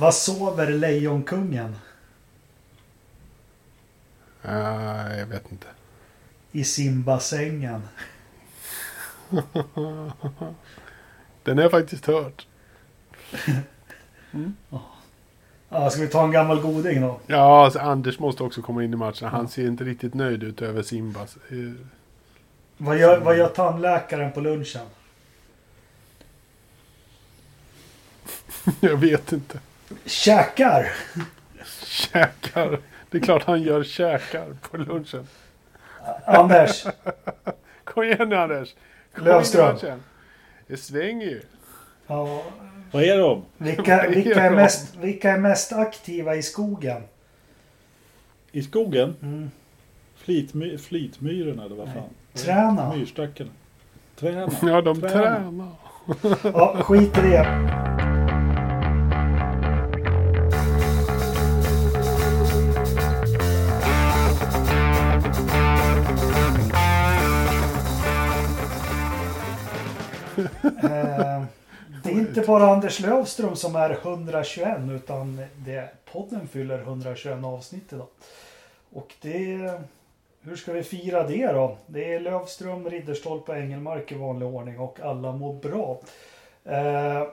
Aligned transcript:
Vad 0.00 0.14
sover 0.14 0.70
Lejonkungen? 0.70 1.76
Uh, 4.44 5.18
jag 5.18 5.26
vet 5.26 5.52
inte. 5.52 5.66
I 6.52 6.64
simbassängen. 6.64 7.82
Den 11.44 11.56
har 11.56 11.62
jag 11.62 11.70
faktiskt 11.70 12.06
hört. 12.06 12.46
Mm. 14.32 14.54
Ja, 15.72 15.90
ska 15.90 16.00
vi 16.02 16.08
ta 16.08 16.24
en 16.24 16.30
gammal 16.30 16.60
goding 16.60 17.00
då? 17.00 17.20
Ja, 17.26 17.64
alltså 17.64 17.78
Anders 17.78 18.18
måste 18.18 18.42
också 18.42 18.62
komma 18.62 18.84
in 18.84 18.92
i 18.92 18.96
matchen. 18.96 19.28
Han 19.28 19.48
ser 19.48 19.66
inte 19.66 19.84
riktigt 19.84 20.14
nöjd 20.14 20.42
ut 20.42 20.62
över 20.62 20.82
Simbas. 20.82 21.36
Eh, 21.36 21.72
Vad 22.76 22.98
gör, 22.98 23.20
vad 23.20 23.38
gör 23.38 23.48
tandläkaren 23.48 24.32
på 24.32 24.40
lunchen? 24.40 24.86
jag 28.80 28.96
vet 28.96 29.32
inte. 29.32 29.60
Käkar! 30.04 30.86
Käkar. 31.84 32.78
Det 33.10 33.18
är 33.18 33.22
klart 33.22 33.44
han 33.44 33.62
gör 33.62 33.84
käkar 33.84 34.56
på 34.70 34.76
lunchen. 34.76 35.26
Anders, 36.26 36.86
Kom 37.84 38.02
igen 38.04 38.28
nu 38.28 38.36
Anders. 38.36 38.74
Kom 39.14 39.24
Löfström. 39.24 39.76
Det 40.66 40.76
svänger 40.76 41.26
ju. 41.26 41.42
ja, 42.06 42.42
Vad 42.90 43.02
är 43.02 43.18
de? 43.18 43.44
vilka, 43.58 44.08
vilka, 44.08 44.40
är 44.42 44.50
mest, 44.50 44.94
vilka 44.96 45.30
är 45.30 45.38
mest 45.38 45.72
aktiva 45.72 46.34
i 46.34 46.42
skogen? 46.42 47.02
I 48.52 48.62
skogen? 48.62 49.16
Mm. 49.22 49.50
Flitmy, 50.16 50.78
flitmyrorna 50.78 51.64
eller 51.64 51.76
vad 51.76 51.86
Nej. 51.86 51.94
fan? 51.96 52.08
Träna. 52.44 52.94
Myrstackarna. 52.96 53.50
Träna. 54.16 54.48
Ja, 54.62 54.80
de 54.80 55.00
Träna. 55.00 55.12
tränar. 55.12 55.68
Ja, 56.42 56.76
skit 56.82 57.18
i 57.18 57.20
det. 57.20 57.46
Eh, 70.82 71.44
Det 72.02 72.10
är 72.10 72.18
inte 72.18 72.40
bara 72.40 72.72
Anders 72.72 73.00
Lövström 73.00 73.56
som 73.56 73.76
är 73.76 73.90
121 73.90 74.78
utan 74.90 75.42
det, 75.56 75.88
podden 76.12 76.48
fyller 76.48 76.78
121 76.78 77.44
avsnitt 77.44 77.92
idag. 77.92 78.06
Och 78.92 79.14
det... 79.20 79.72
Hur 80.42 80.56
ska 80.56 80.72
vi 80.72 80.82
fira 80.82 81.26
det 81.26 81.46
då? 81.46 81.76
Det 81.86 82.14
är 82.14 82.20
Lövström, 82.20 82.90
Ridderstolpe 82.90 83.52
och 83.52 83.58
Engelmark 83.58 84.12
i 84.12 84.14
vanlig 84.14 84.48
ordning 84.48 84.78
och 84.78 85.00
alla 85.00 85.32
mår 85.32 85.54
bra. 85.54 86.00
Eh, 86.64 87.26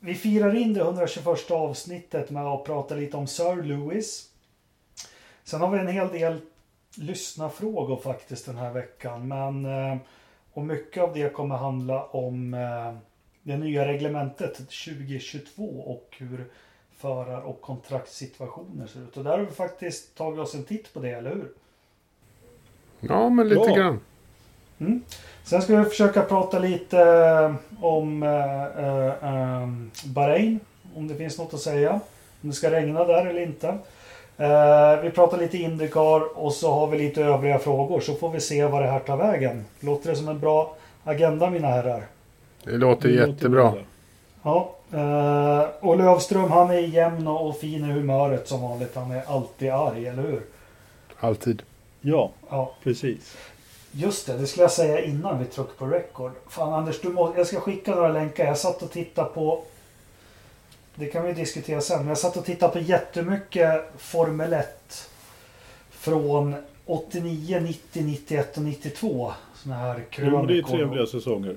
vi 0.00 0.14
firar 0.14 0.56
in 0.56 0.74
det 0.74 0.80
121 0.80 1.50
avsnittet 1.50 2.30
med 2.30 2.46
att 2.46 2.64
prata 2.64 2.94
lite 2.94 3.16
om 3.16 3.26
Sir 3.26 3.62
Lewis. 3.62 4.30
Sen 5.44 5.60
har 5.60 5.70
vi 5.70 5.78
en 5.78 5.88
hel 5.88 6.08
del 6.08 6.40
lyssnarfrågor 6.96 7.96
faktiskt 7.96 8.46
den 8.46 8.56
här 8.56 8.70
veckan. 8.72 9.28
Men, 9.28 9.64
eh, 9.64 9.96
och 10.52 10.62
mycket 10.64 11.02
av 11.02 11.14
det 11.14 11.32
kommer 11.32 11.56
handla 11.56 12.04
om 12.04 12.54
eh, 12.54 12.94
det 13.42 13.56
nya 13.56 13.88
reglementet 13.88 14.56
2022 14.56 15.64
och 15.64 16.16
hur 16.18 16.44
förar 16.96 17.40
och 17.40 17.60
kontraktssituationer 17.60 18.86
ser 18.86 19.00
ut. 19.00 19.16
Och 19.16 19.24
där 19.24 19.30
har 19.30 19.38
vi 19.38 19.46
faktiskt 19.46 20.16
tagit 20.16 20.40
oss 20.40 20.54
en 20.54 20.64
titt 20.64 20.92
på 20.94 21.00
det, 21.00 21.10
eller 21.10 21.30
hur? 21.30 21.48
Ja, 23.00 23.28
men 23.28 23.48
lite 23.48 23.60
Ja. 23.70 23.76
grann. 23.76 24.00
Mm. 24.78 25.02
Sen 25.44 25.62
ska 25.62 25.76
vi 25.76 25.84
försöka 25.84 26.22
prata 26.22 26.58
lite 26.58 26.98
eh, 27.00 27.54
om 27.84 28.22
eh, 28.22 28.64
eh, 29.06 29.68
Bahrain. 30.10 30.60
Om 30.94 31.08
det 31.08 31.14
finns 31.14 31.38
något 31.38 31.54
att 31.54 31.60
säga. 31.60 31.92
Om 32.42 32.48
det 32.48 32.52
ska 32.52 32.70
regna 32.70 33.04
där 33.04 33.26
eller 33.26 33.40
inte. 33.40 33.78
Eh, 34.40 35.00
vi 35.02 35.10
pratar 35.10 35.38
lite 35.38 35.58
Indycar 35.58 36.38
och 36.38 36.52
så 36.52 36.72
har 36.72 36.86
vi 36.86 36.98
lite 36.98 37.22
övriga 37.24 37.58
frågor. 37.58 38.00
Så 38.00 38.14
får 38.14 38.30
vi 38.30 38.40
se 38.40 38.64
vad 38.64 38.82
det 38.82 38.88
här 38.90 38.98
tar 38.98 39.16
vägen. 39.16 39.64
Låter 39.80 40.10
det 40.10 40.16
som 40.16 40.28
en 40.28 40.38
bra 40.40 40.74
agenda 41.04 41.50
mina 41.50 41.68
herrar? 41.68 42.06
Det 42.64 42.70
låter 42.70 43.08
Det 43.08 43.14
låter 43.14 43.30
jättebra. 43.32 43.70
bra. 43.70 43.80
Ja. 44.42 44.74
Eh, 44.98 45.68
och 45.80 45.98
Lövström 45.98 46.50
han 46.50 46.70
är 46.70 46.78
jämn 46.78 47.26
och 47.28 47.56
fin 47.56 47.90
i 47.90 47.92
humöret 47.92 48.48
som 48.48 48.62
vanligt. 48.62 48.94
Han 48.96 49.10
är 49.10 49.22
alltid 49.26 49.70
arg, 49.70 50.06
eller 50.06 50.22
hur? 50.22 50.42
Alltid. 51.20 51.62
Ja, 52.00 52.30
Ja. 52.50 52.72
precis. 52.82 53.36
Just 53.92 54.26
det, 54.26 54.38
det 54.38 54.46
skulle 54.46 54.64
jag 54.64 54.70
säga 54.72 55.00
innan 55.04 55.38
vi 55.38 55.44
tryckte 55.44 55.74
på 55.78 55.86
record. 55.86 56.32
Fan 56.48 56.72
Anders, 56.74 57.00
du 57.00 57.08
må, 57.08 57.32
jag 57.36 57.46
ska 57.46 57.60
skicka 57.60 57.94
några 57.94 58.08
länkar. 58.08 58.44
Jag 58.44 58.58
satt 58.58 58.82
och 58.82 58.90
tittade 58.90 59.28
på... 59.28 59.62
Det 61.00 61.06
kan 61.06 61.22
vi 61.26 61.32
diskutera 61.32 61.80
sen. 61.80 61.98
Men 61.98 62.08
jag 62.08 62.18
satt 62.18 62.36
och 62.36 62.44
tittade 62.44 62.72
på 62.72 62.78
jättemycket 62.78 63.90
Formel 63.98 64.52
1. 64.52 65.08
Från 65.90 66.54
89, 66.86 67.60
90, 67.60 68.02
91 68.04 68.56
och 68.56 68.62
92. 68.62 69.32
Såna 69.54 69.74
här 69.74 70.02
Jo, 70.10 70.24
men 70.24 70.46
det 70.46 70.52
är 70.52 70.62
krönikor. 70.62 70.68
trevliga 70.76 71.06
säsonger. 71.06 71.56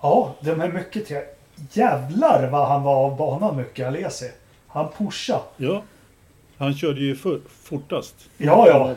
Ja, 0.00 0.34
de 0.40 0.50
är 0.60 0.72
mycket 0.72 1.06
trevliga. 1.06 1.30
Jävlar 1.72 2.48
vad 2.50 2.68
han 2.68 2.82
var 2.82 2.96
av 2.96 3.16
banan 3.16 3.56
mycket, 3.56 3.86
Alesi. 3.86 4.30
Han 4.68 4.88
pushade. 4.98 5.42
Ja. 5.56 5.82
Han 6.58 6.74
körde 6.74 7.00
ju 7.00 7.16
för, 7.16 7.40
fortast. 7.62 8.14
Ja, 8.36 8.66
ja. 8.68 8.94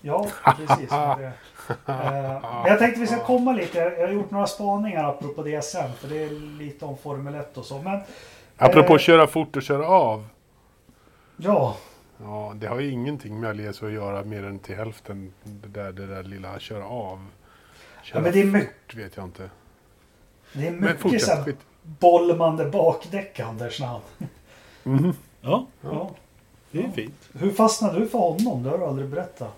Ja, 0.00 0.26
precis. 0.56 0.90
Det- 0.90 1.32
Eh, 1.86 1.92
Men 2.42 2.66
jag 2.66 2.78
tänkte 2.78 3.00
vi 3.00 3.06
ska 3.06 3.18
komma 3.24 3.52
lite. 3.52 3.78
Jag 3.78 4.06
har 4.06 4.14
gjort 4.14 4.30
några 4.30 4.46
spaningar 4.46 5.04
apropå 5.04 5.42
det 5.42 5.64
sen. 5.64 5.90
För 6.00 6.08
det 6.08 6.16
är 6.22 6.58
lite 6.58 6.84
om 6.84 6.96
Formel 6.98 7.34
1 7.34 7.56
och 7.58 7.64
så. 7.64 7.78
Men 7.78 8.00
Apropå 8.56 8.88
Eh. 8.88 8.94
att 8.94 9.00
köra 9.00 9.26
fort 9.26 9.56
och 9.56 9.62
köra 9.62 9.88
av. 9.88 10.26
ja, 11.36 11.76
Ja, 12.22 12.52
det 12.56 12.66
har 12.66 12.80
ju 12.80 12.90
ingenting 12.90 13.40
med 13.40 13.50
Alias 13.50 13.82
att 13.82 13.92
göra 13.92 14.24
mer 14.24 14.44
än 14.44 14.58
till 14.58 14.74
hälften. 14.76 15.32
Det 15.42 15.68
där, 15.68 15.92
det 15.92 16.06
där 16.06 16.22
lilla 16.22 16.58
köra 16.58 16.86
av. 16.86 17.26
Köra 18.02 18.18
Ja, 18.18 18.22
men 18.22 18.32
det 18.32 18.40
är 18.40 18.44
mycket- 18.44 18.68
fort 18.86 18.94
vet 18.94 19.16
jag 19.16 19.24
inte. 19.24 19.50
det 20.52 20.66
är 20.66 20.70
Men 20.70 20.80
mycket 20.80 21.00
så 21.02 21.08
fortsätt. 21.08 21.28
här 21.46 21.54
bollmande 21.82 22.64
bakdäck 22.64 23.40
Anders 23.40 23.80
namn. 23.80 24.02
Mhm. 24.82 25.12
Ja, 25.40 25.66
Ja. 25.80 26.10
det 26.70 26.78
är 26.84 26.88
fint. 26.90 27.28
Hur 27.32 27.50
fastnade 27.50 27.98
du 27.98 28.08
för 28.08 28.18
honom? 28.18 28.62
Det 28.62 28.70
har 28.70 28.78
du 28.78 28.84
aldrig 28.84 29.08
berättat. 29.08 29.54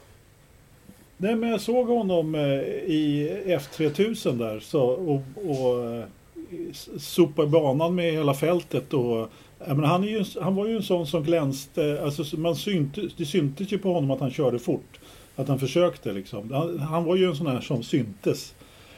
Nej, 1.17 1.34
men 1.37 1.51
jag 1.51 1.61
såg 1.61 1.87
honom 1.89 2.34
eh, 2.34 2.43
i 2.43 3.28
F3000 3.47 4.39
där 4.39 4.61
så, 4.61 4.83
och, 4.87 5.23
och 5.51 6.05
eh, 6.51 6.59
s- 6.71 6.89
sopa 6.99 7.47
banan 7.47 7.95
med 7.95 8.12
hela 8.12 8.34
fältet. 8.34 8.95
Och, 8.95 9.29
menar, 9.67 9.84
han, 9.89 10.05
är 10.05 10.09
ju, 10.09 10.25
han 10.41 10.55
var 10.55 10.67
ju 10.67 10.77
en 10.77 10.83
sån 10.83 11.07
som 11.07 11.23
glänste. 11.25 12.01
Alltså, 12.05 12.25
så 12.25 12.41
man 12.41 12.57
syntes, 12.57 13.12
det 13.17 13.25
syntes 13.27 13.73
ju 13.73 13.79
på 13.79 13.93
honom 13.93 14.11
att 14.11 14.21
han 14.21 14.31
körde 14.31 14.59
fort. 14.59 15.01
Att 15.37 15.49
han 15.49 15.59
försökte 15.59 16.12
liksom. 16.12 16.51
Han, 16.53 16.79
han 16.79 17.05
var 17.05 17.17
ju 17.17 17.25
en 17.25 17.37
sån 17.37 17.47
här 17.47 17.61
som 17.61 17.83
syntes. 17.83 18.55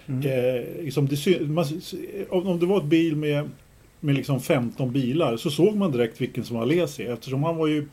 Mm. 0.06 0.20
Eh, 0.26 0.84
liksom 0.84 1.06
det, 1.08 1.40
man, 1.48 1.64
om, 2.30 2.46
om 2.48 2.58
det 2.60 2.66
var 2.66 2.78
ett 2.78 2.84
bil 2.84 3.16
med, 3.16 3.50
med 4.00 4.14
liksom 4.14 4.40
15 4.40 4.92
bilar 4.92 5.36
så 5.36 5.50
såg 5.50 5.76
man 5.76 5.92
direkt 5.92 6.20
vilken 6.20 6.44
som 6.44 6.56
var 6.56 6.62
Alesi 6.62 7.02
eftersom 7.02 7.42
han 7.42 7.56
var 7.56 7.66
ju 7.66 7.88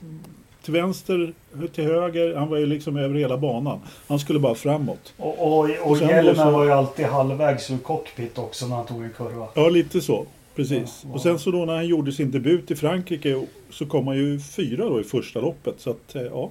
till 0.65 0.73
vänster, 0.73 1.33
till 1.73 1.83
höger, 1.83 2.35
han 2.35 2.49
var 2.49 2.57
ju 2.57 2.65
liksom 2.65 2.97
över 2.97 3.15
hela 3.15 3.37
banan. 3.37 3.79
Han 4.07 4.19
skulle 4.19 4.39
bara 4.39 4.55
framåt. 4.55 5.13
Och, 5.17 5.39
och, 5.39 5.57
och, 5.59 5.91
Och 5.91 5.97
så- 5.97 6.51
var 6.51 6.63
ju 6.65 6.71
alltid 6.71 7.05
halvvägs 7.05 7.71
ur 7.71 7.77
cockpit 7.77 8.37
också 8.37 8.67
när 8.67 8.75
han 8.75 8.85
tog 8.85 9.03
en 9.03 9.13
kurva. 9.17 9.47
Ja, 9.53 9.69
lite 9.69 10.01
så. 10.01 10.25
Precis. 10.55 10.99
Ja, 11.03 11.09
ja. 11.09 11.15
Och 11.15 11.21
sen 11.21 11.39
så 11.39 11.51
då 11.51 11.65
när 11.65 11.75
han 11.75 11.87
gjorde 11.87 12.11
sin 12.11 12.31
debut 12.31 12.71
i 12.71 12.75
Frankrike 12.75 13.45
så 13.69 13.85
kom 13.85 14.07
han 14.07 14.17
ju 14.17 14.39
fyra 14.39 14.89
då 14.89 15.01
i 15.01 15.03
första 15.03 15.39
loppet. 15.39 15.75
Så 15.77 15.89
att, 15.89 16.15
eh, 16.15 16.21
ja. 16.21 16.49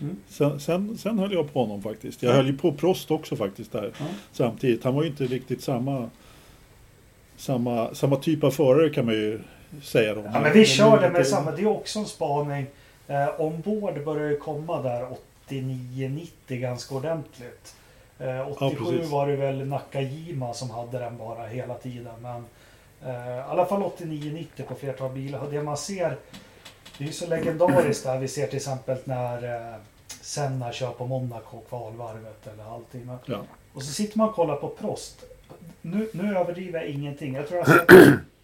Mm. 0.00 0.16
Sen, 0.28 0.60
sen, 0.60 0.98
sen 0.98 1.18
höll 1.18 1.32
jag 1.32 1.52
på 1.52 1.60
honom 1.60 1.82
faktiskt. 1.82 2.22
Jag 2.22 2.32
höll 2.32 2.46
ju 2.46 2.58
på 2.58 2.72
Prost 2.72 3.10
också 3.10 3.36
faktiskt 3.36 3.72
där 3.72 3.90
Ja. 3.98 4.04
samtidigt. 4.32 4.84
Han 4.84 4.94
var 4.94 5.02
ju 5.02 5.08
inte 5.08 5.24
riktigt 5.24 5.62
samma, 5.62 6.10
samma, 7.36 7.94
samma 7.94 8.16
typ 8.16 8.44
av 8.44 8.50
förare 8.50 8.90
kan 8.90 9.04
man 9.06 9.14
ju 9.14 9.40
säga. 9.82 10.14
Då. 10.14 10.22
Ja, 10.34 10.40
men 10.40 10.52
vi 10.52 10.64
kör 10.64 11.00
det 11.00 11.10
med 11.10 11.26
samma. 11.26 11.50
Det 11.50 11.62
är 11.62 11.66
också 11.66 11.98
en 11.98 12.04
spaning. 12.06 12.66
Eh, 13.08 13.40
ombord 13.40 14.04
börjar 14.04 14.30
ju 14.30 14.36
komma 14.36 14.82
där 14.82 15.06
89-90 15.48 16.28
ganska 16.48 16.94
ordentligt. 16.94 17.74
Eh, 18.18 18.48
87 18.48 18.76
precis. 18.76 19.10
var 19.10 19.26
det 19.26 19.36
väl 19.36 19.66
Nakajima 19.66 20.54
som 20.54 20.70
hade 20.70 20.98
den 20.98 21.16
bara 21.16 21.46
hela 21.46 21.74
tiden. 21.74 22.14
Men 22.20 22.44
eh, 23.04 23.36
i 23.36 23.40
alla 23.40 23.66
fall 23.66 23.82
89-90 23.82 24.46
på 24.68 24.74
flertal 24.74 25.12
bilar. 25.12 25.40
Och 25.40 25.50
det 25.50 25.62
man 25.62 25.76
ser, 25.76 26.16
det 26.98 27.04
är 27.04 27.06
ju 27.06 27.12
så 27.12 27.26
legendariskt 27.26 28.04
där. 28.04 28.18
Vi 28.18 28.28
ser 28.28 28.46
till 28.46 28.56
exempel 28.56 28.98
när 29.04 29.54
eh, 29.72 29.74
Senna 30.20 30.72
kör 30.72 30.90
på 30.90 31.06
Monaco 31.06 31.60
kvalvarvet 31.68 32.46
eller 32.46 32.74
allting. 32.74 33.10
Ja. 33.26 33.40
och 33.72 33.82
så 33.82 33.92
sitter 33.92 34.18
man 34.18 34.28
och 34.28 34.34
kollar 34.34 34.56
på 34.56 34.68
Prost. 34.68 35.24
Nu, 35.82 36.08
nu 36.12 36.36
överdriver 36.36 36.80
jag 36.80 36.88
ingenting. 36.88 37.34
Jag 37.34 37.48
tror 37.48 37.64
jag 37.66 37.88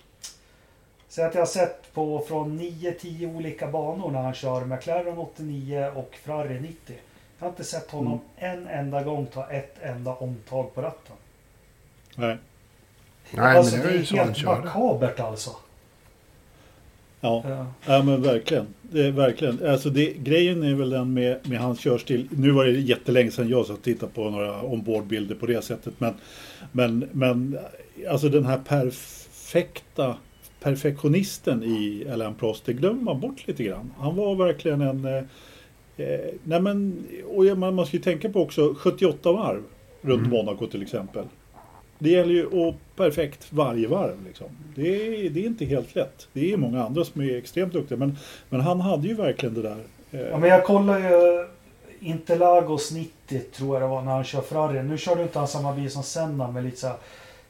Säg 1.12 1.24
att 1.24 1.34
jag 1.34 1.40
har 1.40 1.46
sett 1.46 1.94
på 1.94 2.24
från 2.28 2.60
9-10 2.60 3.36
olika 3.36 3.66
banor 3.68 4.10
när 4.10 4.22
han 4.22 4.34
kör 4.34 4.64
McLaren 4.64 5.18
89 5.18 5.90
och 5.94 6.14
Ferrari 6.24 6.60
90. 6.60 6.76
Jag 7.38 7.44
har 7.44 7.48
inte 7.48 7.64
sett 7.64 7.90
honom 7.90 8.20
en 8.36 8.66
enda 8.66 9.02
gång 9.02 9.26
ta 9.26 9.50
ett 9.50 9.76
enda 9.82 10.14
omtag 10.14 10.74
på 10.74 10.82
ratten. 10.82 11.16
Nej. 12.16 12.36
Nej, 13.30 13.56
alltså, 13.56 13.76
men 13.76 13.86
det 13.86 13.92
det 13.92 13.96
är 13.96 13.98
ju 13.98 14.06
så 14.06 14.16
han 14.16 14.26
helt 14.26 14.38
körde. 14.38 14.64
makabert 14.64 15.20
alltså. 15.20 15.50
Ja, 17.20 17.44
Ja. 17.48 17.66
ja 17.86 18.02
men 18.02 18.22
verkligen. 18.22 18.66
Det 18.82 19.06
är 19.06 19.10
verkligen. 19.10 19.66
Alltså 19.66 19.90
det, 19.90 20.12
grejen 20.12 20.62
är 20.62 20.74
väl 20.74 20.90
den 20.90 21.14
med, 21.14 21.48
med 21.48 21.58
hans 21.58 21.80
körstil. 21.80 22.28
Nu 22.30 22.50
var 22.50 22.64
det 22.64 22.70
jättelänge 22.72 23.30
sedan 23.30 23.48
jag 23.48 23.66
satt 23.66 23.76
och 23.76 23.82
tittade 23.84 24.12
på 24.12 24.30
några 24.30 24.62
ombordbilder 24.62 25.34
på 25.34 25.46
det 25.46 25.62
sättet. 25.62 25.94
Men, 25.98 26.14
men, 26.72 27.08
men 27.12 27.58
alltså 28.08 28.28
den 28.28 28.46
här 28.46 28.58
perfekta 28.58 30.16
perfektionisten 30.62 31.62
i 31.62 32.06
Alain 32.12 32.34
Prost, 32.34 32.64
det 32.64 32.72
glömmer 32.72 33.02
man 33.02 33.20
bort 33.20 33.46
lite 33.48 33.64
grann. 33.64 33.92
Han 33.98 34.16
var 34.16 34.34
verkligen 34.34 34.80
en... 34.80 35.04
Eh, 35.04 35.22
eh, 36.06 36.20
nej 36.44 36.60
men, 36.60 37.04
och 37.26 37.58
man, 37.58 37.74
man 37.74 37.86
ska 37.86 37.96
ju 37.96 38.02
tänka 38.02 38.28
på 38.30 38.42
också 38.42 38.74
78 38.74 39.32
varv 39.32 39.62
runt 40.00 40.28
Monaco 40.28 40.66
till 40.66 40.82
exempel. 40.82 41.24
Det 41.98 42.10
gäller 42.10 42.34
ju 42.34 42.68
att 42.68 42.74
perfekt 42.96 43.46
varje 43.52 43.88
varv. 43.88 44.16
Liksom. 44.26 44.46
Det, 44.74 45.06
är, 45.06 45.30
det 45.30 45.40
är 45.40 45.46
inte 45.46 45.64
helt 45.64 45.94
lätt. 45.94 46.28
Det 46.32 46.52
är 46.52 46.56
många 46.56 46.84
andra 46.84 47.04
som 47.04 47.20
är 47.20 47.36
extremt 47.36 47.72
duktiga. 47.72 47.98
Men, 47.98 48.16
men 48.48 48.60
han 48.60 48.80
hade 48.80 49.08
ju 49.08 49.14
verkligen 49.14 49.54
det 49.54 49.62
där. 49.62 49.78
eh, 50.10 50.20
Ja, 50.20 50.38
men 50.38 50.50
jag 50.50 50.64
kollar 50.64 50.98
ju 50.98 51.46
Interlagos 52.00 52.92
90 52.92 53.40
tror 53.52 53.74
jag 53.74 53.82
det 53.82 53.86
var 53.94 54.02
när 54.02 54.12
han 54.12 54.24
kör 54.24 54.40
Ferrari. 54.40 54.82
Nu 54.82 54.98
körde 54.98 55.22
inte 55.22 55.38
han 55.38 55.48
samma 55.48 55.72
bil 55.74 55.90
som 55.90 56.02
Senna 56.02 56.50
med 56.50 56.64
lite 56.64 56.76
så 56.76 56.86
här 56.86 56.96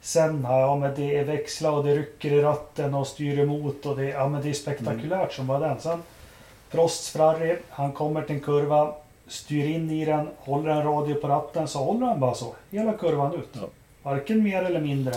Senna, 0.05 0.61
ja 0.61 0.77
men 0.77 0.95
det 0.95 1.17
är 1.17 1.25
växla 1.25 1.71
och 1.71 1.85
det 1.85 1.97
rycker 1.97 2.33
i 2.33 2.43
ratten 2.43 2.95
och 2.95 3.07
styr 3.07 3.39
emot 3.39 3.87
och 3.87 3.97
det, 3.97 4.05
ja, 4.05 4.29
men 4.29 4.43
det 4.43 4.49
är 4.49 4.53
spektakulärt 4.53 5.33
som 5.33 5.47
var 5.47 5.61
den. 5.61 5.81
Sen 5.81 6.03
Prosts 6.71 7.11
Ferrari, 7.11 7.59
han 7.69 7.93
kommer 7.93 8.23
till 8.23 8.35
en 8.35 8.41
kurva, 8.41 8.95
styr 9.27 9.67
in 9.67 9.91
i 9.91 10.05
den, 10.05 10.29
håller 10.39 10.71
en 10.71 10.85
radio 10.85 11.15
på 11.15 11.29
ratten 11.29 11.69
så 11.69 11.79
håller 11.79 12.07
han 12.07 12.21
bara 12.21 12.35
så 12.35 12.55
hela 12.71 12.93
kurvan 12.93 13.35
ut. 13.35 13.49
Ja. 13.53 13.69
Varken 14.03 14.43
mer 14.43 14.63
eller 14.63 14.81
mindre. 14.81 15.15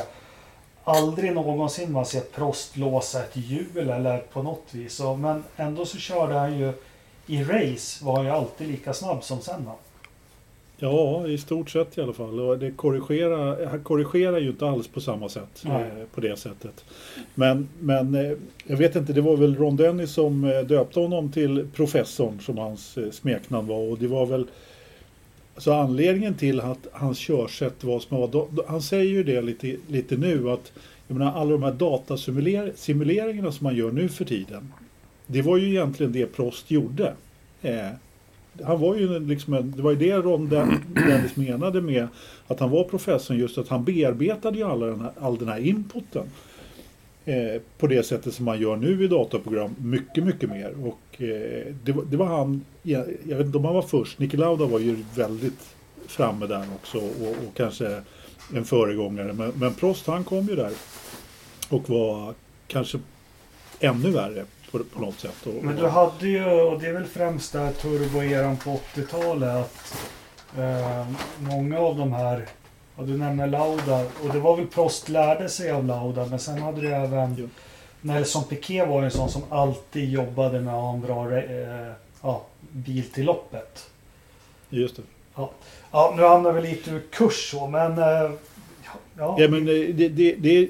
Aldrig 0.83 1.33
någonsin 1.33 1.91
man 1.91 2.05
sett 2.05 2.31
Prost 2.31 2.77
låsa 2.77 3.23
ett 3.23 3.35
hjul 3.35 3.89
eller 3.89 4.17
på 4.17 4.43
något 4.43 4.65
vis. 4.71 4.95
Så, 4.95 5.15
men 5.15 5.43
ändå 5.57 5.85
så 5.85 5.97
körde 5.97 6.33
han 6.33 6.57
ju 6.57 6.73
i 7.27 7.43
race 7.43 8.05
var 8.05 8.15
han 8.15 8.25
ju 8.25 8.31
alltid 8.31 8.67
lika 8.67 8.93
snabb 8.93 9.23
som 9.23 9.41
Senna. 9.41 9.71
Ja, 10.77 11.27
i 11.27 11.37
stort 11.37 11.69
sett 11.69 11.97
i 11.97 12.01
alla 12.01 12.13
fall. 12.13 12.39
Och 12.39 12.59
det 12.59 12.71
korrigerar, 12.71 13.65
han 13.65 13.83
korrigerar 13.83 14.39
ju 14.39 14.49
inte 14.49 14.67
alls 14.67 14.87
på 14.87 15.01
samma 15.01 15.29
sätt. 15.29 15.63
Nej. 15.65 15.83
Eh, 15.83 16.05
på 16.15 16.21
det 16.21 16.39
sättet. 16.39 16.85
Men, 17.35 17.69
men 17.79 18.15
eh, 18.15 18.37
jag 18.67 18.77
vet 18.77 18.95
inte, 18.95 19.13
det 19.13 19.21
var 19.21 19.37
väl 19.37 19.55
Ron 19.55 19.75
Dennis 19.75 20.11
som 20.11 20.43
eh, 20.43 20.59
döpte 20.59 20.99
honom 20.99 21.31
till 21.31 21.67
professorn 21.73 22.39
som 22.39 22.57
hans 22.57 22.97
smeknamn 23.11 23.67
var. 23.67 23.91
Och 23.91 23.97
det 23.97 24.07
var 24.07 24.25
väl 24.25 24.47
så 25.57 25.73
anledningen 25.73 26.33
till 26.33 26.59
att 26.59 26.87
hans 26.91 27.17
körsätt 27.17 27.83
var 27.83 27.99
som 27.99 28.17
var, 28.17 28.47
han 28.67 28.81
säger 28.81 29.11
ju 29.11 29.23
det 29.23 29.41
lite, 29.41 29.75
lite 29.87 30.17
nu 30.17 30.51
att 30.51 30.71
jag 31.07 31.17
menar, 31.17 31.33
alla 31.33 31.51
de 31.51 31.63
här 31.63 31.71
datasimuleringarna 31.71 33.51
som 33.51 33.63
man 33.63 33.75
gör 33.75 33.91
nu 33.91 34.09
för 34.09 34.25
tiden. 34.25 34.73
Det 35.27 35.41
var 35.41 35.57
ju 35.57 35.69
egentligen 35.69 36.11
det 36.11 36.25
Prost 36.25 36.71
gjorde. 36.71 37.13
Han 38.63 38.79
var 38.79 38.95
ju 38.95 39.19
liksom 39.19 39.53
en, 39.53 39.73
det 39.75 39.81
var 39.81 39.91
ju 39.91 39.97
det 39.97 40.13
Ron 40.13 40.49
Dennis 40.93 41.35
menade 41.35 41.81
med 41.81 42.07
att 42.47 42.59
han 42.59 42.69
var 42.69 42.83
professorn 42.83 43.37
just 43.37 43.57
att 43.57 43.67
han 43.67 43.83
bearbetade 43.83 44.57
ju 44.57 44.63
alla 44.63 44.85
den 44.85 45.01
här, 45.01 45.11
all 45.19 45.37
den 45.37 45.47
här 45.47 45.59
inputen. 45.59 46.23
Eh, 47.25 47.61
på 47.77 47.87
det 47.87 48.03
sättet 48.03 48.33
som 48.33 48.45
man 48.45 48.59
gör 48.59 48.75
nu 48.75 49.03
i 49.03 49.07
dataprogram 49.07 49.75
mycket, 49.77 50.23
mycket 50.23 50.49
mer. 50.49 50.73
Och 50.83 51.21
eh, 51.21 51.73
det, 51.83 51.91
var, 51.91 52.03
det 52.05 52.17
var 52.17 52.25
han, 52.25 52.65
jag, 52.81 53.05
jag 53.23 53.37
vet 53.37 53.45
inte 53.45 53.57
om 53.57 53.65
han 53.65 53.73
var 53.73 53.81
först, 53.81 54.19
Niki 54.19 54.37
Lauda 54.37 54.65
var 54.65 54.79
ju 54.79 54.97
väldigt 55.15 55.75
framme 56.07 56.47
där 56.47 56.65
också 56.75 56.97
och, 56.97 57.29
och 57.29 57.53
kanske 57.55 58.01
en 58.53 58.65
föregångare. 58.65 59.33
Men, 59.33 59.51
men 59.55 59.73
Prost 59.73 60.07
han 60.07 60.23
kom 60.23 60.47
ju 60.47 60.55
där 60.55 60.71
och 61.69 61.89
var 61.89 62.33
kanske 62.67 62.99
ännu 63.79 64.11
värre 64.11 64.45
på, 64.77 64.83
på 64.83 65.05
något 65.05 65.19
sätt. 65.19 65.47
Och, 65.47 65.63
Men 65.63 65.75
du 65.75 65.87
hade 65.87 66.27
ju, 66.27 66.45
och 66.45 66.79
det 66.79 66.87
är 66.87 66.93
väl 66.93 67.05
främst 67.05 67.53
där 67.53 67.71
turboeran 67.71 68.57
på 68.57 68.79
80-talet 68.95 69.55
att 69.55 70.09
eh, 70.57 71.07
många 71.39 71.79
av 71.79 71.97
de 71.97 72.13
här, 72.13 72.45
ja, 72.97 73.03
du 73.03 73.17
nämner 73.17 73.47
Lauda, 73.47 74.05
och 74.23 74.33
det 74.33 74.39
var 74.39 74.57
väl 74.57 74.67
Prost 74.67 75.09
lärde 75.09 75.49
sig 75.49 75.71
av 75.71 75.85
Lauda, 75.85 76.25
men 76.25 76.39
sen 76.39 76.61
hade 76.61 76.81
du 76.81 76.93
även 76.93 77.35
Jo. 77.37 77.49
Nelson 78.01 78.43
Piquet 78.43 78.87
var 78.87 79.03
en 79.03 79.11
sån 79.11 79.29
som 79.29 79.41
alltid 79.49 80.09
jobbade 80.09 80.59
med 80.59 80.73
att 80.73 80.81
ha 80.81 80.93
en 80.93 81.01
bra 81.01 81.37
eh, 81.37 81.91
ja, 82.21 82.45
bil 82.71 83.03
till 83.11 83.25
loppet. 83.25 83.89
Just 84.69 84.95
det. 84.95 85.01
Ja, 85.91 86.13
nu 86.17 86.23
hamnar 86.23 86.51
vi 86.51 86.61
lite 86.61 86.91
ur 86.91 87.03
kurs 87.11 87.51
så, 87.51 87.67
men... 87.67 87.97
Eh, 87.97 88.31
ja, 89.17 89.35
Ja, 89.39 89.47
men 89.47 89.53
eh, 89.53 89.95
det, 89.95 90.09
det, 90.09 90.35
det, 90.35 90.67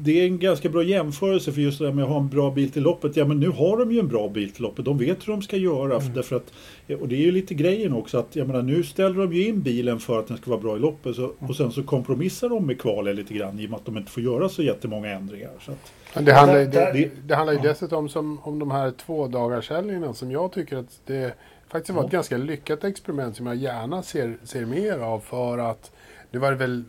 det 0.00 0.20
är 0.20 0.26
en 0.26 0.38
ganska 0.38 0.68
bra 0.68 0.82
jämförelse 0.82 1.52
för 1.52 1.60
just 1.60 1.78
det 1.78 1.84
där 1.84 1.92
med 1.92 2.04
att 2.04 2.10
ha 2.10 2.18
en 2.20 2.28
bra 2.28 2.50
bil 2.50 2.70
till 2.70 2.82
loppet. 2.82 3.16
Ja, 3.16 3.24
men 3.24 3.40
nu 3.40 3.48
har 3.48 3.76
de 3.76 3.92
ju 3.92 3.98
en 3.98 4.08
bra 4.08 4.28
bil 4.28 4.52
till 4.52 4.62
loppet. 4.62 4.84
De 4.84 4.98
vet 4.98 5.28
hur 5.28 5.32
de 5.32 5.42
ska 5.42 5.56
göra. 5.56 5.96
Mm. 5.96 6.14
Därför 6.14 6.36
att, 6.36 6.52
och 7.00 7.08
det 7.08 7.14
är 7.14 7.20
ju 7.20 7.32
lite 7.32 7.54
grejen 7.54 7.92
också 7.92 8.18
att 8.18 8.36
jag 8.36 8.46
menar, 8.46 8.62
nu 8.62 8.84
ställer 8.84 9.16
de 9.16 9.32
ju 9.32 9.48
in 9.48 9.62
bilen 9.62 9.98
för 9.98 10.18
att 10.18 10.28
den 10.28 10.36
ska 10.36 10.50
vara 10.50 10.60
bra 10.60 10.76
i 10.76 10.78
loppet. 10.78 11.16
Så, 11.16 11.32
och 11.38 11.56
sen 11.56 11.72
så 11.72 11.82
kompromissar 11.82 12.48
de 12.48 12.66
med 12.66 12.80
kvalet 12.80 13.16
lite 13.16 13.34
grann 13.34 13.60
i 13.60 13.66
och 13.66 13.70
med 13.70 13.76
att 13.76 13.86
de 13.86 13.96
inte 13.96 14.10
får 14.10 14.22
göra 14.22 14.48
så 14.48 14.62
jättemånga 14.62 15.08
ändringar. 15.08 15.50
Så 15.60 15.70
att, 15.70 15.92
Men 16.14 16.24
det 16.24 16.32
handlar, 16.32 16.58
det, 16.58 16.66
det, 16.70 17.10
det 17.26 17.34
handlar 17.34 17.52
ju 17.52 17.60
ja. 17.62 17.68
dessutom 17.68 18.08
som, 18.08 18.38
om 18.42 18.58
de 18.58 18.70
här 18.70 18.90
två 18.90 19.26
dagars 19.26 19.70
helgerna 19.70 20.14
som 20.14 20.30
jag 20.30 20.52
tycker 20.52 20.76
att 20.76 21.00
det 21.06 21.34
faktiskt 21.68 21.96
var 21.96 22.04
ett 22.04 22.12
Ja. 22.12 22.16
ganska 22.16 22.36
lyckat 22.36 22.84
experiment 22.84 23.36
som 23.36 23.46
jag 23.46 23.56
gärna 23.56 24.02
ser, 24.02 24.36
ser 24.44 24.66
mer 24.66 24.98
av 24.98 25.20
för 25.20 25.58
att 25.58 25.92
nu 26.30 26.38
var 26.38 26.50
det 26.50 26.56
väl 26.56 26.84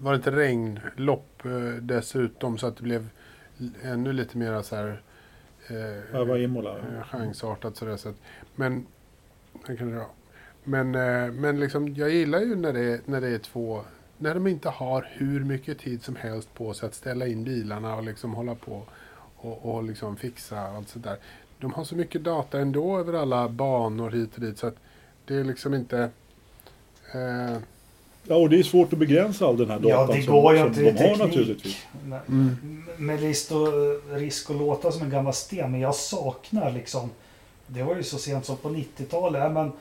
var 0.00 0.12
det 0.12 0.16
inte 0.16 0.30
regnlopp 0.30 1.44
eh, 1.44 1.82
dessutom 1.82 2.58
så 2.58 2.66
att 2.66 2.76
det 2.76 2.82
blev 2.82 3.08
ännu 3.82 4.12
lite 4.12 4.38
mer 4.38 4.62
så 4.62 4.76
här 4.76 5.02
eh, 5.68 5.76
ja, 6.12 6.38
Imola. 6.38 6.78
eh, 6.78 7.02
chansartat 7.04 7.76
sådär 7.76 7.96
så 7.96 8.08
att, 8.08 8.16
men 8.54 8.86
kan. 9.66 10.04
Men, 10.64 10.94
eh, 10.94 11.32
men 11.32 11.60
liksom, 11.60 11.94
jag 11.94 12.10
gillar 12.10 12.40
ju 12.40 12.56
när 12.56 12.72
det, 12.72 12.80
är- 12.80 13.00
när 13.04 13.20
det 13.20 13.28
är 13.28 13.38
två 13.38 13.80
när 14.18 14.34
de 14.34 14.46
inte 14.46 14.68
har 14.68 15.08
hur 15.12 15.44
mycket 15.44 15.78
tid 15.78 16.02
som 16.02 16.16
helst 16.16 16.54
på 16.54 16.74
sig 16.74 16.86
att 16.86 16.94
ställa 16.94 17.26
in 17.26 17.44
bilarna 17.44 17.96
och 17.96 18.02
liksom 18.04 18.34
hålla 18.34 18.54
på 18.54 18.82
och, 19.36 19.74
och 19.74 19.82
liksom 19.84 20.16
fixa 20.16 20.60
allt 20.60 20.88
sådär. 20.88 21.16
De 21.58 21.72
har 21.72 21.84
så 21.84 21.96
mycket 21.96 22.24
data 22.24 22.60
ändå 22.60 22.98
över 22.98 23.12
alla 23.12 23.48
banor 23.48 24.10
hit 24.10 24.34
och 24.34 24.40
dit 24.40 24.58
så 24.58 24.66
att 24.66 24.76
det 25.24 25.34
är 25.34 25.44
liksom 25.44 25.74
inte... 25.74 26.10
Eh, 27.14 27.56
Ja, 28.22 28.34
och 28.36 28.50
det 28.50 28.58
är 28.58 28.62
svårt 28.62 28.92
att 28.92 28.98
begränsa 28.98 29.46
all 29.46 29.56
den 29.56 29.70
här 29.70 29.80
ja, 29.84 29.96
datan 29.96 30.16
det 30.16 30.22
som, 30.22 30.34
går 30.34 30.52
ju 30.52 30.58
som 30.58 30.68
inte. 30.68 30.80
de 30.82 30.90
Det 30.90 31.04
är 31.04 31.08
har 31.10 31.26
naturligtvis. 31.26 31.86
Mm. 32.28 32.84
Med 32.96 33.20
risk, 33.20 33.52
och, 33.52 33.68
risk 34.18 34.50
att 34.50 34.56
låta 34.56 34.92
som 34.92 35.02
en 35.02 35.10
gammal 35.10 35.32
sten, 35.32 35.70
men 35.70 35.80
jag 35.80 35.94
saknar 35.94 36.70
liksom... 36.70 37.10
Det 37.66 37.82
var 37.82 37.96
ju 37.96 38.02
så 38.02 38.18
sent 38.18 38.44
som 38.44 38.56
på 38.56 38.68
90-talet. 38.68 39.42
ja, 39.42 39.48
Men 39.48 39.72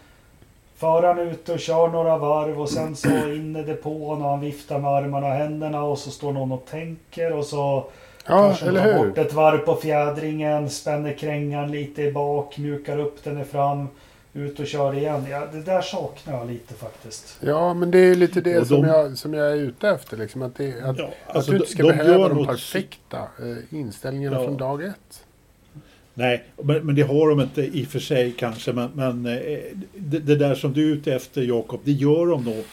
föraren 0.77 1.19
ute 1.29 1.53
och 1.53 1.60
kör 1.60 1.88
några 1.88 2.17
varv 2.17 2.62
och 2.62 2.69
sen 2.69 2.96
så 2.96 3.10
in 3.10 3.55
i 3.55 3.63
depån 3.63 4.22
och 4.22 4.29
han 4.29 4.39
viftar 4.39 4.79
med 4.79 4.91
armarna 4.91 5.27
och 5.27 5.34
händerna 5.34 5.84
och 5.84 5.98
så 6.00 6.12
står 6.12 6.34
någon 6.34 6.51
och 6.51 6.65
tänker 6.65 7.34
och 7.34 7.46
så 7.46 7.86
Ja, 8.27 8.48
kanske 8.48 8.65
eller 8.65 8.81
tar 8.81 8.93
hur? 8.93 9.08
bort 9.08 9.17
ett 9.17 9.34
varv 9.34 9.58
på 9.58 9.75
fjädringen, 9.75 10.69
spänner 10.69 11.13
krängan 11.13 11.72
lite 11.72 12.01
i 12.01 12.12
bak, 12.12 12.58
mjukar 12.58 13.00
upp 13.00 13.24
den 13.24 13.41
i 13.41 13.43
fram, 13.43 13.88
ut 14.39 14.60
och 14.60 14.67
kör 14.67 14.93
igen. 14.98 15.25
Ja, 15.29 15.48
det 15.53 15.62
där 15.62 15.81
saknar 15.81 16.34
jag 16.38 16.48
lite 16.51 16.74
faktiskt. 16.74 17.38
Ja, 17.41 17.74
men 17.74 17.91
det 17.91 18.00
är 18.00 18.15
lite 18.15 18.41
det 18.41 18.60
Och 18.60 18.67
som, 18.67 18.81
de- 18.81 18.88
jag, 18.88 19.17
som 19.17 19.34
jag 19.34 19.51
är 19.51 19.55
ute 19.55 19.89
efter. 19.89 20.17
Liksom, 20.17 20.41
att 20.41 20.55
det, 20.55 20.81
att, 20.84 20.98
Ja, 21.00 21.12
att 21.27 21.36
alltså, 21.36 21.51
du 21.51 21.58
inte 21.58 21.67
de- 21.69 21.74
ska 21.74 21.84
de 21.84 21.89
behöva 21.89 22.19
gör 22.19 22.29
de 22.29 22.38
något- 22.38 22.48
perfekta 22.48 23.17
eh, 23.17 23.77
inställningarna 23.79 24.38
Ja. 24.38 24.43
från 24.46 24.58
dag 24.58 24.84
ett. 24.84 25.25
Nej, 26.13 26.43
men, 26.63 26.86
men 26.86 26.96
det 26.96 27.01
har 27.01 27.29
de 27.29 27.41
inte 27.41 27.62
i 27.62 27.84
och 27.84 27.88
för 27.88 28.00
sig 28.00 28.31
kanske. 28.31 28.74
Men, 28.74 28.89
men 28.93 29.25
eh, 29.25 29.60
det, 29.96 30.19
det 30.19 30.36
där 30.36 30.55
som 30.55 30.74
du 30.74 30.91
är 30.91 30.96
ute 30.96 31.13
efter 31.13 31.41
Jakob, 31.41 31.79
det 31.84 31.91
gör 31.91 32.25
de 32.25 32.43
nog. 32.43 32.63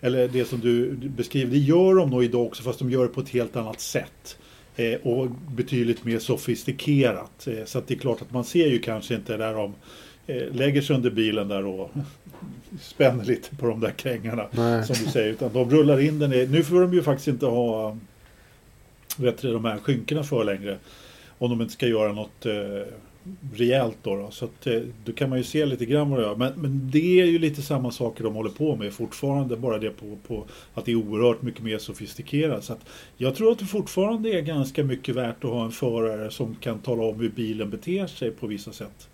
Eller 0.00 0.28
det 0.28 0.44
som 0.44 0.60
du 0.60 0.90
beskriver, 0.96 1.50
det 1.50 1.58
gör 1.58 1.94
de 1.94 2.10
nog 2.10 2.24
idag 2.24 2.46
också 2.46 2.62
fast 2.62 2.78
de 2.78 2.90
gör 2.90 3.02
det 3.02 3.08
på 3.08 3.20
ett 3.20 3.28
helt 3.28 3.56
annat 3.56 3.80
sätt. 3.80 4.38
Eh, 4.76 4.94
och 5.02 5.28
betydligt 5.56 6.04
mer 6.04 6.18
sofistikerat. 6.18 7.46
Eh, 7.46 7.64
så 7.64 7.78
att 7.78 7.86
det 7.88 7.94
är 7.94 7.98
klart 7.98 8.22
att 8.22 8.32
man 8.32 8.44
ser 8.44 8.66
ju 8.66 8.78
kanske 8.78 9.14
inte 9.14 9.36
där 9.36 9.54
de 9.54 9.64
eh, 9.64 9.70
lägger 10.52 10.80
sig 10.82 10.96
under 10.96 11.10
bilen 11.10 11.48
där 11.48 11.66
och 11.66 11.90
spänner 12.80 13.24
lite 13.24 13.56
på 13.56 13.66
de 13.66 13.80
där 13.80 13.90
krängarna. 13.90 14.46
Nej. 14.52 14.84
Som 14.86 14.96
du 15.04 15.10
säger, 15.10 15.32
utan 15.32 15.52
de 15.52 15.70
rullar 15.70 16.00
in 16.00 16.18
den. 16.18 16.32
i- 16.32 16.46
Nu 16.46 16.62
får 16.64 16.80
de 16.80 16.92
ju 16.94 17.02
faktiskt 17.02 17.28
inte 17.28 17.46
ha 17.46 17.96
vet 19.16 19.38
du, 19.42 19.52
de 19.52 19.64
här 19.64 19.78
skynkorna 19.78 20.22
för 20.22 20.44
längre. 20.44 20.78
Om 21.38 21.50
de 21.50 21.60
inte 21.60 21.72
ska 21.72 21.86
göra 21.86 22.12
något 22.12 22.46
eh, 22.46 22.52
rejält 23.54 23.96
då. 24.02 24.16
då. 24.16 24.30
Så 24.30 24.44
att, 24.44 24.66
eh, 24.66 24.80
då 25.04 25.12
kan 25.12 25.28
man 25.30 25.38
ju 25.38 25.44
se 25.44 25.66
lite 25.66 25.86
grann 25.86 26.10
vad 26.10 26.18
de 26.20 26.22
gör. 26.24 26.36
Men, 26.36 26.52
men 26.56 26.90
det 26.90 27.20
är 27.20 27.24
ju 27.26 27.38
lite 27.38 27.62
samma 27.62 27.90
saker 27.90 28.24
de 28.24 28.34
håller 28.34 28.50
på 28.50 28.76
med 28.76 28.92
fortfarande. 28.92 29.56
Bara 29.56 29.78
det 29.78 29.90
på, 29.90 30.18
på 30.26 30.44
att 30.74 30.84
det 30.84 30.92
är 30.92 30.96
oerhört 30.96 31.42
mycket 31.42 31.62
mer 31.62 31.78
sofistikerat. 31.78 32.64
Så 32.64 32.72
att 32.72 32.80
jag 33.16 33.34
tror 33.34 33.52
att 33.52 33.58
det 33.58 33.64
fortfarande 33.64 34.30
är 34.30 34.40
ganska 34.40 34.84
mycket 34.84 35.14
värt 35.16 35.44
att 35.44 35.50
ha 35.50 35.64
en 35.64 35.70
förare 35.70 36.30
som 36.30 36.54
kan 36.60 36.78
tala 36.78 37.02
om 37.02 37.20
hur 37.20 37.28
bilen 37.28 37.70
beter 37.70 38.06
sig 38.06 38.30
på 38.30 38.46
vissa 38.46 38.72
sätt. 38.72 39.08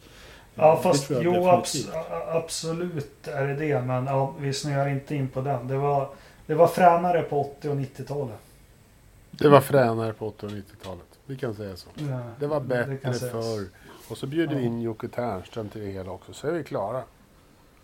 Ja, 0.54 0.80
fast 0.82 1.10
jo, 1.10 1.48
abs 1.48 1.88
absolut 2.28 3.28
är 3.28 3.46
det 3.46 3.54
det. 3.54 3.80
Men 3.82 4.06
ja, 4.06 4.34
vi 4.38 4.52
snöar 4.52 4.88
inte 4.88 5.14
in 5.14 5.28
på 5.28 5.40
den. 5.40 5.68
Det 5.68 5.76
var, 5.76 6.08
det 6.46 6.54
var 6.54 6.66
fränare 6.66 7.22
på 7.22 7.40
80 7.40 7.68
och 7.68 7.76
90-talet. 7.76 8.38
Det 9.30 9.48
var 9.48 9.60
fränare 9.60 10.12
på 10.12 10.26
80 10.26 10.46
och 10.46 10.52
90-talet. 10.52 11.04
Vi 11.26 11.36
kan 11.36 11.54
säga 11.54 11.76
så. 11.76 11.88
Ja, 11.94 12.20
Det 12.40 12.46
var 12.46 12.60
bättre 12.60 13.12
förr. 13.14 13.66
Och 14.08 14.18
så 14.18 14.26
bjuder 14.26 14.54
vi 14.54 14.60
Ja. 14.60 14.66
in 14.66 14.80
Jocke 14.82 15.08
Ternström 15.08 15.68
till 15.68 15.80
det 15.80 15.86
hela 15.90 16.10
också, 16.10 16.32
så 16.32 16.46
är 16.48 16.52
vi 16.52 16.64
klara. 16.64 17.02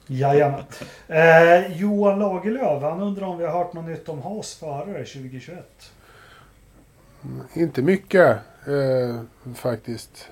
Jajamän. 0.06 0.62
Eh, 1.08 1.76
Johan 1.80 2.18
Lagerlöf, 2.18 2.82
han 2.82 3.00
undrar 3.02 3.26
om 3.26 3.38
vi 3.38 3.46
har 3.46 3.52
hört 3.64 3.72
något 3.72 3.84
nytt 3.84 4.08
om 4.08 4.22
Haas 4.22 4.54
förare 4.54 5.04
2021. 5.04 5.92
Inte 7.54 7.82
mycket 7.82 8.36
eh, 8.66 9.22
faktiskt. 9.54 10.28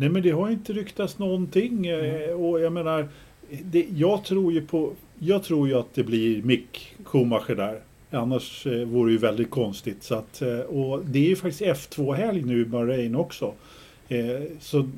Nej 0.00 0.08
men 0.08 0.22
det 0.22 0.30
har 0.30 0.50
inte 0.50 0.72
ryktats 0.72 1.18
någonting 1.18 1.86
eh, 1.86 2.30
och 2.30 2.60
jag 2.60 2.72
menar 2.72 3.08
det, 3.64 3.86
jag 3.96 4.24
tror 4.24 4.52
ju 4.52 4.66
på 4.66 4.92
Jag 5.18 5.42
tror 5.42 5.68
ju 5.68 5.74
att 5.74 5.94
det 5.94 6.04
blir 6.04 6.42
Mick 6.42 6.96
Schumacher 7.04 7.54
där. 7.54 7.80
Annars 8.10 8.66
eh, 8.66 8.84
vore 8.88 9.08
det 9.08 9.12
ju 9.12 9.18
väldigt 9.18 9.50
konstigt. 9.50 10.02
Så 10.02 10.14
att, 10.14 10.42
eh, 10.42 10.58
och 10.58 11.04
det 11.04 11.18
är 11.18 11.28
ju 11.28 11.36
faktiskt 11.36 11.62
F2-helg 11.62 12.42
nu 12.42 12.62
i 12.62 12.64
Bahrain 12.64 13.16
också. 13.16 13.52
Eh, 14.08 14.40
så, 14.60 14.88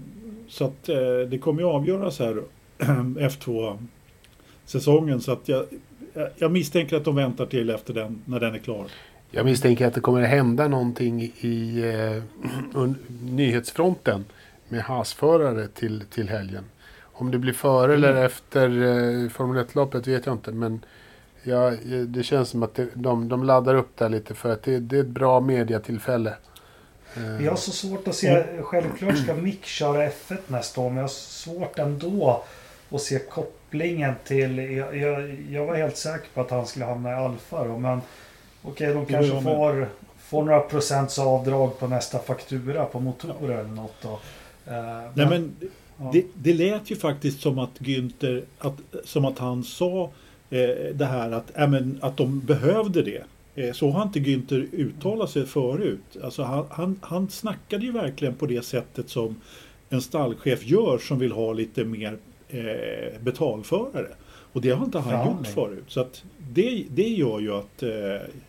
så 0.48 0.64
att 0.64 0.88
eh, 0.88 0.96
det 1.30 1.38
kommer 1.38 1.62
ju 1.62 1.68
avgöras 1.68 2.18
här 2.18 2.42
F2-säsongen. 3.18 5.20
Så 5.20 5.32
att 5.32 5.48
jag, 5.48 5.64
jag- 6.38 6.52
misstänker 6.52 6.96
att 6.96 7.04
de 7.04 7.16
väntar 7.16 7.46
till 7.46 7.70
efter 7.70 7.94
den, 7.94 8.22
när 8.24 8.40
den 8.40 8.54
är 8.54 8.58
klar. 8.58 8.86
Jag 9.30 9.44
misstänker 9.44 9.86
att 9.86 9.94
det 9.94 10.00
kommer 10.00 10.22
hända 10.22 10.68
någonting 10.68 11.22
i 11.40 11.82
eh, 11.84 12.22
nyhetsfronten 13.30 14.24
med 14.72 14.82
hasförare 14.82 15.68
till, 15.68 16.04
till 16.10 16.28
helgen. 16.28 16.64
Om 17.02 17.30
det 17.30 17.38
blir 17.38 17.52
före 17.52 17.94
eller 17.94 18.24
efter 18.24 18.68
eh, 18.68 19.28
Formel 19.28 19.64
1-loppet 19.64 20.06
vet 20.06 20.26
jag 20.26 20.34
inte. 20.34 20.52
Men 20.52 20.84
ja, 21.42 21.68
eh, 21.68 22.00
det 22.06 22.22
känns 22.22 22.48
som 22.48 22.62
att 22.62 22.74
det, 22.74 22.88
de, 22.94 23.28
de 23.28 23.44
laddar 23.44 23.74
upp 23.74 23.96
där 23.96 24.08
lite 24.08 24.34
för 24.34 24.52
att 24.52 24.62
det, 24.62 24.78
det 24.78 24.96
är 24.96 25.00
ett 25.00 25.06
bra 25.06 25.40
mediatillfälle. 25.40 26.34
Eh, 27.16 27.44
Jag 27.44 27.52
har 27.52 27.56
så 27.56 27.70
svårt 27.70 28.08
att 28.08 28.14
se, 28.14 28.44
självklart 28.62 29.18
ska 29.18 29.34
Mick 29.34 29.64
köra 29.64 30.08
F1 30.08 30.38
nästa 30.46 30.80
år, 30.80 30.88
men 30.88 30.96
jag 30.96 31.04
har 31.04 31.08
svårt 31.08 31.78
ändå 31.78 32.42
att 32.90 33.00
se 33.00 33.18
kopplingen 33.18 34.14
till... 34.24 34.58
Jag, 34.58 34.96
jag, 34.96 35.34
jag 35.50 35.66
var 35.66 35.74
helt 35.74 35.96
säker 35.96 36.28
på 36.34 36.40
att 36.40 36.50
han 36.50 36.66
skulle 36.66 36.84
hamna 36.84 37.10
i 37.10 37.14
Alfa 37.14 37.64
då, 37.64 37.78
men 37.78 38.00
okej, 38.62 38.88
de 38.88 38.94
var 38.94 39.04
kanske 39.04 39.42
får, 39.42 39.88
får 40.18 40.44
några 40.44 40.60
procents 40.60 41.18
avdrag 41.18 41.78
på 41.78 41.86
nästa 41.88 42.18
faktura 42.18 42.84
på 42.84 43.00
motorer 43.00 43.58
eller 43.58 43.70
något 43.70 43.94
då. 44.02 44.20
Eh, 44.66 45.10
Nej, 45.14 45.26
men 45.26 45.56
ja. 45.96 46.10
Det, 46.12 46.24
det 46.34 46.54
lät 46.54 46.90
ju 46.90 46.96
faktiskt 46.96 47.40
som 47.40 47.58
att 47.58 47.78
Günther, 47.78 48.42
att, 48.58 48.78
som 49.04 49.24
att 49.24 49.38
han 49.38 49.64
sa 49.64 50.10
eh, 50.50 50.94
det 50.94 51.04
här 51.04 51.30
att, 51.30 51.58
äh, 51.58 51.68
men, 51.68 51.98
att 52.02 52.16
de 52.16 52.40
behövde 52.40 53.02
det. 53.02 53.22
Eh, 53.54 53.72
så 53.72 53.90
har 53.90 54.02
inte 54.02 54.18
Günther 54.20 54.68
uttalat 54.72 55.30
sig 55.30 55.46
förut. 55.46 56.16
Alltså 56.22 56.42
han, 56.42 56.66
han, 56.70 56.98
han 57.02 57.28
snackade 57.30 57.84
ju 57.84 57.92
verkligen 57.92 58.34
på 58.34 58.46
det 58.46 58.64
sättet 58.64 59.08
som 59.08 59.40
en 59.88 60.02
stallchef 60.02 60.64
gör 60.66 60.98
som 60.98 61.18
vill 61.18 61.32
ha 61.32 61.52
lite 61.52 61.84
mer 61.84 62.16
eh, 62.48 63.20
betalförare. 63.20 64.08
Och 64.52 64.60
det 64.60 64.70
har 64.70 64.84
inte 64.84 64.98
han 64.98 65.10
Förhandling. 65.10 65.36
gjort 65.38 65.46
förut. 65.54 65.84
Så 65.88 66.00
att 66.00 66.24
det, 66.52 66.84
det 66.90 67.08
gör 67.08 67.40
ju 67.40 67.54
att 67.54 67.82
eh, 67.82 67.90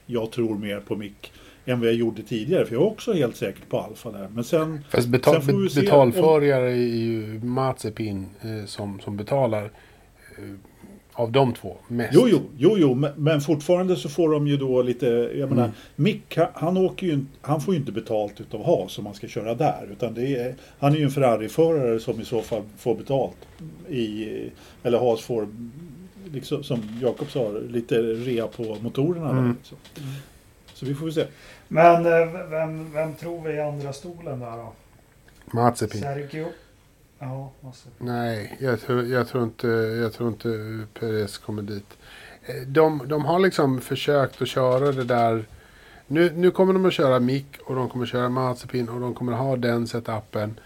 jag 0.05 0.31
tror 0.31 0.57
mer 0.57 0.79
på 0.79 0.95
Mick 0.95 1.31
än 1.65 1.79
vad 1.79 1.87
jag 1.89 1.95
gjorde 1.95 2.21
tidigare. 2.23 2.65
För 2.65 2.73
jag 2.75 2.81
är 2.83 2.87
också 2.87 3.13
helt 3.13 3.35
säker 3.35 3.61
på 3.69 3.79
Alfa 3.79 4.11
där. 4.11 4.27
Men 4.33 4.43
sen 4.43 4.79
Fast 4.89 5.07
betal, 5.07 5.41
Sen 5.41 5.69
se 5.69 5.81
betalförare 5.81 6.71
är 6.71 6.75
ju 6.75 7.39
Mazepin 7.43 8.25
eh, 8.41 8.65
som, 8.65 8.99
som 8.99 9.17
betalar 9.17 9.63
eh, 9.63 9.69
av 11.15 11.31
de 11.31 11.53
två 11.53 11.77
mest. 11.87 12.09
Jo, 12.13 12.27
jo, 12.31 12.39
jo, 12.57 12.75
jo, 12.77 12.93
men- 12.93 13.11
men 13.15 13.41
fortfarande 13.41 13.95
så 13.95 14.09
får 14.09 14.31
de 14.31 14.47
ju 14.47 14.57
då 14.57 14.81
lite, 14.81 15.05
jag 15.35 15.49
menar, 15.49 15.63
Mm. 15.63 15.75
Mick, 15.95 16.37
han- 16.37 16.47
han 16.53 16.77
åker 16.77 17.07
ju, 17.07 17.19
han 17.41 17.61
får 17.61 17.73
ju 17.73 17.79
inte 17.79 17.91
betalt 17.91 18.41
utav 18.41 18.65
Haas 18.65 18.97
om 18.99 19.05
han 19.05 19.15
ska 19.15 19.27
köra 19.27 19.55
där, 19.55 19.87
utan 19.91 20.13
det 20.13 20.35
är, 20.35 20.55
han 20.79 20.93
är 20.93 20.97
ju 20.97 21.03
en 21.03 21.11
Ferrari-förare 21.11 21.99
som 21.99 22.21
i 22.21 22.25
så 22.25 22.41
fall 22.41 22.61
får 22.77 22.95
betalt 22.95 23.37
i, 23.89 24.27
eller 24.83 24.97
Haas 24.99 25.21
får, 25.21 25.47
liksom, 26.33 26.63
som 26.63 26.79
Jakob 27.01 27.31
sa, 27.31 27.51
lite 27.69 27.95
rea 28.01 28.47
på 28.47 28.77
motorerna. 28.81 29.25
där, 29.25 29.39
Mm. 29.39 29.55
liksom. 29.57 29.77
Så 30.73 30.85
vi 30.85 30.95
får 30.95 31.05
väl 31.05 31.13
se. 31.13 31.27
Men 31.67 32.05
eh, 32.05 32.49
vem, 32.49 32.93
vem 32.93 33.13
tror 33.13 33.41
vi 33.41 33.53
i 33.53 33.61
andra 33.61 33.93
stolen 33.93 34.39
där 34.39 34.51
då? 34.51 34.73
Mazepin. 35.45 36.01
Sergio? 36.01 36.47
Ja, 37.19 37.51
måste... 37.61 37.89
Nej, 37.97 38.57
jag 38.59 38.81
tror, 38.81 39.03
jag 39.05 39.27
tror 39.27 39.43
inte, 39.43 39.67
jag 39.67 40.13
tror 40.13 40.29
inte 40.29 40.79
Perez 40.99 41.37
kommer 41.37 41.61
dit. 41.61 41.97
Eh, 42.45 42.55
De, 42.67 43.01
de 43.07 43.25
har 43.25 43.39
liksom 43.39 43.81
försökt 43.81 44.41
att 44.41 44.47
köra 44.47 44.91
det 44.91 45.03
där. 45.03 45.45
Nu, 46.07 46.31
nu 46.35 46.51
kommer 46.51 46.73
de 46.73 46.85
att 46.85 46.93
köra 46.93 47.19
Mick 47.19 47.57
och 47.65 47.75
de 47.75 47.89
kommer 47.89 48.05
att 48.05 48.11
köra 48.11 48.29
Mazepin 48.29 48.89
och 48.89 48.99
de 48.99 49.13
kommer 49.13 49.31
att 49.33 49.39
ha 49.39 49.55
den 49.55 49.87
setupen 49.87 50.59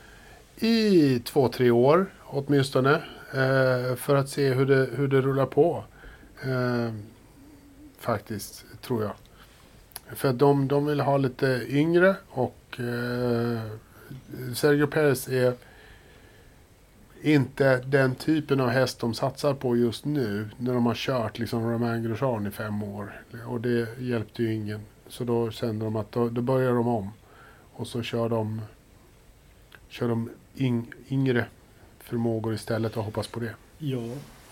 i 0.60 1.20
två, 1.20 1.48
tre 1.50 1.72
år 1.72 2.06
åtminstone. 2.24 2.94
Eh, 3.34 3.96
för 3.96 4.16
att 4.16 4.30
se 4.30 4.54
hur 4.54 4.66
det, 4.66 4.90
hur 4.96 5.08
det 5.08 5.22
rullar 5.22 5.46
på. 5.46 5.84
Faktiskt, 8.00 8.66
tror 8.82 9.04
jag. 9.04 9.12
För 10.16 10.34
de, 10.34 10.68
de 10.68 10.86
vill 10.86 11.00
ha 11.00 11.18
lite 11.18 11.66
yngre 11.70 12.16
och 12.30 12.80
eh, 12.80 13.62
Sergio 14.56 14.88
Perez 14.88 15.28
är 15.28 15.54
inte 17.22 17.78
den 17.78 18.16
typen 18.16 18.60
av 18.60 18.70
häst 18.70 19.00
de 19.00 19.14
satsar 19.14 19.54
på 19.54 19.78
just 19.78 20.06
nu. 20.06 20.50
När 20.58 20.74
de 20.74 20.86
har 20.86 20.96
kört 20.96 21.40
liksom 21.40 21.72
Romain 21.72 22.04
Grosjean 22.04 22.48
i 22.48 22.52
fem 22.52 22.84
år. 22.84 23.22
Och 23.48 23.62
det 23.62 23.88
hjälpte 24.00 24.44
ju 24.44 24.54
ingen. 24.54 24.82
Så 25.08 25.24
då 25.24 25.52
kände 25.52 25.86
de 25.86 25.96
att 25.96 26.12
då, 26.12 26.30
då 26.30 26.42
börjar 26.42 26.72
de 26.74 26.88
om. 26.88 27.12
Och 27.74 27.88
så 27.88 28.02
kör 28.02 28.30
de, 28.30 28.62
kör 29.90 30.08
de 30.08 30.30
yng, 30.58 30.94
yngre 31.10 31.46
förmågor 32.00 32.54
istället 32.54 32.98
och 32.98 33.04
hoppas 33.04 33.28
på 33.28 33.40
det. 33.40 33.54
Ja, 33.78 34.00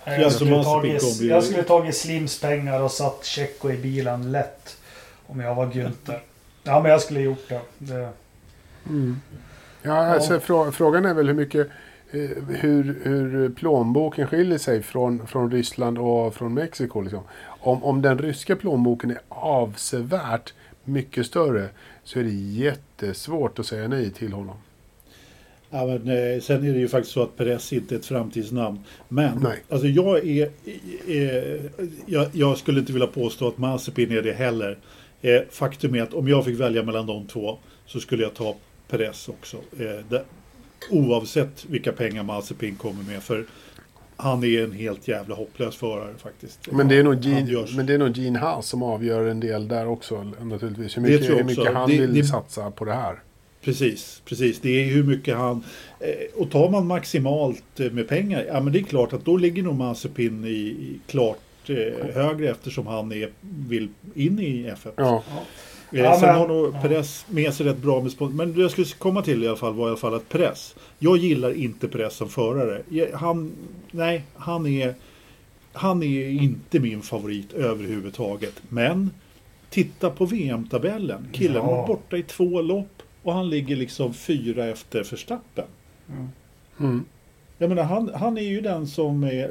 Jag 0.05 0.31
så 0.31 0.37
skulle, 0.37 0.63
tagit, 0.63 1.21
jag 1.21 1.43
skulle 1.43 1.63
tagit 1.63 1.95
Slims 1.95 2.41
pengar 2.41 2.81
och 2.81 2.91
satt 2.91 3.25
Tjecko 3.25 3.71
i 3.71 3.77
bilen 3.77 4.31
lätt. 4.31 4.77
Om 5.27 5.39
jag 5.39 5.55
var 5.55 5.65
Günther. 5.65 6.19
Ja, 6.63 6.81
men 6.81 6.91
jag 6.91 7.01
skulle 7.01 7.19
gjort 7.19 7.49
det. 7.49 7.61
det 7.77 8.09
Ja, 9.81 9.93
alltså, 9.93 10.39
frå, 10.39 10.71
frågan 10.71 11.05
är 11.05 11.13
väl 11.13 11.27
hur 11.27 11.33
mycket 11.33 11.67
eh, 12.11 12.19
hur, 12.47 12.99
hur 13.03 13.49
plånboken 13.49 14.27
skiljer 14.27 14.57
sig 14.57 14.83
från, 14.83 15.27
från 15.27 15.51
Ryssland 15.51 15.97
och 15.97 16.35
från 16.35 16.53
Mexiko. 16.53 17.01
Liksom. 17.01 17.21
Om, 17.45 17.83
om 17.83 18.01
den 18.01 18.17
ryska 18.17 18.55
plånboken 18.55 19.11
är 19.11 19.19
avsevärt 19.29 20.53
mycket 20.83 21.25
större 21.25 21.69
så 22.03 22.19
är 22.19 22.23
det 22.23 22.29
jättesvårt 22.29 23.59
att 23.59 23.65
säga 23.65 23.87
nej 23.87 24.09
till 24.09 24.33
honom. 24.33 24.55
Ja, 25.69 25.85
men, 25.85 25.95
eh, 25.95 26.41
sen 26.41 26.67
är 26.67 26.73
det 26.73 26.79
ju 26.79 26.87
faktiskt 26.87 27.13
så 27.13 27.23
att 27.23 27.37
Perez 27.37 27.73
inte 27.73 27.95
är 27.95 27.99
ett 27.99 28.05
framtidsnamn. 28.05 28.79
Men 29.07 29.39
Nej. 29.43 29.63
alltså 29.69 29.87
jag 29.87 30.27
är... 30.27 30.49
är 31.07 31.69
jag, 32.05 32.27
jag 32.33 32.57
skulle 32.57 32.79
inte 32.79 32.93
vilja 32.93 33.07
påstå 33.07 33.47
att 33.47 33.57
Mazepin 33.57 34.11
är 34.11 34.21
det 34.21 34.33
heller. 34.33 34.77
Eh, 35.25 35.41
faktum 35.51 35.95
är 35.95 36.01
att 36.01 36.13
om 36.13 36.27
jag 36.27 36.45
fick 36.45 36.59
välja 36.59 36.83
mellan 36.83 37.07
de 37.07 37.27
två 37.27 37.57
så 37.85 37.99
skulle 37.99 38.23
jag 38.23 38.33
ta 38.33 38.55
Perez 38.89 39.29
också. 39.29 39.57
Eh, 39.57 40.05
det, 40.09 40.23
oavsett 40.89 41.65
vilka 41.65 41.91
pengar 41.91 42.23
Mazepin 42.23 42.75
kommer 42.75 43.03
med. 43.03 43.23
För 43.23 43.45
han 44.17 44.43
är 44.43 44.63
en 44.63 44.71
helt 44.71 45.07
jävla 45.07 45.35
hopplös 45.35 45.75
förare 45.75 46.13
faktiskt. 46.17 46.71
Men 46.71 46.87
det 46.87 46.95
är 46.97 47.03
nog 47.03 47.15
Gene, 47.23 47.51
görs- 47.51 47.75
men 47.75 47.85
det 47.85 47.93
är 47.93 47.97
nog 47.97 48.17
Gene 48.17 48.39
Haas 48.39 48.67
som 48.67 48.83
avgör 48.83 49.25
en 49.25 49.39
del 49.39 49.67
där 49.67 49.87
också 49.87 50.23
naturligtvis. 50.41 50.97
Hur 50.97 51.01
mycket, 51.01 51.29
hur 51.29 51.43
mycket 51.43 51.73
han 51.73 51.89
Det- 51.89 51.97
vill 51.99 52.13
det- 52.13 52.23
satsa 52.23 52.71
på 52.71 52.85
det 52.85 52.93
här. 52.93 53.19
Precis, 53.63 54.21
precis. 54.25 54.59
Det 54.59 54.69
är 54.69 54.85
hur 54.93 55.03
mycket 55.03 55.35
han... 55.37 55.63
Eh, 55.99 56.41
och 56.41 56.51
tar 56.51 56.69
man 56.69 56.87
maximalt 56.87 57.79
eh, 57.79 57.91
med 57.91 58.07
pengar, 58.07 58.45
ja 58.47 58.61
men 58.61 58.73
det 58.73 58.79
är 58.79 58.83
klart 58.83 59.13
att 59.13 59.25
då 59.25 59.37
ligger 59.37 59.63
nog 59.63 59.75
Mazepin 59.75 60.45
i, 60.45 60.49
i 60.49 60.99
klart 61.07 61.37
högre 62.13 62.49
eftersom 62.49 62.87
han 62.87 63.11
är, 63.11 63.29
vill 63.67 63.89
in 64.15 64.39
i 64.39 64.71
F1. 64.71 64.91
Ja, 64.95 65.23
Eh, 65.91 65.99
Ja, 66.01 66.19
sen 66.19 66.29
men- 66.29 66.39
har 66.39 66.47
nog. 66.47 66.81
Perez 66.81 67.25
med 67.29 67.53
sig 67.53 67.65
rätt 67.65 67.77
bra 67.77 68.01
med 68.01 68.11
spons- 68.11 68.33
Men 68.33 68.53
det 68.53 68.61
jag 68.61 68.71
skulle 68.71 68.87
komma 68.87 69.21
till 69.21 69.43
i 69.43 69.47
alla 69.47 69.57
fall 69.57 69.73
var 69.73 69.85
i 69.85 69.89
alla 69.89 69.97
fall 69.97 70.13
att 70.13 70.29
Perez. 70.29 70.75
Jag 70.99 71.17
gillar 71.17 71.51
inte 71.53 71.87
Perez 71.87 72.13
som 72.13 72.29
förare. 72.29 72.81
Han, 73.13 73.51
nej, 73.91 74.23
han 74.35 74.67
är, 74.67 74.93
han 75.73 76.03
är 76.03 76.29
inte 76.29 76.79
min 76.79 77.01
favorit 77.01 77.53
överhuvudtaget. 77.53 78.61
Men 78.69 79.09
titta 79.69 80.09
på 80.09 80.25
VM-tabellen. 80.25 81.27
Killen 81.33 81.55
Ja. 81.55 81.75
var 81.75 81.87
borta 81.87 82.17
i 82.17 82.23
två 82.23 82.61
lopp 82.61 83.01
och 83.23 83.33
han 83.33 83.49
ligger 83.49 83.75
liksom 83.75 84.13
fyra 84.13 84.65
efter 84.65 85.03
Verstappen. 85.03 85.65
mm. 86.79 87.05
Jag 87.57 87.69
menar, 87.69 87.83
han, 87.83 88.11
han 88.15 88.37
är 88.37 88.41
ju 88.41 88.61
den 88.61 88.87
som 88.87 89.23
är, 89.23 89.49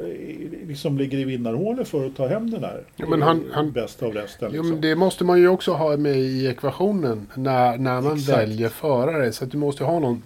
liksom 0.67 0.97
ligger 0.97 1.17
i 1.17 1.23
vinnarhålet 1.23 1.87
för 1.87 2.05
att 2.07 2.15
ta 2.15 2.27
hem 2.27 2.51
den 2.51 2.61
där. 2.61 2.83
Ja, 2.95 3.05
men 3.09 3.21
han- 3.21 3.43
han- 3.51 3.71
Bästa 3.71 4.05
av 4.05 4.13
resten. 4.13 4.51
Liksom. 4.51 4.69
men 4.69 4.81
det 4.81 4.95
måste 4.95 5.23
man 5.23 5.39
ju 5.39 5.47
också 5.47 5.73
ha 5.73 5.97
med 5.97 6.15
i 6.17 6.47
ekvationen 6.47 7.27
när, 7.35 7.77
när 7.77 8.01
man 8.01 8.13
Exakt. 8.17 8.37
väljer 8.39 8.69
förare. 8.69 9.31
Så 9.31 9.43
att 9.43 9.51
du 9.51 9.57
måste 9.57 9.83
ha 9.83 9.99
någon. 9.99 10.21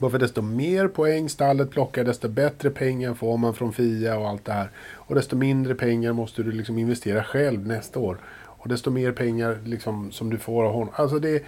Bara 0.00 0.10
för 0.10 0.18
desto 0.18 0.42
mer 0.42 0.88
poäng 0.88 1.28
stallet 1.28 1.70
plockar, 1.70 2.04
desto 2.04 2.28
bättre 2.28 2.70
pengar 2.70 3.14
får 3.14 3.36
man 3.36 3.54
från 3.54 3.72
FIA 3.72 4.18
och 4.18 4.28
allt 4.28 4.44
det 4.44 4.52
här. 4.52 4.70
Och 4.94 5.14
desto 5.14 5.36
mindre 5.36 5.74
pengar 5.74 6.12
måste 6.12 6.42
du 6.42 6.52
liksom 6.52 6.78
investera 6.78 7.24
själv 7.24 7.66
nästa 7.66 7.98
år. 7.98 8.16
Och 8.38 8.68
desto 8.68 8.90
mer 8.90 9.12
pengar 9.12 9.58
liksom, 9.64 10.10
som 10.12 10.30
du 10.30 10.38
får 10.38 10.64
av 10.64 10.72
honom. 10.72 10.88
Alltså 10.96 11.18
det, 11.18 11.42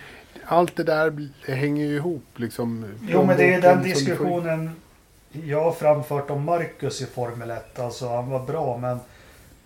allt 0.44 0.76
det 0.76 0.84
där 0.84 1.28
hänger 1.46 1.86
ju 1.86 1.96
ihop. 1.96 2.24
Liksom, 2.36 2.84
Jo, 3.08 3.24
men 3.26 3.36
det 3.36 3.54
är 3.54 3.60
den 3.60 3.82
diskussionen 3.82 4.70
jag 5.44 5.64
har 5.64 5.72
framfört 5.72 6.30
om 6.30 6.44
Marcus 6.44 7.02
i 7.02 7.06
Formel 7.06 7.50
1. 7.50 7.78
Alltså 7.80 8.08
han 8.08 8.30
var 8.30 8.40
bra, 8.40 8.76
men 8.76 8.98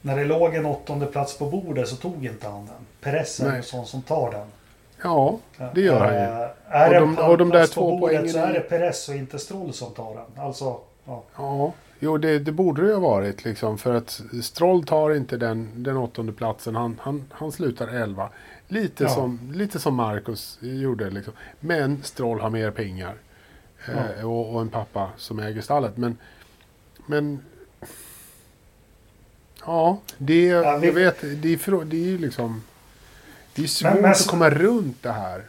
när 0.00 0.16
det 0.16 0.24
låg 0.24 0.54
en 0.54 0.66
åttonde 0.66 1.06
plats 1.06 1.38
på 1.38 1.46
bordet 1.46 1.88
så 1.88 1.96
tog 1.96 2.24
inte 2.26 2.48
han 2.48 2.66
den. 2.66 2.74
Perez 3.00 3.40
är 3.40 3.52
en 3.56 3.62
sån 3.62 3.86
som 3.86 4.02
tar 4.02 4.30
den. 4.30 4.46
Ja, 5.02 5.38
det 5.74 5.80
gör 5.80 6.00
han 6.00 6.14
ju. 6.14 6.20
Eh, 6.20 6.48
Är 6.68 6.86
Och 6.88 6.92
det 6.94 7.00
de- 7.00 7.18
en 7.18 7.30
och 7.30 7.38
de 7.38 7.48
där 7.48 7.58
pallplats 7.58 7.74
på 7.74 7.80
två 7.80 7.98
bordet 7.98 8.16
poängen 8.16 8.32
så 8.32 8.38
är 8.38 8.52
det 8.52 8.60
Perez 8.60 9.08
och 9.08 9.14
inte 9.14 9.38
Stroll 9.38 9.72
som 9.72 9.92
tar 9.94 10.14
den. 10.14 10.44
Alltså, 10.44 10.76
ja. 11.04 11.22
Ja, 11.36 11.72
jo 11.98 12.18
det, 12.18 12.38
det 12.38 12.52
borde 12.52 12.82
det 12.82 12.88
ju 12.88 12.94
ha 12.94 13.00
varit 13.00 13.44
liksom. 13.44 13.78
För 13.78 13.94
att 13.94 14.20
Stroll 14.42 14.84
tar 14.84 15.14
inte 15.14 15.36
den, 15.36 15.70
den 15.82 15.96
åttonde 15.96 16.32
platsen. 16.32 16.76
Han, 16.76 17.00
han, 17.02 17.24
han 17.30 17.52
slutar 17.52 17.88
elva. 17.88 18.28
Lite, 18.68 19.04
Ja. 19.04 19.10
som, 19.10 19.52
lite 19.54 19.78
som 19.78 19.94
Marcus 19.94 20.58
gjorde 20.60 21.10
liksom. 21.10 21.32
Men 21.60 22.02
Stroll 22.02 22.40
har 22.40 22.50
mer 22.50 22.70
pengar. 22.70 23.14
Eh, 23.86 24.30
och, 24.30 24.54
och 24.54 24.60
en 24.60 24.68
pappa 24.68 25.10
som 25.16 25.38
äger 25.38 25.60
stallet. 25.60 25.96
Men, 25.96 26.18
men 27.06 27.44
ja, 29.66 29.98
det, 30.18 30.46
Ja, 30.46 30.76
vi- 30.76 30.86
jag 30.86 30.94
vet, 30.94 31.20
det 31.20 31.26
är, 31.28 31.84
det 31.84 32.14
är 32.14 32.18
liksom. 32.18 32.62
Det 33.54 33.62
är 33.62 33.66
svårt 33.66 33.92
Men- 33.92 34.02
men- 34.02 34.10
att 34.10 34.26
komma 34.26 34.50
runt 34.50 35.02
det 35.02 35.12
här. 35.12 35.44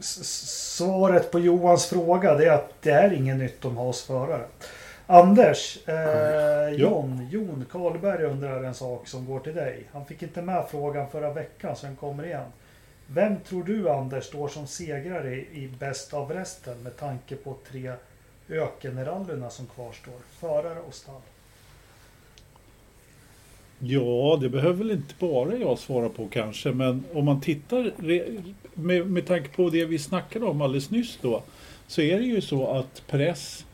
Svaret 0.00 1.30
på 1.30 1.38
Johans 1.40 1.86
fråga 1.86 2.34
det 2.34 2.44
är 2.46 2.52
att 2.52 2.72
det 2.82 2.90
är 2.90 3.12
ingen 3.12 3.38
nytt 3.38 3.64
om 3.64 3.78
oss 3.78 4.02
förare. 4.02 4.44
Anders, 5.06 5.78
eh, 5.88 6.68
John, 6.68 7.28
Jon 7.30 7.64
Karlberg 7.72 8.24
undrar 8.24 8.62
en 8.64 8.74
sak 8.74 9.08
som 9.08 9.26
går 9.26 9.40
till 9.40 9.54
dig. 9.54 9.84
Han 9.92 10.06
fick 10.06 10.22
inte 10.22 10.42
med 10.42 10.64
frågan 10.70 11.10
förra 11.10 11.32
veckan 11.32 11.76
så 11.76 11.86
den 11.86 11.96
kommer 11.96 12.24
igen. 12.26 12.44
Vem 13.06 13.40
tror 13.40 13.64
du 13.64 13.88
Anders 13.88 14.24
står 14.24 14.48
som 14.48 14.66
segrare 14.66 15.34
i, 15.34 15.70
bäst 15.78 16.14
av 16.14 16.32
resten 16.32 16.82
med 16.82 16.96
tanke 16.96 17.36
på 17.36 17.56
tre 17.70 17.92
ökenrallyna 18.48 19.50
som 19.50 19.66
kvarstår? 19.66 20.14
Förare 20.40 20.80
och 20.80 20.94
stall. 20.94 21.20
Ja, 23.78 24.38
det 24.40 24.48
behöver 24.48 24.78
väl 24.78 24.90
inte 24.90 25.14
bara 25.18 25.56
jag 25.56 25.78
svara 25.78 26.08
på 26.08 26.28
kanske, 26.28 26.72
men 26.72 27.04
om 27.12 27.24
man 27.24 27.40
tittar 27.40 27.92
med, 28.74 29.10
med 29.10 29.26
tanke 29.26 29.48
på 29.48 29.70
det 29.70 29.84
vi 29.84 29.98
snackade 29.98 30.46
om 30.46 30.62
alldeles 30.62 30.90
nyss 30.90 31.18
då, 31.22 31.42
så 31.86 32.00
är 32.00 32.18
det 32.18 32.24
ju 32.24 32.40
så 32.40 32.66
att 32.66 33.02
press 33.06 33.64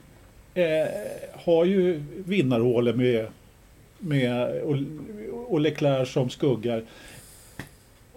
eh, 0.54 0.88
har 1.32 1.64
ju 1.64 2.02
vinnarhålen 2.16 2.96
med, 2.96 3.26
med 3.98 4.62
och, 4.62 4.76
och 5.46 5.60
Leclerc 5.60 6.12
som 6.12 6.30
skuggar. 6.30 6.82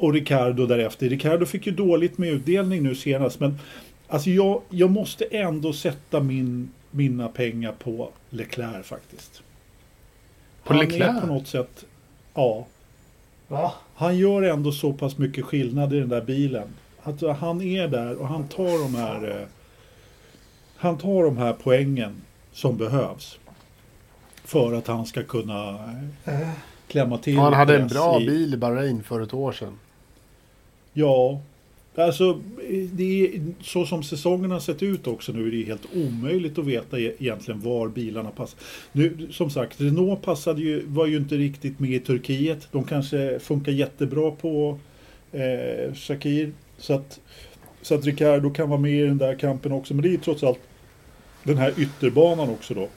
Och 0.01 0.13
Ricardo 0.13 0.65
därefter. 0.65 1.09
Ricardo 1.09 1.45
fick 1.45 1.65
ju 1.67 1.71
dåligt 1.71 2.17
med 2.17 2.29
utdelning 2.29 2.83
nu 2.83 2.95
senast, 2.95 3.39
men 3.39 3.59
alltså 4.07 4.29
jag, 4.29 4.61
jag 4.69 4.91
måste 4.91 5.25
ändå 5.25 5.73
sätta 5.73 6.19
min, 6.19 6.71
mina 6.91 7.27
pengar 7.27 7.71
på 7.71 8.09
Leclerc 8.29 8.85
faktiskt. 8.85 9.41
På 10.63 10.73
Han 10.73 10.83
Leclerc? 10.85 11.15
är 11.17 11.21
på 11.21 11.27
något 11.27 11.47
sätt, 11.47 11.85
ja. 12.33 12.65
Va? 13.47 13.73
Han 13.95 14.17
gör 14.17 14.41
ändå 14.41 14.71
så 14.71 14.93
pass 14.93 15.17
mycket 15.17 15.45
skillnad 15.45 15.93
i 15.93 15.99
den 15.99 16.09
där 16.09 16.21
bilen. 16.21 16.67
Att 17.03 17.21
han 17.39 17.61
är 17.61 17.87
där 17.87 18.15
och 18.15 18.27
han 18.27 18.47
tar 18.47 18.83
de 18.83 18.95
här 18.95 19.29
eh, 19.41 19.47
Han 20.75 20.97
tar 20.97 21.23
de 21.23 21.37
här 21.37 21.53
poängen 21.63 22.21
som 22.51 22.77
behövs. 22.77 23.37
För 24.43 24.73
att 24.73 24.87
han 24.87 25.05
ska 25.05 25.23
kunna 25.23 25.69
eh, 26.25 26.41
Eh, 26.41 26.49
klämma 26.87 27.17
till. 27.17 27.37
Han 27.37 27.53
hade 27.53 27.77
en 27.77 27.87
bra 27.87 28.21
i- 28.21 28.25
bil 28.25 28.53
i 28.53 28.57
Bahrain 28.57 29.03
för 29.03 29.21
ett 29.21 29.33
år 29.33 29.51
sedan. 29.51 29.79
Ja. 30.93 31.41
Alltså, 31.95 32.41
det 32.91 33.25
är, 33.25 33.41
så 33.61 33.85
som 33.85 34.03
säsongen 34.03 34.51
har 34.51 34.59
sett 34.59 34.83
ut 34.83 35.07
också 35.07 35.31
nu 35.31 35.47
är 35.47 35.51
det 35.51 35.63
helt 35.63 35.85
omöjligt 35.95 36.57
att 36.57 36.65
veta 36.65 36.99
e- 36.99 37.13
egentligen 37.19 37.61
var 37.61 37.87
bilarna 37.87 38.29
passar. 38.29 38.59
Nu, 38.91 39.27
som 39.31 39.49
sagt, 39.49 39.81
Renault 39.81 40.21
passade 40.21 40.61
ju, 40.61 40.83
var 40.87 41.05
ju 41.05 41.17
inte 41.17 41.35
riktigt 41.35 41.79
med 41.79 41.89
i 41.89 41.99
Turkiet. 41.99 42.67
De 42.71 42.83
kanske 42.83 43.39
funkar 43.39 43.71
jättebra 43.71 44.31
på 44.31 44.79
eh, 45.31 45.93
Shakir. 45.93 46.51
Så 46.77 46.93
att, 46.93 47.19
så 47.81 47.95
att 47.95 48.05
Ricardo 48.05 48.49
kan 48.49 48.69
vara 48.69 48.79
med 48.79 48.91
i 48.91 49.05
den 49.05 49.17
där 49.17 49.35
kampen 49.35 49.71
också. 49.71 49.93
Men 49.93 50.03
det 50.03 50.13
är 50.13 50.17
trots 50.17 50.43
allt 50.43 50.59
den 51.43 51.57
här 51.57 51.73
ytterbanan 51.77 52.49
också 52.49 52.73
då. 52.73 52.87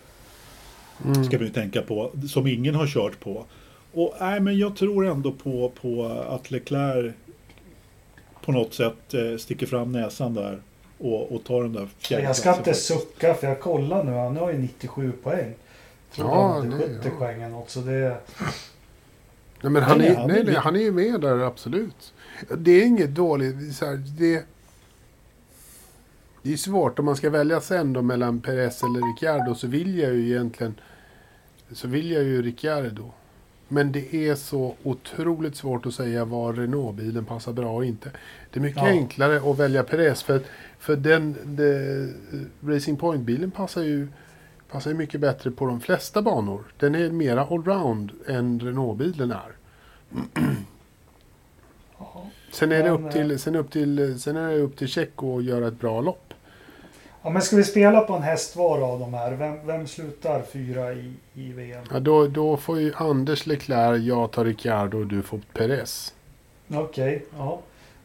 Mm. 1.05 1.25
Ska 1.25 1.39
vi 1.39 1.51
tänka 1.51 1.83
på. 1.83 2.11
Som 2.29 2.47
ingen 2.47 2.75
har 2.75 2.87
kört 2.87 3.21
på. 3.21 3.45
Och 3.93 4.15
nej, 4.21 4.41
men 4.41 4.59
jag 4.59 4.77
tror 4.77 5.07
ändå 5.07 5.33
på, 5.33 5.73
på 5.81 6.05
att 6.29 6.51
Leclerc 6.51 7.15
på 8.45 8.53
något 8.53 8.75
sätt 8.75 9.15
eh, 9.15 9.37
sticker 9.39 9.67
fram 9.67 9.93
näsan 9.93 10.35
där 10.35 10.63
och, 10.99 11.33
och 11.33 11.45
tar 11.45 11.63
den 11.63 11.73
där 11.73 11.89
fjärde 11.99 12.25
jag 12.25 12.37
ska 12.37 12.57
inte 12.57 12.75
sucka 12.75 13.35
för 13.35 13.47
jag 13.47 13.61
kollar 13.61 14.05
nu. 14.05 14.13
Han 14.13 14.37
har 14.37 14.53
ju 14.53 14.59
97 14.59 15.13
poäng. 15.23 15.55
Tror 16.15 16.29
Ja, 16.29 16.49
han 16.53 16.73
hade 16.73 16.87
det- 16.89 16.95
70 16.95 17.01
ja. 17.05 17.19
poäng 17.19 17.43
eller 17.43 17.49
något. 17.49 17.71
Så 17.71 17.81
det... 17.81 18.17
Nej, 19.63 19.73
men 19.73 19.83
han, 19.83 19.99
Nej, 19.99 20.09
är, 20.09 20.15
han 20.17 20.29
nej, 20.29 20.41
är- 20.41 20.45
nej, 20.45 20.55
han 20.55 20.77
är 20.77 20.81
ju 20.81 20.93
med 20.93 21.21
där, 21.21 21.39
absolut. 21.39 22.13
Det 22.59 22.71
är 22.71 22.87
inget 22.87 23.15
dåligt. 23.15 23.75
Så 23.77 23.87
här, 23.87 23.97
det, 24.19 24.45
det 26.43 26.53
är 26.53 26.57
svårt. 26.57 26.99
Om 26.99 27.05
man 27.05 27.17
ska 27.17 27.31
välja 27.31 27.61
sen 27.61 27.93
då 27.93 28.03
mellan 28.03 28.41
Perez 28.41 28.83
eller 28.83 29.13
Ricciardo 29.13 29.55
så 29.55 29.67
vill 29.67 29.99
jag 29.99 30.15
ju 30.15 30.27
egentligen 30.31 30.75
så 31.73 31.89
vill 31.89 32.11
jag 32.11 32.23
ju 32.23 32.43
Ricciardo. 32.43 33.11
Men 33.69 33.93
det 33.93 34.15
är 34.15 34.35
så 34.35 34.75
otroligt 34.83 35.57
svårt 35.57 35.87
att 35.87 35.95
säga 35.95 36.25
var 36.25 36.53
Renault-bilen 36.53 37.25
passar 37.25 37.53
bra 37.53 37.73
och 37.75 37.85
inte. 37.85 38.11
Det 38.51 38.59
är 38.61 38.63
mycket 38.63 38.83
Ja. 38.83 38.89
enklare 38.89 39.51
att 39.51 39.59
välja 39.59 39.83
Perez 39.83 40.23
för, 40.23 40.41
för 40.79 40.97
den, 40.97 41.37
det, 41.45 42.09
Racing 42.75 43.01
Point-bilen 43.01 43.51
passar 43.51 43.83
ju 43.83 44.09
passar 44.71 44.91
ju 44.91 44.97
mycket 44.97 45.21
bättre 45.21 45.51
på 45.51 45.67
de 45.67 45.81
flesta 45.81 46.23
banor. 46.23 46.65
Den 46.79 46.95
är 46.95 47.11
mera 47.11 47.45
allround 47.45 48.11
än 48.27 48.61
Renault-bilen 48.61 49.31
är. 49.33 49.53
Ja. 51.99 52.27
Sen 52.53 52.73
är, 52.73 52.83
det 52.83 52.91
upp 52.91 53.13
till, 53.13 53.39
sen, 53.39 53.57
upp 53.57 53.71
till, 53.71 54.21
sen 54.21 54.37
är 54.37 54.51
det 54.51 54.59
upp 54.59 54.77
till 54.77 54.89
Tjecko 54.89 55.39
att 55.39 55.45
göra 55.45 55.69
ett 55.69 55.81
bra 55.81 56.01
lopp. 56.01 56.34
Ja, 57.25 57.31
men 57.31 57.43
ska 57.43 57.57
vi 57.57 57.65
spela 57.65 58.01
på 58.01 58.13
en 58.15 58.23
häst 58.23 58.57
var 58.57 58.81
av 58.81 59.01
de 59.01 59.15
här? 59.15 59.33
Vem, 59.33 59.67
vem 59.67 59.87
slutar 59.87 60.43
fyra 60.53 60.93
i, 60.93 61.13
i 61.35 61.53
VM? 61.53 61.85
Ja, 61.93 62.01
då, 62.01 62.27
då 62.27 62.57
får 62.57 62.81
ju 62.81 62.93
Anders 62.97 63.47
Leclerc, 63.47 64.03
jag 64.03 64.31
tar 64.31 64.45
Ricciardo 64.45 64.99
och 64.99 65.07
du 65.07 65.23
får 65.23 65.41
Perez. 65.53 66.15
Okej, 66.75 67.25
ja. 67.39 67.61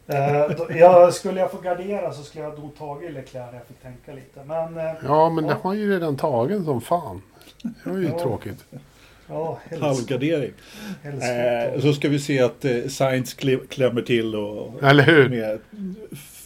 Eh, 0.06 0.50
då, 0.56 0.66
jag, 0.70 1.14
skulle 1.14 1.40
jag 1.40 1.50
få 1.50 1.58
gardera 1.60 2.12
så 2.12 2.22
skulle 2.22 2.44
jag 2.44 2.58
nog 2.58 2.78
tagit 2.78 3.12
Leclerc 3.12 3.48
jag 3.54 3.66
fick 3.68 3.82
tänka 3.82 4.12
lite. 4.12 4.40
Men 4.46 4.76
eh, 4.78 4.92
Ja, 5.04 5.30
men 5.30 5.44
Ja. 5.44 5.50
det 5.50 5.56
har 5.62 5.74
ju 5.74 5.92
redan 5.92 6.16
tagen 6.16 6.64
som 6.64 6.80
fan. 6.80 7.22
Det 7.62 7.90
var 7.90 7.98
ju 7.98 8.08
Ja. 8.08 8.18
tråkigt. 8.18 8.64
ja, 9.28 9.58
Halvgardering. 9.80 10.52
Eh, 11.04 11.80
så 11.80 11.92
ska 11.92 12.08
vi 12.08 12.18
se 12.18 12.40
att 12.40 12.64
eh, 12.64 12.70
kle- 12.70 13.66
klämmer 13.68 14.02
till 14.02 14.34
och 14.36 14.82
Eller 14.82 15.04
hur? 15.04 15.28
med 15.28 15.58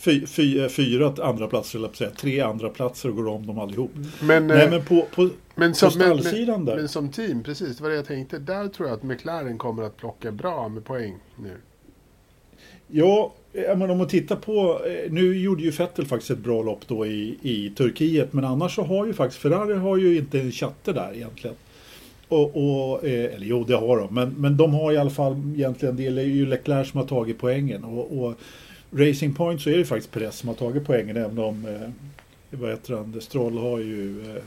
fy, 0.05 0.27
fy, 0.27 0.69
fyra 0.69 1.14
andra 1.23 1.47
platser, 1.47 1.79
eller 1.79 1.93
säga, 1.93 2.11
tre 2.11 2.40
andra 2.40 2.69
platser 2.69 3.09
och 3.09 3.17
går 3.17 3.29
om 3.29 3.47
dem 3.47 3.59
allihop. 3.59 3.90
Men, 4.23 4.47
Nej 4.47 4.64
eh, 4.64 4.71
men 4.71 4.85
på, 4.85 5.07
på, 5.14 5.29
men, 5.55 5.75
som, 5.75 5.93
på 5.93 5.99
men, 5.99 6.09
men, 6.09 6.19
stallsidan 6.19 6.64
där. 6.64 6.77
men 6.77 6.88
som 6.88 7.09
team, 7.09 7.43
precis, 7.43 7.77
det 7.77 7.83
var 7.83 7.90
det 7.90 7.97
jag 7.97 8.07
tänkte. 8.07 8.38
Där 8.38 8.69
tror 8.69 8.88
jag 8.88 8.97
att 8.97 9.03
McLaren 9.03 9.59
kommer 9.59 9.83
att 9.83 9.97
plocka 9.97 10.33
bra 10.33 10.69
med 10.69 10.85
poäng 10.85 11.14
nu. 11.37 11.57
Ja, 12.87 13.35
eh, 13.53 13.77
men 13.77 13.90
om 13.90 13.99
man 13.99 14.09
tittar 14.09 14.37
på, 14.37 14.81
eh, 14.87 15.12
nu 15.12 15.38
gjorde 15.38 15.62
ju 15.62 15.71
Vettel 15.71 16.07
faktiskt 16.07 16.31
ett 16.31 16.38
bra 16.38 16.62
lopp 16.62 16.88
då 16.88 17.07
i, 17.07 17.38
i 17.43 17.73
Turkiet, 17.77 18.33
men 18.33 18.45
annars 18.45 18.75
så 18.75 18.83
har 18.83 19.07
ju 19.07 19.12
faktiskt 19.12 19.43
Ferrari 19.43 19.75
har 19.75 19.97
ju 19.97 20.17
inte 20.17 20.40
en 20.40 20.53
chatte 20.53 20.93
där 20.93 21.12
egentligen. 21.14 21.57
Och, 22.29 22.57
och, 22.57 23.05
eh, 23.05 23.35
eller 23.35 23.47
jo, 23.47 23.64
det 23.64 23.77
har 23.77 23.99
de, 23.99 24.14
men, 24.14 24.31
men 24.31 24.57
de 24.57 24.75
har 24.75 24.93
i 24.93 24.97
alla 24.97 25.11
fall 25.11 25.43
egentligen, 25.55 25.97
det 25.97 26.07
är 26.07 26.21
ju 26.21 26.47
Leclerc 26.47 26.90
som 26.90 27.01
har 27.01 27.07
tagit 27.07 27.38
poängen. 27.38 27.85
Och, 27.85 28.19
och 28.19 28.35
Racing 28.95 29.35
Point 29.37 29.61
så 29.63 29.71
är 29.71 29.79
det 29.79 29.85
faktiskt 29.85 30.11
Perez 30.13 30.37
som 30.37 30.49
har 30.49 30.57
tagit 30.57 30.85
poängen, 30.87 31.17
även 31.17 31.39
om, 31.39 31.67
eh, 31.67 31.91
vad 32.59 32.71
heter 32.71 32.95
han, 32.95 33.21
Stroll 33.21 33.59
har 33.59 33.79
ju 33.79 34.31
eh, 34.37 34.43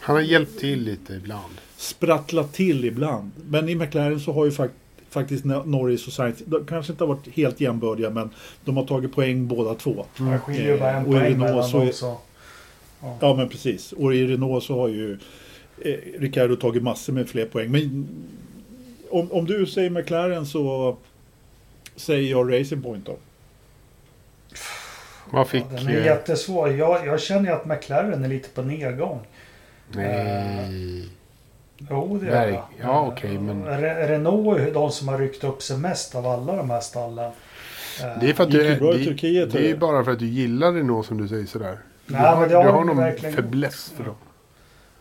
Han 0.00 0.16
har 0.16 0.22
hjälpt 0.22 0.58
till 0.58 0.82
lite 0.82 1.14
ibland. 1.14 1.54
sprattlat 1.76 2.52
till 2.52 2.84
ibland. 2.84 3.30
Men 3.48 3.68
i 3.68 3.74
McLaren 3.74 4.20
så 4.20 4.32
har 4.32 4.44
ju 4.44 4.50
fakt 4.50 4.74
faktiskt 5.10 5.44
Norris 5.44 6.06
och 6.06 6.12
Sainz, 6.12 6.38
de 6.44 6.66
kanske 6.66 6.92
inte 6.92 7.04
har 7.04 7.08
varit 7.08 7.28
helt 7.28 7.60
jämbördiga, 7.60 8.10
men 8.10 8.30
de 8.64 8.76
har 8.76 8.84
tagit 8.84 9.12
poäng 9.12 9.46
båda 9.46 9.74
två. 9.74 10.04
Det 10.18 10.38
skiljer 10.38 10.72
ju 10.72 10.78
bara 10.78 10.90
en 10.90 11.06
Och 11.06 11.08
i 11.08 11.12
poäng 11.12 11.24
Renault 11.24 11.72
mellan 11.72 11.86
dem. 11.86 11.92
Så. 11.92 12.18
Ja, 13.20 13.34
men 13.34 13.48
precis. 13.48 13.92
Och 13.92 14.14
i 14.14 14.26
Renault 14.26 14.64
så 14.64 14.80
har 14.80 14.88
ju 14.88 15.18
eh, 15.78 15.94
Ricardo 16.18 16.56
tagit 16.56 16.82
massor 16.82 17.12
med 17.12 17.28
fler 17.28 17.46
poäng. 17.46 17.70
Men 17.70 18.08
om, 19.10 19.32
om 19.32 19.44
du 19.44 19.66
säger 19.66 19.90
McLaren 19.90 20.46
så 20.46 20.96
säger 21.96 22.30
jag 22.30 22.60
Racing 22.60 22.82
Point 22.82 23.06
då. 23.06 23.16
Vad 25.30 25.48
fick... 25.48 25.64
Ja, 25.70 25.76
den 25.76 25.88
är 25.88 25.98
eh, 25.98 26.04
jättesvår. 26.04 26.70
Jag, 26.72 27.06
jag 27.06 27.20
känner 27.20 27.44
ju 27.50 27.56
att 27.56 27.64
McLaren 27.66 28.24
är 28.24 28.28
lite 28.28 28.48
på 28.48 28.62
nedgång. 28.62 29.20
nej. 29.94 31.08
Jo, 31.90 32.18
det 32.22 32.30
Verk- 32.30 32.54
jag. 32.54 32.64
ja, 32.82 33.06
okej, 33.12 33.38
men- 33.38 33.64
Re- 33.66 34.08
Renault 34.08 34.58
är 34.60 34.72
de 34.74 34.90
som 34.90 35.08
har 35.08 35.18
ryckt 35.18 35.44
upp 35.44 35.62
sig 35.62 35.76
mest 35.78 36.14
av 36.14 36.26
alla 36.26 36.56
de 36.56 36.70
här 36.70 36.80
stallen. 36.80 37.24
Eh, 38.02 38.20
Det 38.20 38.30
är 38.30 38.34
för 38.34 38.44
att 38.44 38.50
du 38.50 38.66
är, 38.66 38.80
det, 38.80 39.04
Turkiet, 39.04 39.52
det 39.52 39.70
är 39.70 39.76
bara 39.76 40.04
för 40.04 40.12
att 40.12 40.18
du 40.18 40.26
gillar 40.26 40.72
Renault 40.72 41.06
som 41.06 41.22
du 41.22 41.28
säger 41.28 41.46
sådär. 41.46 41.78
Du 42.06 42.12
Nej, 42.14 42.22
har, 42.22 42.40
men 42.40 42.48
det 42.48 42.54
du 42.54 42.56
har 42.56 42.64
har 42.64 42.72
de 42.78 42.86
någon 42.86 42.96
verkligen 42.96 43.34
fäbless 43.34 43.92
för 43.96 44.04
dem. 44.04 44.14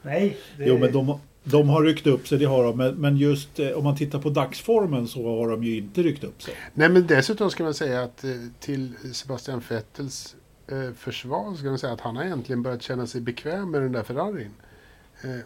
Nej, 0.02 0.38
det 0.58 0.64
Jo, 0.66 0.78
men 0.78 0.92
de, 0.92 1.20
de 1.52 1.70
har 1.70 1.84
ryckt 1.84 2.08
upp 2.08 2.28
sig, 2.28 2.38
det 2.38 2.46
har 2.46 2.64
de. 2.64 2.96
Men, 3.02 3.18
just 3.18 3.60
eh, 3.60 3.70
om 3.70 3.84
man 3.84 3.96
tittar 3.96 4.20
på 4.20 4.30
dagsformen 4.30 5.08
så 5.08 5.40
har 5.40 5.50
de 5.50 5.64
ju 5.64 5.78
inte 5.78 6.04
ryckt 6.04 6.24
upp 6.24 6.42
sig. 6.42 6.54
Nej 6.74 6.90
men 6.90 7.08
dessutom 7.08 7.52
ska 7.52 7.64
man 7.64 7.74
säga 7.74 8.04
att 8.04 8.24
eh, 8.24 8.32
till 8.60 8.94
Sebastian 9.14 9.62
Vettels 9.70 10.36
eh, 10.68 10.92
försvar 10.98 11.56
ska 11.56 11.68
man 11.68 11.80
säga 11.80 11.94
att 11.94 12.02
han 12.02 12.16
har 12.16 12.24
egentligen 12.24 12.62
börjat 12.64 12.82
känna 12.82 13.08
sig 13.08 13.22
bekväm 13.22 13.72
med 13.72 13.82
den 13.82 13.92
där 13.92 14.04
Ferrarin. 14.04 14.52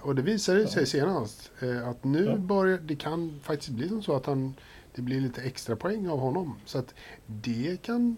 Och 0.02 0.16
det 0.16 0.22
visade 0.22 0.68
sig 0.68 0.86
senast 0.86 1.52
att 1.86 2.04
nu 2.04 2.26
Ja. 2.26 2.36
börjar 2.36 2.78
det 2.78 2.96
kan 2.96 3.40
faktiskt 3.44 3.70
bli 3.72 3.90
som 3.90 4.04
så 4.04 4.16
att 4.16 4.26
han 4.26 4.54
det 4.96 5.02
blir 5.02 5.22
lite 5.22 5.42
extra 5.42 5.76
poäng 5.76 6.08
av 6.08 6.20
honom. 6.20 6.56
Så 6.66 6.78
att 6.78 6.94
det 7.26 7.82
kan 7.82 8.18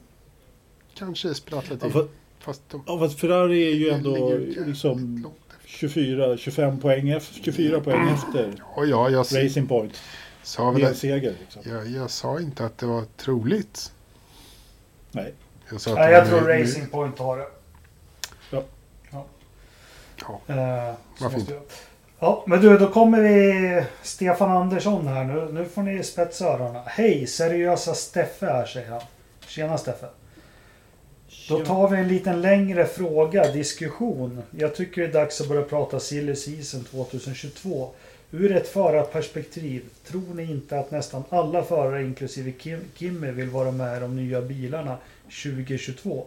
kanske 0.94 1.34
sprattla 1.34 1.78
till. 1.78 1.88
Ja, 1.88 1.92
för, 1.92 2.08
Fast 2.40 2.62
de 2.70 2.84
ja, 2.88 3.00
fast 3.00 3.20
Ferrari 3.20 3.72
är 3.72 3.76
ju 3.76 3.90
ändå 3.90 4.38
liksom. 4.66 5.28
24, 5.74 6.38
25 6.38 6.80
poäng, 6.80 7.10
efter, 7.10 7.34
24 7.44 7.80
poäng 7.80 8.10
efter 8.10 8.54
Ja, 8.76 8.86
ja, 8.86 9.10
jag, 9.10 9.20
Racing 9.20 9.68
Point. 9.68 10.02
sa 10.44 10.72
väl 10.72 10.84
en 10.84 10.92
att, 10.92 10.98
seger 10.98 11.36
liksom. 11.40 11.62
jag, 11.66 11.88
jag 11.88 12.10
sa 12.10 12.40
inte 12.40 12.66
att 12.66 12.78
det 12.78 12.86
var 12.86 13.04
troligt. 13.18 13.92
Nej. 15.12 15.34
Jag 15.72 15.82
sa 15.82 15.92
att 15.92 15.98
Nej, 15.98 16.14
jag 16.14 16.28
tror 16.28 16.42
nu- 16.42 16.48
nu- 16.58 16.64
Racing 16.64 16.88
Point 16.90 17.20
har 17.20 17.38
det. 17.38 17.48
Ja. 18.52 18.64
Ja. 19.12 19.26
Ja. 20.22 20.42
Eh, 20.54 20.96
så 21.18 21.24
Vad 21.24 21.32
måste 21.34 21.38
fint. 21.38 21.50
jag- 21.50 21.62
Ja, 22.20 22.44
men 22.48 22.62
du, 22.62 22.78
då 22.78 22.88
kommer 22.90 23.22
vi 23.22 23.84
Stefan 24.04 24.52
Andersson 24.52 25.08
här 25.08 25.24
nu. 25.24 25.50
Nu 25.52 25.66
får 25.66 25.82
ni 25.82 26.04
spetsa 26.04 26.46
öronen. 26.46 26.82
Hej, 26.86 27.28
seriösa 27.28 27.94
Steffe 27.94 28.46
här 28.46 28.66
säger 28.66 28.90
han. 28.92 29.02
Tjena 29.48 29.78
Steffe. 29.78 30.08
Då 31.50 31.66
tar 31.66 31.90
vi 31.90 31.98
en 31.98 32.08
liten 32.08 32.42
längre 32.42 32.86
fråga, 32.86 33.52
diskussion. 33.52 34.42
Jag 34.52 34.76
tycker 34.76 35.02
det 35.02 35.08
är 35.08 35.14
dags 35.14 35.42
att 35.42 35.48
börja 35.48 35.64
prata 35.64 36.00
silly 36.00 36.36
season 36.36 36.84
2022. 36.84 37.90
Ur 38.32 38.56
ett 38.56 38.68
förarperspektiv, 38.68 39.84
tror 40.08 40.34
ni 40.34 40.44
inte 40.44 40.80
att 40.80 40.92
nästan 40.92 41.24
alla 41.30 41.64
förare 41.64 42.04
inklusive 42.04 42.52
Kim, 42.52 42.80
Kimmy 42.96 43.32
vill 43.32 43.50
vara 43.50 43.72
med 43.72 43.98
i 43.98 44.00
de 44.00 44.16
nya 44.16 44.42
bilarna 44.42 44.98
2022? 45.44 46.26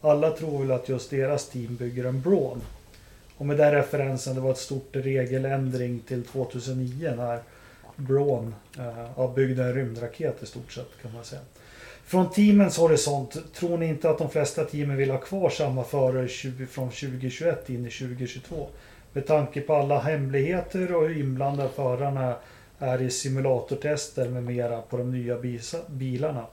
Alla 0.00 0.30
tror 0.30 0.60
väl 0.60 0.72
att 0.72 0.88
just 0.88 1.10
deras 1.10 1.48
team 1.48 1.76
bygger 1.76 2.04
en 2.04 2.20
Braun. 2.20 2.60
Och 3.36 3.46
med 3.46 3.56
den 3.56 3.72
referensen, 3.72 4.34
det 4.34 4.40
var 4.40 4.50
ett 4.50 4.58
stort 4.58 4.88
regeländring 4.92 6.00
till 6.00 6.24
2009 6.24 7.14
när 7.16 7.42
Braun 7.96 8.54
eh, 8.78 9.34
byggde 9.34 9.64
en 9.64 9.74
rymdraket 9.74 10.42
i 10.42 10.46
stort 10.46 10.72
sett 10.72 10.90
kan 11.02 11.12
man 11.12 11.24
säga. 11.24 11.40
Från 12.08 12.30
teamens 12.30 12.78
horisont, 12.78 13.54
tror 13.54 13.78
ni 13.78 13.86
inte 13.86 14.10
att 14.10 14.18
de 14.18 14.30
flesta 14.30 14.64
teamen 14.64 14.96
vill 14.96 15.10
ha 15.10 15.18
kvar 15.18 15.50
samma 15.50 15.84
förare 15.84 16.28
20, 16.28 16.66
från 16.66 16.90
2021 16.90 17.70
in 17.70 17.86
i 17.86 17.90
2022? 17.90 18.68
Med 19.12 19.26
tanke 19.26 19.60
på 19.60 19.74
alla 19.74 19.98
hemligheter 19.98 20.94
och 20.94 21.08
hur 21.08 21.18
inblandade 21.20 21.68
förarna 21.68 22.36
är 22.78 23.02
i 23.02 23.10
simulatortester 23.10 24.28
med 24.28 24.44
mera 24.44 24.82
på 24.82 24.96
de 24.96 25.10
nya 25.10 25.38
bilarna. 25.88 26.46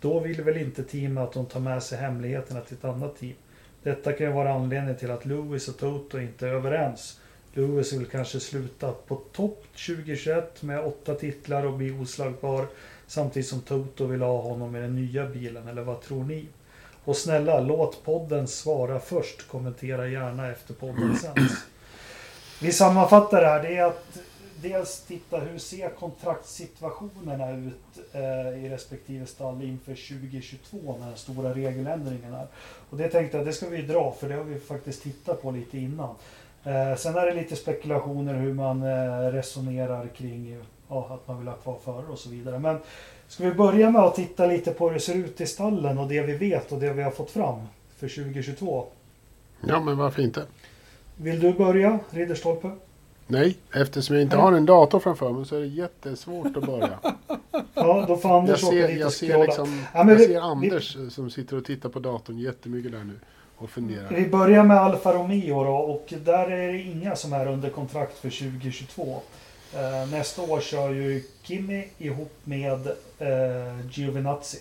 Då 0.00 0.20
vill 0.20 0.42
väl 0.42 0.56
inte 0.56 0.82
teamen 0.84 1.24
att 1.24 1.32
de 1.32 1.46
tar 1.46 1.60
med 1.60 1.82
sig 1.82 1.98
hemligheterna 1.98 2.60
till 2.60 2.76
ett 2.76 2.84
annat 2.84 3.18
team. 3.18 3.34
Detta 3.82 4.12
kan 4.12 4.26
ju 4.26 4.32
vara 4.32 4.52
anledningen 4.52 4.96
till 4.96 5.10
att 5.10 5.26
Lewis 5.26 5.68
och 5.68 5.78
Toto 5.78 6.18
inte 6.18 6.46
är 6.46 6.52
överens. 6.52 7.20
Lewis 7.54 7.92
vill 7.92 8.06
kanske 8.06 8.40
sluta 8.40 8.92
på 8.92 9.16
topp 9.16 9.64
2021 9.86 10.62
med 10.62 10.84
åtta 10.84 11.14
titlar 11.14 11.66
och 11.66 11.72
bli 11.72 11.90
oslagbar. 11.90 12.66
Samtidigt 13.06 13.48
som 13.48 13.60
Toto 13.60 14.06
vill 14.06 14.22
ha 14.22 14.40
honom 14.40 14.76
i 14.76 14.80
den 14.80 14.94
nya 14.94 15.26
bilen, 15.26 15.68
eller 15.68 15.82
vad 15.82 16.00
tror 16.00 16.24
ni? 16.24 16.48
Och 17.04 17.16
snälla, 17.16 17.60
låt 17.60 18.04
podden 18.04 18.46
svara 18.46 19.00
först. 19.00 19.48
Kommentera 19.48 20.08
gärna 20.08 20.50
efter 20.50 20.74
podden 20.74 21.16
sänds. 21.16 21.54
Vi 22.62 22.72
sammanfattar 22.72 23.40
det 23.40 23.46
här. 23.46 23.62
Det 23.62 23.76
är 23.76 23.84
att 23.84 24.18
dels 24.62 25.00
titta 25.00 25.38
hur 25.38 25.58
ser 25.58 25.88
kontraktssituationerna 25.90 27.50
ut 27.50 27.98
eh, 28.12 28.64
i 28.64 28.68
respektive 28.68 29.26
stall 29.26 29.62
inför 29.62 30.18
2022 30.18 30.96
när 31.00 31.06
den 31.06 31.16
stora 31.16 31.54
regeländringen 31.54 32.34
är. 32.34 32.46
Och 32.90 32.96
det 32.96 33.08
tänkte 33.08 33.36
jag, 33.36 33.46
det 33.46 33.52
ska 33.52 33.68
vi 33.68 33.82
dra 33.82 34.12
för 34.20 34.28
det 34.28 34.34
har 34.34 34.44
vi 34.44 34.60
faktiskt 34.60 35.02
tittat 35.02 35.42
på 35.42 35.50
lite 35.50 35.78
innan. 35.78 36.14
Eh, 36.64 36.96
sen 36.96 37.16
är 37.16 37.26
det 37.26 37.34
lite 37.34 37.56
spekulationer 37.56 38.34
hur 38.34 38.54
man 38.54 38.82
eh, 38.82 39.32
resonerar 39.32 40.06
kring 40.06 40.62
ja, 40.88 41.08
att 41.10 41.28
man 41.28 41.38
vill 41.38 41.48
ha 41.48 41.54
kvar 41.54 41.76
förare 41.84 42.06
och 42.12 42.18
så 42.18 42.28
vidare. 42.30 42.58
Men 42.58 42.78
ska 43.28 43.44
vi 43.44 43.52
börja 43.54 43.90
med 43.90 44.02
att 44.02 44.14
titta 44.14 44.46
lite 44.46 44.70
på 44.70 44.86
hur 44.88 44.94
det 44.94 45.00
ser 45.00 45.14
ut 45.14 45.40
i 45.40 45.46
stallen 45.46 45.98
och 45.98 46.08
det 46.08 46.22
vi 46.22 46.32
vet 46.36 46.72
och 46.72 46.78
det 46.78 46.92
vi 46.92 47.02
har 47.02 47.10
fått 47.10 47.30
fram 47.30 47.58
för 47.96 48.08
2022. 48.08 48.84
Ja, 49.68 49.80
men 49.80 49.96
varför 49.98 50.22
inte? 50.22 50.42
Vill 51.16 51.40
du 51.40 51.52
börja, 51.52 51.98
Ridderstolpe? 52.10 52.70
Nej, 53.26 53.56
eftersom 53.74 54.16
jag 54.16 54.22
inte 54.22 54.36
Nej. 54.36 54.44
har 54.44 54.52
en 54.52 54.66
dator 54.66 54.98
framför 55.00 55.32
mig 55.32 55.44
så 55.46 55.56
är 55.56 55.60
det 55.60 55.66
jättesvårt 55.66 56.56
att 56.56 56.66
börja. 56.66 56.98
Ja, 57.74 58.04
då 58.08 58.16
får 58.16 58.30
Jag 58.30 58.38
Anders 58.38 58.64
åka 58.64 58.72
ser, 58.72 58.88
dit 58.88 58.96
och 58.96 59.02
jag 59.02 59.12
ser, 59.12 59.38
liksom, 59.38 59.82
Ja, 59.94 59.98
jag 59.98 60.04
vi- 60.04 60.18
ser 60.18 60.28
vi- 60.28 60.36
Anders 60.36 60.96
som 61.10 61.30
sitter 61.30 61.56
och 61.56 61.64
tittar 61.64 61.88
på 61.88 61.98
datorn 61.98 62.38
jättemycket 62.38 62.92
där 62.92 63.04
nu 63.04 63.18
och 63.56 63.70
funderar. 63.70 64.08
Vi 64.10 64.28
börjar 64.28 64.64
med 64.64 64.76
Alfa 64.76 65.12
Romeo 65.12 65.64
då 65.64 65.70
och 65.76 66.14
där 66.24 66.50
är 66.50 66.72
det 66.72 66.78
inga 66.82 67.16
som 67.16 67.32
är 67.32 67.46
under 67.48 67.70
kontrakt 67.70 68.18
för 68.18 68.30
2022. 68.30 69.22
Eh, 69.74 70.10
nästa 70.10 70.42
år 70.42 70.60
kör 70.60 70.90
ju 70.90 71.22
Kimi 71.42 71.88
ihop 71.98 72.32
med 72.44 72.86
eh, 73.18 73.86
Giovinazzi. 73.92 74.58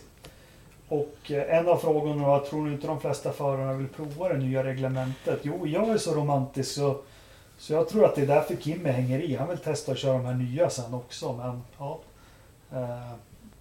Och 0.87 1.15
eh, 1.31 1.57
en 1.57 1.67
av 1.67 1.77
frågorna 1.77 2.27
var, 2.27 2.39
tror 2.39 2.65
ni 2.65 2.71
inte 2.73 2.87
de 2.87 3.01
flesta 3.01 3.31
förarna 3.31 3.73
vill 3.73 3.87
prova 3.87 4.29
det 4.29 4.37
nya 4.37 4.63
reglementet? 4.63 5.39
Jo, 5.43 5.67
jag 5.67 5.89
är 5.89 5.97
så 5.97 6.13
romantisk 6.13 6.71
så, 6.71 6.97
så 7.57 7.73
jag 7.73 7.89
tror 7.89 8.05
att 8.05 8.15
det 8.15 8.21
är 8.21 8.27
därför 8.27 8.55
Kimi 8.55 8.89
hänger 8.89 9.19
i. 9.19 9.35
Han 9.35 9.49
vill 9.49 9.57
testa 9.57 9.91
att 9.91 9.97
köra 9.99 10.13
de 10.13 10.25
här 10.25 10.33
nya 10.33 10.69
sen 10.69 10.93
också, 10.93 11.33
men 11.33 11.61
ja. 11.77 11.99
Eh, 12.73 13.11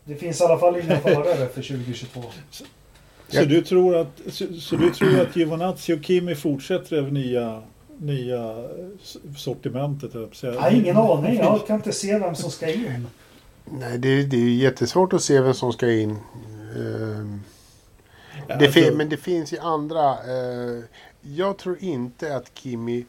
det 0.05 0.15
finns 0.15 0.41
i 0.41 0.45
alla 0.45 0.59
fall 0.59 0.77
inga 0.81 0.99
förare 1.01 1.47
för 1.49 1.63
2022. 1.63 2.23
Så, 2.51 2.65
Ja. 3.31 3.45
du 3.45 3.63
tror 3.63 3.97
att, 3.97 4.21
så, 4.29 4.47
så 4.61 4.77
du 4.77 4.91
tror 4.91 5.21
att 5.21 5.37
Giovanazzi 5.37 5.95
och 5.95 6.05
Kimi 6.05 6.35
fortsätter 6.35 6.97
över 6.97 7.11
nya, 7.11 7.63
nya 7.99 8.55
sortimentet? 9.37 10.15
Jag 10.43 10.53
har 10.53 10.71
ingen 10.71 10.97
aning. 10.97 11.37
Jag 11.37 11.67
kan 11.67 11.77
inte 11.77 11.93
se 11.93 12.19
vem 12.19 12.35
som 12.35 12.51
ska 12.51 12.73
in. 12.73 13.07
Nej, 13.65 13.99
det, 13.99 14.23
det 14.23 14.37
är 14.37 14.49
jättesvårt 14.55 15.13
att 15.13 15.23
se 15.23 15.41
vem 15.41 15.55
som 15.55 15.73
ska 15.73 15.91
in. 15.93 16.17
Ehm, 16.77 17.41
det 18.59 18.69
fin- 18.73 18.97
men 18.97 19.09
det 19.09 19.17
finns 19.17 19.53
ju 19.53 19.59
andra. 19.59 20.11
eh, 20.13 20.83
jag 21.21 21.59
tror 21.59 21.79
inte 21.83 22.37
att 22.37 22.51
Kimi 22.55 23.05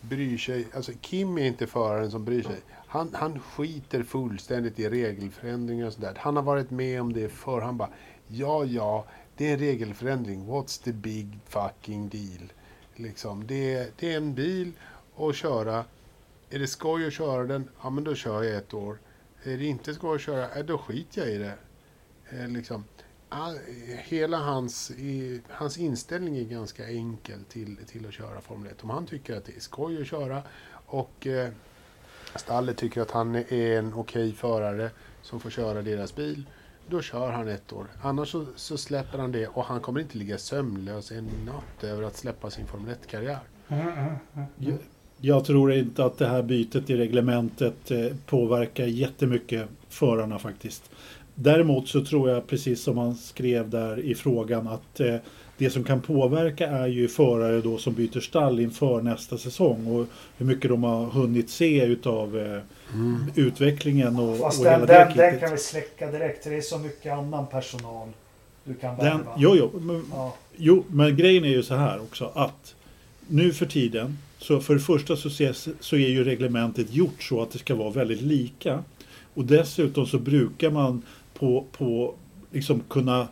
bryr 0.00 0.38
sig. 0.38 0.66
Alltså 0.74 0.92
Kimi 1.00 1.42
är 1.42 1.46
inte 1.46 1.66
föraren 1.66 2.10
som 2.10 2.24
bryr 2.24 2.42
sig. 2.42 2.56
Han, 2.86 3.10
han 3.12 3.40
skiter 3.40 4.02
fullständigt 4.02 4.78
i 4.80 4.88
regelförändringar 4.88 5.86
och 5.86 5.92
sådär. 5.92 6.12
Han 6.16 6.36
har 6.36 6.42
varit 6.42 6.70
med 6.70 7.00
om 7.00 7.12
det 7.12 7.28
förr. 7.28 7.60
Han 7.60 7.76
bara, 7.76 7.88
ja, 8.28 8.64
ja, 8.64 9.04
det 9.36 9.48
är 9.48 9.52
en 9.52 9.58
regelförändring. 9.58 10.46
What's 10.48 10.84
the 10.84 10.92
big 10.92 11.38
fucking 11.48 12.08
deal? 12.08 12.52
Liksom, 12.96 13.46
det, 13.46 13.98
det 13.98 14.12
är 14.12 14.16
en 14.16 14.34
bil 14.34 14.72
att 15.16 15.36
köra. 15.36 15.84
Är 16.50 16.58
det 16.58 16.66
skoj 16.66 17.06
att 17.06 17.12
köra 17.12 17.44
den? 17.44 17.68
Ja, 17.82 17.90
men 17.90 18.04
då 18.04 18.14
kör 18.14 18.42
jag 18.42 18.56
ett 18.56 18.74
år. 18.74 18.98
Är 19.42 19.56
det 19.56 19.64
inte 19.64 19.94
skoj 19.94 20.14
att 20.14 20.20
köra? 20.20 20.48
Ja, 20.56 20.62
då 20.62 20.78
skiter 20.78 21.20
jag 21.20 21.30
i 21.30 21.38
det. 21.38 21.54
Eh, 22.30 22.48
liksom. 22.48 22.84
All, 23.28 23.58
hela 24.04 24.38
hans, 24.38 24.90
i, 24.90 25.40
hans 25.48 25.78
inställning 25.78 26.36
är 26.36 26.44
ganska 26.44 26.88
enkel 26.88 27.44
till, 27.44 27.76
till 27.86 28.06
att 28.06 28.14
köra 28.14 28.40
Formel 28.40 28.72
1. 28.72 28.84
Om 28.84 28.90
han 28.90 29.06
tycker 29.06 29.36
att 29.36 29.44
det 29.44 29.56
är 29.56 29.60
skoj 29.60 30.00
att 30.00 30.06
köra 30.06 30.42
och 30.86 31.26
eh, 31.26 31.50
stallet 32.36 32.76
tycker 32.76 33.00
att 33.00 33.10
han 33.10 33.34
är 33.34 33.78
en 33.78 33.94
okej 33.94 34.32
förare 34.32 34.90
som 35.22 35.40
får 35.40 35.50
köra 35.50 35.82
deras 35.82 36.14
bil, 36.14 36.46
då 36.90 37.02
kör 37.02 37.30
han 37.30 37.48
ett 37.48 37.72
år. 37.72 37.86
Annars 38.02 38.28
så, 38.28 38.46
så 38.56 38.76
släpper 38.76 39.18
han 39.18 39.32
det 39.32 39.46
och 39.46 39.64
han 39.64 39.80
kommer 39.80 40.00
inte 40.00 40.18
ligga 40.18 40.38
sömnlös 40.38 41.12
en 41.12 41.30
natt 41.46 41.84
över 41.84 42.02
att 42.02 42.16
släppa 42.16 42.50
sin 42.50 42.66
Formel 42.66 42.94
1-karriär. 42.94 43.38
Jag, 43.68 43.78
mm, 43.78 43.92
mm, 43.98 44.46
mm. 44.60 44.78
jag 45.20 45.44
tror 45.44 45.72
inte 45.72 46.04
att 46.04 46.18
det 46.18 46.26
här 46.26 46.42
bytet 46.42 46.90
i 46.90 46.96
reglementet 46.96 47.90
eh, 47.90 48.06
påverkar 48.26 48.86
jättemycket 48.86 49.68
förarna 49.88 50.38
faktiskt. 50.38 50.90
Däremot 51.34 51.88
så 51.88 52.04
tror 52.04 52.30
jag 52.30 52.46
precis 52.46 52.82
som 52.82 52.98
han 52.98 53.14
skrev 53.14 53.70
där 53.70 53.98
i 53.98 54.14
frågan 54.14 54.68
att 54.68 55.00
eh, 55.00 55.16
det 55.58 55.70
som 55.70 55.84
kan 55.84 56.00
påverka 56.00 56.66
är 56.68 56.86
ju 56.86 57.08
förare 57.08 57.60
då 57.60 57.78
som 57.78 57.94
byter 57.94 58.20
stall 58.20 58.60
inför 58.60 59.02
nästa 59.02 59.38
säsong 59.38 59.86
och 59.86 60.06
hur 60.38 60.46
mycket 60.46 60.70
de 60.70 60.84
har 60.84 61.06
hunnit 61.06 61.50
se 61.50 61.84
utav 61.84 62.38
eh, 62.38 62.60
utvecklingen 63.34 64.18
och, 64.18 64.38
Fast 64.38 64.58
och 64.58 64.64
den, 64.64 64.74
hela 64.80 64.86
det 64.86 64.92
den, 65.08 65.16
den 65.16 65.40
kan 65.40 65.50
vi 65.50 65.58
släcka 65.58 66.10
direkt. 66.10 66.44
Det 66.44 66.56
är 66.56 66.60
så 66.60 66.78
mycket 66.78 67.12
annan 67.12 67.46
personal 67.46 68.08
du 68.64 68.74
kan 68.74 68.96
Den, 68.96 69.18
värva. 69.18 69.34
jo, 69.38 69.56
jo, 69.56 69.70
men, 69.80 70.02
Ja. 70.12 70.34
jo, 70.56 70.84
men 70.88 71.16
grejen 71.16 71.44
är 71.44 71.48
ju 71.48 71.62
så 71.62 71.74
här 71.74 72.00
också 72.00 72.30
att 72.34 72.74
nu 73.28 73.52
för 73.52 73.66
tiden 73.66 74.18
Så 74.38 74.60
för 74.60 74.74
det 74.74 74.80
första 74.80 75.16
så, 75.16 75.28
ses, 75.28 75.68
så 75.80 75.96
är 75.96 76.08
ju 76.08 76.24
reglementet 76.24 76.94
gjort 76.94 77.22
så 77.22 77.42
att 77.42 77.50
det 77.50 77.58
ska 77.58 77.74
vara 77.74 77.90
väldigt 77.90 78.20
lika. 78.22 78.84
Och 79.34 79.44
dessutom 79.44 80.06
så 80.06 80.18
brukar 80.18 80.70
man 80.70 81.02
på, 81.38 81.64
på 81.72 82.14
liksom 82.52 82.80
kunna 82.88 83.28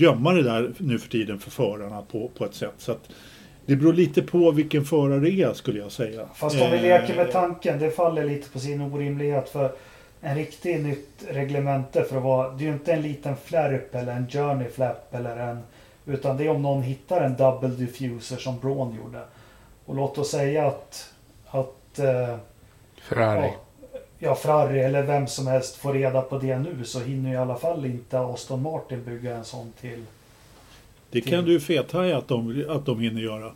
gömma 0.00 0.32
det 0.32 0.42
där 0.42 0.74
nu 0.78 0.98
för 0.98 1.08
tiden 1.08 1.38
för 1.38 1.50
förarna 1.50 2.02
på, 2.02 2.30
på 2.38 2.44
ett 2.44 2.54
sätt. 2.54 2.74
Så 2.78 2.92
att 2.92 3.10
det 3.66 3.76
beror 3.76 3.92
lite 3.92 4.22
på 4.22 4.50
vilken 4.50 4.84
förare 4.84 5.20
det 5.20 5.30
är 5.30 5.52
skulle 5.52 5.78
jag 5.78 5.92
säga. 5.92 6.28
Fast 6.34 6.60
om 6.60 6.70
vi 6.70 6.78
leker 6.78 7.16
med 7.16 7.26
Eh, 7.26 7.32
tanken, 7.32 7.78
det 7.78 7.90
faller 7.90 8.24
lite 8.24 8.50
på 8.50 8.58
sin 8.58 8.80
orimlighet. 8.80 9.48
För 9.48 9.72
en 10.20 10.34
riktig 10.34 10.80
nytt 10.84 11.24
reglemente 11.28 12.04
för 12.04 12.16
att 12.16 12.22
vara, 12.22 12.50
det 12.50 12.64
är 12.64 12.66
ju 12.66 12.72
inte 12.72 12.92
en 12.92 13.02
liten 13.02 13.36
flärp 13.36 13.94
eller 13.94 14.12
en 14.12 14.28
journey 14.28 14.68
flap 14.68 15.14
eller 15.14 15.36
en, 15.36 15.58
utan 16.06 16.36
det 16.36 16.44
är 16.44 16.48
om 16.48 16.62
någon 16.62 16.82
hittar 16.82 17.20
en 17.20 17.36
double 17.36 17.68
diffuser 17.68 18.36
som 18.36 18.58
Braun 18.58 18.96
gjorde. 18.96 19.20
Och 19.84 19.94
låt 19.94 20.18
oss 20.18 20.30
säga 20.30 20.66
att, 20.66 21.12
att 21.46 21.98
eh, 21.98 22.36
Ferrari. 23.02 23.46
ja, 23.46 23.54
ja, 24.18 24.34
Ferrari 24.34 24.80
eller 24.80 25.02
vem 25.02 25.26
som 25.26 25.46
helst 25.46 25.76
får 25.76 25.92
reda 25.92 26.22
på 26.22 26.38
det 26.38 26.58
nu 26.58 26.84
så 26.84 27.00
hinner 27.00 27.32
i 27.32 27.36
alla 27.36 27.56
fall 27.56 27.84
inte 27.86 28.18
Aston 28.20 28.62
Martin 28.62 29.04
bygga 29.04 29.36
en 29.36 29.44
sån 29.44 29.72
till. 29.80 30.04
Det 31.10 31.20
kan 31.20 31.44
du 31.44 31.60
fethaja 31.60 32.18
att 32.18 32.28
de, 32.28 32.64
att 32.68 32.86
de 32.86 33.00
hinner 33.00 33.20
göra. 33.20 33.52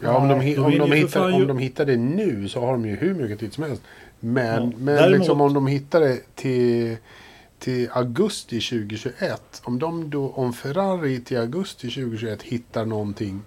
Ja, 0.00 0.16
om 0.16 0.28
de, 0.28 0.40
de 0.40 0.58
om, 0.58 0.70
de 0.78 0.88
ju 0.88 0.94
hittar, 0.94 1.08
fan 1.20 1.32
om 1.34 1.40
ju- 1.40 1.46
de 1.46 1.58
hittar 1.58 1.84
det 1.84 1.96
nu 1.96 2.48
så 2.48 2.60
har 2.60 2.72
de 2.72 2.86
ju 2.86 2.96
hur 2.96 3.14
mycket 3.14 3.40
tid 3.40 3.52
som 3.52 3.64
helst. 3.64 3.82
Men, 4.20 4.62
Ja, 4.62 4.70
men 4.78 4.86
däremot- 4.96 5.18
liksom 5.18 5.40
om 5.40 5.54
de 5.54 5.66
hittar 5.66 6.00
det 6.00 6.18
till, 6.34 6.96
till 7.58 7.88
augusti 7.92 8.60
2021. 8.60 9.62
Om, 9.64 9.78
de 9.78 10.10
då, 10.10 10.30
om 10.30 10.52
Ferrari 10.52 11.20
till 11.20 11.38
augusti 11.38 11.90
2021 11.90 12.42
hittar 12.42 12.86
någonting 12.86 13.40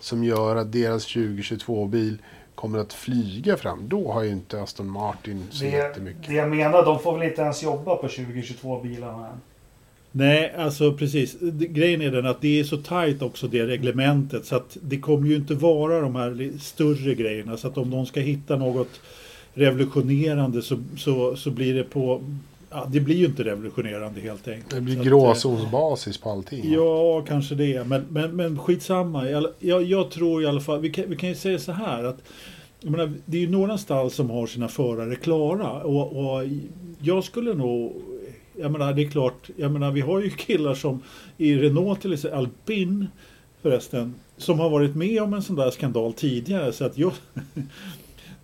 som 0.00 0.24
gör 0.24 0.56
att 0.56 0.72
deras 0.72 1.06
2022-bil 1.06 2.18
kommer 2.62 2.78
att 2.78 2.92
flyga 2.92 3.56
fram. 3.56 3.88
Då 3.88 4.12
har 4.12 4.22
ju 4.22 4.30
inte 4.30 4.62
Aston 4.62 4.90
Martin 4.90 5.46
så 5.50 5.64
Det, 5.64 5.70
jättemycket. 5.70 6.26
det 6.26 6.34
jag 6.34 6.50
menar, 6.50 6.84
de 6.84 6.98
får 6.98 7.18
väl 7.18 7.28
inte 7.28 7.42
ens 7.42 7.62
jobba 7.62 7.96
på 7.96 8.08
2022 8.08 8.80
bilarna 8.80 9.26
än. 9.26 9.40
Nej, 10.12 10.54
alltså 10.58 10.92
precis. 10.92 11.36
Grejen 11.50 12.02
är 12.02 12.10
den 12.10 12.26
att 12.26 12.40
det 12.40 12.60
är 12.60 12.64
så 12.64 12.76
tajt 12.76 13.22
också 13.22 13.48
det 13.48 13.66
reglementet 13.66 14.46
så 14.46 14.56
att 14.56 14.76
det 14.82 14.98
kommer 14.98 15.28
ju 15.28 15.36
inte 15.36 15.54
vara 15.54 16.00
de 16.00 16.16
här 16.16 16.58
större 16.60 17.14
grejerna. 17.14 17.56
Så 17.56 17.68
att 17.68 17.78
om 17.78 17.90
de 17.90 18.06
ska 18.06 18.20
hitta 18.20 18.56
något 18.56 19.00
revolutionerande 19.54 20.62
så, 20.62 20.78
så, 20.96 21.36
så 21.36 21.50
blir 21.50 21.74
det 21.74 21.84
på... 21.84 22.22
Ja, 22.72 22.86
det 22.90 23.00
blir 23.00 23.16
ju 23.16 23.26
inte 23.26 23.44
revolutionerande 23.44 24.20
helt 24.20 24.48
enkelt. 24.48 24.70
Det 24.70 24.80
blir 24.80 25.04
gråzonsbasis 25.04 26.18
på 26.18 26.30
allting. 26.30 26.72
Ja, 26.72 27.24
kanske 27.28 27.54
det. 27.54 27.86
Men, 27.86 28.06
men, 28.10 28.36
men 28.36 28.58
skitsamma. 28.58 29.30
Jag, 29.58 29.82
jag, 29.82 30.10
tror 30.10 30.42
i 30.42 30.46
alla 30.46 30.60
fall... 30.60 30.80
Vi 30.80 30.90
kan, 30.90 31.04
vi 31.08 31.16
kan 31.16 31.28
ju 31.28 31.34
säga 31.34 31.58
så 31.58 31.72
här 31.72 32.04
att 32.04 32.18
menar, 32.90 33.12
det 33.24 33.36
är 33.36 33.40
ju 33.40 33.50
några 33.50 33.78
stall 33.78 34.10
som 34.10 34.30
har 34.30 34.46
sina 34.46 34.68
förare 34.68 35.16
klara. 35.16 35.82
Och, 35.82 36.16
och 36.16 36.48
jag 36.98 37.24
skulle 37.24 37.54
nog... 37.54 38.02
Jag 38.60 38.72
menar, 38.72 38.92
det 38.92 39.02
är 39.02 39.10
klart. 39.10 39.50
Jag 39.56 39.70
menar, 39.72 39.90
vi 39.90 40.00
har 40.00 40.20
ju 40.20 40.30
killar 40.30 40.74
som 40.74 41.02
i 41.36 41.56
Renault 41.56 42.00
till 42.00 42.12
exempel, 42.12 42.38
Alpin 42.38 43.06
förresten, 43.62 44.14
som 44.36 44.60
har 44.60 44.70
varit 44.70 44.96
med 44.96 45.22
om 45.22 45.34
en 45.34 45.42
sån 45.42 45.56
där 45.56 45.70
skandal 45.70 46.12
tidigare. 46.12 46.72
Så 46.72 46.84
att 46.84 46.98
jag, 46.98 47.12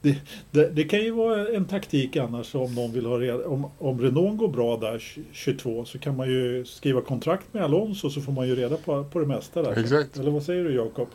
det, 0.01 0.17
det, 0.51 0.69
det 0.71 0.85
kan 0.85 1.01
ju 1.01 1.11
vara 1.11 1.49
en 1.49 1.65
taktik 1.65 2.17
annars 2.17 2.55
om 2.55 2.75
någon 2.75 2.93
vill 2.93 3.07
ha 3.07 3.19
reda, 3.19 3.49
om, 3.49 3.71
om 3.79 4.01
Renault 4.01 4.39
går 4.39 4.49
bra 4.49 4.77
där 4.77 5.03
22 5.33 5.85
så 5.85 5.99
kan 5.99 6.17
man 6.17 6.29
ju 6.29 6.65
skriva 6.65 7.01
kontrakt 7.01 7.55
med 7.55 7.65
Alonso 7.65 8.11
så 8.11 8.21
får 8.21 8.33
man 8.33 8.49
ju 8.49 8.57
reda 8.57 8.77
på, 8.77 9.05
på 9.05 9.19
det 9.19 9.27
mesta 9.27 9.63
där. 9.63 9.81
Exakt. 9.81 10.17
Eller 10.17 10.31
vad 10.31 10.43
säger 10.43 10.65
du 10.65 10.75
Jakob? 10.75 11.09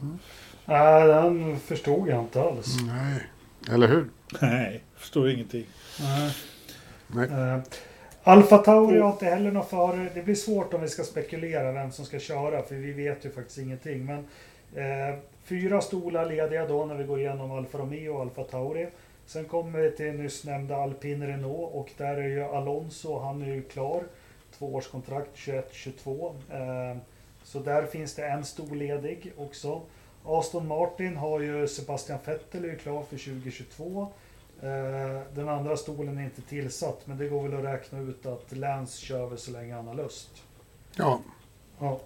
Nej, 0.65 1.07
den 1.07 1.59
förstod 1.59 2.09
jag 2.09 2.19
inte 2.19 2.41
alls. 2.41 2.67
Nej, 2.87 3.23
eller 3.71 3.87
hur? 3.87 4.09
Nej, 4.41 4.83
förstår 4.95 5.29
ingenting. 5.29 5.65
Nej. 5.99 6.31
Nej. 7.07 7.29
Uh, 7.29 7.63
Alfa 8.23 8.57
Tauri 8.57 8.99
har 8.99 9.11
inte 9.11 9.25
heller 9.25 9.51
några 9.51 9.67
förare. 9.67 10.09
Det 10.13 10.21
blir 10.21 10.35
svårt 10.35 10.73
om 10.73 10.81
vi 10.81 10.87
ska 10.87 11.03
spekulera 11.03 11.71
vem 11.71 11.91
som 11.91 12.05
ska 12.05 12.19
köra 12.19 12.63
för 12.63 12.75
vi 12.75 12.91
vet 12.91 13.25
ju 13.25 13.31
faktiskt 13.31 13.57
ingenting. 13.57 14.05
Men 14.05 14.17
eh, 14.75 15.15
fyra 15.43 15.81
stolar 15.81 16.25
lediga 16.25 16.67
då 16.67 16.85
när 16.85 16.95
vi 16.95 17.03
går 17.03 17.19
igenom 17.19 17.51
Alfa 17.51 17.77
Romeo 17.77 18.13
och 18.15 18.21
Alfa 18.21 18.43
Tauri. 18.43 18.87
Sen 19.25 19.45
kommer 19.45 19.79
vi 19.79 19.91
till 19.91 20.13
nyss 20.13 20.43
nämnda 20.43 20.75
Alpine 20.77 21.27
Renault 21.27 21.73
och 21.73 21.91
där 21.97 22.17
är 22.17 22.27
ju 22.27 22.43
Alonso, 22.43 23.19
han 23.19 23.41
är 23.41 23.47
ju 23.47 23.63
klar. 23.63 24.03
Tvåårskontrakt 24.57 25.35
21-22. 25.35 26.35
Eh, 26.51 26.97
så 27.43 27.59
där 27.59 27.85
finns 27.85 28.15
det 28.15 28.25
en 28.27 28.43
stol 28.45 28.77
ledig 28.77 29.33
också. 29.37 29.81
Aston 30.25 30.67
Martin 30.67 31.17
har 31.17 31.39
ju 31.39 31.67
Sebastian 31.67 32.19
Vettel 32.25 32.63
är 32.65 32.69
ju 32.69 32.77
klar 32.77 33.01
för 33.01 33.17
2022. 33.17 34.01
Eh, 34.61 35.21
Den 35.33 35.49
andra 35.49 35.77
stolen 35.77 36.17
är 36.17 36.23
inte 36.23 36.41
tillsatt 36.41 37.07
men 37.07 37.17
det 37.17 37.27
går 37.27 37.47
väl 37.47 37.59
att 37.59 37.73
räkna 37.73 37.99
ut 37.99 38.25
att 38.25 38.57
Lance 38.57 39.01
kör 39.01 39.25
väl 39.25 39.37
så 39.37 39.51
länge 39.51 39.73
han 39.75 39.87
har 39.87 39.93
lust. 39.95 40.43
Ja, 40.97 41.19
Ja. 41.79 41.99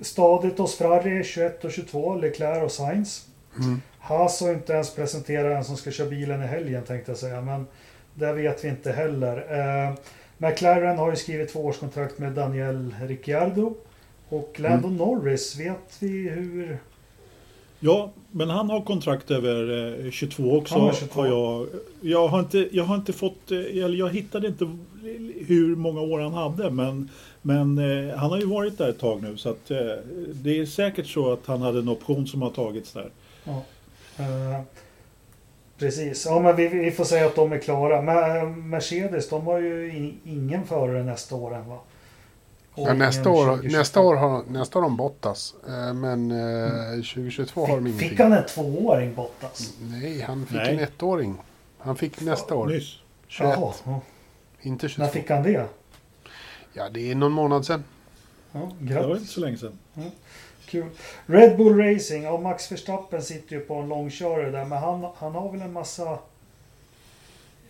Stadigt 0.00 0.58
hos 0.58 0.76
Ferrari 0.76 1.24
21 1.24 1.64
och 1.64 1.72
22, 1.72 2.14
Leclerc 2.14 2.64
och 2.64 2.72
Sainz. 2.72 3.26
Mm. 3.58 3.80
Haas 3.98 4.40
har 4.40 4.52
inte 4.52 4.72
ens 4.72 4.94
presenterat 4.94 5.56
en 5.56 5.64
som 5.64 5.76
ska 5.76 5.90
köra 5.90 6.10
bilen 6.10 6.42
i 6.42 6.46
helgen 6.46 6.84
tänkte 6.84 7.10
jag 7.10 7.18
säga, 7.18 7.40
men 7.40 7.66
det 8.14 8.32
vet 8.32 8.64
vi 8.64 8.68
inte 8.68 8.92
heller. 8.92 9.36
Eh, 9.36 9.94
McLaren 10.38 10.98
har 10.98 11.10
ju 11.10 11.16
skrivit 11.16 11.52
tvåårskontrakt 11.52 12.18
med 12.18 12.32
Daniel 12.32 12.94
Ricciardo. 13.02 13.74
Och 14.28 14.56
Lando 14.56 14.88
Norris, 14.88 15.60
vet 15.60 15.96
vi 15.98 16.28
hur... 16.28 16.78
Ja, 17.80 18.12
men 18.30 18.50
han 18.50 18.70
har 18.70 18.80
kontrakt 18.80 19.30
över 19.30 20.04
eh, 20.04 20.10
22 20.10 20.58
också. 20.58 20.74
Han 20.74 20.84
har 20.84 20.92
22. 20.92 21.20
Har 21.20 21.26
jag, 21.26 21.66
jag, 22.00 22.28
har 22.28 22.40
inte, 22.40 22.68
jag 22.72 22.84
har 22.84 22.94
inte 22.94 23.12
fått, 23.12 23.50
eh, 23.50 23.58
eller 23.58 23.98
jag 23.98 24.10
hittade 24.10 24.48
inte 24.48 24.76
hur 25.46 25.76
många 25.76 26.00
år 26.00 26.20
han 26.20 26.34
hade 26.34 26.70
men, 26.70 27.10
men 27.46 27.78
eh, 27.78 28.16
han 28.16 28.30
har 28.30 28.38
ju 28.38 28.46
varit 28.46 28.78
där 28.78 28.88
ett 28.88 28.98
tag 28.98 29.22
nu 29.22 29.36
så 29.36 29.48
att 29.50 29.70
eh, 29.70 29.76
det 30.32 30.58
är 30.60 30.66
säkert 30.66 31.06
så 31.06 31.32
att 31.32 31.46
han 31.46 31.62
hade 31.62 31.78
en 31.78 31.88
option 31.88 32.26
som 32.26 32.42
har 32.42 32.50
tagits 32.50 32.92
där. 32.92 33.10
Ja. 33.44 33.62
Eh, 34.18 34.60
precis, 35.78 36.26
ja 36.26 36.40
men 36.40 36.56
vi, 36.56 36.68
vi 36.68 36.90
får 36.90 37.04
säga 37.04 37.26
att 37.26 37.34
de 37.36 37.52
är 37.52 37.58
klara. 37.58 38.02
Men 38.02 38.68
Mercedes, 38.70 39.28
de 39.28 39.46
har 39.46 39.58
ju 39.58 39.88
ingen 40.24 40.64
förare 40.66 41.02
nästa 41.04 41.34
år 41.34 41.54
än 41.54 41.68
va? 41.68 41.78
Ja, 42.76 42.92
nästa, 42.94 43.30
år, 43.30 43.46
2022. 43.46 43.78
nästa, 43.78 44.00
år 44.00 44.14
har, 44.16 44.42
nästa 44.48 44.78
år 44.78 44.82
har 44.82 44.88
de 44.88 44.96
Bottas. 44.96 45.54
Eh, 45.68 45.94
Men 45.94 46.30
eh, 46.30 46.90
2022 46.94 47.66
har 47.66 47.68
de 47.68 47.74
Fick, 47.74 47.86
ingenting. 47.86 48.08
fick 48.08 48.18
han 48.20 48.32
en 48.32 48.46
tvååring 48.46 49.14
Bottas? 49.14 49.72
Nej, 49.80 50.20
han 50.20 50.46
fick 50.46 50.56
Nej. 50.56 50.74
en 50.74 50.78
ettåring. 50.78 51.36
Han 51.78 51.96
fick 51.96 52.20
nästa 52.20 52.54
år. 52.54 52.66
Nyss. 52.66 52.98
21. 53.28 53.54
Jaha, 53.58 53.72
ja. 53.84 54.00
Inte 54.62 54.84
När 54.84 54.88
22. 54.88 55.10
fick 55.12 55.30
han 55.30 55.42
det? 55.42 55.66
Ja, 56.74 56.88
det 56.88 57.10
är 57.10 57.14
någon 57.14 57.32
månad 57.32 57.66
sedan. 57.66 57.84
Ja, 58.52 58.58
Det 58.80 58.94
var 58.94 59.00
inte 59.00 59.10
grattis. 59.10 59.30
så 59.30 59.40
länge 59.40 59.56
sedan. 59.56 59.78
Kul. 60.66 60.86
Red 61.26 61.56
Bull 61.56 61.76
Racing, 61.78 62.24
ja 62.24 62.40
Max 62.40 62.72
Verstappen 62.72 63.22
sitter 63.22 63.56
ju 63.56 63.60
på 63.60 63.74
en 63.74 63.88
långkörare 63.88 64.50
där 64.50 64.64
men 64.64 64.78
han, 64.78 65.06
han 65.16 65.32
har 65.34 65.52
väl 65.52 65.60
en 65.60 65.72
massa... 65.72 66.18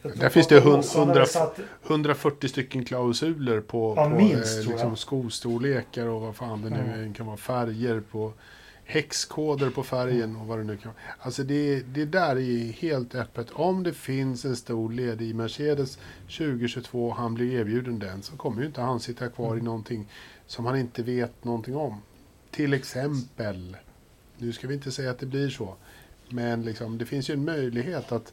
Där 0.03 0.29
finns 0.29 0.47
det 0.49 0.57
att 0.59 0.65
hund- 0.65 0.85
han 0.95 0.99
har 0.99 1.07
väl 1.07 1.17
hundra- 1.17 1.27
satt- 1.27 1.61
140 1.87 2.49
stycken 2.49 2.85
klausuler 2.85 3.61
på, 3.61 3.95
Ja, 3.97 4.05
på 4.05 4.11
minst, 4.17 4.59
eh, 4.59 4.63
tror 4.63 4.73
liksom 4.73 4.89
jag. 4.89 4.99
skostorlekar 4.99 6.07
och 6.07 6.21
vad 6.21 6.37
fan 6.37 6.63
det 6.63 6.71
nu 6.71 7.09
är. 7.11 7.15
kan 7.15 7.27
vara. 7.27 7.37
Färger 7.37 8.01
på 8.11 8.33
häxkoder 8.85 9.71
på 9.71 9.83
färgen 9.83 10.37
och 10.37 10.47
vad 10.47 10.59
det 10.59 10.65
nu 10.65 10.77
kan 10.77 10.93
vara. 10.93 11.03
Alltså 11.19 11.43
det, 11.43 11.81
det 11.81 12.05
där 12.05 12.37
är 12.37 12.73
helt 12.73 13.15
öppet. 13.15 13.51
Om 13.51 13.83
det 13.83 13.93
finns 13.93 14.45
en 14.45 14.57
stor 14.57 14.93
ledig 14.93 15.29
i 15.31 15.35
Mercedes 15.35 15.99
2022 16.27 17.09
och 17.09 17.17
han 17.17 17.35
blir 17.35 17.61
erbjuden 17.61 17.99
den 17.99 18.23
så 18.23 18.37
kommer 18.37 18.61
ju 18.61 18.67
inte 18.67 18.81
han 18.81 19.01
sitta 19.01 19.29
kvar 19.29 19.47
Mm. 19.47 19.59
i 19.59 19.63
någonting 19.63 20.09
som 20.47 20.67
han 20.67 20.77
inte 20.77 21.03
vet 21.03 21.45
någonting 21.45 21.77
om. 21.77 22.03
Till 22.51 22.73
exempel, 22.73 23.77
nu 24.39 24.53
ska 24.53 24.69
vi 24.69 24.75
inte 24.75 24.93
säga 24.93 25.11
att 25.11 25.19
det 25.19 25.27
blir 25.27 25.49
så, 25.49 25.75
men 26.29 26.63
liksom, 26.63 26.99
det 26.99 27.07
finns 27.07 27.31
ju 27.31 27.35
en 27.35 27.45
möjlighet 27.45 28.13
att 28.13 28.33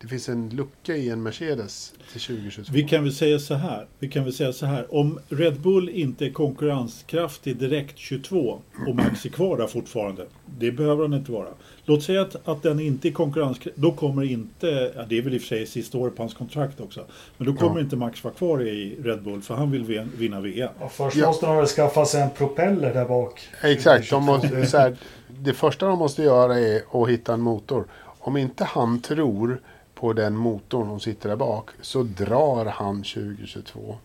det 0.00 0.08
finns 0.08 0.28
en 0.28 0.48
lucka 0.48 0.96
i 0.96 1.10
en 1.10 1.22
Mercedes 1.22 1.94
till 2.12 2.20
2022. 2.20 2.72
Vi 2.74 2.82
kan 2.82 3.04
väl 3.04 3.12
säga 3.14 3.38
så 3.38 3.54
här. 3.54 3.86
Vi 3.98 4.08
kan 4.08 4.24
väl 4.24 4.32
säga 4.32 4.52
så 4.52 4.66
här. 4.66 4.94
Om 4.94 5.18
Red 5.28 5.60
Bull 5.60 5.88
inte 5.88 6.26
är 6.26 6.30
konkurrenskraftig 6.30 7.56
direkt 7.56 7.98
22 7.98 8.58
och 8.88 8.94
Max 8.96 9.24
är 9.24 9.28
kvar 9.30 9.56
där 9.58 9.66
fortfarande. 9.66 10.26
Det 10.58 10.72
behöver 10.72 11.02
han 11.02 11.14
inte 11.14 11.32
vara. 11.32 11.48
Låt 11.84 12.02
säga 12.02 12.20
att, 12.22 12.48
att 12.48 12.62
den 12.62 12.80
inte 12.80 13.08
är 13.08 13.12
konkurrenskraftig. 13.12 13.72
Då 13.82 13.92
kommer 13.92 14.22
inte, 14.22 14.92
ja, 14.96 15.02
det 15.08 15.18
är 15.18 15.22
väl 15.22 15.34
i 15.34 15.36
och 15.36 15.40
för 15.40 15.48
sig 15.48 15.66
sista 15.66 15.98
året 15.98 16.16
på 16.16 16.22
hans 16.22 16.34
kontrakt 16.34 16.80
också. 16.80 17.04
Men 17.38 17.46
då 17.46 17.54
kommer 17.54 17.74
Ja. 17.76 17.80
inte 17.80 17.96
Max 17.96 18.24
vara 18.24 18.34
kvar 18.34 18.62
i 18.62 18.96
Red 19.04 19.22
Bull 19.22 19.42
för 19.42 19.54
han 19.54 19.70
vill 19.70 19.84
vin- 19.84 20.12
vinna 20.16 20.40
VM. 20.40 20.70
Ja, 20.80 20.88
först 20.88 21.16
Ja. 21.16 21.26
måste 21.26 21.46
de 21.46 21.56
väl 21.56 21.66
skaffa 21.66 22.04
sig 22.04 22.22
en 22.22 22.30
propeller 22.30 22.94
där 22.94 23.04
bak. 23.08 23.40
Exakt, 23.62 24.10
de 24.10 24.24
måste, 24.24 24.66
så 24.66 24.78
här, 24.78 24.96
det 25.28 25.52
första 25.52 25.86
de 25.86 25.98
måste 25.98 26.22
göra 26.22 26.58
är 26.58 27.02
att 27.02 27.08
hitta 27.08 27.34
en 27.34 27.40
motor. 27.40 27.84
Om 28.18 28.36
inte 28.36 28.64
han 28.64 29.00
tror 29.00 29.60
på 30.00 30.12
den 30.12 30.36
motorn 30.36 30.86
som 30.88 31.00
sitter 31.00 31.28
där 31.28 31.36
bak 31.36 31.70
så 31.80 32.02
drar 32.02 32.64
han 32.64 32.96
2022 32.96 33.96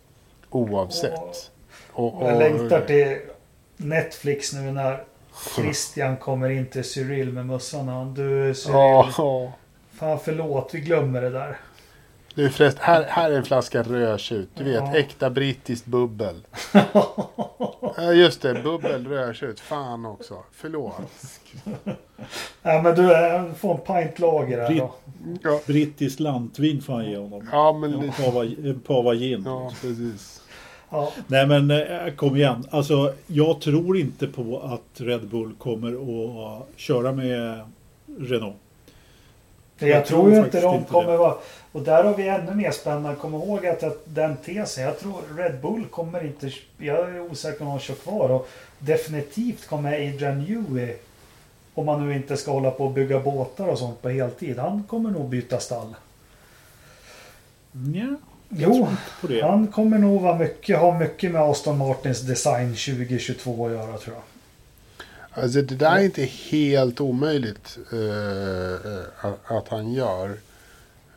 oavsett. 0.50 1.52
Och, 1.94 2.22
Och 2.22 2.28
jag 2.30 2.40
längtar 2.40 2.82
till 2.82 3.18
Netflix 3.78 4.54
nu 4.54 4.72
när 4.72 5.04
Christian 5.56 6.18
kommer 6.18 6.50
in 6.50 6.66
till 6.66 6.84
Cyril 6.84 7.34
med 7.34 7.46
mössan. 7.46 8.14
Du 8.14 8.54
Cyril, 8.56 8.76
Ja, 8.76 9.54
fan 9.94 10.20
förlåt, 10.24 10.70
vi 10.74 10.80
glömmer 10.80 11.22
det 11.22 11.30
där. 11.30 11.60
Du 12.36 12.50
förresten, 12.50 12.84
här, 12.84 13.04
här 13.10 13.32
är 13.32 13.38
en 13.38 13.44
flaska 13.44 13.84
rödtjut. 13.84 14.50
Du 14.56 14.64
vet, 14.64 14.74
Ja. 14.74 14.96
äkta 14.96 15.30
brittiskt 15.30 15.86
bubbel. 15.86 16.42
Just 18.14 18.42
det. 18.42 18.54
Bubbel, 18.64 19.08
rödtjut. 19.08 19.60
Fan 19.60 20.06
också. 20.06 20.44
Förlåt. 20.52 20.94
Nej 22.64 22.82
men 22.84 22.96
du 22.96 23.16
äh, 23.16 23.54
får 23.54 23.72
en 23.74 23.80
pint 24.04 24.20
lager 24.20 24.60
här 24.62 24.76
då. 24.76 24.94
Ja, 25.44 25.60
Brittiskt 25.66 26.20
lantvin 26.20 26.82
får 26.82 26.94
han 26.94 27.10
ge 27.10 27.18
honom. 27.18 27.50
ja 27.52 27.74
men 27.74 27.94
En 27.94 28.12
pava, 28.12 28.44
en 28.46 28.80
pava 28.88 29.14
gin. 29.16 29.44
Ja, 29.46 29.72
precis. 29.82 30.42
Ja, 30.90 31.12
Nej 31.28 31.48
men 31.48 31.72
eh, 31.72 32.14
kom 32.16 32.36
igen. 32.36 32.66
Alltså 32.70 33.14
jag 33.28 33.62
tror 33.62 33.98
inte 33.98 34.28
på 34.28 34.60
att 34.60 35.02
Red 35.02 35.28
Bull 35.28 35.54
kommer 35.58 35.90
att 36.58 36.68
köra 36.76 37.12
med 37.12 37.60
Renault. 38.20 38.56
jag, 39.80 39.90
Jag 39.90 40.06
tror 40.06 40.20
tror 40.22 40.32
ju 40.34 40.40
inte 40.40 40.62
de 40.62 40.76
inte 40.76 40.92
kommer 40.92 41.12
det. 41.12 41.18
vara... 41.18 41.36
Och 41.72 41.82
där 41.82 42.04
har 42.04 42.16
vi 42.18 42.28
ännu 42.28 42.56
mer 42.56 42.72
spännande. 42.72 43.16
Kom 43.16 43.34
ihåg 43.34 43.66
att, 43.68 43.84
att 43.84 44.02
den 44.06 44.38
tesen, 44.38 44.84
jag 44.84 45.00
tror 45.00 45.14
Red 45.38 45.62
Bull 45.62 45.86
kommer 45.86 46.26
inte... 46.26 46.52
Jag 46.78 47.00
är 47.00 47.20
osäker 47.32 47.62
om 47.66 47.70
de 47.70 47.80
kör 47.80 47.94
kvar. 47.94 48.30
Och 48.30 48.48
definitivt 48.80 49.68
kommer 49.68 49.94
Adrian 49.94 50.40
Newey, 50.40 50.96
om 51.74 51.86
man 51.86 52.08
nu 52.08 52.16
inte 52.16 52.38
ska 52.38 52.52
hålla 52.52 52.72
på 52.72 52.86
och 52.86 52.92
bygga 52.92 53.20
båtar 53.20 53.68
och 53.68 53.78
sånt 53.80 54.02
på 54.02 54.10
heltid, 54.10 54.58
han 54.60 54.84
kommer 54.84 55.12
nog 55.12 55.30
byta 55.30 55.60
stall. 55.60 55.96
Ja, 57.94 58.16
Jo, 58.50 58.88
på 59.22 59.28
det. 59.28 59.42
han 59.42 59.68
kommer 59.68 59.98
nog 59.98 60.22
vara 60.22 60.38
mycket, 60.38 60.80
ha 60.80 61.00
mycket 61.00 61.32
med 61.32 61.42
Aston 61.42 61.78
Martins 61.78 62.22
design 62.22 62.68
2022 62.70 63.66
att 63.66 63.72
göra 63.72 63.98
tror 63.98 64.16
jag. 64.16 64.24
Alltså 65.44 65.62
det 65.62 65.76
där 65.76 65.96
är 65.98 66.04
inte 66.04 66.24
helt 66.24 67.02
omöjligt 67.02 67.78
eh, 67.92 68.00
eh, 68.00 69.02
att, 69.22 69.52
att 69.52 69.68
han 69.68 69.94
gör. 69.94 70.38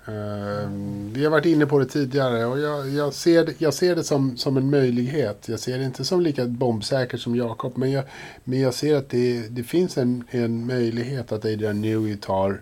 Ehm, 0.07 1.12
vi 1.12 1.25
har 1.25 1.31
varit 1.31 1.47
inne 1.47 1.67
på 1.67 1.79
det 1.79 1.87
tidigare 1.87 2.45
och 2.45 2.61
jag, 2.61 2.88
jag, 2.88 3.14
ser, 3.14 3.45
det, 3.45 3.61
jag 3.61 3.75
ser 3.75 3.97
det 3.97 4.05
som, 4.05 4.37
som 4.37 4.57
en 4.57 4.71
möjlighet. 4.71 5.49
Jag 5.49 5.61
ser 5.61 5.79
det 5.79 5.85
inte 5.85 6.05
som 6.05 6.21
lika 6.21 6.47
bombsäkert 6.47 7.21
som 7.21 7.37
Jakob. 7.37 7.77
Men 7.77 7.90
jag, 7.90 8.05
men 8.45 8.61
jag 8.61 8.75
ser 8.75 8.97
att 8.97 9.09
det, 9.09 9.49
det 9.49 9.62
finns 9.62 9.99
en, 9.99 10.25
en 10.31 10.67
möjlighet 10.67 11.33
att 11.33 11.45
Adrian 11.45 11.81
Newey 11.81 12.17
tar, 12.17 12.61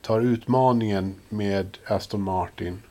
tar 0.00 0.20
utmaningen 0.20 1.14
med 1.28 1.78
Aston 1.86 2.22
Martin. 2.22 2.82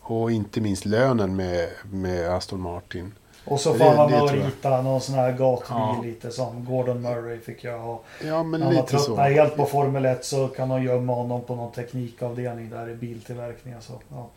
Och 0.00 0.32
inte 0.32 0.60
minst 0.60 0.84
lönen 0.84 1.36
med, 1.36 1.68
med 1.90 2.28
Aston 2.30 2.60
Martin. 2.60 3.12
Och 3.50 3.60
så 3.60 3.72
Det- 3.72 3.78
får 3.78 3.84
han 3.84 4.10
det 4.10 4.16
vara 4.18 4.28
tror 4.28 4.38
och 4.38 4.44
jag. 4.44 4.46
rita 4.50 4.82
någon 4.82 5.00
sån 5.00 5.14
här 5.14 5.32
gatbil 5.32 5.66
Ja. 5.76 6.00
lite 6.04 6.30
som 6.30 6.64
Gordon 6.64 7.02
Murray 7.02 7.38
fick 7.40 7.64
jag 7.64 7.78
ha. 7.78 8.00
Ja, 8.26 8.42
men 8.42 8.60
När 8.60 8.66
man 8.66 8.76
lite 8.76 8.98
så. 8.98 9.16
helt 9.16 9.56
på 9.56 9.66
Formel 9.66 10.04
1 10.04 10.24
så 10.24 10.48
kan 10.48 10.68
de 10.68 10.82
gömma 10.82 11.14
honom 11.14 11.40
på 11.44 11.54
någon 11.56 11.72
teknikavdelning 11.72 12.70
där 12.70 12.90
i 12.90 12.94
biltillverkning. 12.94 13.74
Så, 13.80 13.92
ja. 14.10 14.28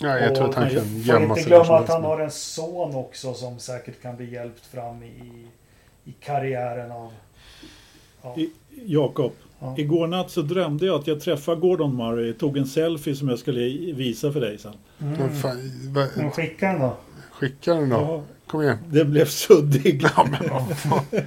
Ja, 0.00 0.18
jag 0.18 0.30
Och 0.30 0.36
tror 0.36 0.48
att 0.48 0.54
han 0.54 0.70
kan 0.70 0.80
får 0.80 0.88
gömma 0.88 1.22
inte 1.24 1.34
sig 1.34 1.44
glömma 1.44 1.64
var 1.64 1.76
som 1.76 1.84
att 1.84 1.88
han 1.88 2.04
har 2.04 2.20
en 2.20 2.30
son 2.30 2.94
också 2.94 3.34
som 3.34 3.58
säkert 3.58 4.02
kan 4.02 4.16
bli 4.16 4.32
hjälpt 4.34 4.66
fram 4.66 5.02
i, 5.02 5.46
i 6.04 6.12
karriären 6.20 6.92
av... 6.92 7.12
Ja. 8.22 8.34
I- 8.36 8.50
Jakob, 8.86 9.32
Ja. 9.58 9.74
igår 9.78 10.06
natt 10.06 10.30
så 10.30 10.42
drömde 10.42 10.86
jag 10.86 11.00
att 11.00 11.06
jag 11.06 11.20
träffade 11.20 11.60
Gordon 11.60 11.96
Murray, 11.96 12.32
tog 12.32 12.56
en 12.58 12.66
selfie 12.66 13.14
som 13.16 13.28
jag 13.28 13.38
skulle 13.38 13.60
visa 13.92 14.32
för 14.32 14.40
dig 14.40 14.58
sen. 14.58 14.72
Men 14.98 15.14
Mm. 15.14 15.34
fan, 15.36 15.72
vad- 15.94 16.08
Men 16.16 16.30
skicka 16.30 16.66
den 16.72 16.80
då. 16.80 16.96
Skicka 17.40 17.74
den 17.74 17.88
då. 17.88 17.96
Ja, 17.96 18.22
Kom 18.46 18.62
igen. 18.62 18.78
det 18.88 19.04
blev 19.04 19.24
suddig. 19.26 20.02
Ja, 20.16 20.26
men 20.30 20.74
fan. 20.76 21.04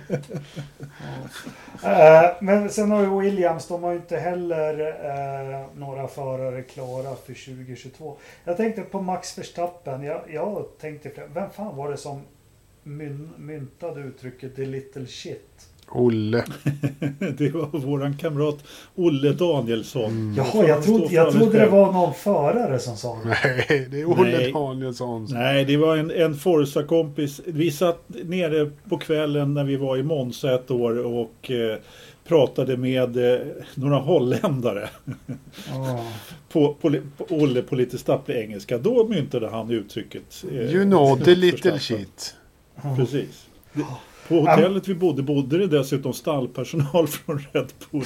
Eh, 1.84 2.32
men 2.42 2.70
sen 2.70 2.92
har 2.92 3.02
ju 3.02 3.20
Williams, 3.20 3.68
de 3.68 3.84
har 3.84 3.92
ju 3.92 3.98
inte 3.98 4.18
heller 4.18 4.80
eh, 4.80 5.66
några 5.76 6.08
förare 6.08 6.62
klara 6.62 7.16
för 7.16 7.34
2022. 7.56 8.18
Jag 8.44 8.58
tänkte 8.58 8.82
på 8.82 9.02
Max 9.02 9.38
Verstappen. 9.38 10.04
Jag, 10.04 10.22
jag 10.30 10.66
tänkte, 10.82 11.12
vem 11.34 11.50
fan 11.50 11.76
var 11.76 11.92
det 11.92 11.98
som 11.98 12.22
myn, 12.84 13.30
myntade 13.38 14.02
uttrycket 14.02 14.56
the 14.56 14.66
little 14.66 15.08
shit? 15.08 15.69
Olle. 15.92 16.44
Det 17.38 17.50
var 17.54 17.80
våran 17.80 18.18
kamrat 18.18 18.58
Olle 18.96 19.32
Danielsson. 19.32 20.06
Mm. 20.12 20.36
Jaha, 20.38 20.68
jag 20.68 20.84
trodde, 20.84 21.14
jag 21.16 21.32
trodde 21.34 21.60
det 21.60 21.68
var 21.68 21.92
någon 21.94 22.14
förare 22.14 22.80
som 22.80 22.98
sa 22.98 23.18
det. 23.24 23.30
Nej, 23.30 23.88
det 23.92 24.02
är 24.02 24.06
Olle 24.10 24.38
Nej. 24.38 24.52
Danielsson. 24.52 25.28
Nej, 25.30 25.66
det 25.66 25.78
var 25.78 25.98
en, 25.98 26.12
en 26.12 26.36
Forza-kompis. 26.36 27.42
Vi 27.46 27.72
satt 27.72 28.04
nere 28.24 28.72
på 28.90 28.98
kvällen 28.98 29.54
när 29.54 29.64
vi 29.64 29.76
var 29.76 29.98
i 29.98 30.04
Monza 30.04 30.56
ett 30.56 30.72
år 30.72 31.06
och 31.06 31.52
eh, 31.52 31.78
pratade 32.28 32.78
med 32.78 33.34
eh, 33.34 33.40
några 33.76 33.98
holländare. 33.98 34.90
Ja. 35.70 36.06
På, 36.52 36.74
på, 36.74 36.96
på 37.18 37.26
Olle 37.30 37.62
på 37.62 37.76
lite 37.76 37.98
stapplig 37.98 38.36
engelska. 38.38 38.78
Då 38.78 39.08
myntade 39.08 39.50
han 39.50 39.72
uttrycket. 39.72 40.44
eh, 40.52 40.58
You 40.58 40.84
know 40.84 41.20
the 41.20 41.36
little 41.36 41.80
shit. 41.80 42.36
Precis. 42.98 43.46
Det- 43.74 43.84
På 44.30 44.36
hotellet 44.36 44.88
vi 44.88 44.96
bodde 44.96 45.24
bodde 45.24 45.58
det 45.58 45.68
dessutom 45.68 46.14
stallpersonal 46.14 47.08
från 47.08 47.40
Red 47.52 47.74
Bull. 47.92 48.04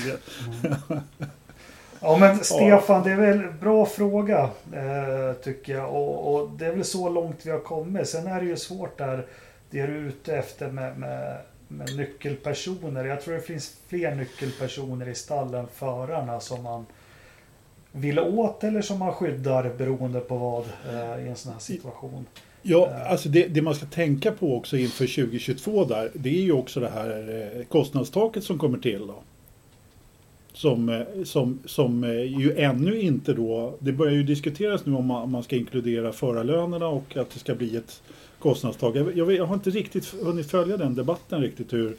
Ja 2.00 2.18
men 2.18 2.40
Stefan, 2.40 3.04
det 3.04 3.12
är 3.12 3.16
väl 3.16 3.54
bra 3.62 3.86
fråga 3.86 4.50
eh, 4.74 5.34
tycker 5.44 5.74
jag. 5.74 5.96
Och, 5.96 6.36
och 6.36 6.50
det 6.50 6.66
är 6.66 6.72
väl 6.72 6.84
så 6.84 7.10
långt 7.10 7.46
vi 7.46 7.52
har 7.52 7.60
kommit. 7.60 8.10
Sen 8.10 8.28
är 8.28 8.42
det 8.42 8.48
ju 8.48 8.58
svårt 8.58 8.98
där 8.98 9.26
det 9.70 9.80
är 9.80 9.88
du 9.88 9.94
ute 9.94 10.36
efter 10.36 10.72
med, 10.72 10.98
med, 10.98 11.38
med 11.68 11.98
nyckelpersoner. 11.98 13.06
Jag 13.06 13.22
tror 13.22 13.34
det 13.34 13.42
finns 13.42 13.78
fler 13.88 14.16
nyckelpersoner 14.16 15.10
i 15.10 15.16
stallen 15.16 15.68
förarna 15.74 16.40
som 16.40 16.64
man 16.64 16.86
vill 17.92 18.20
åt 18.20 18.64
eller 18.64 18.82
som 18.82 19.00
man 19.00 19.14
skyddar 19.14 19.72
beroende 19.78 20.20
på 20.20 20.38
vad 20.38 20.64
eh, 20.90 21.26
i 21.26 21.30
en 21.30 21.36
sån 21.36 21.54
här 21.54 21.60
situation. 21.60 22.26
Ja, 22.66 22.90
alltså 23.08 23.30
det, 23.30 23.48
det 23.48 23.62
man 23.62 23.76
ska 23.76 23.86
tänka 23.86 24.32
på 24.32 24.58
också 24.58 24.78
inför 24.78 25.24
2022 25.26 25.86
där, 25.86 26.12
det 26.14 26.30
är 26.30 26.42
ju 26.42 26.52
också 26.52 26.80
det 26.80 26.90
här 26.90 27.50
eh, 27.58 27.66
kostnadstaket 27.66 28.44
som 28.44 28.60
kommer 28.60 28.78
till 28.78 29.08
då. 29.08 29.16
Som, 30.54 30.90
eh, 30.90 31.24
som, 31.24 31.60
som 31.66 32.04
eh, 32.04 32.40
ju 32.40 32.58
ännu 32.58 33.00
inte 33.02 33.34
då, 33.34 33.76
det 33.80 33.92
börjar 33.92 34.14
ju 34.14 34.24
diskuteras 34.24 34.86
nu 34.86 34.96
om 34.96 35.06
man, 35.06 35.24
om 35.24 35.32
man 35.32 35.44
ska 35.44 35.56
inkludera 35.56 36.12
förarlönerna 36.12 36.88
och 36.88 37.18
att 37.18 37.30
det 37.30 37.40
ska 37.40 37.56
bli 37.56 37.76
ett 37.76 38.02
kostnadstak. 38.40 38.96
Jag, 38.96 39.18
jag, 39.18 39.32
jag 39.32 39.46
har 39.46 39.56
inte 39.56 39.70
riktigt 39.70 40.06
hunnit 40.06 40.52
följa 40.52 40.78
den 40.78 40.96
debatten 40.96 41.42
riktigt 41.42 41.74
hur, 41.74 41.96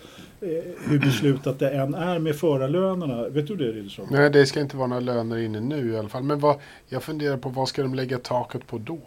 hur 0.89 0.99
beslutat 0.99 1.59
det 1.59 1.71
än 1.71 1.95
är 1.95 2.19
med 2.19 2.37
förarlönerna. 2.37 3.29
Vet 3.29 3.47
du 3.47 3.57
det 3.57 3.73
Riddersson? 3.73 4.07
Nej, 4.11 4.31
det 4.31 4.47
ska 4.47 4.61
inte 4.61 4.77
vara 4.77 4.87
några 4.87 5.01
löner 5.01 5.39
inne 5.39 5.61
nu 5.61 5.93
i 5.93 5.97
alla 5.97 6.09
fall. 6.09 6.23
Men 6.23 6.41
vad, 6.41 6.57
jag 6.89 7.03
funderar 7.03 7.37
på 7.37 7.49
vad 7.49 7.69
ska 7.69 7.83
de 7.83 7.95
lägga 7.95 8.19
taket 8.19 8.67
på 8.67 8.79
då? 8.79 9.01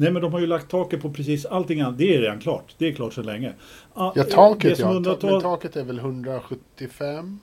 Nej 0.00 0.12
men 0.12 0.22
de 0.22 0.32
har 0.32 0.40
ju 0.40 0.46
lagt 0.46 0.70
taket 0.70 1.02
på 1.02 1.10
precis 1.10 1.46
allting 1.46 1.80
annat. 1.80 1.98
Det 1.98 2.14
är 2.14 2.20
redan 2.20 2.38
klart. 2.40 2.74
Det 2.78 2.88
är 2.88 2.92
klart 2.92 3.14
sedan 3.14 3.26
länge. 3.26 3.52
Ah, 3.94 4.12
Ja, 4.14 4.22
det 4.24 4.30
taket 4.30 4.78
som 4.78 4.86
ja. 4.86 4.92
Ta, 4.92 4.96
undantag- 4.98 5.30
men 5.32 5.40
taket 5.40 5.76
är 5.76 5.84
väl 5.84 5.98
175? 5.98 7.40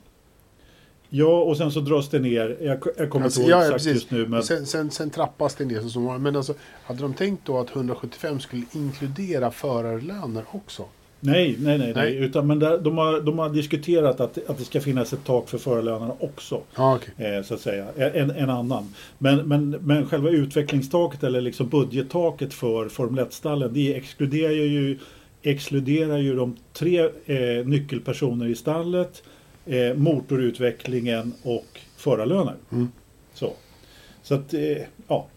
Ja, 1.09 1.41
och 1.43 1.57
sen 1.57 1.71
så 1.71 1.79
dras 1.79 2.09
det 2.09 2.19
ner. 2.19 2.57
Jag, 2.61 2.79
jag 2.97 3.09
kommer 3.09 3.25
Alltså, 3.25 3.39
inte 3.41 3.51
ihåg 3.51 3.59
ja, 3.61 3.63
ja, 3.65 3.75
exakt 3.75 3.83
precis. 3.83 3.93
just 3.93 4.11
nu. 4.11 4.27
Men, 4.27 4.43
Sen, 4.43 4.65
sen, 4.65 4.91
sen 4.91 5.09
trappas 5.09 5.55
det 5.55 5.65
ner 5.65 5.81
så 5.81 5.99
Men 5.99 6.35
alltså, 6.35 6.53
hade 6.83 7.01
de 7.01 7.13
tänkt 7.13 7.45
då 7.45 7.59
att 7.59 7.75
175 7.75 8.39
skulle 8.39 8.63
inkludera 8.73 9.51
förarlöner 9.51 10.43
också? 10.51 10.85
Nej, 11.19 11.55
nej, 11.59 11.77
nej, 11.77 11.93
nej. 11.95 12.15
Utan, 12.15 12.47
men 12.47 12.59
där, 12.59 12.77
de, 12.77 12.97
har, 12.97 13.21
de 13.21 13.39
har 13.39 13.49
diskuterat 13.49 14.19
att, 14.19 14.49
att 14.49 14.57
det 14.57 14.63
ska 14.63 14.81
finnas 14.81 15.13
ett 15.13 15.23
tak 15.25 15.49
för 15.49 15.57
förarlönerna 15.57 16.13
också. 16.19 16.61
Ja, 16.75 16.95
okej. 16.95 17.35
Eh, 17.35 17.43
så 17.43 17.53
att 17.53 17.59
säga. 17.59 17.85
En, 18.13 18.31
en 18.31 18.49
annan. 18.49 18.93
Men, 19.17 19.47
men, 19.47 19.69
men 19.69 20.05
själva 20.09 20.29
utvecklingstaket 20.29 21.23
eller 21.23 21.41
liksom 21.41 21.69
budgettaket 21.69 22.53
för 22.53 22.89
Formel 22.89 23.25
1-stallen 23.25 23.73
det 23.73 23.95
exkluderar 23.95 24.51
ju, 24.51 24.99
exkluderar 25.41 26.17
ju 26.17 26.35
de 26.35 26.57
tre 26.73 27.09
eh, 27.25 27.65
nyckelpersoner 27.65 28.47
i 28.47 28.55
stallet, 28.55 29.23
eh, 29.65 29.93
motorutvecklingen 29.93 31.33
och 31.43 31.79
förarlöner. 31.97 32.55
Mm. 32.71 32.91
Så, 33.33 33.53
så 34.23 34.35
att, 34.35 34.53
eh, 34.53 34.77
ja. 35.07 35.27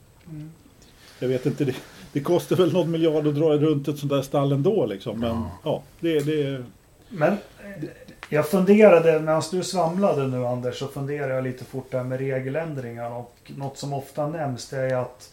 Jag 1.20 1.28
vet 1.28 1.46
inte, 1.46 1.64
det, 1.64 1.74
det 2.12 2.20
kostar 2.20 2.56
väl 2.56 2.72
någon 2.72 2.90
miljard 2.90 3.26
att 3.26 3.34
dra 3.34 3.56
runt 3.56 3.88
ett 3.88 3.98
sånt 3.98 4.12
där 4.12 4.22
stall 4.22 4.52
ändå 4.52 4.86
liksom. 4.86 5.20
Men 5.20 5.30
Ja. 5.30 5.50
ja, 5.64 5.82
det, 6.00 6.20
det, 6.20 6.64
Men 7.08 7.32
eh, 7.32 7.84
jag 8.28 8.48
funderade, 8.48 9.20
medan 9.20 9.42
du 9.50 9.62
svamlade 9.62 10.26
nu 10.26 10.46
Anders, 10.46 10.78
så 10.78 10.88
funderade 10.88 11.34
jag 11.34 11.44
lite 11.44 11.64
fort 11.64 11.90
där 11.90 12.04
med 12.04 12.18
regeländringar. 12.18 13.10
Och 13.10 13.52
något 13.56 13.78
som 13.78 13.92
ofta 13.92 14.26
nämns 14.26 14.68
det 14.68 14.78
är 14.78 14.96
att 14.96 15.32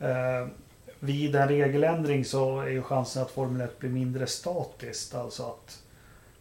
eh, 0.00 0.46
vid 1.00 1.36
en 1.36 1.48
regeländring 1.48 2.24
så 2.24 2.60
är 2.60 2.68
ju 2.68 2.82
chansen 2.82 3.22
att 3.22 3.30
Formel 3.30 3.60
1 3.62 3.78
blir 3.78 3.90
mindre 3.90 4.26
statiskt. 4.26 5.14
Alltså 5.14 5.42
att 5.42 5.78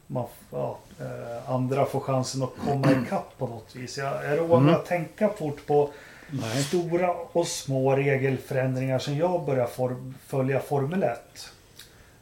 man, 0.08 0.26
ja, 0.52 0.78
eh, 1.00 1.52
andra 1.52 1.86
får 1.86 2.00
chansen 2.00 2.44
att 2.44 2.54
komma 2.68 2.92
ikapp 2.92 3.38
på 3.38 3.48
något 3.48 3.76
vis. 3.76 3.98
Jag, 3.98 4.26
jag 4.26 4.40
råkar 4.40 4.58
Mm. 4.58 4.76
tänka 4.88 5.30
fort 5.30 5.66
på 5.68 5.90
nej. 6.32 6.64
stora 6.64 7.14
och 7.14 7.48
små 7.48 7.96
regelförändringar 7.96 9.00
som 9.00 9.18
jag 9.18 9.46
börjar 9.46 9.68
for, 9.68 10.12
följa 10.26 10.60
Formel 10.60 11.04
1. 11.04 11.20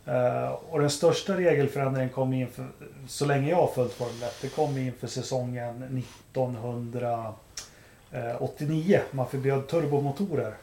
Uh, 0.07 0.15
eh, 0.15 0.49
och 0.49 0.79
den 0.79 0.89
största 0.89 1.37
regelförändringen 1.37 2.09
kom 2.09 2.33
inför, 2.33 2.67
så 3.07 3.25
länge 3.25 3.49
jag 3.49 3.57
har 3.57 3.67
följt 3.67 3.93
Formel 3.93 4.23
1, 4.23 4.37
det 4.41 4.49
kom 4.49 4.77
inför 4.77 5.07
säsongen 5.07 6.03
1989. 6.19 9.01
Man 9.11 9.27
förbjöd 9.27 9.67
turbomotorer. 9.67 10.53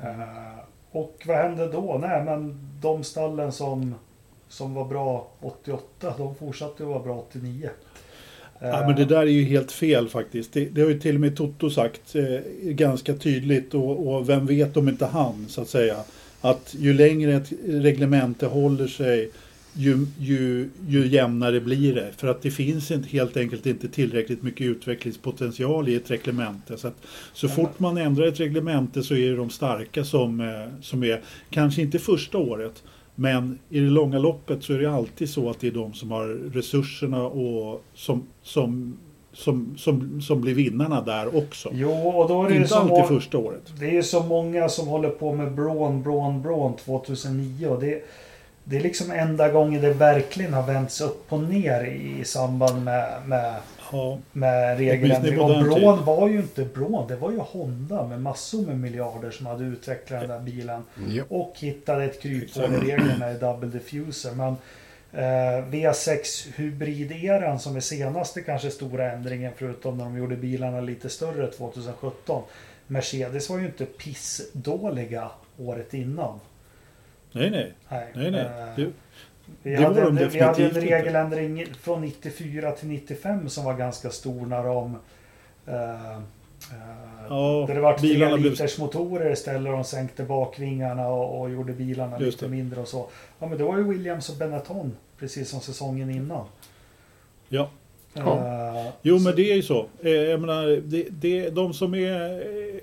Eh, 0.00 0.58
och 0.90 1.22
vad 1.26 1.36
hände 1.36 1.72
då? 1.72 1.98
Nej, 2.00 2.24
men 2.24 2.70
de 2.80 3.04
stallen 3.04 3.52
som, 3.52 3.94
som 4.48 4.74
var 4.74 4.84
bra 4.84 5.28
88, 5.40 6.14
de 6.18 6.34
fortsatte 6.34 6.82
att 6.82 6.88
vara 6.88 7.02
bra 7.02 7.14
89. 7.14 7.70
Ja, 8.60 8.84
men 8.86 8.96
det 8.96 9.04
där 9.04 9.22
är 9.22 9.26
ju 9.26 9.44
helt 9.44 9.72
fel 9.72 10.08
faktiskt. 10.08 10.52
Det, 10.52 10.64
det 10.64 10.80
har 10.80 10.88
ju 10.88 11.00
till 11.00 11.14
och 11.14 11.20
med 11.20 11.36
Toto 11.36 11.70
sagt 11.70 12.14
eh, 12.14 12.24
ganska 12.62 13.14
tydligt 13.14 13.74
och, 13.74 14.08
och, 14.08 14.28
vem 14.28 14.46
vet 14.46 14.76
om 14.76 14.88
inte 14.88 15.06
han 15.06 15.46
så 15.48 15.60
att 15.62 15.68
säga. 15.68 15.96
Att 16.40 16.74
ju 16.78 16.94
längre 16.94 17.34
ett 17.34 17.52
reglemente 17.66 18.46
håller 18.46 18.86
sig 18.86 19.30
ju, 19.76 20.06
ju, 20.18 20.68
ju 20.88 21.06
jämnare 21.06 21.60
blir 21.60 21.94
det. 21.94 22.12
För 22.16 22.28
att 22.28 22.42
det 22.42 22.50
finns 22.50 22.90
inte, 22.90 23.08
helt 23.08 23.36
enkelt 23.36 23.66
inte 23.66 23.88
tillräckligt 23.88 24.42
mycket 24.42 24.66
utvecklingspotential 24.66 25.88
i 25.88 25.94
ett 25.94 26.10
reglemente. 26.10 26.76
Så, 26.76 26.88
att, 26.88 27.06
så 27.32 27.48
fort 27.48 27.78
man 27.78 27.98
ändrar 27.98 28.26
ett 28.26 28.40
reglemente 28.40 29.02
så 29.02 29.14
är 29.14 29.30
det 29.30 29.36
de 29.36 29.50
starka 29.50 30.04
som, 30.04 30.40
eh, 30.40 30.82
som 30.82 31.02
är, 31.02 31.20
kanske 31.50 31.82
inte 31.82 31.98
första 31.98 32.38
året, 32.38 32.82
men 33.18 33.58
i 33.68 33.80
det 33.80 33.90
långa 33.90 34.18
loppet 34.18 34.62
så 34.64 34.72
är 34.72 34.78
det 34.78 34.90
alltid 34.90 35.30
så 35.30 35.50
att 35.50 35.60
det 35.60 35.66
är 35.66 35.70
de 35.72 35.92
som 35.92 36.10
har 36.10 36.26
resurserna 36.54 37.26
och 37.26 37.82
som, 37.94 38.26
som, 38.42 38.98
som, 39.32 39.74
som, 39.78 40.20
som 40.20 40.40
blir 40.40 40.54
vinnarna 40.54 41.00
där 41.00 41.36
också. 41.36 41.70
Jo, 41.72 41.90
och 41.90 42.28
då 42.28 42.44
är 42.44 42.48
det 42.48 42.56
Inte 42.56 42.68
så 42.68 42.74
alltid 42.76 42.98
må- 42.98 43.06
första 43.06 43.38
året. 43.38 43.62
Det 43.80 43.86
är 43.86 43.92
ju 43.92 44.02
så 44.02 44.22
många 44.22 44.68
som 44.68 44.88
håller 44.88 45.08
på 45.08 45.32
med 45.34 45.54
Braun, 45.54 46.02
Braun, 46.02 46.42
Braun 46.42 46.76
2009 46.76 47.66
och 47.68 47.80
det, 47.80 48.02
det 48.64 48.76
är 48.76 48.80
liksom 48.80 49.10
enda 49.10 49.48
gången 49.48 49.82
det 49.82 49.92
verkligen 49.92 50.54
har 50.54 50.66
vänts 50.66 51.00
upp 51.00 51.32
och 51.32 51.40
ner 51.40 51.84
i 51.84 52.24
samband 52.24 52.84
med, 52.84 53.08
med, 53.26 53.54
Ja, 53.92 54.18
med 54.32 54.78
regeländring. 54.78 55.40
Och 55.40 55.64
Braun 55.64 56.04
var 56.04 56.28
ju 56.28 56.36
inte 56.36 56.64
Braun, 56.64 57.08
det 57.08 57.16
var 57.16 57.30
ju 57.30 57.38
Honda 57.38 58.06
med 58.06 58.20
massor 58.20 58.66
med 58.66 58.80
miljarder 58.80 59.30
som 59.30 59.46
hade 59.46 59.64
utvecklat 59.64 60.20
den 60.20 60.30
där 60.30 60.40
bilen. 60.40 60.82
Ja. 61.08 61.24
Och 61.28 61.54
hittade 61.58 62.04
ett 62.04 62.22
kryphål 62.22 62.74
i 62.74 62.78
reglerna 62.78 63.32
i 63.32 63.34
Double 63.34 63.68
Diffuser. 63.68 64.32
Men 64.34 64.56
eh, 65.12 65.66
V6 65.70 66.52
hybrideran 66.56 67.58
som 67.58 67.76
är 67.76 67.80
senaste 67.80 68.40
kanske 68.40 68.70
stora 68.70 69.12
ändringen 69.12 69.52
förutom 69.56 69.98
när 69.98 70.04
de 70.04 70.16
gjorde 70.18 70.36
bilarna 70.36 70.80
lite 70.80 71.08
större 71.08 71.46
2017. 71.46 72.42
Mercedes 72.86 73.50
var 73.50 73.58
ju 73.58 73.66
inte 73.66 73.84
pissdåliga 73.84 75.30
året 75.58 75.94
innan. 75.94 76.40
nej, 77.32 77.50
nej. 77.50 77.72
Nej, 78.14 78.30
nej, 78.30 78.30
nej. 78.76 78.90
Vi, 79.62 79.74
hade, 79.74 80.00
de 80.00 80.06
en- 80.18 80.28
vi 80.28 80.40
hade 80.40 80.48
en 80.48 80.54
definitivt 80.54 80.76
inte. 80.84 80.96
regeländring 80.96 81.66
från 81.80 82.00
94 82.00 82.72
till 82.72 82.88
95 82.88 83.48
som 83.48 83.64
var 83.64 83.74
ganska 83.74 84.10
stor 84.10 84.46
när 84.46 84.64
de 84.64 84.96
eh, 85.66 86.12
eh, 86.12 86.18
ja, 87.28 87.64
där 87.68 87.74
det 87.74 87.80
var 87.80 87.98
tre 87.98 88.08
bilarna 88.08 88.36
blev- 88.36 88.50
liters 88.52 88.78
motorer 88.78 89.30
istället 89.32 89.66
och 89.70 89.72
de 89.76 89.84
sänkte 89.84 90.22
bakvingarna 90.22 91.08
och, 91.08 91.40
och 91.40 91.50
gjorde 91.50 91.72
bilarna 91.72 92.20
Just 92.20 92.32
lite 92.42 92.44
det. 92.46 92.50
mindre 92.56 92.80
och 92.80 92.88
så. 92.88 93.06
Ja 93.38 93.46
men 93.48 93.58
det 93.58 93.64
var 93.64 93.76
ju 93.78 93.82
Williams 93.84 94.28
och 94.28 94.36
Benetton 94.36 94.96
precis 95.18 95.48
som 95.48 95.60
säsongen 95.60 96.10
innan. 96.10 96.44
ja. 97.48 97.70
Eh, 98.18 98.92
Jo 99.02 99.18
men 99.18 99.36
det 99.36 99.52
är 99.52 99.56
ju 99.56 99.62
så. 99.62 99.86
Eh, 100.02 100.10
Jag 100.10 100.40
menar, 100.40 100.66
det, 100.84 101.06
det, 101.10 101.50
de 101.50 101.74
som 101.74 101.94
är 101.94 102.30
eh, 102.30 102.80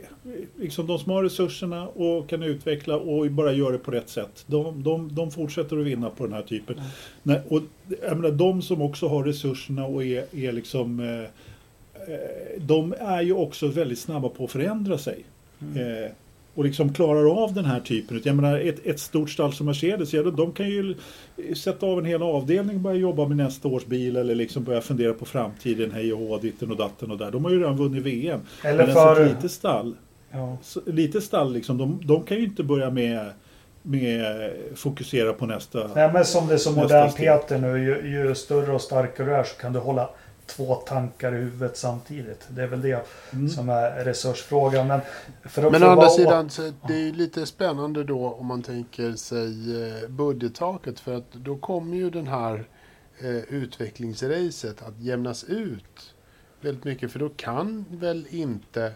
liksom 0.60 0.88
de 0.88 1.00
som 1.00 1.12
har 1.12 1.24
resurserna 1.24 1.88
och 1.88 2.30
kan 2.30 2.44
utveckla 2.44 2.98
och 2.98 3.32
bara 3.32 3.52
gör 3.54 3.72
det 3.72 3.78
på 3.78 3.92
rätt 3.92 4.10
sätt. 4.10 4.44
De, 4.48 4.84
de, 4.84 5.16
de 5.16 5.32
fortsätter 5.32 5.78
att 5.78 5.86
vinna 5.86 6.10
på 6.10 6.24
den 6.24 6.34
här 6.34 6.42
typen. 6.42 6.76
Mm. 6.76 6.90
Nej, 7.24 7.42
och 7.48 7.62
jag 8.08 8.18
menar, 8.18 8.32
de 8.32 8.62
som 8.62 8.82
också 8.82 9.08
har 9.08 9.24
resurserna 9.24 9.86
och 9.86 10.04
är, 10.04 10.26
är 10.36 10.52
liksom 10.52 11.18
de 12.58 12.94
är 13.00 13.22
ju 13.22 13.34
också 13.34 13.68
väldigt 13.68 14.00
snabba 14.00 14.30
på 14.30 14.44
att 14.44 14.52
förändra 14.52 14.98
sig. 14.98 15.24
Mm. 15.62 16.12
Och 16.56 16.64
liksom 16.64 16.94
klarar 16.94 17.44
av 17.44 17.54
den 17.54 17.66
här 17.66 17.80
typen. 17.80 18.22
Jag 18.24 18.36
menar 18.36 18.60
ett, 18.60 18.86
ett 18.86 19.00
stort 19.00 19.30
stall 19.30 19.54
som 19.54 19.66
Mercedes, 19.66 20.14
ja, 20.14 20.24
de 20.24 20.52
kan 20.52 20.70
ju 20.70 20.96
sätta 21.56 21.86
av 21.86 22.00
en 22.00 22.06
hel 22.06 22.24
avdelning 22.24 22.76
och 22.76 22.82
börja 22.82 22.98
jobba 22.98 23.28
med 23.28 23.38
nästa 23.38 23.68
års 23.68 23.86
bil 23.86 24.16
eller 24.16 24.36
liksom 24.36 24.64
börja 24.64 24.82
fundera 24.82 25.14
på 25.14 25.26
framtiden, 25.26 25.92
hej 25.92 26.14
och 26.14 26.20
hå, 26.20 26.38
ditten 26.38 26.72
och 26.72 26.78
datten 26.78 27.12
och 27.12 27.18
där. 27.18 27.32
De 27.32 27.46
har 27.46 27.52
ju 27.52 27.60
redan 27.60 27.78
vunnit 27.78 28.04
VM. 28.04 28.42
Eller 28.64 28.78
Men 28.88 28.98
alltså 28.98 29.16
för... 29.16 29.26
litet 29.26 29.52
stall, 29.52 29.96
Ja. 30.32 30.58
lite 30.86 31.22
stall 31.22 31.54
liksom, 31.54 31.78
de, 31.78 32.02
de 32.04 32.24
kan 32.24 32.38
ju 32.38 32.44
inte 32.44 32.64
börja 32.64 32.90
med, 32.90 33.30
med 33.82 34.52
fokusera 34.76 35.34
på 35.34 35.46
nästa. 35.46 35.90
Nej 35.96 36.14
men 36.14 36.26
som 36.26 36.48
det 36.48 36.54
är 36.54 36.58
så 36.58 36.72
modern. 36.72 37.12
Peter 37.12 37.58
nu, 37.58 37.84
ju, 37.84 38.12
ju 38.12 38.36
större 38.36 38.72
och 38.72 38.82
starkare 38.82 39.28
du 39.28 39.36
är 39.36 39.44
så 39.44 39.56
kan 39.56 39.74
du 39.74 39.80
hålla 39.80 40.10
två 40.46 40.76
tankar 40.76 41.34
i 41.36 41.38
huvudet 41.38 41.78
samtidigt. 41.78 42.48
Det 42.50 42.64
är 42.64 42.68
väl 42.68 42.82
det 42.82 43.06
Mm. 43.34 43.50
som 43.50 43.70
är 43.70 44.04
resursfrågan. 44.06 44.88
Men, 44.88 45.02
för 45.44 45.64
att 45.66 45.72
Men 45.72 45.84
å 45.84 45.88
andra 45.88 46.10
sidan, 46.10 46.50
så 46.50 46.72
det 46.88 46.94
är 46.94 47.00
ju 47.00 47.12
lite 47.12 47.46
spännande 47.46 48.04
då 48.04 48.28
om 48.34 48.46
man 48.46 48.62
tänker 48.62 49.14
sig 49.14 49.82
eh, 49.88 50.10
budgettaket. 50.10 51.00
För 51.00 51.16
att 51.18 51.32
då 51.34 51.58
kommer 51.58 51.96
ju 51.98 52.10
den 52.10 52.28
här 52.28 52.66
eh, 53.20 53.36
utvecklingsracet 53.36 54.82
att 54.82 55.00
jämnas 55.00 55.44
ut 55.44 56.14
väldigt 56.62 56.84
mycket. 56.84 57.12
För 57.12 57.20
då 57.20 57.30
kan 57.30 57.86
väl 57.90 58.28
inte 58.30 58.92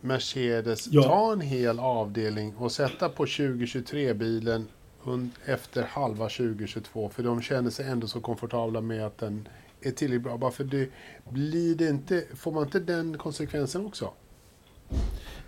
Mercedes 0.00 0.86
Ja. 0.90 1.02
ta 1.02 1.32
en 1.32 1.40
hel 1.40 1.80
avdelning 1.80 2.56
och 2.56 2.72
sätta 2.72 3.08
på 3.08 3.26
2023-bilen 3.26 4.68
un- 5.04 5.30
efter 5.44 5.82
halva 5.82 6.28
2022. 6.28 7.08
För 7.08 7.22
de 7.22 7.42
känner 7.42 7.70
sig 7.70 7.86
ändå 7.86 8.06
så 8.06 8.20
komfortabla 8.20 8.80
med 8.80 9.06
att 9.06 9.18
den 9.18 9.48
är 9.82 9.90
tillräckligt 9.90 10.22
bra. 10.22 10.36
Bara 10.36 10.50
för 10.50 10.64
det 10.64 10.88
blir 11.30 11.74
det 11.74 11.88
inte, 11.88 12.24
får 12.36 12.52
man 12.52 12.64
inte 12.64 12.80
den 12.80 13.18
konsekvensen 13.18 13.86
också? 13.86 14.10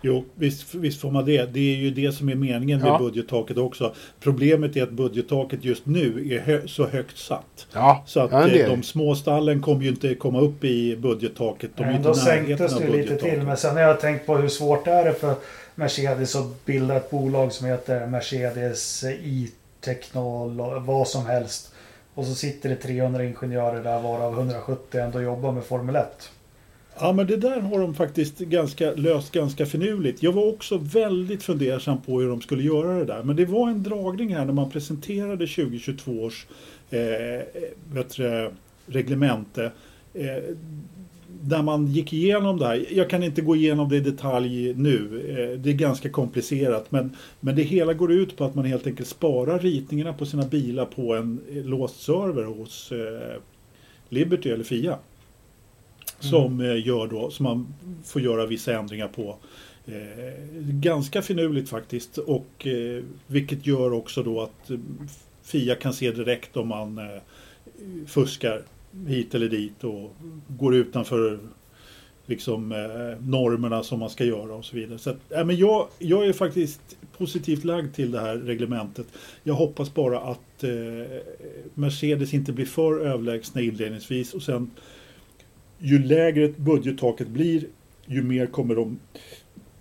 Jo, 0.05 0.25
visst, 0.35 0.75
visst 0.75 1.01
får 1.01 1.11
man 1.11 1.25
det. 1.25 1.53
Det 1.53 1.59
är 1.59 1.75
ju 1.75 1.91
det 1.91 2.11
som 2.11 2.29
är 2.29 2.35
meningen 2.35 2.79
med 2.79 2.87
Ja. 2.89 2.97
budgettaket 2.99 3.57
också. 3.57 3.95
Problemet 4.19 4.75
är 4.77 4.83
att 4.83 4.91
budgettaket 4.91 5.63
just 5.65 5.85
nu 5.85 6.33
är 6.33 6.39
hö 6.39 6.67
så 6.67 6.87
högt 6.87 7.17
satt. 7.17 7.67
Ja, 7.73 8.03
Så 8.07 8.19
att 8.19 8.31
ja, 8.31 8.47
eh, 8.49 8.69
de 8.69 8.83
små 8.83 9.15
stallen 9.15 9.61
kommer 9.61 9.83
ju 9.83 9.89
inte 9.89 10.15
komma 10.15 10.39
upp 10.41 10.63
i 10.63 10.95
budgettaket. 10.97 11.71
De 11.75 11.83
är 11.83 11.91
Nej, 11.91 11.99
då 12.03 12.13
sänktes 12.13 12.77
det 12.79 12.87
lite 12.87 13.15
till. 13.17 13.41
Men 13.41 13.57
sen 13.57 13.75
har 13.75 13.81
jag 13.81 13.99
tänkt 13.99 14.25
på 14.25 14.37
hur 14.37 14.49
svårt 14.49 14.85
det 14.85 14.91
är 14.91 15.13
för 15.13 15.35
Mercedes 15.75 16.35
att 16.35 16.65
bilda 16.65 16.95
ett 16.95 17.11
bolag 17.11 17.51
som 17.53 17.67
heter 17.67 18.07
Mercedes 18.07 19.03
e-technol 19.03 20.61
vad 20.85 21.07
som 21.07 21.25
helst. 21.25 21.72
Och 22.15 22.25
så 22.25 22.35
sitter 22.35 22.69
det 22.69 22.75
300 22.75 23.23
ingenjörer 23.23 23.83
där 23.83 24.01
varav 24.01 24.33
170 24.33 24.99
ändå 24.99 25.21
jobbar 25.21 25.51
med 25.51 25.63
Formel 25.63 25.95
1. 25.95 26.31
Ja 26.99 27.13
men 27.13 27.27
det 27.27 27.37
där 27.37 27.59
har 27.59 27.79
de 27.79 27.93
faktiskt 27.93 28.39
ganska, 28.39 28.91
löst 28.91 29.31
ganska 29.31 29.65
finurligt. 29.65 30.23
Jag 30.23 30.31
var 30.31 30.53
också 30.53 30.77
väldigt 30.77 31.43
fundersam 31.43 32.01
på 32.01 32.19
hur 32.19 32.29
de 32.29 32.41
skulle 32.41 32.63
göra 32.63 32.99
det 32.99 33.05
där. 33.05 33.23
Men 33.23 33.35
det 33.35 33.45
var 33.45 33.69
en 33.69 33.83
dragning 33.83 34.35
här 34.35 34.45
när 34.45 34.53
man 34.53 34.69
presenterade 34.69 35.47
2022 35.47 36.11
års 36.11 36.47
eh, 36.89 36.99
eh 36.99 38.49
reglemente. 38.85 39.71
Eh, 40.13 40.43
där 41.45 41.61
man 41.61 41.87
gick 41.87 42.13
igenom 42.13 42.59
det 42.59 42.65
här. 42.65 42.85
Jag 42.89 43.09
kan 43.09 43.23
inte 43.23 43.41
gå 43.41 43.55
igenom 43.55 43.89
det 43.89 43.97
i 43.97 43.99
detalj 43.99 44.73
nu. 44.73 45.21
Eh, 45.29 45.59
det 45.59 45.69
är 45.69 45.73
ganska 45.73 46.09
komplicerat. 46.09 46.91
Men, 46.91 47.15
men 47.39 47.55
det 47.55 47.61
hela 47.61 47.93
går 47.93 48.11
ut 48.11 48.37
på 48.37 48.45
att 48.45 48.55
man 48.55 48.65
helt 48.65 48.87
enkelt 48.87 49.09
sparar 49.09 49.59
ritningarna 49.59 50.13
på 50.13 50.25
sina 50.25 50.45
bilar 50.45 50.85
på 50.85 51.15
en 51.15 51.39
eh, 51.51 51.65
låst 51.65 52.01
server 52.01 52.43
hos 52.43 52.91
eh, 52.91 53.41
Liberty 54.09 54.49
eller 54.49 54.63
Fia. 54.63 54.97
Som 56.19 56.61
eh, 56.61 56.87
gör 56.87 57.07
då, 57.07 57.29
som 57.29 57.43
man 57.43 57.73
får 58.05 58.21
göra 58.21 58.45
vissa 58.45 58.79
ändringar 58.79 59.07
på. 59.07 59.35
Eh, 59.85 60.33
ganska 60.59 61.21
finurligt 61.21 61.69
faktiskt. 61.69 62.17
Och 62.17 62.67
eh, 62.67 63.03
vilket 63.27 63.67
gör 63.67 63.93
också 63.93 64.23
då 64.23 64.41
att 64.41 64.71
Fia 65.43 65.75
kan 65.75 65.93
se 65.93 66.11
direkt 66.11 66.57
om 66.57 66.67
man 66.67 66.99
fuskar 68.07 68.61
hit 69.07 69.35
eller 69.35 69.49
dit 69.49 69.83
och 69.83 70.15
går 70.47 70.75
utanför 70.75 71.39
liksom 72.25 72.71
eh, 72.71 73.27
normerna 73.27 73.83
som 73.83 73.99
man 73.99 74.09
ska 74.09 74.23
göra 74.23 74.55
och 74.55 74.65
så 74.65 74.75
vidare. 74.75 74.99
Så 74.99 75.09
att, 75.09 75.31
äh, 75.31 75.45
men 75.45 75.57
jag, 75.57 75.87
jag 75.99 76.27
är 76.27 76.33
faktiskt 76.33 76.97
positivt 77.17 77.63
lagd 77.63 77.95
till 77.95 78.11
det 78.11 78.19
här 78.19 78.37
reglementet. 78.37 79.07
Jag 79.43 79.53
hoppas 79.53 79.93
bara 79.93 80.19
att 80.19 80.63
eh, 80.63 80.71
Mercedes 81.73 82.33
inte 82.33 82.53
blir 82.53 82.65
för 82.65 82.99
överlägsna 82.99 83.61
inledningsvis 83.61 84.33
och 84.33 84.41
sen 84.41 84.71
ju 85.79 86.03
lägre 86.03 86.47
budgettaket 86.47 87.27
blir 87.27 87.65
ju 88.05 88.23
mer 88.23 88.45
kommer 88.45 88.75
de 88.75 88.99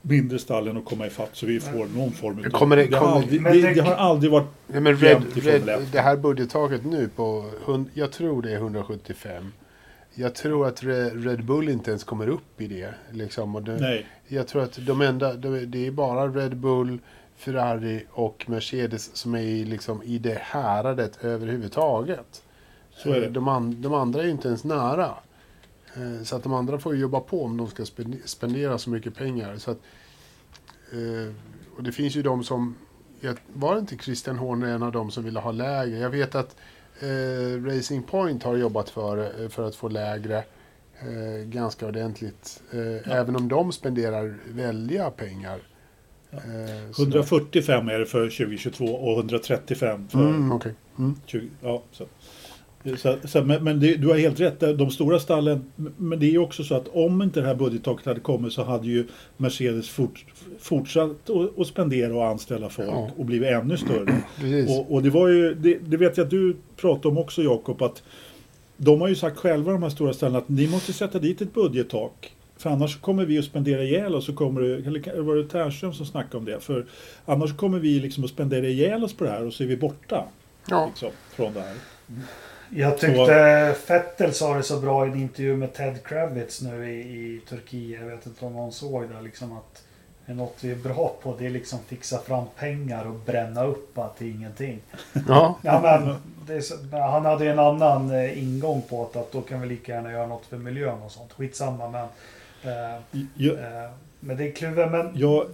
mindre 0.03 0.39
stallen 0.39 0.77
att 0.77 0.85
komma 0.85 1.07
ifatt 1.07 1.31
så 1.33 1.47
vi 1.47 1.61
får 1.61 1.87
någon 1.97 2.13
form 2.13 2.39
av... 2.39 2.43
Kommer 2.43 2.77
det- 2.77 2.83
har 2.97 3.01
kommer- 3.05 3.13
aldrig, 3.17 3.43
det, 3.45 3.51
det- 3.53 3.75
det 3.75 3.81
har 3.81 3.95
aldrig 3.95 4.33
varit... 4.33 4.47
Ja, 4.73 4.81
men 4.81 4.97
Red, 4.97 5.23
Red, 5.35 5.69
1. 5.69 5.93
det 5.93 6.01
här 6.01 6.17
budgettaget 6.17 6.85
nu 6.85 7.09
på, 7.17 7.51
hund- 7.65 7.91
jag 7.95 8.13
tror 8.13 8.43
det 8.43 8.53
är 8.53 8.57
175. 8.57 9.53
Jag 10.15 10.35
tror 10.35 10.67
att 10.67 10.83
Re- 10.83 11.23
Red 11.29 11.45
Bull 11.45 11.69
inte 11.69 11.91
ens 11.91 12.05
kommer 12.05 12.29
upp 12.29 12.61
i 12.61 12.67
det. 12.67 12.95
Liksom. 13.11 13.55
Och 13.57 13.63
det 13.63 13.77
Nej. 13.77 14.07
jag 14.29 14.49
tror 14.49 14.63
att 14.63 14.79
de 14.87 15.01
enda, 15.01 15.35
de, 15.35 15.59
det 15.67 15.87
är 15.87 15.91
bara 15.91 16.29
Red 16.29 16.57
Bull, 16.57 16.99
Ferrari 17.37 18.05
och 18.11 18.45
Mercedes 18.49 19.17
som 19.17 19.35
är 19.35 19.41
i, 19.41 19.65
liksom, 19.65 20.03
i 20.03 20.19
det 20.19 20.39
häradet 20.41 21.19
överhuvudtaget. 21.25 22.43
Så 22.97 23.13
är 23.13 23.21
det. 23.21 23.29
De, 23.29 23.49
an, 23.49 23.83
de 23.83 23.95
andra 23.95 24.21
är 24.21 24.25
ju 24.25 24.31
inte 24.31 24.49
ens 24.49 24.65
nära. 24.65 25.11
Eh, 25.97 26.23
Så 26.25 26.37
att 26.37 26.43
de 26.43 26.53
andra 26.55 26.79
får 26.79 26.97
jobba 26.97 27.21
på 27.21 27.45
om 27.45 27.57
de 27.57 27.67
ska 27.69 27.83
spen- 27.85 28.21
spendera 28.25 28.79
så 28.79 28.91
mycket 28.91 29.15
pengar. 29.15 29.57
Så 29.57 29.71
att, 29.71 29.79
eh, 30.93 31.35
och 31.77 31.83
det 31.83 31.93
finns 31.93 32.15
ju 32.17 32.23
de 32.23 32.45
som... 32.45 32.75
Var 33.53 33.75
det 33.75 33.81
inte 33.81 33.97
Christian 33.97 34.39
Horner 34.39 34.69
en 34.69 34.83
av 34.83 34.93
de 34.93 35.11
som 35.11 35.25
ville 35.25 35.41
ha 35.41 35.53
lägre? 35.53 35.99
Jag 35.99 36.11
vet 36.11 36.35
att 36.35 36.57
eh, 37.01 37.65
Racing 37.65 38.03
Point 38.07 38.43
har 38.43 38.57
jobbat 38.57 38.91
för, 38.91 39.49
för 39.49 39.69
att 39.69 39.75
få 39.77 39.89
lägre 39.89 40.45
ganska 41.45 41.87
ordentligt. 41.87 42.63
Eh, 42.73 43.13
Även 43.19 43.37
om 43.37 43.49
de 43.49 43.73
spenderar 43.73 44.37
väldiga 44.49 45.11
pengar. 45.11 45.61
Så- 46.93 47.03
145 47.03 47.89
är 47.89 47.99
det 47.99 48.07
för 48.07 48.31
2022 48.31 48.85
och 48.85 49.17
135 49.19 50.09
för 50.09 50.19
Mm, 50.19 50.53
okej. 50.53 50.75
mm. 50.99 51.15
20... 51.27 51.49
Ja, 51.61 51.83
så. 51.93 52.05
Så, 52.97 53.17
så, 53.25 53.45
men 53.45 53.65
men 53.65 53.81
det, 53.81 53.95
du 53.95 54.09
har 54.09 54.19
helt 54.19 54.41
rätt, 54.41 54.61
de 54.61 54.91
stora 54.91 55.21
stallen, 55.21 55.65
men 55.97 56.19
det 56.19 56.27
är 56.27 56.31
ju 56.31 56.39
också 56.39 56.65
så 56.65 56.75
att 56.75 56.89
om 56.93 57.23
inte 57.23 57.41
det 57.41 57.47
här 57.47 57.55
budgettaket 57.55 58.07
hade 58.07 58.21
kommit 58.21 58.53
så 58.53 58.63
hade 58.63 58.87
ju 58.87 59.07
Mercedes 59.37 59.89
fort, 59.89 60.25
fortsatt 60.59 61.31
att, 61.59 61.67
spendera 61.67 62.15
och 62.15 62.27
anställa 62.27 62.69
folk 62.69 62.89
Ja. 62.89 63.11
och 63.17 63.25
blivit 63.25 63.49
ännu 63.49 63.77
större. 63.77 64.23
Och, 64.69 64.93
och 64.93 65.03
det 65.03 65.11
var 65.11 65.29
ju, 65.29 65.55
det, 65.55 65.79
det 65.79 65.97
vet 65.97 66.17
jag 66.17 66.25
att 66.25 66.31
du 66.31 66.57
pratade 66.77 67.09
om 67.09 67.19
också 67.19 67.43
Jakob, 67.43 67.83
att 67.83 68.03
de 68.77 69.01
har 69.01 69.09
ju 69.09 69.15
sagt 69.15 69.37
själva 69.37 69.73
de 69.73 69.83
här 69.83 69.91
stora 69.91 70.13
ställena 70.13 70.39
att 70.39 70.49
ni 70.49 70.69
måste 70.69 70.93
sätta 70.93 71.19
dit 71.19 71.41
ett 71.41 71.55
budgettak. 71.55 72.33
För 72.57 72.71
annars 72.71 73.01
kommer 73.01 73.25
vi 73.25 73.39
att 73.39 73.45
spendera 73.45 73.83
ihjäl 73.83 74.15
oss, 74.15 74.27
så 74.27 74.33
kommer 74.33 74.61
det, 74.61 74.75
eller 74.75 75.21
var 75.21 75.37
det 75.37 75.45
Tärnström 75.49 75.93
som 75.93 76.07
snackade 76.07 76.37
om 76.37 76.45
det? 76.45 76.61
För 76.61 76.87
annars 77.25 77.57
kommer 77.57 77.79
vi 77.79 78.01
liksom 78.01 78.25
att 78.25 78.31
spendera 78.31 78.67
ihjäl 78.67 79.05
oss 79.05 79.15
på 79.15 79.25
det 79.25 79.31
här 79.31 79.47
och 79.47 79.53
så 79.53 79.63
är 79.63 79.67
vi 79.67 79.77
borta 79.77 80.25
ja. 80.69 80.87
liksom, 80.87 81.11
från 81.35 81.55
det 81.55 81.61
här. 81.61 81.77
Jag 82.75 82.99
tyckte 82.99 83.75
Fettel 83.85 84.35
sa 84.35 84.55
det 84.55 84.63
så 84.63 84.81
bra 84.81 85.07
i 85.07 85.11
en 85.11 85.21
intervju 85.21 85.57
med 85.57 85.73
Ted 85.75 86.05
Kravitz 86.05 86.63
nu 86.63 86.91
i, 86.91 87.01
i 87.01 87.41
Turkiet. 87.49 88.01
Jag 88.01 88.09
vet 88.09 88.27
inte 88.27 88.45
om 88.45 88.53
någon 88.53 88.73
såg 88.73 89.09
det. 89.09 89.21
Liksom 89.23 89.53
att 89.53 89.83
det 90.27 90.33
är 90.33 90.37
något 90.37 90.57
vi 90.61 90.71
är 90.71 90.77
bra 90.77 91.17
på. 91.23 91.37
Det 91.39 91.47
är 91.47 91.51
liksom 91.51 91.79
fixa 91.87 92.19
fram 92.19 92.45
pengar 92.59 93.07
och 93.07 93.15
bränna 93.15 93.65
upp 93.65 93.99
att 93.99 94.17
det 94.19 94.25
är 94.25 94.31
ingenting. 94.31 94.81
ja. 95.29 95.59
Ja, 95.63 95.81
men 95.83 96.15
det 96.47 96.55
är 96.55 96.61
så, 96.61 96.75
han 96.97 97.25
hade 97.25 97.45
ju 97.45 97.51
en 97.51 97.59
annan 97.59 98.11
eh, 98.11 98.43
ingång 98.43 98.83
på 98.83 99.11
det. 99.13 99.21
Att 99.21 99.33
då 99.33 99.41
kan 99.41 99.61
vi 99.61 99.67
lika 99.69 99.93
gärna 99.93 100.13
göra 100.13 100.27
något 100.27 100.47
för 100.47 100.57
miljön 100.57 101.03
och 101.03 101.13
sånt. 101.13 101.33
Skitsamma 101.33 101.89
men. 101.89 102.05
Eh, 102.73 103.01
Ja, 103.35 103.53
eh, 103.53 103.91
men 104.21 104.37
det 104.37 104.49
är 104.49 104.53
kluven. 104.53 104.91
Men 104.91 105.11
ja, 105.15 105.47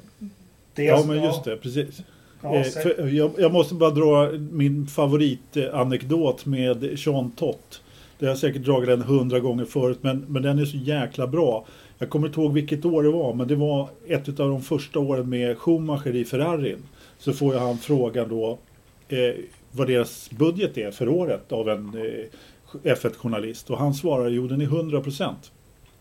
det 0.74 0.84
ja 0.84 1.04
men 1.06 1.22
just 1.22 1.44
det, 1.44 1.56
precis. 1.56 2.00
Ja, 2.42 2.54
Eh, 2.54 2.62
för 2.62 3.08
jag, 3.08 3.30
jag 3.38 3.52
måste 3.52 3.74
bara 3.74 3.90
dra 3.90 4.30
min 4.50 4.86
favoritanekdot 4.86 6.46
med 6.46 6.98
Sean 6.98 7.30
Tott. 7.30 7.82
Det 8.18 8.26
har 8.26 8.30
jag 8.30 8.38
säkert 8.38 8.62
dragit 8.62 8.88
den 8.88 9.02
hundra 9.02 9.40
gånger 9.40 9.64
förut, 9.64 9.98
men, 10.00 10.24
men 10.28 10.42
den 10.42 10.58
är 10.58 10.64
så 10.64 10.76
jäkla 10.76 11.26
bra. 11.26 11.66
Jag 11.98 12.10
kommer 12.10 12.26
inte 12.26 12.40
ihåg 12.40 12.52
vilket 12.52 12.84
år 12.84 13.02
det 13.02 13.10
var, 13.10 13.34
men 13.34 13.48
det 13.48 13.54
var 13.54 13.88
ett 14.06 14.28
av 14.28 14.48
de 14.48 14.62
första 14.62 14.98
åren 14.98 15.28
med 15.28 15.58
Schumacher 15.58 16.16
i 16.16 16.24
Ferrarin. 16.24 16.82
Så 17.18 17.32
får 17.32 17.54
jag 17.54 17.60
han 17.60 17.78
frågan 17.78 18.28
då 18.28 18.58
eh, 19.08 19.34
vad 19.72 19.86
deras 19.86 20.30
budget 20.30 20.78
är 20.78 20.90
för 20.90 21.08
året 21.08 21.52
av 21.52 21.68
en 21.68 21.88
eh, 21.94 22.92
F1-journalist. 22.94 23.70
Och 23.70 23.78
han 23.78 23.94
svarar 23.94 24.28
jo 24.28 24.46
den 24.46 24.60
är 24.60 24.64
100 24.64 25.00
procent. 25.00 25.52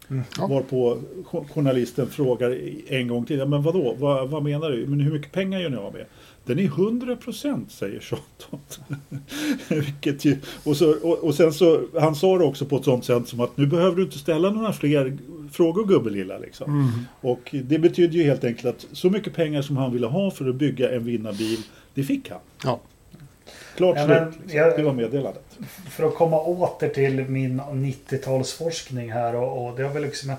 Mm. 0.10 0.24
Ja. 0.38 0.48
Varpå 0.48 0.98
jo- 1.34 1.46
journalisten 1.54 2.08
frågar 2.08 2.58
en 2.88 3.08
gång 3.08 3.26
till. 3.26 3.38
"Ja, 3.40 3.46
Men 3.46 3.62
vadå? 3.64 3.96
Vad, 4.00 4.30
vad 4.30 4.44
menar 4.44 4.70
du? 4.72 4.88
Men 4.88 5.00
hur 5.00 5.12
mycket 5.14 5.32
pengar 5.32 5.60
gör 5.60 5.70
ni 5.70 5.78
av 5.78 5.94
med? 5.94 6.06
Den 6.46 6.60
är 6.60 6.64
100 6.64 7.16
procent 7.16 7.72
säger 7.72 8.00
Sean 8.00 8.60
Vilket 9.86 10.26
ju, 10.26 10.38
och, 10.64 10.78
så, 10.78 10.92
och, 10.92 11.18
och 11.24 11.36
sen 11.36 11.54
så, 11.54 11.82
han 12.00 12.16
sa 12.16 12.38
det 12.38 12.44
också 12.44 12.66
på 12.66 12.78
ett 12.78 12.84
sånt 12.86 13.06
sätt 13.06 13.28
som 13.28 13.40
att 13.40 13.58
nu 13.58 13.66
behöver 13.68 13.96
du 13.96 14.04
inte 14.04 14.18
ställa 14.18 14.50
några 14.50 14.74
fler 14.74 15.18
frågor 15.52 15.86
gubbelilla 15.88 16.38
liksom. 16.38 16.72
Mm. 16.72 16.88
Och 17.22 17.56
det 17.64 17.80
betyder 17.80 18.14
ju 18.18 18.24
helt 18.24 18.44
enkelt 18.44 18.66
att 18.66 18.88
så 18.92 19.10
mycket 19.10 19.34
pengar 19.34 19.62
som 19.62 19.78
han 19.78 19.94
ville 19.94 20.08
ha 20.08 20.32
för 20.32 20.50
att 20.50 20.56
bygga 20.56 20.92
en 20.96 21.04
vinnarbil, 21.06 21.60
det 21.94 22.04
fick 22.04 22.30
han. 22.30 22.40
Ja. 22.64 22.80
Klart 23.76 23.98
Ja, 23.98 24.06
slut. 24.06 24.40
liksom. 24.44 24.72
Det 24.76 24.84
var 24.84 24.94
meddelandet. 24.94 25.44
för 25.90 26.08
att 26.08 26.16
komma 26.16 26.42
åter 26.42 26.90
till 26.90 27.30
min 27.30 27.62
90-talsforskning 27.62 29.14
här 29.14 29.36
och, 29.36 29.68
och 29.68 29.78
det 29.78 29.88
väl 29.88 30.04
liksom 30.04 30.34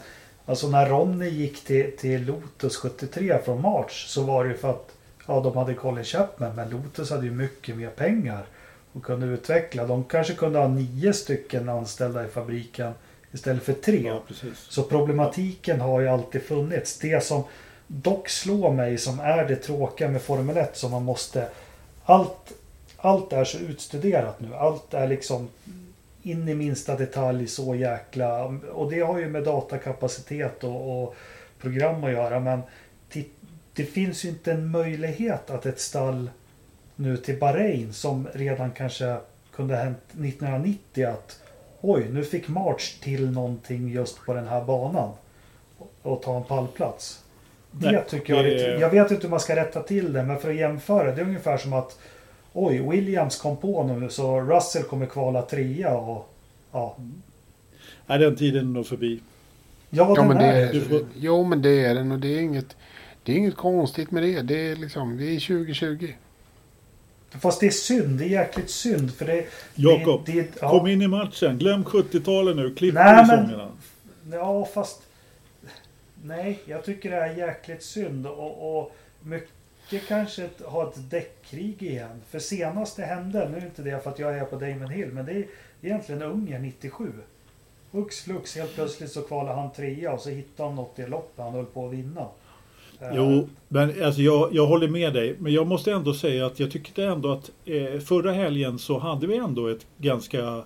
Alltså 0.46 0.68
när 0.68 0.86
Ronny 0.88 1.28
gick 1.28 1.64
till, 1.64 1.96
till 1.96 2.24
Lotus 2.26 2.76
73 2.76 3.38
från 3.44 3.62
March 3.62 4.06
så 4.06 4.22
var 4.22 4.44
det 4.44 4.50
ju 4.50 4.56
för 4.56 4.70
att 4.70 4.90
ja, 5.26 5.40
de 5.40 5.56
hade 5.56 5.74
Colin 5.74 6.04
Chapman 6.04 6.54
men 6.56 6.70
Lotus 6.70 7.10
hade 7.10 7.24
ju 7.24 7.30
mycket 7.32 7.76
mer 7.76 7.88
pengar 7.88 8.44
och 8.92 9.02
kunde 9.04 9.26
utveckla. 9.26 9.86
De 9.86 10.04
kanske 10.04 10.34
kunde 10.34 10.58
ha 10.58 10.68
nio 10.68 11.12
stycken 11.12 11.68
anställda 11.68 12.24
i 12.24 12.28
fabriken 12.28 12.92
istället 13.32 13.62
för 13.62 13.72
tre. 13.72 14.02
Ja. 14.06 14.22
Så 14.54 14.82
problematiken 14.82 15.80
har 15.80 16.00
ju 16.00 16.08
alltid 16.08 16.42
funnits. 16.42 16.98
Det 16.98 17.24
som 17.24 17.44
dock 17.86 18.28
slår 18.28 18.72
mig 18.72 18.98
som 18.98 19.20
är 19.20 19.44
det 19.44 19.56
tråkiga 19.56 20.08
med 20.08 20.22
Formel 20.22 20.56
1 20.56 20.76
som 20.76 20.90
man 20.90 21.02
måste... 21.04 21.48
Allt, 22.04 22.52
allt 22.98 23.32
är 23.32 23.44
så 23.44 23.58
utstuderat 23.58 24.40
nu. 24.40 24.54
Allt 24.54 24.94
är 24.94 25.08
liksom 25.08 25.48
in 26.22 26.48
i 26.48 26.54
minsta 26.54 26.96
detalj 26.96 27.46
så 27.46 27.74
jäkla... 27.74 28.44
Och 28.72 28.90
det 28.90 29.00
har 29.00 29.18
ju 29.18 29.28
med 29.28 29.44
datakapacitet 29.44 30.64
och, 30.64 31.02
och 31.02 31.14
program 31.60 32.04
att 32.04 32.12
göra. 32.12 32.40
Men 32.40 32.60
det, 33.74 33.84
finns 33.84 34.24
ju 34.24 34.28
inte 34.28 34.52
en 34.52 34.70
möjlighet 34.70 35.50
att 35.50 35.66
ett 35.66 35.80
stall 35.80 36.30
nu 36.96 37.16
till 37.16 37.38
Bahrain 37.38 37.92
som 37.92 38.28
redan 38.34 38.70
kanske 38.70 39.16
kunde 39.52 39.76
ha 39.76 39.82
hänt 39.82 39.98
1990 40.10 41.06
att 41.06 41.40
oj, 41.80 42.06
nu 42.10 42.24
fick 42.24 42.48
March 42.48 43.00
till 43.02 43.30
någonting 43.30 43.88
just 43.88 44.26
på 44.26 44.34
den 44.34 44.48
här 44.48 44.64
banan 44.64 45.12
och 46.02 46.22
ta 46.22 46.36
en 46.36 46.44
pallplats. 46.44 47.24
Det 47.70 47.92
Nej, 47.92 48.04
tycker 48.08 48.34
jag 48.34 48.44
det 48.44 48.78
Jag 48.78 48.90
vet 48.90 49.10
inte 49.10 49.22
hur 49.22 49.30
man 49.30 49.40
ska 49.40 49.56
rätta 49.56 49.82
till 49.82 50.12
det, 50.12 50.22
men 50.22 50.38
för 50.38 50.50
att 50.50 50.56
jämföra. 50.56 51.14
Det 51.14 51.20
är 51.20 51.24
ungefär 51.24 51.58
som 51.58 51.72
att 51.72 51.98
oj, 52.52 52.82
Williams 52.90 53.36
kom 53.36 53.56
på 53.56 53.84
nu 53.84 54.08
så 54.10 54.40
Russell 54.40 54.82
kommer 54.82 55.06
kvala 55.06 55.42
trea 55.42 55.96
och 55.96 56.34
ja. 56.72 56.96
Nej, 58.06 58.18
den 58.18 58.36
tiden 58.36 58.60
är 58.70 58.72
nog 58.74 58.86
förbi. 58.86 59.20
Ja, 59.90 60.12
Ja, 60.16 60.24
men 60.24 60.36
det 60.36 60.44
är 60.44 60.74
är, 60.74 60.80
får- 60.80 61.06
jo, 61.16 61.44
men 61.44 61.62
det 61.62 61.84
är 61.84 61.94
den 61.94 62.12
och 62.12 62.18
det 62.18 62.28
är 62.28 62.40
inget, 62.40 62.76
det 63.22 63.32
är 63.32 63.36
inget 63.36 63.56
konstigt 63.56 64.10
med 64.10 64.22
det. 64.22 64.42
Det 64.42 64.70
är 64.70 64.76
liksom, 64.76 65.16
vi 65.16 65.36
är 65.36 65.40
2020. 65.40 66.08
Fast 67.40 67.60
det 67.60 67.66
är 67.66 67.70
synd, 67.70 68.18
det 68.18 68.24
är 68.24 68.28
jäkligt 68.28 68.70
synd 68.70 69.14
för 69.14 69.24
det... 69.26 69.46
Jakob, 69.74 70.22
det, 70.26 70.32
det, 70.32 70.48
ja. 70.60 70.70
kom 70.70 70.86
in 70.86 71.02
i 71.02 71.06
matchen. 71.08 71.58
Glöm 71.58 71.84
70-talet 71.84 72.56
nu. 72.56 72.74
Klipp 72.74 72.94
Nej, 72.94 73.26
men- 73.26 73.26
sångerna. 73.46 73.68
Ja, 74.32 74.64
fast... 74.74 75.02
Nej, 76.22 76.58
jag 76.64 76.84
tycker 76.84 77.10
det 77.10 77.16
är 77.16 77.36
jäkligt 77.36 77.82
synd 77.82 78.26
och, 78.26 78.78
och 78.78 78.96
mycket 79.22 79.50
kanske 80.08 80.44
ett, 80.44 80.60
ha 80.60 80.88
ett 80.88 81.10
däckkrig 81.10 81.82
igen. 81.82 82.22
För 82.30 82.38
senast 82.38 82.96
det 82.96 83.02
hände, 83.02 83.48
nu 83.48 83.56
är 83.56 83.64
inte 83.64 83.82
det 83.82 84.02
för 84.02 84.10
att 84.10 84.18
jag 84.18 84.38
är 84.38 84.44
på 84.44 84.56
Damon 84.56 84.90
Hill, 84.90 85.08
men 85.12 85.26
det 85.26 85.32
är 85.32 85.46
egentligen 85.82 86.22
Ungern 86.22 86.62
97. 86.62 87.12
Hux 87.90 88.20
flux, 88.20 88.56
helt 88.56 88.74
plötsligt 88.74 89.10
så 89.10 89.22
kvalar 89.22 89.54
han 89.54 89.72
trea 89.72 90.12
och 90.12 90.20
så 90.20 90.30
hittar 90.30 90.64
han 90.64 90.74
något 90.74 90.98
i 90.98 91.06
loppet 91.06 91.44
han 91.44 91.52
höll 91.52 91.64
på 91.64 91.86
att 91.86 91.92
vinna. 91.92 92.26
Eh, 93.00 93.08
jo, 93.12 93.48
men 93.68 94.04
alltså 94.04 94.20
jag, 94.20 94.48
jag 94.52 94.66
håller 94.66 94.88
med 94.88 95.14
dig. 95.14 95.36
Men 95.38 95.52
jag 95.52 95.66
måste 95.66 95.92
ändå 95.92 96.14
säga 96.14 96.46
att 96.46 96.60
jag 96.60 96.70
tyckte 96.70 97.04
ändå 97.04 97.32
att 97.32 97.50
eh, 97.64 98.00
förra 98.00 98.32
helgen 98.32 98.78
så 98.78 98.98
hade 98.98 99.26
vi 99.26 99.36
ändå 99.36 99.66
ett 99.66 99.86
ganska... 99.98 100.64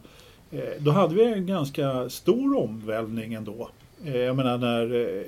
Eh, 0.50 0.60
då 0.78 0.90
hade 0.90 1.14
vi 1.14 1.24
en 1.24 1.46
ganska 1.46 2.08
stor 2.10 2.56
omvälvning 2.58 3.34
ändå. 3.34 3.68
Eh, 4.04 4.16
jag 4.16 4.36
menar 4.36 4.58
när 4.58 4.94
eh, 4.94 5.22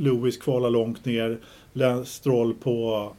Lewis 0.00 0.36
kvalar 0.36 0.70
långt 0.70 1.04
ner, 1.04 1.38
Lance 1.72 2.12
Stroll 2.12 2.54
på, 2.54 3.12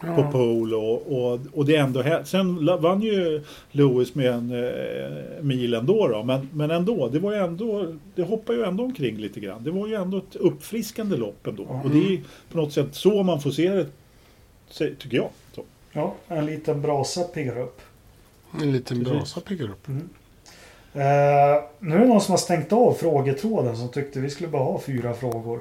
på 0.00 0.28
pole 0.32 0.76
och, 0.76 1.12
och, 1.12 1.40
och 1.54 1.64
det 1.64 1.76
är 1.76 1.82
ändå... 1.82 2.04
Sen 2.24 2.66
vann 2.80 3.02
ju 3.02 3.44
Lewis 3.70 4.14
med 4.14 4.32
en 4.32 4.64
eh, 4.64 5.42
mil 5.42 5.74
ändå 5.74 6.08
då, 6.08 6.22
men, 6.22 6.48
men 6.52 6.70
ändå, 6.70 7.08
det 7.08 7.18
var 7.18 7.32
ju 7.32 7.38
ändå... 7.38 7.94
Det 8.14 8.22
hoppar 8.22 8.54
ju 8.54 8.64
ändå 8.64 8.84
omkring 8.84 9.16
lite 9.16 9.40
grann. 9.40 9.64
Det 9.64 9.70
var 9.70 9.86
ju 9.86 9.94
ändå 9.94 10.18
ett 10.18 10.36
uppfriskande 10.36 11.16
lopp 11.16 11.46
ändå. 11.46 11.80
Och 11.84 11.90
det 11.90 11.98
är 11.98 12.20
på 12.52 12.58
något 12.58 12.72
sätt 12.72 12.94
så 12.94 13.22
man 13.22 13.40
får 13.40 13.50
se 13.50 13.70
det, 13.70 13.86
tycker 14.78 15.16
jag. 15.16 15.28
Så. 15.54 15.62
Ja, 15.92 16.14
en 16.28 16.46
liten 16.46 16.82
brasa 16.82 17.22
piggar 17.22 17.60
upp. 17.60 17.80
En 18.60 18.72
liten 18.72 19.02
brasa 19.04 19.40
piggar 19.40 19.70
upp. 19.70 19.88
Eh, 19.88 19.94
nu 21.78 21.94
är 21.94 21.98
det 21.98 22.06
någon 22.06 22.20
som 22.20 22.32
har 22.32 22.38
stängt 22.38 22.72
av 22.72 22.92
frågetråden 22.92 23.76
som 23.76 23.88
tyckte 23.88 24.20
vi 24.20 24.30
skulle 24.30 24.48
bara 24.48 24.62
ha 24.62 24.80
fyra 24.80 25.14
frågor. 25.14 25.60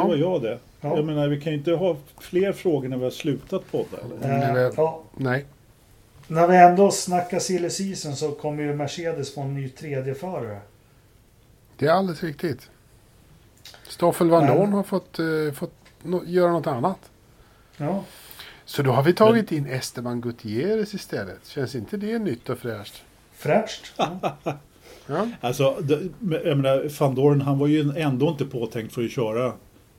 Det 0.00 0.04
var 0.08 0.16
Ja. 0.16 0.32
jag 0.32 0.42
det. 0.42 0.58
Ja. 0.80 0.96
Jag 0.96 1.04
menar, 1.04 1.28
vi 1.28 1.40
kan 1.40 1.52
ju 1.52 1.58
inte 1.58 1.72
ha 1.72 1.96
fler 2.20 2.52
frågor 2.52 2.88
när 2.88 2.96
vi 2.96 3.04
har 3.04 3.10
slutat 3.10 3.70
podda. 3.70 3.96
Eller? 4.24 4.54
Det 4.54 4.68
var- 4.70 4.72
ja, 4.84 5.02
Nej. 5.16 5.44
När 6.28 6.48
vi 6.48 6.56
ändå 6.56 6.90
snackar 6.90 7.38
silly 7.38 7.70
season 7.70 8.16
så 8.16 8.32
kommer 8.32 8.62
ju 8.62 8.74
Mercedes 8.74 9.34
få 9.34 9.40
en 9.40 9.54
ny 9.54 9.68
tredjeförare. 9.68 10.58
Det 11.76 11.86
är 11.86 11.90
alldeles 11.90 12.22
riktigt. 12.22 12.70
Stoffel 13.88 14.30
van 14.30 14.44
Men- 14.46 14.56
Dorn 14.56 14.72
har 14.72 14.82
fått, 14.82 15.18
eh, 15.18 15.54
fått 15.54 15.72
no- 16.02 16.26
göra 16.26 16.52
något 16.52 16.66
annat. 16.66 16.98
Ja. 17.76 18.04
Så 18.64 18.82
då 18.82 18.90
har 18.92 19.02
vi 19.02 19.12
tagit 19.12 19.52
in 19.52 19.66
Esteban 19.66 20.20
Gutierrez 20.20 20.94
istället. 20.94 21.46
Känns 21.46 21.74
inte 21.74 21.96
det 21.96 22.18
nytt 22.18 22.48
och 22.48 22.58
fräscht? 22.58 23.02
Fräscht. 23.32 23.92
Ja. 25.06 25.28
Alltså, 25.40 25.76
det- 25.80 26.08
men 26.18 26.40
jag 26.44 26.56
menar, 26.58 27.00
van 27.00 27.14
Doren 27.14 27.40
han 27.40 27.58
var 27.58 27.66
ju 27.66 27.92
ändå 27.96 28.28
inte 28.28 28.44
påtänkt 28.44 28.94
för 28.94 29.04
att 29.04 29.10
köra. 29.10 29.52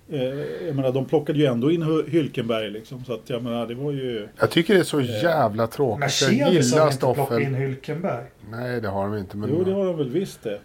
Eh, 0.09 0.21
jag 0.67 0.75
menar, 0.75 0.91
de 0.91 1.05
plockade 1.05 1.39
ju 1.39 1.45
ändå 1.45 1.71
in 1.71 1.83
Hy- 1.83 2.09
Hülkenberg 2.09 2.69
liksom. 2.69 3.03
Så 3.05 3.13
att 3.13 3.29
jag 3.29 3.43
menar, 3.43 3.67
det 3.67 3.75
var 3.75 3.91
ju... 3.91 4.27
Jag 4.39 4.51
tycker 4.51 4.73
det 4.73 4.79
är 4.79 4.83
så 4.83 5.01
jävla 5.01 5.67
tråkigt. 5.67 6.21
Jag 6.21 6.31
Mercedes 6.31 6.73
har 6.73 6.79
gillar 6.79 6.91
inte 6.91 6.97
plockat 6.99 7.41
in 7.41 7.47
Stoffel. 7.47 7.55
Hülkenberg. 7.55 8.23
Nej, 8.51 8.81
det 8.81 8.87
har 8.87 9.07
de 9.07 9.17
inte. 9.17 9.37
Men... 9.37 9.49
Jo, 9.49 9.63
det 9.63 9.71
har 9.73 9.85
de 9.85 9.97
väl 9.97 10.09
visst 10.09 10.43
det. 10.43 10.59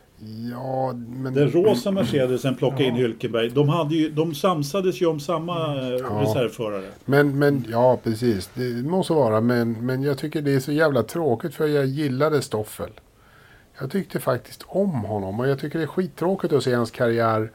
Ja, 0.53 0.93
men... 0.93 1.35
Den 1.35 1.51
rosa 1.51 1.91
Mercedesen 1.91 2.57
plockade 2.57 2.85
in 2.85 2.97
Ja. 2.97 3.07
Hülkenberg. 3.07 3.51
De, 3.55 3.69
hade 3.69 3.95
ju, 3.95 4.11
de 4.11 4.35
samsades 4.35 5.03
ju 5.03 5.07
om 5.07 5.21
samma 5.21 5.77
eh, 5.77 5.89
Ja. 5.89 6.21
reservförare. 6.23 6.85
Men, 7.05 7.39
men 7.39 7.65
ja, 7.71 7.99
precis. 8.05 8.51
Det 8.55 8.63
måste 8.89 9.13
vara. 9.13 9.41
Men, 9.41 9.87
men 9.87 10.03
jag 10.03 10.19
tycker 10.19 10.43
det 10.43 10.55
är 10.55 10.61
så 10.61 10.73
jävla 10.73 11.03
tråkigt 11.03 11.55
för 11.55 11.67
jag 11.67 11.87
gillade 11.87 12.43
Stoffel. 12.43 12.91
Jag 13.81 13.91
tyckte 13.91 14.21
faktiskt 14.21 14.63
om 14.67 14.91
honom 14.91 15.41
och 15.41 15.49
jag 15.49 15.59
tycker 15.59 15.79
det 15.79 15.85
är 15.85 15.89
skittråkigt 15.89 16.53
att 16.53 16.63
se 16.63 16.75
hans 16.75 16.91
karriär 16.91 17.51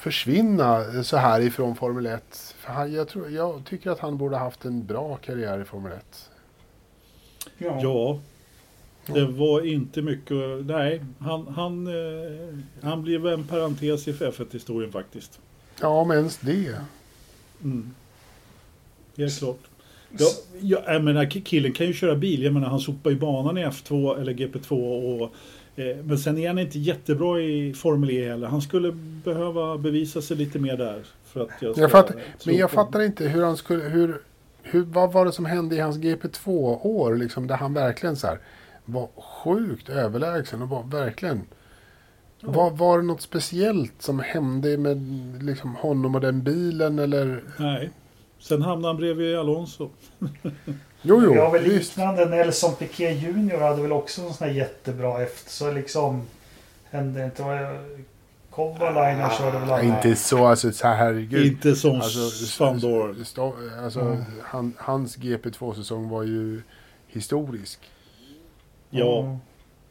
försvinna 0.00 1.02
så 1.02 1.16
här 1.16 1.40
ifrån 1.40 1.76
Formel 1.76 2.06
1. 2.06 2.54
För 2.58 2.72
han, 2.72 2.92
jag, 2.92 3.08
tror, 3.08 3.30
jag 3.30 3.62
tycker 3.64 3.90
att 3.90 3.98
han 3.98 4.16
borde 4.18 4.36
haft 4.36 4.64
en 4.64 4.86
bra 4.86 5.16
karriär 5.16 5.60
i 5.60 5.64
Formel 5.64 5.92
1. 5.92 6.30
Ja. 7.58 7.80
Ja, 7.82 8.20
det 9.14 9.24
var 9.26 9.66
inte 9.66 10.02
mycket... 10.02 10.36
Nej, 10.66 11.04
han, 11.18 11.46
han, 11.46 11.86
eh, 11.86 12.58
han 12.82 13.02
blev 13.02 13.26
en 13.26 13.44
parentes 13.44 14.08
i 14.08 14.12
F1-historien 14.12 14.92
faktiskt. 14.92 15.40
Ja, 15.80 15.88
om 15.88 16.10
ens 16.10 16.38
det. 16.38 16.74
Mm. 17.62 17.94
Helt 19.16 19.38
klart. 19.38 19.60
Ja, 20.18 20.26
ja, 20.60 20.82
jag 20.86 21.04
menar, 21.04 21.24
ki- 21.24 21.42
killen 21.42 21.72
kan 21.72 21.86
ju 21.86 21.92
köra 21.92 22.16
bil. 22.16 22.42
Jag 22.42 22.52
menar, 22.54 22.68
han 22.68 22.80
sopar 22.80 23.10
ju 23.10 23.16
banan 23.16 23.58
i 23.58 23.64
F2 23.66 24.20
eller 24.20 24.32
GP2. 24.32 24.72
Och, 25.22 25.34
men 26.04 26.18
sen 26.18 26.38
är 26.38 26.48
han 26.48 26.58
inte 26.58 26.78
jättebra 26.78 27.40
i 27.40 27.74
Formel 27.74 28.10
E 28.10 28.28
heller. 28.28 28.46
Han 28.46 28.62
skulle 28.62 28.92
behöva 29.24 29.78
bevisa 29.78 30.22
sig 30.22 30.36
lite 30.36 30.58
mer 30.58 30.76
där. 30.76 31.02
För 31.24 31.40
att 31.40 31.50
jag, 31.60 31.78
Jag 31.78 31.90
fattar, 31.90 32.16
men 32.46 32.56
jag 32.56 32.70
fattar 32.70 33.00
inte 33.00 33.24
hur 33.24 33.44
han 33.44 33.56
skulle... 33.56 33.82
Hur, 33.82 34.20
hur, 34.62 34.82
vad 34.82 35.12
var 35.12 35.24
det 35.24 35.32
som 35.32 35.44
hände 35.44 35.76
i 35.76 35.80
hans 35.80 35.98
GP2-år? 35.98 37.16
Liksom, 37.16 37.46
där 37.46 37.56
han 37.56 37.74
verkligen 37.74 38.16
så 38.16 38.26
här, 38.26 38.38
var 38.84 39.08
sjukt 39.16 39.88
överlägsen 39.88 40.62
och 40.62 40.68
var 40.68 40.82
verkligen... 40.82 41.42
Var, 42.42 42.70
var 42.70 42.98
det 42.98 43.04
något 43.04 43.22
speciellt 43.22 44.02
som 44.02 44.20
hände 44.20 44.78
med 44.78 44.98
liksom, 45.42 45.74
honom 45.74 46.14
och 46.14 46.20
den 46.20 46.42
bilen 46.42 46.98
eller? 46.98 47.42
Nej. 47.56 47.90
Sen 48.40 48.62
hamnade 48.62 48.88
han 48.88 48.96
bredvid 48.96 49.36
Alonso. 49.38 49.88
Jo, 51.02 51.20
Vi 51.20 51.26
har 51.26 51.34
jo, 51.46 51.50
väl 51.50 51.62
visst. 51.62 51.96
liknande. 51.96 52.24
Nelson 52.26 52.74
Piquet 52.74 53.22
Junior 53.22 53.58
hade 53.60 53.82
väl 53.82 53.92
också 53.92 54.22
en 54.22 54.32
sån 54.34 54.46
här 54.48 54.54
jättebra 54.54 55.22
efter. 55.22 55.50
Så 55.50 55.72
liksom 55.72 56.22
hände 56.90 57.24
inte. 57.24 57.42
Vad 57.42 57.56
jag- 57.56 57.78
Kovalainen 58.50 59.30
körde 59.38 59.58
väl 59.58 59.70
aldrig. 59.70 59.90
inte 59.90 60.16
så, 60.16 60.46
alltså 60.46 60.72
så 60.72 60.86
här, 60.86 60.96
herregud. 60.96 61.46
Inte 61.46 61.74
som 61.76 61.94
Alltså, 62.00 62.64
Van 62.64 62.80
Dorn. 62.80 63.14
sto- 63.24 63.82
alltså, 63.84 64.00
Mm. 64.00 64.22
han, 64.42 64.72
hans 64.78 65.16
GP2-säsong 65.18 66.08
var 66.08 66.22
ju 66.22 66.62
historisk. 67.08 67.80
Ja. 68.90 69.20
Mm. 69.20 69.36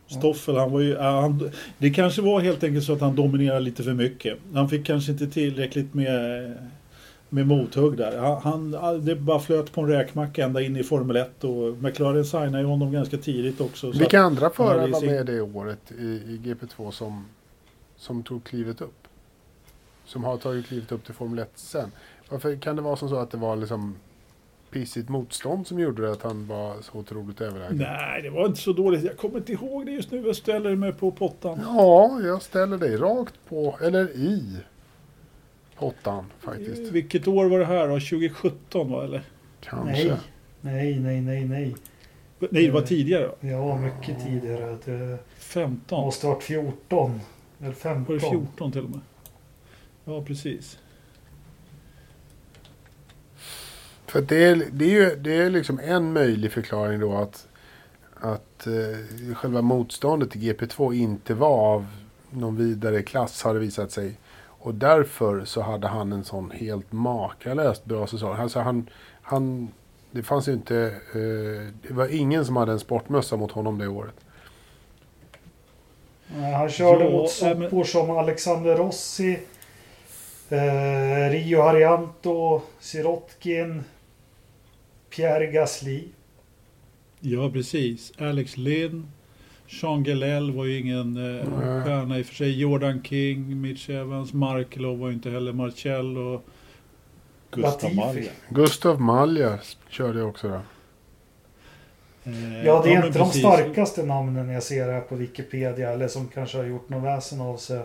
Stoffel, 0.08 0.58
han 0.58 0.72
var 0.72 0.80
ju... 0.80 0.97
Han, 0.97 1.52
det 1.78 1.89
kanske 1.89 2.22
var 2.22 2.39
helt 2.41 2.64
enkelt 2.64 2.86
så 2.86 2.93
att 2.93 3.02
han 3.02 3.16
dominerade 3.16 3.60
lite 3.60 3.84
för 3.84 3.93
mycket. 3.93 4.38
Han 4.54 4.70
fick 4.70 4.86
kanske 4.86 5.12
inte 5.12 5.28
tillräckligt 5.28 5.93
med, 5.93 6.54
med 7.30 7.48
mothugg 7.48 7.98
där. 7.98 8.18
Han, 8.18 8.74
han, 8.74 9.06
det 9.06 9.16
bara 9.16 9.40
flöt 9.40 9.72
på 9.72 9.82
en 9.82 9.88
räkmacka 9.88 10.46
ända 10.46 10.62
in 10.62 10.78
i 10.78 10.84
Formel 10.84 11.16
1 11.16 11.44
och 11.44 11.78
McLaren 11.84 12.26
signade 12.26 12.60
ju 12.60 12.66
honom 12.66 12.92
ganska 12.92 13.18
tidigt 13.18 13.62
också. 13.62 13.92
Så 13.92 14.00
Vilka 14.00 14.22
andra 14.22 14.50
förare 14.50 14.88
var 14.88 15.06
med 15.06 15.26
det 15.26 15.42
året 15.42 15.92
i, 15.92 16.04
i 16.04 16.42
GP2 16.44 16.92
som, 16.92 17.26
som 17.96 18.24
tog 18.24 18.44
klivet 18.44 18.82
upp? 18.82 19.08
Som 20.06 20.24
har 20.24 20.38
tagit 20.38 20.68
klivet 20.68 20.92
upp 20.92 21.06
till 21.06 21.14
Formel 21.14 21.40
1 21.40 21.52
sen. 21.56 21.92
Varför 22.30 22.56
kan 22.56 22.76
det 22.76 22.82
vara 22.82 22.96
som 22.96 23.10
så 23.10 23.16
att 23.16 23.32
det 23.32 23.38
var 23.38 23.56
liksom 23.56 23.96
pissigt 24.72 25.10
motstånd 25.10 25.68
som 25.68 25.80
gjorde 25.80 26.02
det 26.02 26.12
att 26.12 26.24
han 26.24 26.48
var 26.48 26.76
så 26.82 26.98
otroligt 26.98 27.42
överlägsen? 27.42 27.78
Nej, 27.78 28.22
det 28.22 28.30
var 28.30 28.46
inte 28.46 28.60
så 28.60 28.74
dåligt. 28.74 29.04
Jag 29.04 29.18
kommer 29.18 29.38
inte 29.38 29.52
ihåg 29.52 29.86
det 29.86 29.92
just 29.92 30.12
nu. 30.12 30.28
Jag 30.28 30.36
ställer 30.36 30.76
mig 30.76 30.94
på 30.94 31.12
pottan. 31.12 31.60
Ja, 31.64 32.20
jag 32.24 32.42
ställer 32.42 32.78
dig 32.78 32.98
rakt 32.98 33.34
på, 33.50 33.78
eller 33.82 34.10
i 34.10 34.58
pottan 35.80 36.26
faktiskt. 36.40 36.92
Vilket 36.92 37.28
år 37.28 37.46
var 37.46 37.60
det 37.60 37.66
här 37.66 37.88
då? 37.88 37.94
2017 38.00 38.92
va? 38.92 39.04
Eller? 39.04 39.22
Kanske. 39.62 39.92
Nej. 40.08 40.20
Nej, 40.62 41.00
nej, 41.00 41.22
nej, 41.22 41.46
nej. 41.46 41.76
Nej, 42.40 42.66
det 42.66 42.72
var 42.72 42.82
tidigare. 42.82 43.28
va? 43.28 43.34
Ja, 43.40 43.78
mycket 43.78 44.26
tidigare. 44.26 44.78
Det 44.86 45.18
15. 45.38 46.06
måste 46.06 46.28
ha 46.28 46.34
varit 46.34 46.44
14. 46.44 47.20
Eller 47.60 47.68
Var 47.68 47.74
15. 47.74 48.16
det 48.16 48.22
14 48.22 48.72
till 48.72 48.84
och 48.84 48.90
med? 48.90 49.00
Ja, 50.06 50.24
precis. 50.24 50.78
För 54.06 54.22
det 54.22 54.44
är, 54.44 54.64
det 54.72 54.86
är 54.86 54.90
ju 54.90 55.16
det 55.16 55.36
är 55.36 55.50
liksom 55.50 55.80
en 55.84 56.14
möjlig 56.14 56.52
förklaring 56.52 57.00
då 57.00 57.14
att, 57.14 57.48
att 58.14 58.68
eh, 58.68 59.36
själva 59.36 59.62
motståndet 59.62 60.32
till 60.32 60.42
GP2 60.42 60.94
inte 60.94 61.34
var 61.34 61.76
av 61.76 61.88
någon 62.30 62.56
vidare 62.56 63.02
klass 63.02 63.44
har 63.44 63.54
det 63.54 63.60
visat 63.60 63.92
sig. 63.92 64.18
Och 64.62 64.76
därför 64.76 65.45
så 65.45 65.62
hade 65.62 65.88
han 65.88 66.12
en 66.12 66.24
sån 66.24 66.51
helt 66.51 66.91
makalöst 66.91 67.86
bra 67.86 68.07
säsong. 68.07 68.36
Alltså 68.36 68.60
han, 68.60 68.89
han, 69.22 69.70
det 70.12 70.24
fanns 70.24 70.47
ju 70.47 70.53
inte, 70.53 70.78
eh, 71.14 71.74
det 71.88 71.93
var 71.93 72.07
ingen 72.16 72.45
som 72.45 72.55
hade 72.55 72.72
en 72.72 72.80
sportmössa 72.80 73.38
mot 73.38 73.51
honom 73.51 73.78
det 73.78 73.88
året. 73.88 74.16
Nej, 76.38 76.53
Han 76.53 76.70
körde 76.70 77.03
Ja, 77.05 77.12
mot 77.12 77.41
äh, 77.41 77.47
men- 77.57 77.70
sopor 77.70 77.84
som 77.84 78.10
Alexander 78.10 78.76
Rossi, 78.76 79.39
eh, 80.49 81.30
Rio 81.32 81.62
Harianto, 81.62 82.62
Sirotkin, 82.80 83.84
Pierre 85.10 85.47
Gasly. 85.47 86.07
Ja, 87.20 87.49
precis. 87.53 88.12
Alex 88.18 88.57
Lynn. 88.57 89.12
Jean 89.72 90.04
Gelell 90.04 90.52
var 90.52 90.66
ju 90.66 90.80
ingen 90.80 91.18
eh, 91.40 91.46
stjärna 91.84 92.20
i 92.20 92.22
och 92.22 92.26
för 92.26 92.36
sig. 92.36 92.60
Jordan 92.60 93.04
King, 93.04 93.62
Mitch 93.62 93.90
Evans, 93.90 94.34
Markelov 94.34 95.00
var 95.00 95.08
ju 95.08 95.14
inte 95.14 95.30
heller 95.30 95.54
Marcel 95.54 96.18
och 96.18 96.46
Gustav 97.52 97.72
Latifi. 97.72 97.96
Malja. 97.96 98.32
Gustav 98.50 99.02
Malja 99.02 99.60
körde 99.90 100.20
jag 100.20 100.30
också 100.30 100.48
då. 100.48 100.62
Eh, 102.24 102.66
Ja, 102.66 102.82
det 102.84 102.90
är 102.94 102.98
men 102.98 103.08
inte 103.08 103.20
de 103.20 103.26
precis. 103.26 103.42
starkaste 103.42 104.04
namnen 104.04 104.50
jag 104.50 104.64
ser 104.64 104.92
här 104.92 105.02
på 105.02 105.16
Wikipedia 105.16 105.90
eller 105.90 106.08
som 106.08 106.28
kanske 106.28 106.58
har 106.58 106.66
gjort 106.66 106.90
något 106.90 107.04
väsen 107.04 107.42
av 107.42 107.58
sig 107.58 107.82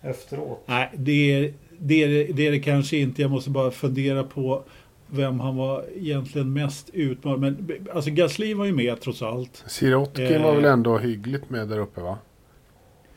efteråt. 0.00 0.62
Nej, 0.66 0.90
det 0.94 1.32
är, 1.34 1.52
det, 1.78 2.04
är, 2.04 2.32
det 2.32 2.46
är 2.46 2.50
det 2.50 2.60
kanske 2.60 2.96
inte. 2.96 3.22
Jag 3.22 3.30
måste 3.30 3.50
bara 3.50 3.70
fundera 3.70 4.24
på 4.24 4.62
vem 5.10 5.40
han 5.40 5.56
var 5.56 5.84
egentligen 5.96 6.52
mest 6.52 6.90
utmanad. 6.92 7.40
Men 7.40 7.86
alltså 7.94 8.10
Gasly 8.10 8.54
var 8.54 8.64
ju 8.64 8.72
med 8.72 9.00
trots 9.00 9.22
allt. 9.22 9.64
Sirotkin 9.66 10.26
Eh. 10.26 10.42
var 10.42 10.54
väl 10.54 10.64
ändå 10.64 10.98
hyggligt 10.98 11.50
med 11.50 11.68
där 11.68 11.78
uppe 11.78 12.00
va? 12.00 12.18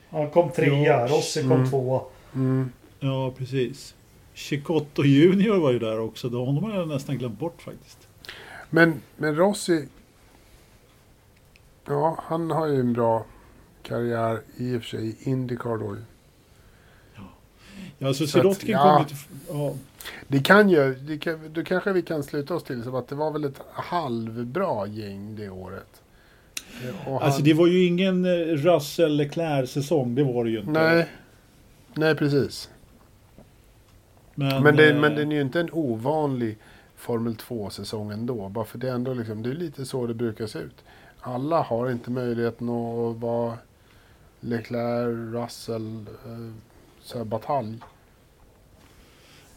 Han 0.09 0.29
kom 0.29 0.49
trea, 0.51 0.83
Ja, 0.83 1.07
Rossi 1.09 1.41
kom 1.41 1.51
mm. 1.51 1.69
tvåa. 1.69 2.01
Mm. 2.35 2.71
Ja, 2.99 3.33
precis. 3.37 3.95
Chicotto 4.33 5.03
Junior 5.03 5.57
var 5.59 5.71
ju 5.71 5.79
där 5.79 5.99
också. 5.99 6.29
De 6.29 6.45
honom 6.45 6.63
har 6.63 6.73
jag 6.79 6.87
nästan 6.87 7.17
glömt 7.17 7.39
bort 7.39 7.61
faktiskt. 7.61 8.07
Men, 8.69 9.01
men 9.17 9.35
Rossi... 9.35 9.87
Ja, 11.87 12.17
han 12.23 12.51
har 12.51 12.67
ju 12.67 12.79
en 12.79 12.93
bra 12.93 13.25
karriär 13.83 14.41
i 14.57 14.77
och 14.77 14.81
för 14.81 14.89
sig 14.89 15.07
i 15.07 15.29
Indycar 15.29 15.77
då. 15.77 15.95
Ja, 18.03 18.13
Så 18.13 18.23
att, 18.23 18.29
Sirotkin 18.29 18.69
ja. 18.71 18.95
kom 18.95 19.03
lite... 19.03 19.15
Ja, 19.49 19.73
Det 20.27 20.39
kan 20.39 20.69
ju, 20.69 20.95
det 20.95 21.17
kan, 21.17 21.39
då 21.53 21.63
kanske 21.63 21.93
vi 21.93 22.01
kan 22.01 22.23
sluta 22.23 22.55
oss 22.55 22.63
till 22.63 22.83
som 22.83 22.95
att 22.95 23.07
det 23.07 23.15
var 23.15 23.31
väl 23.31 23.43
ett 23.43 23.61
halvbra 23.73 24.87
gäng 24.87 25.35
det 25.35 25.49
året. 25.49 26.01
Och 27.07 27.13
Alltså 27.23 27.37
han- 27.39 27.43
det 27.43 27.53
var 27.53 27.67
ju 27.67 27.85
ingen 27.85 28.25
eh, 28.25 28.29
Russell 28.55 29.15
Leclerc-säsong, 29.17 30.15
det 30.15 30.23
var 30.23 30.43
det 30.45 30.49
ju 30.51 30.59
inte. 30.59 30.71
Nej, 30.71 31.07
nej 31.93 32.15
precis. 32.15 32.69
Men, 34.35 34.63
Men, 34.63 34.75
det, 34.75 34.89
eh, 34.89 34.99
men 34.99 35.15
den 35.15 35.31
är 35.31 35.35
ju 35.35 35.41
inte 35.41 35.59
en 35.59 35.69
ovanlig 35.71 36.57
Formel 36.95 37.35
2-säsong 37.35 38.11
ändå. 38.11 38.49
Bara 38.49 38.65
för 38.65 38.77
det 38.77 38.89
är 38.89 38.93
ändå 38.93 39.13
liksom, 39.13 39.43
det 39.43 39.49
är 39.49 39.53
lite 39.53 39.85
så 39.85 40.07
det 40.07 40.13
brukar 40.13 40.47
se 40.47 40.59
ut. 40.59 40.75
Alla 41.19 41.61
har 41.61 41.91
inte 41.91 42.11
möjligheten 42.11 42.69
att 42.69 43.15
vara 43.17 43.57
Leclerc, 44.39 45.33
Russell, 45.43 46.05
eh, 46.25 46.53
så 47.01 47.17
här 47.17 47.25
batalj. 47.25 47.79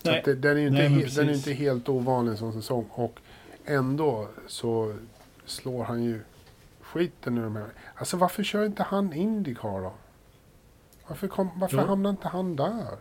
Så 0.02 0.10
Nej. 0.10 0.22
det, 0.24 0.34
den 0.34 0.56
är 0.56 0.60
ju 0.60 0.66
inte, 0.66 0.88
Nej, 0.88 1.04
he- 1.04 1.16
den 1.16 1.28
är 1.28 1.32
inte 1.32 1.52
helt 1.52 1.88
ovanlig 1.88 2.38
som 2.38 2.52
säsong. 2.52 2.86
Och 2.90 3.20
ändå 3.64 4.28
så 4.46 4.96
slår 5.46 5.84
han 5.84 6.02
ju 6.04 6.20
skiten 6.80 7.38
ur 7.38 7.42
de 7.44 7.56
här. 7.56 7.66
Alltså 7.94 8.16
varför 8.16 8.42
kör 8.42 8.66
inte 8.66 8.82
han 8.82 9.12
Indycar 9.12 9.80
då? 9.82 9.92
Varför, 11.08 11.28
kom, 11.28 11.48
varför 11.56 11.76
hamnar 11.78 12.10
inte 12.10 12.28
han 12.28 12.56
där? 12.56 12.96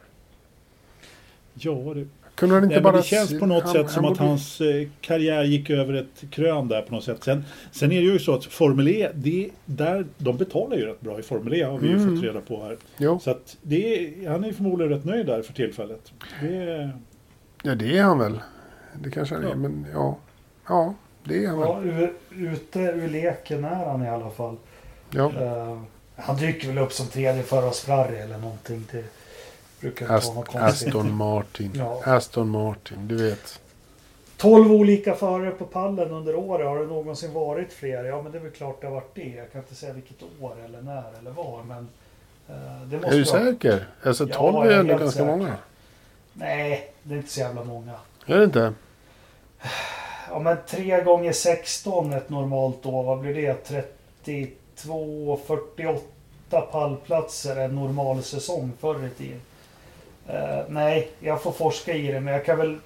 Ja, 1.53 1.71
det, 1.93 2.07
Kunde 2.35 2.55
han 2.55 2.63
inte 2.63 2.75
Nej, 2.75 2.83
bara... 2.83 2.97
det 2.97 3.03
känns 3.03 3.39
på 3.39 3.45
något 3.45 3.63
han- 3.63 3.73
sätt 3.73 3.89
som 3.91 4.03
han 4.03 4.13
att 4.13 4.19
borde- 4.19 4.29
hans 4.29 4.61
eh, 4.61 4.87
karriär 5.01 5.43
gick 5.43 5.69
över 5.69 5.93
ett 5.93 6.23
krön 6.31 6.67
där 6.67 6.81
på 6.81 6.93
något 6.95 7.03
sätt. 7.03 7.23
Sen, 7.23 7.43
sen 7.71 7.91
är 7.91 7.95
det 7.95 8.07
ju 8.07 8.19
så 8.19 8.33
att 8.35 8.45
Formel 8.45 8.87
E, 8.87 9.09
det, 9.15 9.49
där, 9.65 10.05
de 10.17 10.37
betalar 10.37 10.77
ju 10.77 10.85
rätt 10.85 11.01
bra 11.01 11.19
i 11.19 11.21
Formel 11.23 11.53
E 11.53 11.63
har 11.63 11.77
vi 11.77 11.87
ju 11.87 11.95
Mm. 11.97 12.15
fått 12.15 12.23
reda 12.25 12.41
på 12.41 12.63
här. 12.63 12.77
Jo, 12.97 13.19
Så 13.23 13.31
att 13.31 13.57
det 13.61 14.05
är, 14.25 14.29
han 14.29 14.43
är 14.43 14.51
förmodligen 14.53 14.93
rätt 14.93 15.05
nöjd 15.05 15.25
där 15.25 15.41
för 15.41 15.53
tillfället. 15.53 16.11
Det, 16.41 16.89
ja 17.63 17.75
det 17.75 17.97
är 17.97 18.03
han 18.03 18.19
väl. 18.19 18.39
Det 19.03 19.11
kanske 19.11 19.35
han 19.35 19.43
är, 19.43 19.49
Ja. 19.49 19.55
men 19.55 19.85
ja. 19.93 20.17
Ja, 20.67 20.93
det 21.23 21.43
är 21.43 21.47
han 21.47 21.59
väl. 21.59 21.67
Ja, 21.69 21.81
ur, 21.83 22.13
ute 22.51 22.79
ur 22.79 23.09
leken 23.09 23.63
är 23.65 23.85
han 23.85 24.03
i 24.03 24.09
alla 24.09 24.29
fall. 24.29 24.55
Ja. 25.11 25.31
Eh, 25.41 25.81
han 26.15 26.37
dyker 26.37 26.67
väl 26.67 26.77
upp 26.77 26.91
som 26.91 27.07
tredje 27.07 27.43
förare 27.43 27.65
hos 27.65 27.81
Ferrari 27.81 28.17
eller 28.17 28.37
någonting. 28.37 28.83
Det 28.91 29.03
brukar 29.83 30.15
inte 30.15 30.27
vara 30.27 30.35
något 30.35 30.47
Ast- 30.49 30.59
konstigt. 30.59 30.87
Aston 30.87 31.13
Martin. 31.15 31.71
Ja. 31.75 32.01
Aston 32.05 32.49
Martin, 32.49 33.07
du 33.07 33.29
vet. 33.29 33.59
12 34.37 34.71
olika 34.71 35.15
förare 35.15 35.51
på 35.51 35.65
pallen 35.65 36.11
under 36.11 36.35
året. 36.35 36.67
Har 36.67 36.79
det 36.79 36.85
någonsin 36.85 37.33
varit 37.33 37.73
fler? 37.73 38.03
Ja, 38.03 38.21
men 38.21 38.31
det 38.31 38.37
är 38.37 38.41
väl 38.41 38.51
klart 38.51 38.81
det 38.81 38.87
har 38.87 38.93
varit 38.93 39.15
det. 39.15 39.27
Jag 39.37 39.51
kan 39.51 39.61
inte 39.61 39.75
säga 39.75 39.93
vilket 39.93 40.17
år 40.41 40.55
eller 40.65 40.81
när 40.81 41.03
eller 41.19 41.31
var. 41.31 41.63
Men 41.63 41.87
eh, 42.49 42.81
det 42.85 42.95
måste 42.97 43.07
Är 43.09 43.17
du 43.17 43.23
vara- 43.23 43.43
säker? 43.45 43.87
Alltså 44.03 44.27
Ja, 44.29 44.35
12 44.35 44.55
jag 44.65 44.73
är 44.73 44.79
ändå 44.79 44.97
ganska 44.97 45.11
säker. 45.11 45.25
många. 45.25 45.55
Nej, 46.33 46.93
det 47.03 47.13
är 47.13 47.17
inte 47.17 47.31
så 47.31 47.39
jävla 47.39 47.63
många. 47.63 47.93
Är 48.25 48.37
det 48.37 48.43
inte? 48.43 48.73
Ja, 50.29 50.39
men 50.39 50.57
3 50.67 51.01
gånger 51.03 51.31
16 51.33 52.13
ett 52.13 52.29
normalt 52.29 52.85
år. 52.85 53.03
Vad 53.03 53.19
blir 53.19 53.33
det? 53.33 53.53
32, 54.23 55.39
48 55.47 56.61
pallplatser 56.71 57.55
en 57.55 57.75
normal 57.75 58.23
säsong 58.23 58.71
förr 58.79 59.05
i 59.05 59.09
tiden. 59.09 59.41
Eh, 60.27 60.59
nej, 60.69 61.11
jag 61.19 61.41
får 61.41 61.51
forska 61.51 61.93
i 61.93 62.11
det, 62.11 62.19
men 62.19 62.33
jag 62.33 62.45
kan 62.45 62.57
väl 62.57 62.77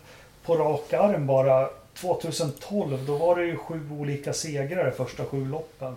på 0.46 0.56
rak 0.56 0.94
arm 0.94 1.28
bara 1.28 1.70
2012, 1.94 3.06
då 3.08 3.18
var 3.18 3.36
det 3.36 3.46
ju 3.46 3.58
sju 3.58 3.90
olika 4.00 4.34
segrar 4.34 4.88
i 4.88 4.92
första 4.92 5.26
sju 5.26 5.46
loppen. 5.46 5.96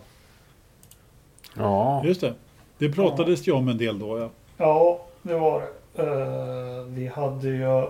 Ja. 1.57 2.05
just 2.05 2.21
det. 2.21 2.35
Det 2.79 2.89
pratades 2.89 3.49
ju 3.49 3.53
om 3.53 3.69
en 3.69 3.79
del 3.79 3.99
då. 3.99 4.19
Ja. 4.19 4.31
Ja, 4.57 5.01
det 5.23 5.35
var 5.35 5.61
det. 5.61 6.03
Eh, 6.03 6.83
vi 6.85 7.07
hade 7.07 7.49
ju 7.49 7.87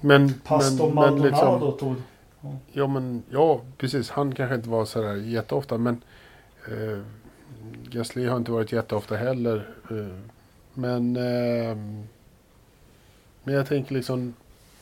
Men, 0.00 0.34
Pastor 0.44 0.86
men, 0.86 0.94
men 0.94 1.04
Maldonado 1.04 1.70
liksom, 1.70 1.78
tog... 1.78 1.96
ja, 2.72 2.86
men, 2.86 3.22
ja, 3.30 3.60
precis. 3.78 4.10
Han 4.10 4.34
kanske 4.34 4.54
inte 4.54 4.68
var 4.68 4.84
sådär 4.84 5.14
jätteofta, 5.14 5.78
men 5.78 6.02
eh, 6.68 6.98
Gasly 7.90 8.26
har 8.26 8.36
inte 8.36 8.52
varit 8.52 8.72
jätteofta 8.72 9.16
heller. 9.16 9.68
Eh, 9.90 10.18
men, 10.74 11.16
eh, 11.16 11.76
men 13.44 13.54
jag 13.54 13.66
tänker 13.68 13.94
liksom 13.94 14.34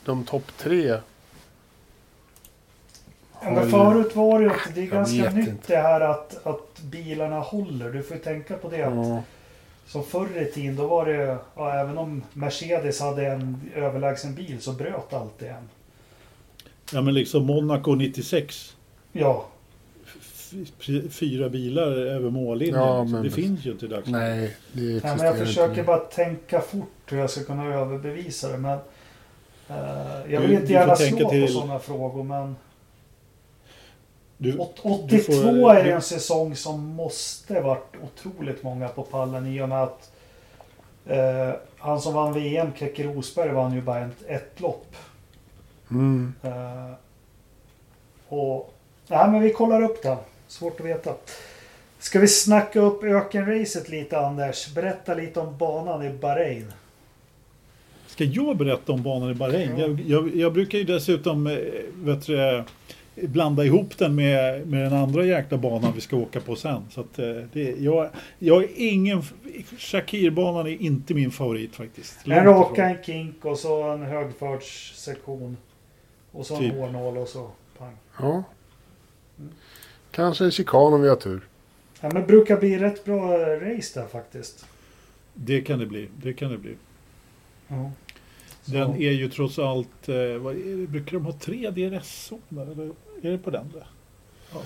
de 0.04 0.24
topp 0.24 0.52
tre. 0.58 0.98
Ja, 3.44 3.50
men 3.50 3.70
förut 3.70 4.16
var 4.16 4.38
det 4.38 4.44
ju 4.44 4.50
att 4.50 4.74
det 4.74 4.82
är 4.82 4.86
ganska 4.86 5.30
nytt 5.30 5.48
inte. 5.48 5.74
det 5.74 5.82
här 5.82 6.00
att, 6.00 6.46
att 6.46 6.80
bilarna 6.80 7.40
håller. 7.40 7.92
Du 7.92 8.02
får 8.02 8.16
ju 8.16 8.22
tänka 8.22 8.56
på 8.56 8.70
det. 8.70 8.82
att 8.82 8.94
Ja, 8.94 9.22
Som 9.86 10.04
förr 10.04 10.42
i 10.42 10.52
tiden, 10.52 10.76
då 10.76 10.86
var 10.86 11.06
det 11.06 11.36
ja, 11.56 11.72
även 11.74 11.98
om 11.98 12.22
Mercedes 12.32 13.00
hade 13.00 13.26
en 13.26 13.60
överlägsen 13.74 14.34
bil 14.34 14.60
så 14.60 14.72
bröt 14.72 15.12
alltid 15.12 15.48
en. 15.48 15.68
ja, 16.92 17.00
men 17.00 17.14
liksom 17.14 17.46
Monaco 17.46 17.94
96. 17.94 18.76
Ja, 19.12 19.46
fyra 21.10 21.48
bilar 21.48 21.82
över 21.92 22.30
mållinjen. 22.30 22.76
Ja, 22.80 23.00
liksom. 23.02 23.12
men- 23.12 23.22
det 23.22 23.30
finns 23.30 23.64
ju 23.66 23.70
inte 23.72 23.84
i 23.84 23.88
dagsläget. 23.88 24.20
nej, 24.20 24.56
det 24.72 25.04
Nej, 25.04 25.16
men 25.16 25.26
jag 25.26 25.38
försöker 25.38 25.70
inte. 25.70 25.82
bara 25.82 25.98
tänka 25.98 26.60
fort 26.60 26.88
hur 27.06 27.18
jag 27.18 27.30
ska 27.30 27.44
kunna 27.44 27.74
överbevisa 27.74 28.48
det. 28.48 28.58
Men, 28.58 28.78
eh, 29.68 30.32
jag 30.32 30.40
vill 30.40 30.50
Du- 30.50 30.56
inte 30.56 30.72
gärna 30.72 30.96
slå 30.96 31.18
på 31.18 31.28
till- 31.30 31.52
sådana 31.52 31.78
frågor. 31.78 32.22
Men 32.22 32.56
Du, 34.38 34.58
åt- 34.58 34.80
du 34.82 34.88
82 34.90 35.32
får- 35.32 35.74
är 35.74 35.84
du- 35.84 35.90
en 35.90 36.02
säsong 36.02 36.56
som 36.56 36.86
måste 36.86 37.60
varit 37.60 37.94
otroligt 38.02 38.62
många 38.62 38.88
på 38.88 39.02
pallen 39.02 39.46
i 39.46 39.62
och 39.62 39.68
med 39.68 39.82
att 39.82 40.12
eh, 41.06 41.50
han 41.78 42.00
som 42.00 42.14
vann 42.14 42.32
VM, 42.32 42.68
Keke 42.78 43.02
Rosberg, 43.04 43.50
vann 43.52 43.74
ju 43.74 43.80
bara 43.82 44.00
ett, 44.00 44.22
ett 44.26 44.60
lopp. 44.60 44.96
Mm. 45.90 46.32
Eh, 46.42 46.92
och, 48.28 48.74
nej, 49.08 49.30
men 49.30 49.40
vi 49.40 49.52
kollar 49.52 49.82
upp 49.82 50.02
det. 50.02 50.16
Svårt 50.52 50.80
att 50.80 50.86
veta. 50.86 51.14
Ska 51.98 52.20
vi 52.20 52.28
snacka 52.28 52.80
upp 52.80 53.04
ökenracet 53.04 53.88
lite 53.88 54.18
Anders? 54.18 54.74
Berätta 54.74 55.14
lite 55.14 55.40
om 55.40 55.58
banan 55.58 56.02
i 56.02 56.10
Bahrain. 56.10 56.72
Ska 58.06 58.24
jag 58.24 58.56
berätta 58.56 58.92
om 58.92 59.02
banan 59.02 59.30
i 59.30 59.34
Bahrain? 59.34 59.70
Ja. 59.78 59.86
Jag, 59.86 60.00
jag, 60.00 60.36
jag 60.36 60.52
brukar 60.52 60.78
ju 60.78 60.84
dessutom 60.84 61.46
eh, 61.46 61.56
vet 61.94 62.26
du, 62.26 62.56
eh, 62.56 62.62
blanda 63.14 63.64
ihop 63.64 63.98
den 63.98 64.14
med, 64.14 64.66
med 64.66 64.82
den 64.84 64.92
andra 64.92 65.24
jäkla 65.24 65.58
banan 65.58 65.92
vi 65.94 66.00
ska 66.00 66.16
åka 66.16 66.40
på 66.40 66.56
sen. 66.56 66.82
Så 66.90 67.00
att, 67.00 67.18
eh, 67.18 67.26
det, 67.52 67.74
jag, 67.78 68.08
jag 68.38 68.62
är 68.62 68.68
ingen... 68.76 69.22
Shakir-banan 69.78 70.66
är 70.66 70.82
inte 70.82 71.14
min 71.14 71.30
favorit 71.30 71.74
faktiskt. 71.74 72.18
En 72.24 72.44
Långt 72.44 72.46
raka, 72.46 72.90
ifrån. 72.90 72.96
en 72.96 73.04
kink 73.04 73.44
och 73.44 73.58
så 73.58 73.82
en 73.82 74.02
högfartssektion. 74.02 75.56
Och 76.32 76.46
så 76.46 76.54
en 76.54 76.60
Typ. 76.60 76.74
hårnål 76.74 77.18
och 77.18 77.28
så 77.28 77.50
pang. 77.78 77.96
Ja. 78.20 78.42
Kanske 80.12 80.44
en 80.44 80.50
chikan 80.50 80.92
om 80.94 81.02
vi 81.02 81.08
har 81.08 81.16
tur. 81.16 81.48
Ja, 82.00 82.10
men 82.12 82.22
det 82.22 82.26
brukar 82.28 82.56
bli 82.56 82.78
rätt 82.78 83.04
bra 83.04 83.38
race 83.56 84.00
där 84.00 84.06
faktiskt. 84.08 84.66
Det 85.34 85.60
kan 85.60 85.78
det 85.78 85.86
bli. 85.86 86.08
Det 86.22 86.32
kan 86.32 86.50
det 86.52 86.58
bli. 86.58 86.76
Ja. 87.68 87.90
Den 88.64 88.90
är 88.94 89.10
ju 89.12 89.28
trots 89.30 89.58
allt... 89.58 90.08
Eh, 90.08 90.14
vad 90.40 90.54
är 90.56 90.76
det, 90.80 90.86
brukar 90.86 91.12
de 91.12 91.24
ha 91.26 91.32
tre 91.32 91.70
DRS-zoner? 91.70 92.62
Eller 92.72 92.90
är 93.22 93.30
det 93.30 93.38
på 93.38 93.50
den? 93.50 93.70
Där? 93.74 93.86
Ja. 94.52 94.60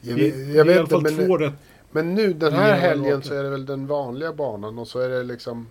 Jag, 0.00 0.16
Det, 0.18 0.22
vet- 0.24 0.34
det 0.34 0.40
jag 0.40 0.66
är 0.68 0.70
i 0.70 0.78
vet 0.78 0.78
alla 0.78 0.80
inte, 0.80 0.90
fall 0.90 1.02
men, 1.02 1.26
två 1.26 1.36
rätt. 1.38 1.54
men 1.90 2.14
nu 2.14 2.32
den 2.32 2.52
här 2.52 2.74
helgen 2.74 3.22
så 3.22 3.34
är 3.34 3.42
det 3.42 3.50
väl 3.50 3.66
den 3.66 3.86
vanliga 3.86 4.32
banan 4.32 4.78
och 4.78 4.88
så 4.88 4.98
är 5.00 5.08
det 5.08 5.22
liksom 5.22 5.66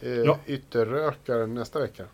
eh, 0.00 0.10
Ja. 0.10 0.38
ytterrökaren 0.46 1.54
nästa 1.54 1.78
vecka. 1.80 2.04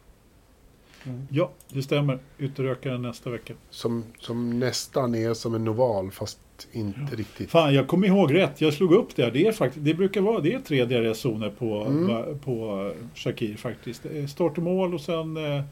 Mm. 1.06 1.26
Ja, 1.30 1.50
det 1.68 1.82
stämmer. 1.82 2.18
Ytterökaren 2.38 3.02
nästa 3.02 3.30
vecka. 3.30 3.54
Som, 3.70 4.04
som 4.18 4.58
nästan 4.58 5.14
är 5.14 5.34
som 5.34 5.54
en 5.54 5.68
oval 5.68 6.10
fast 6.10 6.38
inte 6.72 7.16
riktigt. 7.16 7.50
Fan, 7.50 7.74
jag 7.74 7.86
kommer 7.88 8.06
ihåg 8.06 8.34
rätt. 8.34 8.60
Jag 8.60 8.72
slog 8.72 8.92
upp 8.92 9.16
det. 9.16 9.30
Det, 9.30 9.46
är 9.46 9.52
faktiskt, 9.52 9.84
det 9.84 9.94
brukar 9.94 10.20
vara 10.20 10.40
det 10.40 10.52
är 10.54 10.58
tre 10.58 10.84
DRS-zoner 10.84 11.50
på, 11.58 11.84
Mm. 11.84 12.38
på 12.38 12.86
eh, 12.96 13.06
Shakir 13.18 13.56
faktiskt. 13.56 14.06
Är 14.06 14.26
Start 14.26 14.56
och 14.58 14.62
mål 14.64 14.94
och 14.94 15.00
sen, 15.00 15.36
eh, 15.56 15.62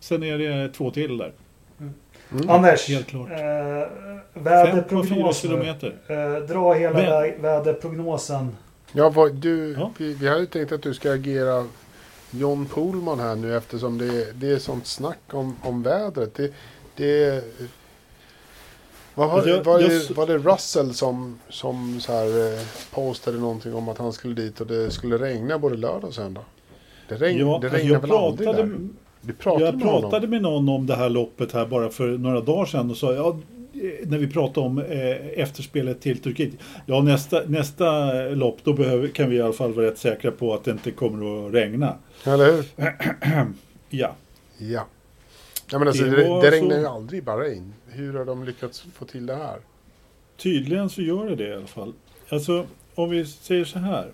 sen 0.00 0.22
är 0.22 0.38
det 0.38 0.68
två 0.68 0.90
till 0.90 1.16
där. 1.18 1.32
Mm. 1.80 2.50
Anders, 2.50 2.88
Helt 2.88 3.06
klart. 3.06 3.30
eh, 3.30 3.36
5,4 3.36 3.86
väderprognos. 4.34 5.44
Eh, 5.44 6.46
dra 6.48 6.72
hela 6.74 6.98
vä- 7.00 7.42
väderprognosen. 7.42 8.56
Ja, 8.92 9.10
vad, 9.10 9.34
du, 9.34 9.72
Ja. 9.78 9.90
Vi, 9.98 10.14
vi 10.14 10.28
hade 10.28 10.46
tänkt 10.46 10.72
att 10.72 10.82
du 10.82 10.94
ska 10.94 11.12
agera 11.12 11.66
John 12.30 12.66
Pohlman 12.66 13.20
här 13.20 13.36
nu 13.36 13.56
eftersom 13.56 13.98
det, 13.98 14.32
det 14.32 14.50
är 14.50 14.58
sånt 14.58 14.86
snack 14.86 15.18
om, 15.32 15.56
om 15.62 15.82
vädret. 15.82 16.34
Det, 16.34 16.52
det, 16.96 17.44
vad 19.14 19.28
var, 19.28 19.34
Alltså, 19.34 19.50
jag- 19.50 19.64
var, 19.64 19.80
jag 19.80 19.90
det, 19.90 20.10
var 20.10 20.26
det 20.26 20.38
Russell 20.38 20.94
som, 20.94 21.38
som 21.48 22.00
så 22.00 22.12
här, 22.12 22.52
eh, 22.54 22.60
postade 22.94 23.38
någonting 23.38 23.74
om 23.74 23.88
att 23.88 23.98
han 23.98 24.12
skulle 24.12 24.34
dit 24.34 24.60
och 24.60 24.66
det 24.66 24.90
skulle 24.90 25.18
regna 25.18 25.58
både 25.58 25.76
lördag 25.76 26.04
och 26.04 26.14
söndag? 26.14 26.40
Det, 27.08 27.14
regn, 27.16 27.38
Ja, 27.38 27.58
det 27.62 27.68
regnar 27.68 28.00
väl 28.00 28.10
aldrig 28.12 28.48
pratade, 28.48 28.68
där? 28.68 28.78
Du 29.20 29.32
pratade 29.32 29.64
jag 29.64 29.74
med 29.74 29.82
pratade 29.82 30.26
med 30.26 30.42
någon 30.42 30.68
om 30.68 30.86
det 30.86 30.94
här 30.96 31.08
loppet 31.08 31.52
här 31.52 31.66
bara 31.66 31.90
för 31.90 32.08
några 32.08 32.40
dagar 32.40 32.66
sedan 32.66 32.90
och 32.90 32.96
sa 32.96 33.12
ja, 33.12 33.36
när 34.02 34.18
vi 34.18 34.26
pratade 34.26 34.66
om 34.66 34.78
eh, 34.78 35.40
efterspelet 35.40 36.00
till 36.00 36.18
Turkiet. 36.22 36.50
Ja, 36.86 37.02
nästa, 37.02 37.42
nästa 37.46 38.12
lopp 38.28 38.58
då 38.64 38.72
behöver, 38.72 39.08
kan 39.08 39.30
vi 39.30 39.36
i 39.36 39.40
alla 39.40 39.52
fall 39.52 39.72
vara 39.72 39.86
rätt 39.86 39.98
säkra 39.98 40.30
på 40.30 40.54
att 40.54 40.64
det 40.64 40.70
inte 40.70 40.90
kommer 40.90 41.46
att 41.46 41.54
regna. 41.54 41.94
Eller 42.24 42.52
hur? 42.52 42.64
Ja, 43.92 44.14
Ja. 44.58 44.86
ja 45.70 45.78
men 45.78 45.88
alltså, 45.88 46.04
Det 46.04 46.10
det, 46.10 46.40
det 46.42 46.50
regnar 46.50 46.78
ju 46.78 46.86
aldrig 46.86 47.18
i 47.18 47.22
Bahrain. 47.22 47.74
Hur 47.88 48.14
har 48.14 48.24
de 48.24 48.44
lyckats 48.44 48.86
få 48.94 49.04
till 49.04 49.26
det 49.26 49.34
här? 49.34 49.58
Tydligen 50.36 50.90
så 50.90 51.02
gör 51.02 51.28
det 51.28 51.36
det 51.36 51.48
i 51.48 51.54
alla 51.54 51.66
fall. 51.66 51.92
Alltså, 52.28 52.66
om 52.94 53.10
vi 53.10 53.26
säger 53.26 53.64
så 53.64 53.78
här. 53.78 54.06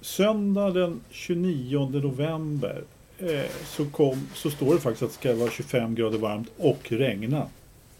Söndag 0.00 0.70
den 0.70 1.00
29 1.10 1.90
november 2.02 2.82
eh, 3.18 3.40
så, 3.64 3.86
kom, 3.86 4.28
så 4.34 4.50
står 4.50 4.74
det 4.74 4.80
faktiskt 4.80 5.02
att 5.02 5.08
det 5.08 5.14
ska 5.14 5.34
vara 5.34 5.50
25 5.50 5.94
grader 5.94 6.18
varmt 6.18 6.48
och 6.56 6.92
regna 6.92 7.46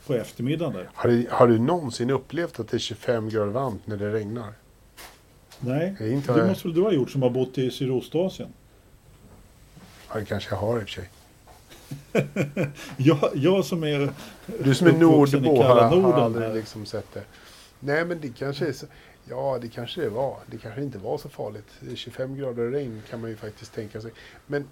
på 0.06 0.14
eftermiddagen 0.14 0.72
där. 0.74 0.88
Har 0.94 1.08
du, 1.08 1.26
har 1.30 1.48
du 1.48 1.58
någonsin 1.58 2.10
upplevt 2.10 2.60
att 2.60 2.68
det 2.68 2.76
är 2.76 2.78
25 2.78 3.28
grader 3.28 3.52
varmt 3.52 3.86
när 3.86 3.96
det 3.96 4.12
regnar? 4.12 4.52
Nej, 5.60 5.96
Jag 6.00 6.08
inte 6.08 6.32
det 6.34 6.40
har- 6.40 6.48
måste 6.48 6.68
väl 6.68 6.74
du 6.74 6.82
ha 6.82 6.92
gjort 6.92 7.10
som 7.10 7.22
har 7.22 7.30
bott 7.30 7.58
i 7.58 7.70
Sydostasien? 7.70 8.48
Ja, 10.12 10.18
det 10.18 10.24
kanske 10.24 10.54
jag 10.54 10.60
har 10.60 10.80
i 10.80 10.84
och 10.84 10.88
för 10.88 11.00
sig. 11.00 11.10
Jag, 12.96 13.30
jag 13.34 13.64
som 13.64 13.84
är... 13.84 14.12
Du 14.64 14.74
som 14.74 14.86
är 14.86 14.92
nordbo 14.92 15.62
har, 15.62 15.82
har 16.00 16.12
aldrig 16.12 16.54
liksom 16.54 16.86
sett 16.86 17.12
det. 17.14 17.22
Nej, 17.80 18.04
men 18.04 18.20
det 18.20 18.28
kanske 18.38 18.66
är 18.66 18.72
så. 18.72 18.86
Ja, 19.28 19.58
det 19.62 19.68
kanske 19.68 20.00
det 20.00 20.08
var. 20.08 20.36
Det 20.46 20.58
kanske 20.58 20.82
inte 20.82 20.98
var 20.98 21.18
så 21.18 21.28
farligt. 21.28 21.66
Det 21.80 21.92
är 21.92 21.96
25 21.96 22.36
grader 22.36 22.70
regn 22.70 23.02
kan 23.10 23.20
man 23.20 23.30
ju 23.30 23.36
faktiskt 23.36 23.74
tänka 23.74 24.00
sig. 24.00 24.12
Men 24.46 24.64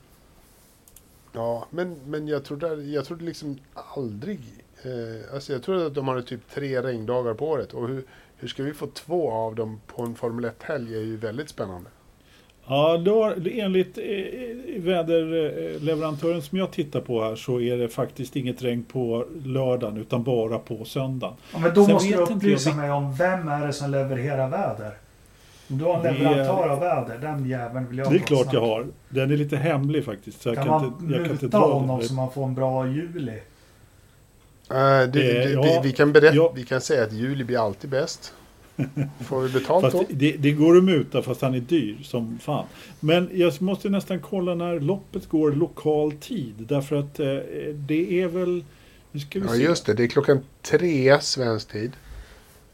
Ja, 1.33 1.67
men, 1.71 1.97
men 2.07 2.29
jag 2.29 2.45
trodde, 2.45 2.75
jag 2.75 3.05
trodde 3.05 3.25
liksom 3.25 3.59
aldrig... 3.75 4.41
Eh, 4.85 5.35
alltså 5.35 5.53
jag 5.53 5.63
trodde 5.63 5.87
att 5.87 5.95
de 5.95 6.09
hade 6.09 6.23
typ 6.23 6.41
tre 6.55 6.83
regndagar 6.83 7.35
på 7.35 7.49
året. 7.49 7.73
Och 7.73 7.89
hur, 7.89 8.05
hur 8.37 8.49
ska 8.49 8.63
vi 8.63 8.73
få 8.75 8.87
två 8.87 9.31
av 9.33 9.55
dem 9.55 9.81
på 9.87 10.03
en 10.03 10.15
Formel 10.15 10.45
1-helg 10.45 10.95
är 10.97 11.01
ju 11.01 11.17
väldigt 11.17 11.49
spännande. 11.49 11.91
Ja, 12.67 12.97
då, 12.99 13.33
enligt 13.53 13.99
eh, 13.99 14.05
väderleverantören 14.79 16.43
som 16.43 16.59
jag 16.59 16.71
tittar 16.71 17.01
på 17.01 17.23
här 17.25 17.37
så 17.37 17.61
är 17.61 17.77
det 17.77 17.89
faktiskt 17.89 18.37
inget 18.37 18.63
regn 18.63 18.85
på 18.85 19.27
lördagen 19.45 19.97
utan 19.97 20.23
bara 20.23 20.59
på 20.59 20.85
söndagen. 20.85 21.35
Ja, 21.53 21.59
men 21.59 21.75
då 21.75 21.85
Sen 21.85 21.95
måste 21.95 22.09
du 22.09 22.17
upplysa 22.23 22.71
jag- 22.71 22.77
mig 22.77 22.91
om 22.91 23.15
vem 23.15 23.49
är 23.49 23.67
det 23.67 23.73
som 23.73 23.91
levererar 23.91 24.49
väder? 24.49 24.91
Om 25.71 25.79
du 25.79 25.85
har 25.85 26.05
en 26.07 26.15
leverantör 26.15 26.69
av 26.69 26.81
väder, 26.81 27.19
den 27.19 27.47
jäveln 27.49 27.87
vill 27.89 27.99
jag 27.99 28.11
Det 28.11 28.17
är 28.17 28.19
ha 28.19 28.27
klart 28.27 28.41
snabbt. 28.41 28.55
jag 28.55 28.61
har. 28.61 28.87
Den 29.09 29.31
är 29.31 29.37
lite 29.37 29.57
hemlig 29.57 30.05
faktiskt. 30.05 30.43
Så 30.43 30.49
jag 30.49 30.57
Kan 30.57 30.65
kan, 30.67 30.73
man 30.75 30.85
inte, 30.85 31.05
jag 31.15 31.23
kan 31.25 31.33
inte 31.33 31.45
muta 31.45 31.59
dra 31.59 31.67
honom 31.75 32.03
så 32.03 32.15
man 32.15 32.31
får 32.31 32.45
en 32.45 32.55
bra 32.55 32.87
juli? 32.89 33.41
Eh, 34.71 34.77
det, 34.77 35.07
det, 35.07 35.43
Eh, 35.43 35.47
vi, 35.49 35.53
ja, 35.75 35.81
vi, 35.85 35.93
kan 35.93 36.13
berätta, 36.13 36.37
ja. 36.37 36.53
vi 36.57 36.65
kan 36.65 36.81
säga 36.81 37.05
att 37.05 37.13
juli 37.13 37.45
blir 37.45 37.59
alltid 37.67 37.91
bäst. 37.91 38.35
Får 39.21 39.41
vi 39.43 39.49
betalt 39.49 39.93
då? 39.93 40.05
det, 40.11 40.33
det 40.33 40.53
går 40.53 40.77
att 40.77 40.85
muta 40.85 41.23
fast 41.23 41.43
han 41.43 41.55
är 41.55 41.61
dyr 41.61 41.97
som 42.03 42.39
fan. 42.39 42.67
Men 43.01 43.31
jag 43.33 43.63
måste 43.63 43.89
nästan 43.89 44.21
kolla 44.21 44.55
när 44.55 44.81
loppet 44.81 45.29
går 45.29 45.53
lokal 45.53 46.13
tid. 46.13 46.55
Därför 46.59 46.97
att 46.97 47.21
eh, 47.21 47.27
det 47.75 48.23
är 48.23 48.29
väl... 48.29 48.65
Nu 49.13 49.21
ska 49.21 49.39
vi 49.41 49.47
Ja, 49.47 49.53
se. 49.53 49.63
just 49.63 49.87
det. 49.87 49.95
Det 49.95 50.03
är 50.03 50.09
klockan 50.09 50.41
tre 50.63 51.21
svensk 51.21 51.73
tid. 51.73 51.93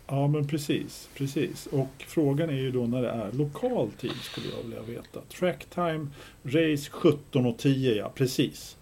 Ja, 0.07 0.27
men 0.29 0.49
precis. 0.49 1.09
precis. 1.15 1.67
Och 1.67 1.89
frågan 1.99 2.51
är 2.51 2.55
ju 2.55 2.71
då 2.71 2.87
när 2.87 3.03
det 3.03 3.11
är 3.11 3.33
lokal 3.33 3.91
tid 4.01 4.17
skulle 4.23 4.47
jag 4.57 4.63
vilja 4.63 4.83
veta. 4.83 5.21
Track 5.39 5.67
time, 5.75 6.07
race 6.45 6.91
17.10, 6.93 7.97
ja 7.97 8.13
precis. 8.15 8.77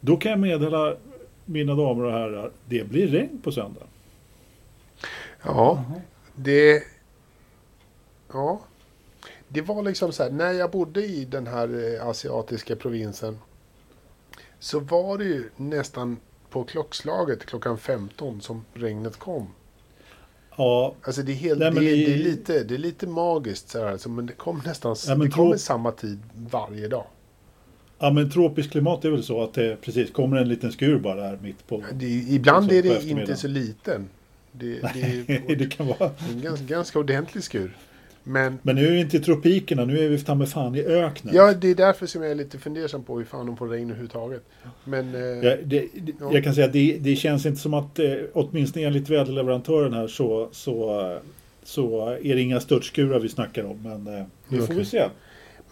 Då 0.00 0.16
kan 0.16 0.30
jag 0.30 0.40
meddela 0.40 0.96
mina 1.52 1.74
damer 1.74 2.04
och 2.04 2.12
herrar, 2.12 2.50
det 2.68 2.88
blir 2.88 3.06
regn 3.08 3.40
på 3.42 3.52
söndag. 3.52 3.86
Ja, 5.42 5.84
det... 6.34 6.82
Ja. 8.32 8.60
Det 9.48 9.60
var 9.62 9.82
liksom 9.82 10.12
så 10.12 10.22
här, 10.22 10.30
när 10.30 10.52
jag 10.52 10.70
bodde 10.70 11.04
i 11.04 11.24
den 11.24 11.46
här 11.46 11.94
eh, 12.00 12.06
asiatiska 12.08 12.76
provinsen 12.76 13.38
så 14.58 14.80
var 14.80 15.18
det 15.18 15.24
ju 15.24 15.50
nästan 15.56 16.16
på 16.50 16.64
klockslaget 16.64 17.46
klockan 17.46 17.78
15 17.78 18.40
som 18.40 18.64
regnet 18.74 19.16
kom. 19.18 19.46
Ja, 20.56 20.94
Alltså 21.02 21.22
det 21.22 21.32
är, 21.32 21.36
helt, 21.36 21.60
Nej, 21.60 21.70
det, 21.70 21.90
i- 21.90 22.04
det, 22.06 22.12
är 22.14 22.18
lite, 22.18 22.64
det 22.64 22.74
är 22.74 22.78
lite 22.78 23.06
magiskt 23.06 23.68
så 23.68 23.78
här, 23.78 23.86
alltså, 23.86 24.08
men 24.08 24.26
det 24.26 24.32
kom 24.32 24.62
nästan 24.66 24.96
det 25.20 25.30
kommer 25.30 25.56
samma 25.56 25.92
tid 25.92 26.18
varje 26.50 26.88
dag. 26.88 27.04
Ja, 28.02 28.10
men 28.10 28.30
tropiskt 28.30 28.72
klimat 28.72 29.04
är 29.04 29.10
väl 29.10 29.22
så 29.22 29.42
att 29.42 29.54
det 29.54 29.80
precis 29.80 30.10
kommer 30.10 30.36
en 30.36 30.48
liten 30.48 30.72
skur 30.72 30.98
bara 30.98 31.22
här 31.22 31.38
mitt 31.42 31.66
på. 31.66 31.82
Det, 31.92 32.06
ibland 32.06 32.68
Så 32.68 32.74
är 32.74 32.82
på 32.82 32.88
det 32.88 33.10
inte 33.10 33.36
så 33.36 33.48
liten. 33.48 34.08
Det, 34.52 34.80
det 34.94 35.00
är 35.02 35.56
det 35.56 35.76
kan 35.76 35.86
vara. 35.86 36.10
en 36.30 36.40
ganska, 36.42 36.64
ganska 36.66 36.98
ordentlig 36.98 37.44
skur. 37.44 37.76
Men 38.24 38.58
Men 38.62 38.76
nu 38.76 38.86
är 38.86 38.90
vi 38.90 39.00
inte 39.00 39.16
i 39.16 39.20
tropikerna, 39.20 39.84
nu 39.84 39.98
är 39.98 40.08
vi 40.08 40.18
ta 40.18 40.46
fan 40.46 40.74
i 40.74 40.84
öknen. 40.84 41.34
ja, 41.34 41.52
det 41.52 41.68
är 41.68 41.74
därför 41.74 42.06
som 42.06 42.22
jag 42.22 42.30
är 42.30 42.34
lite 42.34 42.58
fundersam 42.58 43.02
på 43.02 43.18
hur 43.18 43.24
fan 43.24 43.46
de 43.46 43.56
får 43.56 43.68
regn 43.68 43.84
överhuvudtaget. 43.84 44.42
Men 44.84 45.14
eh, 45.14 45.20
Ja, 45.20 45.56
det, 45.64 45.88
Ja. 46.20 46.32
Jag 46.32 46.44
kan 46.44 46.54
säga 46.54 46.66
att 46.66 46.72
det, 46.72 46.96
det 47.00 47.16
känns 47.16 47.46
inte 47.46 47.60
som 47.60 47.74
att, 47.74 47.98
eh, 47.98 48.14
åtminstone 48.32 48.86
enligt 48.86 49.08
väderleverantören 49.08 49.92
här, 49.92 50.06
så, 50.08 50.48
så, 50.52 51.00
eh, 51.00 51.16
så 51.64 52.08
är 52.08 52.34
det 52.34 52.40
inga 52.40 52.60
störtskurar 52.60 53.18
vi 53.18 53.28
snackar 53.28 53.64
om. 53.64 53.82
Men 53.82 54.04
det 54.04 54.56
får 54.56 54.64
Okej. 54.64 54.76
vi 54.76 54.84
se. 54.84 55.04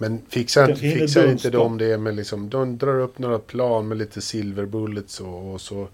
Men 0.00 0.22
fixar, 0.28 0.66
hinner 0.68 0.98
fixar 0.98 1.26
inte 1.30 1.50
de 1.50 1.78
det 1.78 1.98
med 1.98 2.14
liksom, 2.16 2.50
de 2.50 2.78
drar 2.78 3.00
upp 3.00 3.18
några 3.18 3.38
plan 3.38 3.88
med 3.88 3.98
lite 3.98 4.20
silver 4.20 4.66
bullets 4.66 5.20
och, 5.20 5.52
och 5.54 5.60
så 5.60 5.88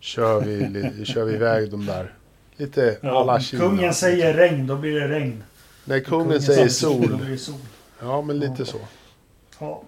kör 0.00 0.40
vi, 0.40 0.56
li- 0.56 1.04
kör 1.04 1.24
vi 1.24 1.34
iväg 1.34 1.70
dem 1.70 1.86
där. 1.86 2.14
Lite 2.56 2.98
Ja, 3.00 3.20
alla 3.20 3.40
Kina. 3.40 3.62
Kungen 3.62 3.94
säger 3.94 4.34
regn, 4.34 4.66
då 4.66 4.76
blir 4.76 5.00
det 5.00 5.08
regn. 5.08 5.42
När 5.84 6.00
kungen 6.00 6.42
säger 6.42 6.68
säger 6.68 6.94
Då 6.98 7.02
sol. 7.08 7.16
blir 7.16 7.30
det 7.30 7.38
sol. 7.38 7.54
Ja, 8.00 8.22
men 8.22 8.38
lite 8.38 8.54
Ja. 8.58 8.64
så. 8.64 8.78
Ja. 9.58 9.82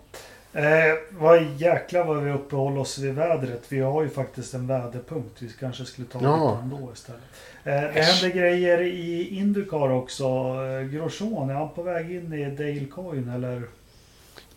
Eh, 0.53 0.95
vad 1.11 1.43
jäklar 1.57 2.05
vad 2.05 2.23
vi 2.23 2.31
uppehåller 2.33 2.81
oss 2.81 2.99
vid 2.99 3.15
vädret. 3.15 3.63
Vi 3.69 3.81
har 3.81 4.03
ju 4.03 4.09
faktiskt 4.09 4.55
en 4.55 4.67
väderpunkt. 4.67 5.43
Vi 5.43 5.49
kanske 5.61 5.85
skulle 5.85 6.07
ta 6.07 6.19
Ja. 6.23 6.51
lite 6.51 6.63
ändå 6.77 6.91
istället. 6.95 7.21
Eh, 7.69 7.95
det 7.95 8.01
händer 8.03 8.29
grejer 8.39 8.81
i 8.83 9.29
Indycar 9.37 9.91
också. 9.91 10.25
Eh, 10.25 10.83
Grosjean, 10.89 11.51
är 11.51 11.55
han 11.55 11.69
på 11.75 11.83
väg 11.83 12.11
in 12.11 12.33
i 12.33 12.45
Dale 12.57 12.85
Coin 12.85 13.29
eller? 13.29 13.63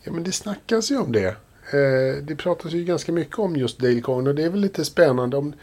Ja, 0.03 0.12
men 0.12 0.24
det 0.24 0.32
snackas 0.32 0.91
ju 0.91 0.97
om 0.97 1.12
det. 1.12 1.28
Eh, 1.74 2.24
det 2.24 2.36
pratas 2.36 2.72
ju 2.72 2.84
ganska 2.84 3.12
mycket 3.12 3.39
om 3.39 3.55
just 3.55 3.80
Dale 3.80 4.01
Coyne 4.01 4.30
och 4.30 4.36
det 4.36 4.43
är 4.43 4.49
väl 4.49 4.59
lite 4.59 4.86
spännande 4.86 5.38
om 5.38 5.53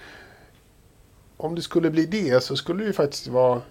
om 1.36 1.54
det 1.54 1.62
skulle 1.62 1.90
bli 1.90 2.06
det 2.06 2.42
så 2.42 2.56
skulle 2.56 2.82
det 2.82 2.86
ju 2.86 2.92
faktiskt 2.92 3.26
vara 3.28 3.62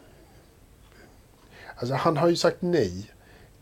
Alltså 1.75 1.95
han 1.95 2.17
har 2.17 2.29
ju 2.29 2.35
sagt 2.35 2.57
nej 2.59 3.11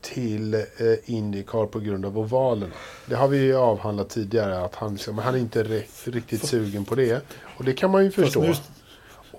till 0.02 0.66
Indycar 1.06 1.66
på 1.66 1.80
grund 1.80 2.06
av 2.06 2.20
ovalen. 2.20 2.72
Det 3.06 3.16
har 3.16 3.28
vi 3.28 3.38
ju 3.38 3.56
avhandlat 3.56 4.10
tidigare 4.10 4.60
att 4.66 4.76
han, 4.76 4.94
liksom, 4.94 5.18
han 5.18 5.36
är 5.36 5.40
inte 5.40 5.64
ri- 5.64 6.12
riktigt 6.12 6.46
sugen 6.48 6.86
på 6.86 6.96
det. 6.96 7.22
Och 7.58 7.64
det 7.64 7.74
kan 7.74 7.92
man 7.92 8.04
ju 8.04 8.12
Fast 8.12 8.26
förstå. 8.26 8.42
nu, 8.42 8.54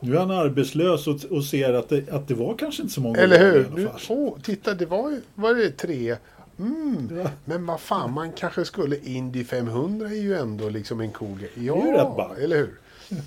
nu 0.01 0.15
är 0.15 0.21
han 0.21 0.31
arbetslös 0.31 1.07
och, 1.07 1.25
och 1.31 1.45
ser 1.45 1.73
att 1.73 1.89
det, 1.89 2.11
att 2.11 2.29
det 2.29 2.35
var 2.35 2.55
kanske 2.55 2.83
inte 2.83 2.95
så 2.95 3.01
många 3.01 3.19
Eller 3.19 3.39
hur? 3.39 3.63
i 3.63 3.67
alla 3.67 3.75
Nu, 3.77 3.89
åh, 4.09 4.39
titta, 4.43 4.75
det 4.75 4.87
var 4.87 5.11
ju 5.11 5.21
var 5.35 5.55
det 5.55 5.71
tre. 5.71 6.17
Mm. 6.59 7.19
Ja. 7.19 7.31
Men 7.45 7.67
vad 7.67 7.81
fan, 7.81 8.13
man 8.13 8.33
kanske 8.33 8.65
skulle... 8.65 8.97
Indy 8.99 9.45
500 9.45 10.09
är 10.09 10.15
ju 10.15 10.35
ändå 10.35 10.69
liksom 10.69 11.01
en 11.01 11.13
cool 11.13 11.39
grej. 11.39 11.51
Ja, 11.55 11.83
är 11.83 11.87
ju 11.87 11.93
rätt 11.93 12.17
ballt. 12.17 12.39
eller 12.39 12.57
hur? 12.57 12.79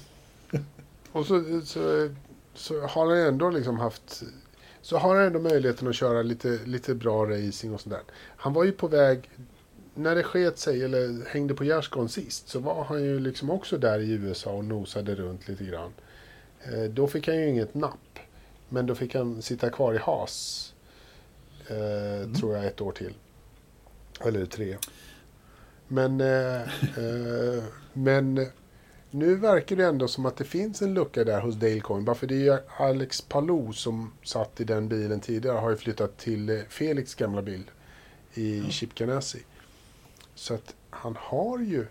Och 1.12 1.26
så, 1.26 1.62
så, 1.66 2.10
så 2.54 2.82
har 2.82 3.06
han 3.06 3.18
ändå 3.18 3.50
liksom 3.50 3.80
haft... 3.80 4.24
Så 4.82 4.98
har 4.98 5.16
han 5.16 5.26
ändå 5.26 5.40
möjligheten 5.40 5.88
att 5.88 5.96
köra 5.96 6.22
lite, 6.22 6.60
lite 6.66 6.96
bra 6.96 7.26
racing 7.26 7.74
och 7.74 7.82
sådär. 7.82 8.02
Han 8.38 8.54
var 8.54 8.64
ju 8.64 8.72
på 8.72 8.88
väg... 8.88 9.30
När 9.96 10.16
det 10.16 10.24
sket 10.24 10.60
sig, 10.60 10.84
eller 10.84 11.30
hängde 11.30 11.54
på 11.54 11.64
gärdsgården 11.64 12.10
sist, 12.10 12.50
så 12.50 12.60
var 12.60 12.84
han 12.84 13.04
ju 13.04 13.20
liksom 13.20 13.50
också 13.50 13.78
där 13.78 14.00
i 14.00 14.12
USA 14.12 14.52
och 14.52 14.66
nosade 14.66 15.16
runt 15.16 15.48
lite 15.48 15.64
grann. 15.64 15.92
Eh, 16.64 16.84
då 16.84 17.08
fick 17.08 17.28
han 17.28 17.38
ju 17.38 17.50
inget 17.50 17.74
napp. 17.74 18.20
Men 18.70 18.86
då 18.86 18.96
fick 18.96 19.16
han 19.16 19.42
sitta 19.42 19.70
kvar 19.70 19.94
i 19.94 19.98
Haas. 19.98 20.74
Eh, 21.68 22.32
Tror 22.40 22.56
jag 22.56 22.66
ett 22.66 22.82
år 22.82 22.92
till. 22.92 23.14
Eller 24.26 24.46
tre. 24.46 24.78
Men, 25.88 26.22
eh, 26.22 26.62
eh, 26.98 27.64
men 27.94 28.48
nu 29.12 29.36
verkar 29.36 29.76
det 29.76 29.86
ändå 29.86 30.08
som 30.08 30.26
att 30.26 30.38
det 30.38 30.44
finns 30.44 30.82
en 30.82 30.94
lucka 30.94 31.24
där 31.24 31.42
hos 31.42 31.56
Dale 31.56 31.80
Coyne. 31.80 32.04
Bara 32.06 32.16
för 32.16 32.28
det 32.28 32.36
är 32.36 32.54
ju 32.54 32.58
Alex 32.78 33.22
Palou 33.22 33.74
som 33.74 34.14
satt 34.24 34.62
i 34.62 34.64
den 34.64 34.88
bilen 34.88 35.20
tidigare. 35.20 35.58
Har 35.58 35.70
ju 35.70 35.76
flyttat 35.76 36.18
till 36.18 36.64
Felix 36.70 37.16
gamla 37.16 37.42
bil 37.42 37.64
i 38.34 38.64
Chip 38.70 38.96
Ganassi. 38.96 39.40
Så 40.36 40.54
att 40.54 40.76
han 40.90 41.16
har 41.20 41.60
ju 41.60 41.86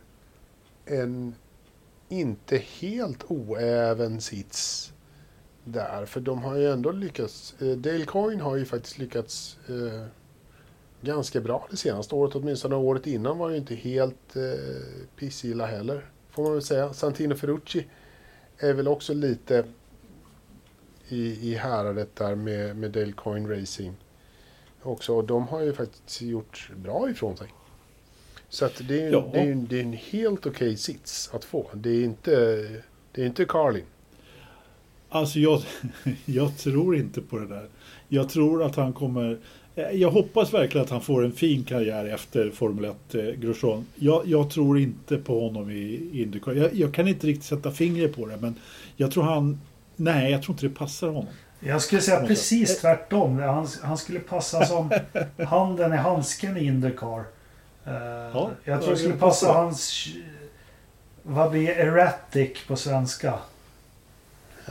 en 0.85 1.35
inte 2.09 2.57
helt 2.57 3.25
oäven 3.29 4.21
sits 4.21 4.93
där. 5.65 6.07
För 6.07 6.21
de 6.21 6.43
har 6.43 6.57
ju 6.57 6.73
ändå 6.73 6.93
lyckats. 6.93 7.55
Eh, 7.61 7.77
Dale 7.77 8.05
Coyne 8.05 8.43
har 8.43 8.57
ju 8.57 8.65
faktiskt 8.65 8.99
lyckats 8.99 9.59
eh, 9.69 10.07
ganska 11.01 11.41
bra 11.41 11.67
det 11.71 11.77
senaste 11.77 12.15
året. 12.15 12.35
Åtminstone 12.35 12.77
året 12.77 13.07
innan 13.07 13.39
var 13.39 13.51
ju 13.51 13.57
inte 13.57 13.75
helt 13.75 14.37
eh, 14.37 14.43
pissilla 15.17 15.67
heller. 15.67 16.11
Får 16.31 16.43
man 16.43 16.53
väl 16.53 16.63
säga. 16.63 16.93
Santino 16.93 17.35
Ferrucci 17.35 17.87
är 18.59 18.73
väl 18.73 18.89
också 18.89 19.15
lite 19.15 19.65
i, 21.09 21.51
i 21.51 21.55
häradet 21.55 22.17
där 22.17 22.35
med, 22.35 22.77
med 22.77 22.91
Dale 22.91 23.13
Coyne 23.13 23.61
Racing. 23.61 23.97
Också, 24.83 25.15
och 25.15 25.25
de 25.25 25.49
har 25.49 25.61
ju 25.61 25.73
faktiskt 25.73 26.23
gjort 26.23 26.71
bra 26.77 27.11
ifrån 27.11 27.37
sig. 27.37 27.53
Så 28.51 28.65
att 28.65 28.83
det 28.89 29.03
är, 29.03 29.13
Ja. 29.13 29.31
det 29.33 29.39
är, 29.41 29.55
det 29.55 29.77
är 29.79 29.83
en 29.83 29.93
helt 29.93 30.47
okej 30.47 30.77
sits 30.77 31.31
att 31.35 31.45
få. 31.45 31.67
Det 31.75 31.91
är 31.91 32.05
inte, 32.05 32.31
det 33.13 33.23
är 33.23 33.27
inte 33.27 33.45
Carlin. 33.45 33.85
Alltså 35.09 35.39
jag, 35.39 35.63
jag 36.25 36.57
tror 36.59 36.97
inte 36.97 37.21
på 37.21 37.39
det 37.39 37.47
där. 37.47 37.67
Jag 38.09 38.29
tror 38.29 38.63
att 38.65 38.77
han 38.77 38.93
kommer... 38.93 39.39
eh, 39.77 39.91
Jag 39.91 40.11
hoppas 40.11 40.55
verkligen 40.55 40.85
att 40.85 40.91
han 40.91 41.01
får 41.01 41.25
en 41.25 41.33
fin 41.33 41.65
karriär 41.65 42.05
efter 42.05 42.51
Formel 42.51 42.85
1 42.85 43.15
eh, 43.15 43.23
Grosjean. 43.25 43.87
Jag, 43.95 44.27
jag 44.27 44.51
tror 44.51 44.79
inte 44.79 45.17
på 45.17 45.41
honom 45.41 45.71
i 45.71 46.11
Indycar. 46.23 46.53
Jag, 46.53 46.75
jag 46.75 46.95
kan 46.95 47.09
inte 47.09 47.27
riktigt 47.27 47.45
sätta 47.45 47.71
fingret 47.73 48.17
på 48.17 48.27
det 48.27 48.37
men 48.37 48.55
jag 48.97 49.11
tror 49.13 49.23
han... 49.23 49.61
Nej, 49.97 50.31
jag 50.33 50.43
tror 50.43 50.55
inte 50.55 50.67
det 50.69 50.75
passar 50.75 51.07
honom. 51.07 51.27
Jag 51.61 51.83
skulle 51.83 52.01
säga 52.01 52.27
precis 52.27 52.81
tvärtom. 52.81 53.39
Han, 53.39 53.67
han 53.83 53.99
skulle 53.99 54.21
passa 54.21 54.65
som 54.67 54.91
handen 55.49 55.93
i 55.93 55.97
handsken 55.97 56.57
i 56.57 56.65
Indycar. 56.65 57.25
Eh, 57.89 58.49
jag 58.65 58.83
tror 58.83 58.91
det 58.91 58.97
skulle 58.99 59.15
passa 59.17 59.53
hans... 59.53 60.07
Vad 61.23 61.51
blir 61.51 61.69
erratic 61.69 62.67
på 62.67 62.77
svenska? 62.77 63.35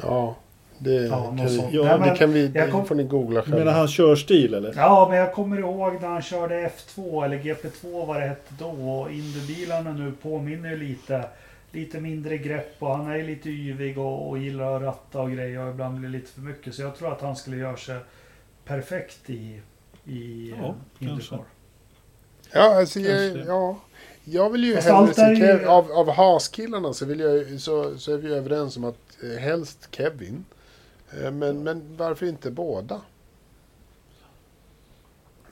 Ja, 0.04 0.36
Det, 0.78 0.92
Ja, 0.94 1.24
kan, 1.26 1.36
vi. 1.48 1.58
Ja, 1.72 1.84
Nej, 1.84 1.94
det 2.00 2.06
men 2.06 2.16
kan 2.16 2.34
vi, 2.34 2.48
det 2.48 2.72
kom- 2.72 2.86
får 2.86 2.96
ni 2.96 3.04
googla 3.04 3.42
Du 3.42 3.50
menar 3.50 3.58
själva. 3.66 3.72
hans 3.80 3.92
körstil 3.92 4.54
eller? 4.54 4.74
Ja, 4.76 5.08
men 5.10 5.18
jag 5.20 5.34
kommer 5.34 5.60
ihåg 5.60 5.94
när 6.02 6.08
han 6.08 6.22
körde 6.22 6.70
F2 6.78 7.26
eller 7.26 7.38
GP2 7.38 8.06
vad 8.06 8.16
det 8.22 8.28
hette 8.28 8.54
då. 8.60 8.68
Och 8.70 9.12
Indybilarna 9.12 9.92
nu 9.94 10.12
påminner 10.22 10.70
ju 10.70 10.78
lite. 10.78 11.24
Lite 11.72 12.00
mindre 12.00 12.38
grepp 12.38 12.76
och 12.80 12.96
han 12.98 13.08
är 13.12 13.24
lite 13.24 13.50
yvig 13.50 13.98
och, 13.98 14.30
och 14.30 14.38
gillar 14.38 14.76
att 14.76 14.82
ratta 14.82 15.22
och 15.22 15.32
grejer 15.32 15.60
och 15.60 15.70
ibland 15.72 16.00
blir 16.00 16.10
det 16.10 16.18
lite 16.18 16.32
för 16.32 16.42
mycket. 16.42 16.76
Så 16.76 16.82
jag 16.82 16.96
tror 16.96 17.12
att 17.14 17.22
han 17.22 17.36
skulle 17.36 17.58
göra 17.58 17.78
sig 17.78 18.00
perfekt 18.66 19.30
i, 19.30 19.62
i 20.06 20.54
Ja, 20.62 20.66
eh, 21.00 21.08
Indycar. 21.10 21.40
Ja, 22.52 22.80
alltså, 22.80 23.00
jag, 23.00 23.38
ja, 23.48 23.80
jag 24.26 24.50
vill 24.50 24.64
ju 24.64 24.76
Fast 24.76 24.88
hellre 24.88 25.14
se 25.14 25.22
är 25.22 25.60
ju- 25.60 25.66
av, 25.68 25.92
av 25.92 26.10
Haas-killarna 26.12 26.94
så, 26.94 27.06
vill 27.06 27.20
jag, 27.20 27.62
så, 27.62 27.98
så 27.98 28.14
är 28.14 28.18
vi 28.18 28.34
överens 28.34 28.78
om 28.78 28.84
att 28.84 28.98
eh, 29.24 29.40
helst 29.40 29.88
Kevin. 29.92 30.46
Eh, 31.24 31.32
men, 31.32 31.64
men 31.64 31.98
varför 31.98 32.26
inte 32.26 32.52
båda? 32.52 33.02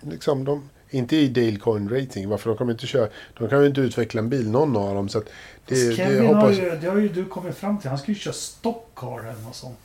Liksom 0.02 0.43
de, 0.46 0.70
inte 0.89 1.16
i 1.16 1.28
Dale 1.28 1.56
Coin 1.58 1.89
Rating, 1.89 2.30
varför 2.30 2.50
de 2.50 2.58
kommer 2.58 2.72
inte 2.72 2.88
köra, 2.88 3.10
de 3.38 3.50
kan 3.50 3.62
ju 3.62 3.68
inte 3.68 3.82
utveckla 3.82 4.20
en 4.20 4.30
bil 4.30 4.50
någon 4.50 4.78
av 4.78 4.96
dem. 4.96 5.10
Så 5.10 5.18
att 5.18 5.26
det, 5.66 5.76
Fast 5.76 5.88
det 5.88 5.96
Kevin 5.96 6.28
har 6.28 6.34
hoppas, 6.36 6.58
ju, 6.58 6.70
det 6.82 6.88
har 6.88 6.98
ju 6.98 7.10
du 7.10 7.26
kommit 7.26 7.56
fram 7.58 7.80
till. 7.80 7.89
Han 7.89 8.00
ska 8.00 8.08
ju 8.12 8.16
köra 8.16 8.34
stockcar 8.34 9.20
eller 9.20 9.41
något 9.41 9.56
sånt. 9.56 9.78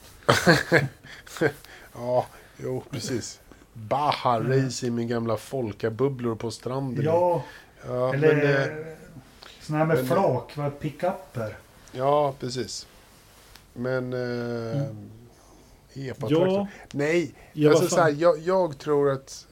Ja, 1.94 2.26
jo 2.56 2.82
precis. 2.90 3.40
Baha 3.88 4.36
Mm. 4.36 4.64
racing 4.64 4.94
med 4.94 5.08
gamla 5.08 5.36
folkabubblor 5.36 6.34
på 6.34 6.50
stranden. 6.50 7.04
Ja, 7.04 7.42
ja 7.86 8.14
eller 8.14 8.34
men, 8.36 8.46
eh, 8.80 8.86
såna 9.60 9.78
här 9.78 9.86
med 9.86 9.96
men- 9.96 10.06
flak, 10.06 10.56
vad 10.56 10.78
pickuper. 10.80 11.56
ja 11.92 12.34
precis. 12.40 12.86
Men... 13.74 14.12
Eh, 14.12 14.80
Mm. 14.82 15.10
Epa-traktor. 15.94 16.48
Ja, 16.48 16.66
Nej, 16.92 17.34
ja 17.52 17.70
alltså, 17.70 17.88
så 17.88 18.00
här, 18.00 18.10
jag, 18.18 18.38
jag 18.38 18.78
tror 18.78 19.10
att 19.10 19.46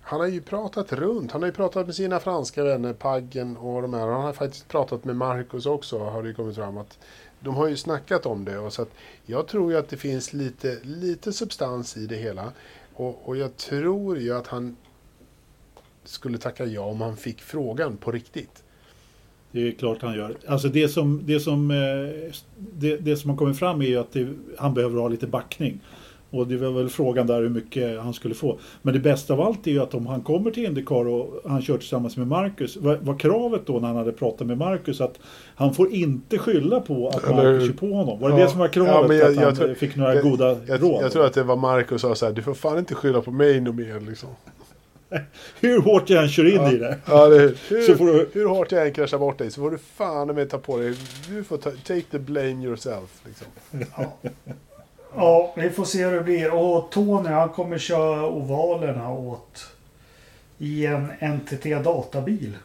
han 0.00 0.20
har 0.20 0.26
ju 0.26 0.40
pratat 0.40 0.92
runt. 0.92 1.32
Han 1.32 1.42
har 1.42 1.46
ju 1.46 1.52
pratat 1.52 1.86
med 1.86 1.94
sina 1.94 2.20
franska 2.20 2.64
vänner, 2.64 2.92
Paggen 2.92 3.56
och 3.56 3.82
de 3.82 3.94
här. 3.94 4.06
Han 4.06 4.22
har 4.22 4.32
faktiskt 4.32 4.68
pratat 4.68 5.04
med 5.04 5.16
Marcus 5.16 5.66
också, 5.66 5.98
har 5.98 6.22
det 6.22 6.34
kommit 6.34 6.56
fram. 6.56 6.76
att 6.78 6.98
De 7.40 7.54
har 7.54 7.68
ju 7.68 7.76
snackat 7.76 8.26
om 8.26 8.44
det. 8.44 8.58
Och 8.58 8.72
så 8.72 8.82
att 8.82 8.90
jag 9.26 9.48
tror 9.48 9.72
ju 9.72 9.78
att 9.78 9.88
det 9.88 9.96
finns 9.96 10.32
lite, 10.32 10.78
lite 10.82 11.32
substans 11.32 11.96
i 11.96 12.06
det 12.06 12.16
hela. 12.16 12.52
Och, 12.96 13.28
och 13.28 13.36
jag 13.36 13.56
tror 13.56 14.18
ju 14.18 14.32
att 14.32 14.46
han 14.46 14.76
skulle 16.04 16.38
tacka 16.38 16.64
ja 16.64 16.82
om 16.82 17.00
han 17.00 17.16
fick 17.16 17.40
frågan 17.40 17.96
på 17.96 18.12
riktigt. 18.12 18.62
Det 19.50 19.68
är 19.68 19.72
klart 19.72 20.02
han 20.02 20.14
gör. 20.14 20.36
Alltså 20.46 20.68
det 20.68 20.88
som, 20.88 21.22
det 21.24 21.40
som, 21.40 21.70
eh, 21.70 22.32
det, 22.56 22.96
det 22.96 23.16
som 23.16 23.30
har 23.30 23.36
kommit 23.36 23.58
fram 23.58 23.80
är 23.82 23.86
ju 23.86 23.96
att 23.96 24.12
det, 24.12 24.28
han 24.58 24.74
behöver 24.74 25.00
ha 25.00 25.08
lite 25.08 25.26
backning. 25.26 25.80
Och 26.30 26.46
det 26.46 26.56
var 26.56 26.70
väl 26.70 26.88
frågan 26.88 27.26
där 27.26 27.42
hur 27.42 27.48
mycket 27.48 28.00
han 28.00 28.14
skulle 28.14 28.34
få. 28.34 28.58
Men 28.82 28.94
det 28.94 29.00
bästa 29.00 29.32
av 29.34 29.40
allt 29.40 29.66
är 29.66 29.70
ju 29.70 29.82
att 29.82 29.94
om 29.94 30.06
han 30.06 30.20
kommer 30.22 30.50
till 30.50 30.64
Indycar 30.64 31.08
och 31.08 31.40
han 31.50 31.62
kör 31.62 31.78
tillsammans 31.78 32.16
med 32.16 32.26
Marcus. 32.26 32.76
Var, 32.76 33.18
kravet 33.18 33.66
då 33.66 33.72
när 33.72 33.88
han 33.88 33.96
hade 33.96 34.12
pratat 34.12 34.46
med 34.46 34.58
Marcus 34.58 35.00
att 35.00 35.18
han 35.54 35.74
får 35.74 35.92
inte 35.92 36.38
skylla 36.38 36.80
på 36.80 37.08
att 37.08 37.24
Eller- 37.24 37.34
Marcus 37.52 37.66
kör 37.66 37.72
på 37.74 37.86
honom? 37.92 38.20
Var 38.20 38.30
det 38.30 38.36
Ja. 38.38 38.44
det 38.44 38.50
som 38.50 38.58
var 38.60 38.68
kravet? 38.68 39.18
Ja, 39.18 39.24
jag- 39.24 39.38
att 39.38 39.44
han 39.44 39.56
tror- 39.56 39.74
fick 39.74 39.96
några 39.96 40.14
jag- 40.14 40.22
goda 40.24 40.56
Jag, 40.66 40.82
råd? 40.82 41.02
jag 41.04 41.12
tror 41.12 41.24
att 41.26 41.32
det 41.34 41.42
var 41.42 41.56
Marcus 41.56 42.00
som 42.00 42.10
sa 42.10 42.14
så 42.14 42.26
här, 42.26 42.32
du 42.32 42.42
får 42.42 42.54
fan 42.54 42.78
inte 42.78 42.94
skylla 42.94 43.20
på 43.20 43.30
mig 43.30 43.60
något 43.60 43.74
mer 43.74 44.00
liksom. 44.00 44.28
Hur 45.60 45.80
hårt 45.80 46.10
jag 46.10 46.22
än 46.22 46.28
kör 46.28 46.54
in 46.54 46.74
i 46.74 46.78
det. 46.78 46.98
Ja, 47.06 47.28
det, 47.28 47.38
hur, 47.68 47.82
Så 47.82 47.94
får 47.94 48.06
du- 48.06 48.30
hur 48.32 48.46
hårt 48.46 48.72
jag 48.72 48.86
än 48.86 48.92
kraschar 48.92 49.18
bort 49.18 49.38
dig 49.38 49.50
så 49.50 49.60
får 49.60 49.70
du 49.70 49.78
fan 49.78 50.34
med 50.34 50.50
ta 50.50 50.58
på 50.58 50.78
dig. 50.78 50.94
Du 51.28 51.44
får 51.44 51.56
ta, 51.56 51.70
take 51.70 52.02
the 52.10 52.18
blame 52.18 52.64
yourself. 52.64 53.22
Liksom. 53.26 53.46
Ja. 53.96 54.30
Ja, 55.16 55.52
vi 55.56 55.70
får 55.70 55.84
se 55.84 56.04
hur 56.04 56.12
det 56.12 56.22
blir. 56.22 56.54
Och 56.54 56.90
Tony 56.90 57.28
han 57.28 57.48
kommer 57.48 57.78
köra 57.78 58.26
ovalerna 58.26 59.10
åt 59.12 59.66
i 60.58 60.86
en 60.86 61.06
NTT 61.36 61.64
databil. 61.84 62.56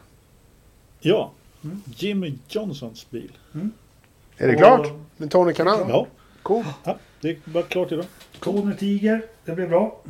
Ja. 1.00 1.30
Mm. 1.64 1.82
Jimmy 1.96 2.34
Johnsons 2.48 3.10
bil. 3.10 3.32
Är 4.36 4.46
det 4.46 4.52
Och 4.52 4.58
klart? 4.58 4.88
Men 5.16 5.28
Tony 5.28 5.52
kan 5.52 5.66
han? 5.66 5.88
Ja, 5.88 6.06
Cool. 6.42 6.64
ja 6.84 6.98
det 7.20 7.30
är 7.30 7.36
bara 7.44 7.62
klart 7.62 7.92
idag. 7.92 8.04
Tony 8.40 8.74
Tiger, 8.76 9.22
det 9.44 9.52
blir 9.52 9.66
bra. 9.66 10.00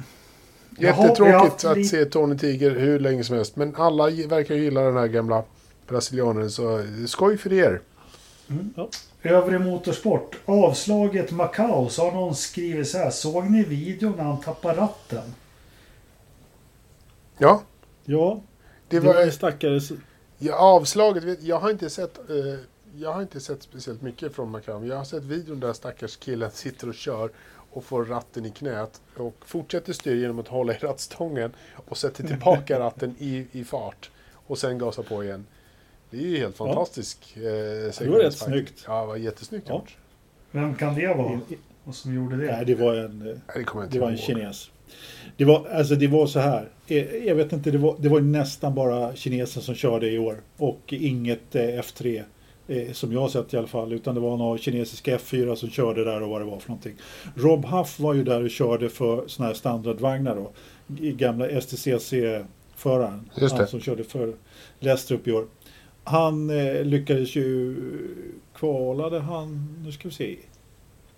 Jättetråkigt 0.79 1.65
att 1.65 1.87
se 1.87 2.05
Tony 2.05 2.39
Tiger 2.39 2.71
hur 2.71 2.99
länge 2.99 3.25
som 3.25 3.37
helst. 3.37 3.57
Men 3.57 3.77
alla 3.77 4.05
verkar 4.11 4.55
gilla 4.55 4.81
den 4.81 4.97
här 4.97 5.07
gamla 5.07 5.43
brasilianaren. 5.89 6.51
Så 6.51 6.85
skoj 7.07 7.39
för 7.39 7.53
er. 7.53 7.81
Ja. 8.77 8.89
Övrig 9.23 9.61
motorsport. 9.61 10.39
Avslaget 10.45 11.31
Macau 11.31 11.89
så 11.89 12.05
har 12.05 12.13
någon 12.13 12.35
skrivit 12.35 12.89
så 12.89 12.99
här. 12.99 13.11
Såg 13.11 13.51
ni 13.51 13.65
videon 13.65 14.17
när 14.17 14.25
han 14.25 14.41
tappade 14.41 14.81
ratten? 14.81 15.35
Ja, 17.39 17.63
Ja, 18.05 18.41
det 18.89 19.01
det 19.01 19.07
var 19.07 19.23
en 19.23 19.33
stackares... 19.33 19.93
ja, 20.39 20.55
avslaget. 20.55 21.43
Jag 21.43 21.59
har 21.59 21.71
inte 21.71 21.91
sett... 21.91 22.31
Eh, 22.31 22.61
jag 22.95 23.13
har 23.13 23.23
inte 23.23 23.41
sett 23.41 23.63
speciellt 23.63 24.03
mycket 24.03 24.35
från 24.35 24.51
Macau. 24.51 24.85
Jag 24.85 24.97
har 24.97 25.05
sett 25.05 25.25
videon 25.25 25.61
där 25.61 25.73
stackars 25.73 26.17
killen 26.17 26.51
sitter 26.55 26.89
och 26.89 26.95
kör 26.95 27.31
och 27.71 27.85
får 27.85 28.05
ratten 28.05 28.47
i 28.47 28.51
knät 28.51 29.01
och 29.17 29.35
fortsätter 29.45 29.93
styra 29.93 30.15
genom 30.15 30.39
att 30.39 30.49
hålla 30.49 30.75
i 30.75 30.79
rattstången 30.79 31.53
och 31.89 31.97
sätter 31.97 32.27
tillbaka 32.27 32.79
ratten 32.79 33.17
i, 33.19 33.47
i 33.53 33.65
fart 33.65 34.11
och 34.47 34.59
sen 34.59 34.79
gasar 34.79 35.03
på 35.03 35.25
igen. 35.25 35.47
Det 36.13 36.19
är 36.19 36.23
ju 36.29 36.39
helt 36.39 36.57
Ja. 36.59 36.67
fantastisk 36.67 37.19
eh, 37.37 37.43
Det 37.43 37.93
var 38.01 38.17
rätt 38.19 38.23
faktiskt. 38.25 38.43
snyggt. 38.45 38.85
Ja, 38.87 39.01
det 39.01 39.07
var 39.07 39.17
jättesnyggt 39.17 39.67
Ja. 39.69 39.75
gjort. 39.75 39.97
Vem 40.51 40.75
kan 40.75 40.95
det 40.95 41.07
vara? 41.15 41.41
Och 41.85 41.95
som 41.95 42.15
gjorde 42.15 42.37
det? 42.37 42.53
Nej, 42.57 42.65
det 42.67 42.75
var 42.75 42.95
en, 42.95 43.21
eh, 43.31 43.37
Nej, 43.57 43.65
Det 43.75 43.87
det 43.91 43.99
var 43.99 44.11
en 44.11 44.17
kines. 44.17 44.71
Det 45.37 45.45
var, 45.45 45.67
alltså 45.69 45.95
det 45.95 46.07
var 46.07 46.27
så 46.27 46.41
här. 46.41 46.69
Eh, 46.87 47.17
Jag 47.27 47.35
vet 47.35 47.53
inte, 47.53 47.71
det 47.71 47.79
var, 47.79 47.97
det 47.99 48.09
var 48.09 48.21
nästan 48.21 48.75
bara 48.75 49.17
kineser 49.17 49.61
som 49.61 49.75
körde 49.75 50.11
i 50.11 50.19
år. 50.19 50.37
Och 50.57 50.81
inget 50.89 51.55
eh, 51.55 51.63
F3. 51.63 52.23
eh, 52.69 52.93
Som 52.93 53.13
jag 53.13 53.21
har 53.21 53.29
sett 53.29 53.55
i 53.55 53.57
alla 53.57 53.67
fall. 53.67 53.93
Utan 53.93 54.15
det 54.15 54.21
var 54.21 54.37
några 54.37 54.59
kinesiska 54.59 55.17
F4 55.19 55.55
som 55.55 55.71
körde 55.71 56.05
där 56.05 56.23
och 56.23 56.29
vad 56.29 56.41
det 56.41 56.45
var 56.45 56.59
för 56.59 56.69
någonting. 56.69 56.95
Rob 57.37 57.65
Huff 57.65 58.01
var 58.01 58.15
ju 58.15 58.25
där 58.25 58.43
och 58.45 58.51
körde 58.51 58.89
för 58.89 59.25
såna 59.27 59.47
här 59.49 59.55
standardvagnar 59.55 60.37
då. 60.37 60.51
Gamla 61.13 61.49
STCC-föraren. 61.61 63.31
Just 63.41 63.55
det. 63.55 63.59
Han 63.63 63.69
som 63.69 63.81
körde 63.81 64.05
för 64.05 64.35
Lestrup 64.81 65.29
i 65.29 65.33
år. 65.33 65.47
Han 66.05 66.51
eh, 66.51 66.85
lyckades 66.85 67.37
ju 67.37 67.77
kvalade 68.55 69.21
han, 69.21 69.77
nu 69.85 69.93
ska 69.93 70.09
vi 70.09 70.15
se. 70.15 70.37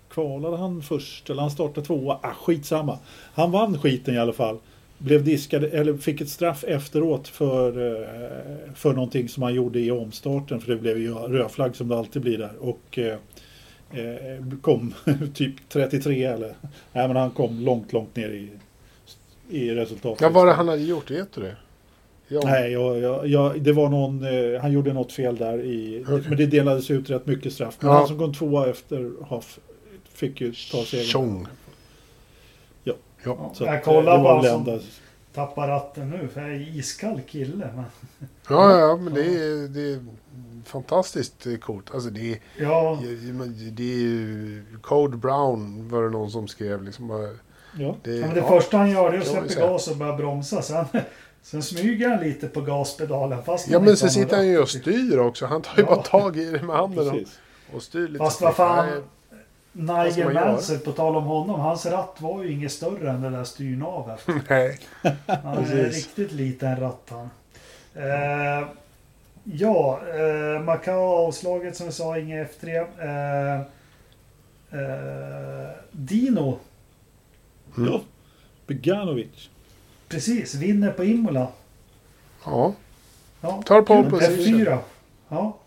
Kvalade 0.09 0.57
han 0.57 0.81
först 0.81 1.29
eller 1.29 1.41
han 1.41 1.51
startade 1.51 1.87
tvåa? 1.87 2.19
Ah, 2.21 2.33
skitsamma. 2.33 2.99
Han 3.33 3.51
vann 3.51 3.79
skiten 3.79 4.15
i 4.15 4.17
alla 4.17 4.33
fall. 4.33 4.57
Blev 4.97 5.23
diskad 5.23 5.63
eller 5.63 5.97
fick 5.97 6.21
ett 6.21 6.29
straff 6.29 6.63
efteråt 6.63 7.27
för, 7.27 7.67
eh, 7.67 8.73
för 8.75 8.93
någonting 8.93 9.29
som 9.29 9.43
han 9.43 9.53
gjorde 9.53 9.79
i 9.79 9.91
omstarten. 9.91 10.61
För 10.61 10.71
det 10.71 10.77
blev 10.77 10.97
ju 10.97 11.13
rödflagg 11.13 11.75
som 11.75 11.87
det 11.87 11.97
alltid 11.97 12.21
blir 12.21 12.37
där. 12.37 12.55
Och 12.59 12.99
eh, 12.99 13.17
eh 13.91 14.43
kom 14.61 14.93
typ 15.33 15.69
33 15.69 16.23
eller... 16.23 16.55
Nej 16.93 17.07
men 17.07 17.15
han 17.15 17.31
kom 17.31 17.59
långt, 17.59 17.93
långt 17.93 18.15
ner 18.15 18.29
i, 18.29 18.49
i 19.49 19.71
resultatet. 19.71 20.21
Ja, 20.21 20.29
vad 20.29 20.33
var 20.33 20.45
det 20.45 20.53
han 20.53 20.67
hade 20.67 20.81
gjort? 20.81 21.11
Vet 21.11 21.33
du 21.33 21.41
det? 21.41 21.55
Ja. 22.27 22.41
Nej, 22.43 22.71
jag, 22.71 22.99
jag, 22.99 23.27
jag, 23.27 23.61
det 23.61 23.71
var 23.73 23.89
någon, 23.89 24.23
eh, 24.23 24.61
han 24.61 24.71
gjorde 24.71 24.93
något 24.93 25.11
fel 25.11 25.37
där 25.37 25.59
i, 25.65 26.03
Okej. 26.07 26.23
men 26.29 26.37
det 26.37 26.45
delades 26.45 26.91
ut 26.91 27.09
rätt 27.09 27.25
mycket 27.27 27.53
straff. 27.53 27.77
Men 27.79 27.91
Ja. 27.91 27.97
han 27.97 28.07
som 28.07 28.17
kom 28.19 28.33
tvåa 28.33 28.69
efter 28.69 29.11
Huff 29.29 29.59
fick 30.13 30.41
ju 30.41 30.53
ta 30.71 30.83
segern. 30.83 31.05
Tjong. 31.05 31.47
Ja. 32.83 32.93
ja. 33.23 33.51
Så 33.53 33.63
Jag 33.63 33.83
kollar 33.83 34.11
eh, 34.13 34.17
det 34.17 34.23
var 34.23 34.41
bara 34.41 34.79
som- 34.79 34.79
Tappar 35.33 35.67
ratten 35.67 36.09
nu 36.09 36.27
för 36.33 36.41
jag 36.41 36.49
är 36.55 36.77
iskall 36.77 37.21
kille. 37.27 37.69
Men... 37.75 37.83
Ja, 38.49 38.79
ja, 38.79 38.97
men 38.97 39.13
det 39.13 39.21
är, 39.21 39.67
det 39.67 39.81
är 39.93 40.05
fantastiskt 40.65 41.45
eh, 41.47 41.55
coolt. 41.57 41.93
Alltså 41.93 42.09
det 42.09 42.31
är, 42.31 42.39
Ja, 42.59 42.99
det 43.71 43.83
är 43.83 43.97
ju 43.97 44.63
Code 44.81 45.17
Brown 45.17 45.89
var 45.89 46.03
det 46.03 46.09
någon 46.09 46.31
som 46.31 46.47
skrev. 46.47 46.83
Liksom, 46.83 47.07
bara, 47.07 47.29
Ja. 47.79 47.95
det, 48.03 48.15
ja, 48.15 48.25
men 48.25 48.35
det 48.35 48.41
ja, 48.41 48.47
första 48.47 48.77
han 48.77 48.91
gör 48.91 49.11
det 49.11 49.17
är 49.17 49.21
att 49.21 49.27
släppa 49.51 49.67
gas 49.67 49.87
och 49.87 49.97
börja 49.97 50.15
bromsa. 50.17 50.61
Sen, 50.61 50.85
sen 51.45 51.63
smyger 51.63 52.09
han 52.09 52.19
lite 52.23 52.47
på 52.47 52.61
gaspedalen. 52.61 53.43
Fast 53.43 53.67
Ja, 53.67 53.79
men 53.79 53.85
någon 53.87 53.97
sitter 53.97 54.35
han 54.35 54.47
ju 54.47 54.59
och 54.59 54.69
styr 54.69 55.17
också. 55.17 55.45
Han 55.45 55.61
tar 55.61 55.77
ju 55.77 55.83
Ja. 55.83 55.87
bara 55.95 56.03
tag 56.03 56.37
i 56.37 56.45
det 56.51 56.61
med 56.61 56.75
handen 56.75 57.07
och, 57.07 57.13
Precis. 57.13 57.39
och 57.73 57.81
styr 57.83 58.07
lite. 58.07 58.17
Fast 58.23 58.41
vad 58.41 58.55
fan, 58.55 59.03
Nigel? 59.71 60.33
Mansell, 60.33 60.79
på 60.79 60.91
tal 60.91 61.15
om 61.15 61.23
honom. 61.23 61.59
Hans 61.59 61.85
ratt 61.85 62.15
var 62.21 62.43
ju 62.43 62.51
inget 62.51 62.71
större 62.71 63.09
än 63.11 63.21
det 63.21 63.29
där 63.29 63.43
styrnavet. 63.43 64.27
Nej. 64.49 64.79
Han 65.43 65.57
är 65.57 65.89
riktigt 65.89 66.31
liten 66.31 66.79
ratt 66.79 67.09
han. 67.09 67.29
Eh, 67.95 68.67
ja, 69.43 69.99
eh, 70.09 70.61
Macau-avslaget 70.63 71.75
som 71.77 71.85
vi 71.85 71.91
sa, 71.91 72.17
inget 72.19 72.61
F3. 72.61 72.77
Eh, 72.99 73.59
eh, 74.79 75.69
Dino, 75.91 76.59
Mm. 77.77 77.91
Ja. 77.93 78.01
Beganovic. 78.67 79.49
Precis, 80.15 80.55
vinner 80.55 80.91
på 80.91 81.03
Imola. 81.05 81.47
Ja, 82.45 82.73
Ja, 83.41 83.61
tar 83.65 83.81
pole 83.81 84.09
position. 84.09 84.37
F4. 84.37 84.77
Ja. 85.29 85.57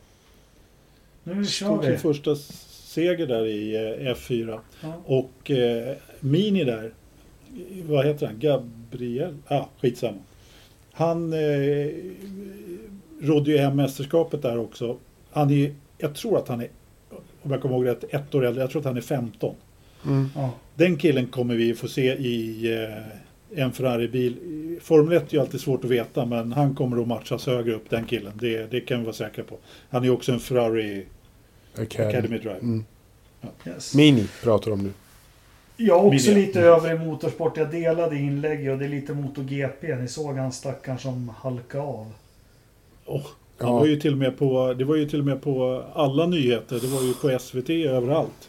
Nu 1.24 1.46
kör 1.46 1.68
Tog 1.68 1.82
sin 1.82 1.92
vi. 1.92 1.98
första 1.98 2.36
seger 2.70 3.26
där 3.26 3.46
i 3.46 3.74
eh, 3.76 4.14
F4. 4.14 4.58
Ja. 4.80 4.92
Och 5.04 5.50
eh, 5.50 5.96
Mini 6.20 6.64
där, 6.64 6.92
vad 7.86 8.06
heter 8.06 8.26
han? 8.26 8.38
Gabriel? 8.38 9.36
Ja, 9.48 9.56
ah, 9.56 9.68
skitsamma. 9.80 10.18
Han 10.92 11.32
eh, 11.32 11.88
rådde 13.20 13.50
ju 13.50 13.58
hem 13.58 13.76
mästerskapet 13.76 14.42
där 14.42 14.58
också. 14.58 14.96
Han 15.30 15.50
är, 15.50 15.74
jag 15.98 16.14
tror 16.14 16.38
att 16.38 16.48
han 16.48 16.60
är, 16.60 16.68
om 17.42 17.50
jag 17.50 17.62
kommer 17.62 17.74
ihåg 17.74 17.86
rätt, 17.86 18.04
ett 18.14 18.34
år 18.34 18.44
äldre. 18.44 18.62
Jag 18.62 18.70
tror 18.70 18.80
att 18.80 18.86
han 18.86 18.96
är 18.96 19.00
15. 19.00 19.54
Mm. 20.06 20.28
Ja. 20.34 20.50
Den 20.74 20.96
killen 20.96 21.26
kommer 21.26 21.54
vi 21.54 21.74
få 21.74 21.88
se 21.88 22.14
i 22.14 22.66
eh, 22.82 23.02
en 23.54 23.72
Ferrari-bil. 23.72 24.36
Formel 24.82 25.16
1 25.16 25.28
är 25.30 25.34
ju 25.34 25.40
alltid 25.40 25.60
svårt 25.60 25.84
att 25.84 25.90
veta 25.90 26.24
men 26.24 26.52
han 26.52 26.74
kommer 26.74 27.00
att 27.02 27.08
matchas 27.08 27.46
högre 27.46 27.74
upp 27.74 27.90
den 27.90 28.04
killen. 28.04 28.32
Det, 28.34 28.70
det 28.70 28.80
kan 28.80 28.98
vi 28.98 29.04
vara 29.04 29.14
säkra 29.14 29.44
på. 29.44 29.56
Han 29.90 30.04
är 30.04 30.10
också 30.10 30.32
en 30.32 30.40
Ferrari 30.40 31.06
Academy. 31.78 32.08
Academy 32.08 32.38
Driver. 32.38 32.58
Mm. 32.58 32.84
Yes. 33.66 33.94
Mini 33.94 34.26
pratar 34.42 34.70
om 34.70 34.82
nu. 34.82 34.90
Jag 35.76 35.98
är 35.98 36.04
också 36.16 36.30
Miljö. 36.30 36.46
lite 36.46 36.60
över 36.60 36.94
i 36.94 36.98
motorsport. 36.98 37.56
Jag 37.56 37.70
delade 37.70 38.16
inlägg 38.16 38.70
och 38.70 38.78
det 38.78 38.84
är 38.84 38.88
lite 38.88 39.14
MotoGP. 39.14 39.96
Ni 39.96 40.08
såg 40.08 40.36
han 40.36 40.52
stackaren 40.52 40.98
som 40.98 41.28
halkade 41.36 41.84
av. 41.84 42.06
Han 43.06 43.22
Ja. 43.58 43.72
var 43.78 43.86
ju 43.86 44.00
till 44.00 44.12
och 44.12 44.18
med 44.18 44.38
på, 44.38 44.74
det 44.78 44.84
var 44.84 44.96
ju 44.96 45.08
till 45.08 45.18
och 45.18 45.26
med 45.26 45.42
på 45.42 45.84
alla 45.94 46.26
nyheter. 46.26 46.78
Det 46.80 46.86
var 46.86 47.02
ju 47.02 47.14
på 47.14 47.38
SVT 47.38 47.70
överallt. 47.70 48.48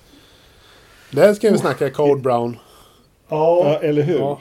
Där 1.11 1.33
ska 1.33 1.51
vi 1.51 1.57
snacka 1.57 1.89
Code 1.89 2.21
Brown. 2.21 2.57
Ja, 3.29 3.61
Ja, 3.81 3.87
eller 3.87 4.01
hur? 4.01 4.17
Ja. 4.19 4.39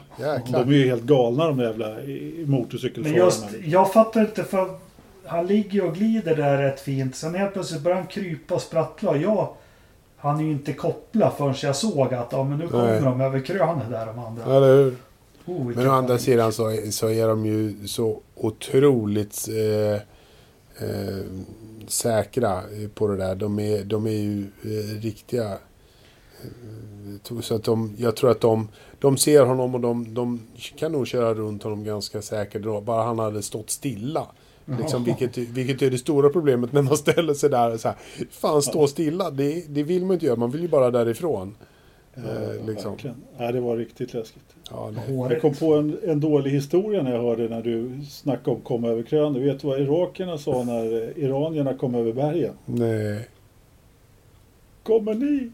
De 0.52 0.54
är 0.54 0.72
ju 0.72 0.86
helt 0.88 1.02
galna 1.02 1.46
de 1.46 1.58
jävla 1.60 2.00
i- 2.02 2.34
men 2.38 2.50
motorcykelförarna. 2.50 3.18
just 3.18 3.44
jag 3.64 3.92
fattar 3.92 4.20
inte 4.20 4.44
för 4.44 4.70
han 5.26 5.46
ligger 5.46 5.84
och 5.86 5.94
glider 5.94 6.36
där 6.36 6.58
rätt 6.62 6.80
fint. 6.80 7.16
Sen 7.16 7.34
helt 7.34 7.52
plötsligt 7.52 7.82
börjar 7.82 7.96
han 7.98 8.06
krypa 8.06 8.54
och 8.54 8.60
sprattla. 8.62 9.10
Och 9.10 9.18
jag 9.18 9.48
han 10.16 10.40
är 10.40 10.44
ju 10.44 10.50
inte 10.50 10.72
kopplad 10.72 11.32
förrän 11.38 11.54
jag 11.62 11.76
såg 11.76 12.14
att 12.14 12.28
ja, 12.32 12.44
men 12.44 12.58
nu 12.58 12.68
kommer 12.68 12.90
Nej. 12.92 13.00
de 13.02 13.20
över 13.20 13.40
krönet 13.40 13.90
där 13.90 14.06
de 14.06 14.18
andra. 14.18 14.56
Eller 14.56 14.76
hur? 14.76 14.96
Oh, 15.46 15.64
Men 15.66 15.88
å 15.88 15.90
andra 15.92 16.08
panik. 16.08 16.20
sidan 16.22 16.52
så, 16.52 16.68
är- 16.68 16.90
så 16.90 17.08
är 17.10 17.28
de 17.28 17.46
ju 17.46 17.86
så 17.86 18.20
otroligt 18.34 19.48
eh, 19.48 19.94
eh, 20.88 21.24
säkra 21.86 22.60
på 22.94 23.06
det 23.08 23.16
där. 23.16 23.34
De 23.34 23.58
är, 23.58 23.84
de 23.84 24.06
är 24.06 24.10
ju 24.10 24.40
eh, 24.62 25.00
riktiga. 25.00 25.58
Så 27.40 27.54
att 27.54 27.64
de, 27.64 27.94
jag 27.98 28.16
tror 28.16 28.30
att 28.30 28.40
de, 28.40 28.68
de 28.98 29.16
ser 29.16 29.44
honom 29.44 29.74
och 29.74 29.80
de, 29.80 30.14
de 30.14 30.40
kan 30.76 30.92
nog 30.92 31.06
köra 31.06 31.34
runt 31.34 31.62
honom 31.62 31.84
ganska 31.84 32.22
säkert. 32.22 32.62
då, 32.62 32.80
Bara 32.80 33.02
han 33.02 33.18
hade 33.18 33.42
stått 33.42 33.70
stilla. 33.70 34.26
Liksom, 34.78 35.04
vilket, 35.04 35.38
vilket 35.38 35.82
är 35.82 35.90
det 35.90 35.98
stora 35.98 36.28
problemet 36.28 36.72
när 36.72 36.82
man 36.82 36.96
ställer 36.96 37.34
sig 37.34 37.50
där 37.50 37.74
och 37.74 37.80
så 37.80 37.88
här. 37.88 37.96
Fan, 38.30 38.62
stå 38.62 38.86
stilla. 38.86 39.30
Det, 39.30 39.64
det 39.68 39.82
vill 39.82 40.04
man 40.04 40.14
inte 40.14 40.26
göra. 40.26 40.36
Man 40.36 40.50
vill 40.50 40.62
ju 40.62 40.68
bara 40.68 40.90
därifrån. 40.90 41.54
Ja, 42.14 42.22
eh, 42.22 42.66
liksom. 42.66 42.96
Ja, 43.38 43.52
det 43.52 43.60
var 43.60 43.76
riktigt 43.76 44.14
läskigt. 44.14 44.54
Ja. 44.70 44.92
Jag 45.08 45.40
kom 45.40 45.54
på 45.54 45.74
en, 45.74 45.98
en 46.02 46.20
dålig 46.20 46.50
historia 46.50 47.02
när 47.02 47.14
jag 47.14 47.22
hörde 47.22 47.48
när 47.48 47.62
du 47.62 48.04
snackade 48.10 48.50
om 48.50 48.60
komma 48.60 48.88
över. 48.88 49.40
Vet 49.40 49.60
du 49.60 49.66
vad 49.66 49.80
irakierna 49.80 50.38
sa 50.38 50.64
när 50.64 51.18
iranierna 51.18 51.74
kom 51.74 51.94
över 51.94 52.12
bergen? 52.12 52.54
nej. 52.64 53.28
Kommer 54.82 55.14
ni? 55.14 55.50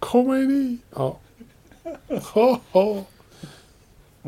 Kommer 0.00 0.38
ni? 0.38 0.78
Ja. 0.96 1.16
Ha, 2.34 2.60
ha. 2.72 3.04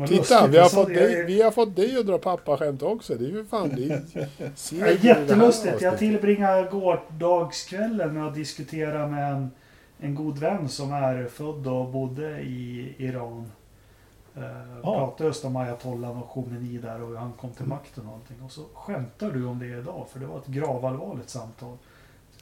Titta, 0.07 0.47
vi 0.47 0.57
har, 0.57 0.69
fått 0.69 0.87
dig, 0.87 1.25
vi 1.25 1.41
har 1.41 1.51
fått 1.51 1.75
dig 1.75 1.97
att 1.99 2.05
dra 2.07 2.17
pappaskämt 2.17 2.81
också. 2.81 3.15
Det 3.15 3.25
är 3.25 3.29
ju 3.29 3.45
fan... 3.45 3.69
Det 3.75 4.81
är, 4.81 5.05
jättelustigt. 5.05 5.81
Jag 5.81 5.97
tillbringade 5.97 6.69
gårdagskvällen 6.71 8.13
med 8.13 8.27
att 8.27 8.35
diskutera 8.35 9.07
med 9.07 9.31
en, 9.33 9.51
en 9.99 10.15
god 10.15 10.37
vän 10.37 10.69
som 10.69 10.93
är 10.93 11.27
född 11.27 11.67
och 11.67 11.89
bodde 11.89 12.39
i 12.41 12.93
Iran. 12.97 13.51
Eh, 14.35 14.81
Pratade 14.81 15.27
just 15.27 15.45
om 15.45 15.55
ayatollan 15.55 16.17
och 16.17 16.29
Khomeini 16.29 16.77
där 16.77 17.01
och 17.01 17.07
hur 17.09 17.15
han 17.15 17.33
kom 17.33 17.49
till 17.51 17.65
makten 17.65 18.07
och 18.07 18.13
allting. 18.13 18.41
Och 18.45 18.51
så 18.51 18.61
skämtar 18.73 19.31
du 19.31 19.45
om 19.45 19.59
det 19.59 19.65
idag 19.67 20.05
för 20.11 20.19
det 20.19 20.25
var 20.25 20.37
ett 20.37 20.47
gravallvarligt 20.47 21.29
samtal. 21.29 21.77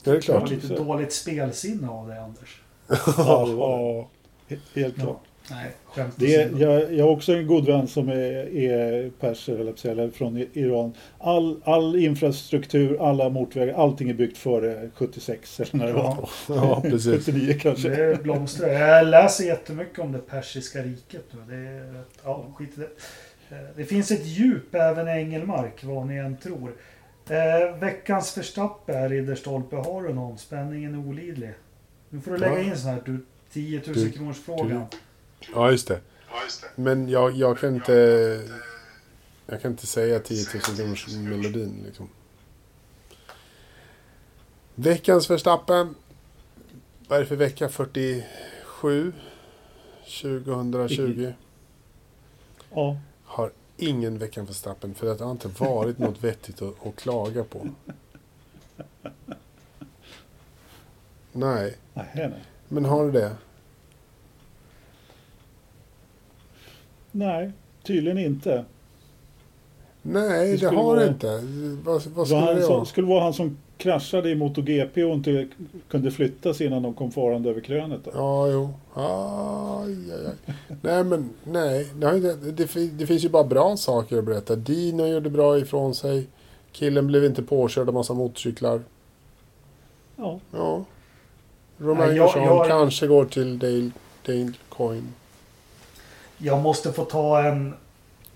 Det 0.04 0.10
är 0.10 0.14
Det 0.14 0.30
var 0.30 0.38
klart. 0.40 0.50
lite 0.50 0.68
dåligt 0.76 1.14
spelsinne 1.14 1.90
av 1.90 2.08
dig 2.08 2.18
Anders. 2.20 2.62
Ja, 3.18 3.46
det 3.48 3.54
var 3.56 4.08
det. 4.48 4.56
He- 4.56 4.60
Helt 4.82 4.96
klart. 4.96 5.22
Nej, 5.52 5.72
skämt 5.86 6.14
Det 6.18 6.36
är, 6.36 6.50
jag, 6.58 6.94
jag 6.94 7.06
har 7.06 7.12
också 7.12 7.34
en 7.34 7.48
god 7.48 7.66
vän 7.66 7.88
som 7.88 8.10
är, 8.10 8.58
är 8.58 9.10
perser, 9.20 9.60
eller, 9.92 10.10
från 10.10 10.38
Iran. 10.54 10.94
All, 11.18 11.62
all 11.64 11.96
infrastruktur, 11.96 13.02
alla 13.10 13.30
motorvägar, 13.30 13.74
allting 13.74 14.10
är 14.10 14.14
byggt 14.14 14.38
före 14.38 14.90
76 14.96 15.60
eller 15.60 15.76
när 15.78 15.88
det 15.88 15.94
var. 15.94 16.30
Ja, 16.50 16.82
precis. 16.82 17.26
79 17.26 17.58
kanske. 17.62 17.90
det 17.90 18.24
blomstrar. 18.24 18.68
Jag 18.70 19.08
läser 19.08 19.46
jättemycket 19.46 20.00
om 20.00 20.12
det 20.12 20.20
persiska 20.20 20.80
riket 20.80 21.26
nu. 21.32 21.56
Det 21.56 21.70
är 21.70 22.04
ja, 22.24 22.46
skit 22.56 22.70
i 22.78 22.80
det. 22.80 23.56
Eh, 23.56 23.62
Det 23.76 23.86
finns 23.86 24.12
ett 24.12 24.26
djup 24.26 24.76
även 24.76 25.08
i 25.08 25.12
Engelmark, 25.12 25.84
vad 25.84 26.08
ni 26.08 26.16
än 26.16 26.38
tror. 26.38 26.74
Eh, 27.30 27.78
veckans 27.80 28.32
förstappe 28.32 28.94
här, 28.94 29.10
Ridderstolpe. 29.10 29.76
Har 29.76 30.02
du 30.04 30.14
någon? 30.14 30.38
Spänningen 30.38 30.94
är 30.94 31.08
olidlig. 31.08 31.52
Nu 32.14 32.22
får 32.22 32.32
du 32.32 32.38
lägga 32.38 32.60
Ja. 32.60 32.64
in 32.64 32.78
sån 32.78 32.90
här 32.90 33.02
du, 33.06 33.26
10 33.52 33.82
000 33.86 33.96
Du- 33.96 34.12
kronors 34.12 34.38
frågan. 34.40 34.86
Ja, 35.54 35.72
just 35.72 35.88
det. 35.88 36.00
Men 36.76 37.10
jag, 37.10 37.32
jag 37.32 37.60
kan 37.60 37.76
inte... 37.76 37.94
Jag 39.46 39.62
kan 39.62 39.72
inte 39.72 39.88
säga 39.88 40.20
10 40.20 40.46
000 40.54 40.62
kronors 40.76 41.08
melodin 41.08 41.84
liksom. 41.86 42.10
Veckans 44.76 45.30
Verstappen. 45.30 45.96
Vad 47.08 47.18
är 47.18 47.22
det 47.22 47.28
för 47.28 47.36
vecka? 47.36 47.70
47? 47.70 49.14
2020. 50.22 51.34
Ja. 52.72 52.98
Har 53.24 53.52
ingen 53.78 54.18
veckan 54.18 54.46
Verstappen 54.46 54.94
för 54.94 55.12
att 55.12 55.18
det 55.18 55.24
har 55.24 55.32
inte 55.32 55.48
varit 55.48 55.98
något 55.98 56.24
vettigt 56.24 56.62
att, 56.62 56.86
att 56.88 56.96
klaga 56.96 57.44
på. 57.44 57.68
Nej, 61.34 61.74
Nej, 61.94 62.06
nej. 62.16 62.32
men 62.70 62.86
har 62.86 63.06
du 63.06 63.12
det? 63.12 63.32
nej, 67.12 67.52
tydligen 67.84 68.18
inte. 68.18 68.66
Nej, 70.02 70.52
Det 70.52 70.58
det, 70.58 70.66
har 70.66 70.72
det 70.72 70.78
vara- 70.84 71.08
inte. 71.08 71.42
Vad, 71.84 72.06
vad 72.06 72.26
Det 72.26 72.30
skulle 72.30 72.54
det 72.54 72.62
som, 72.62 72.74
vara? 72.76 72.86
skulle 72.86 73.08
vara 73.08 73.24
han 73.24 73.34
som 73.34 73.58
kraschade 73.78 74.30
i 74.30 74.36
MotoGP 74.36 75.04
och 75.04 75.14
inte 75.14 75.48
kunde 75.90 76.12
flyttas 76.12 76.62
innan 76.62 76.84
de 76.84 76.94
kom 76.94 77.12
farande 77.12 77.50
över 77.50 77.62
krönet. 77.62 78.00
Då. 78.06 78.12
Ja, 78.14 78.48
jo. 78.48 78.74
Aj, 78.96 80.12
aj, 80.12 80.26
aj. 80.28 80.56
Nej, 80.82 81.04
men 81.04 81.30
nej. 81.44 81.88
Det, 81.96 82.52
det, 82.52 82.66
det 82.98 83.08
finns 83.08 83.24
ju 83.26 83.30
bara 83.30 83.44
bra 83.44 83.78
saker 83.78 84.18
att 84.18 84.26
berätta. 84.26 84.56
Dino 84.56 85.08
gjorde 85.08 85.30
bra 85.30 85.58
ifrån 85.58 85.96
sig. 85.96 86.28
Killen 86.72 87.08
blev 87.08 87.24
inte 87.26 87.44
påkörd 87.44 87.88
av 87.88 87.94
massa 87.94 88.14
motorcyklar. 88.14 88.82
Ja. 90.16 90.40
Ja. 90.52 90.86
Romain 91.82 92.16
jag- 92.16 92.16
Grosjean 92.16 92.46
jag- 92.46 92.68
kanske 92.68 93.08
går 93.08 93.26
till 93.26 93.60
Dale, 93.60 93.92
Dale 94.26 94.54
Coin. 94.70 95.14
Jag 96.38 96.62
måste 96.62 96.94
få 96.94 97.06
ta 97.06 97.42
en... 97.44 97.74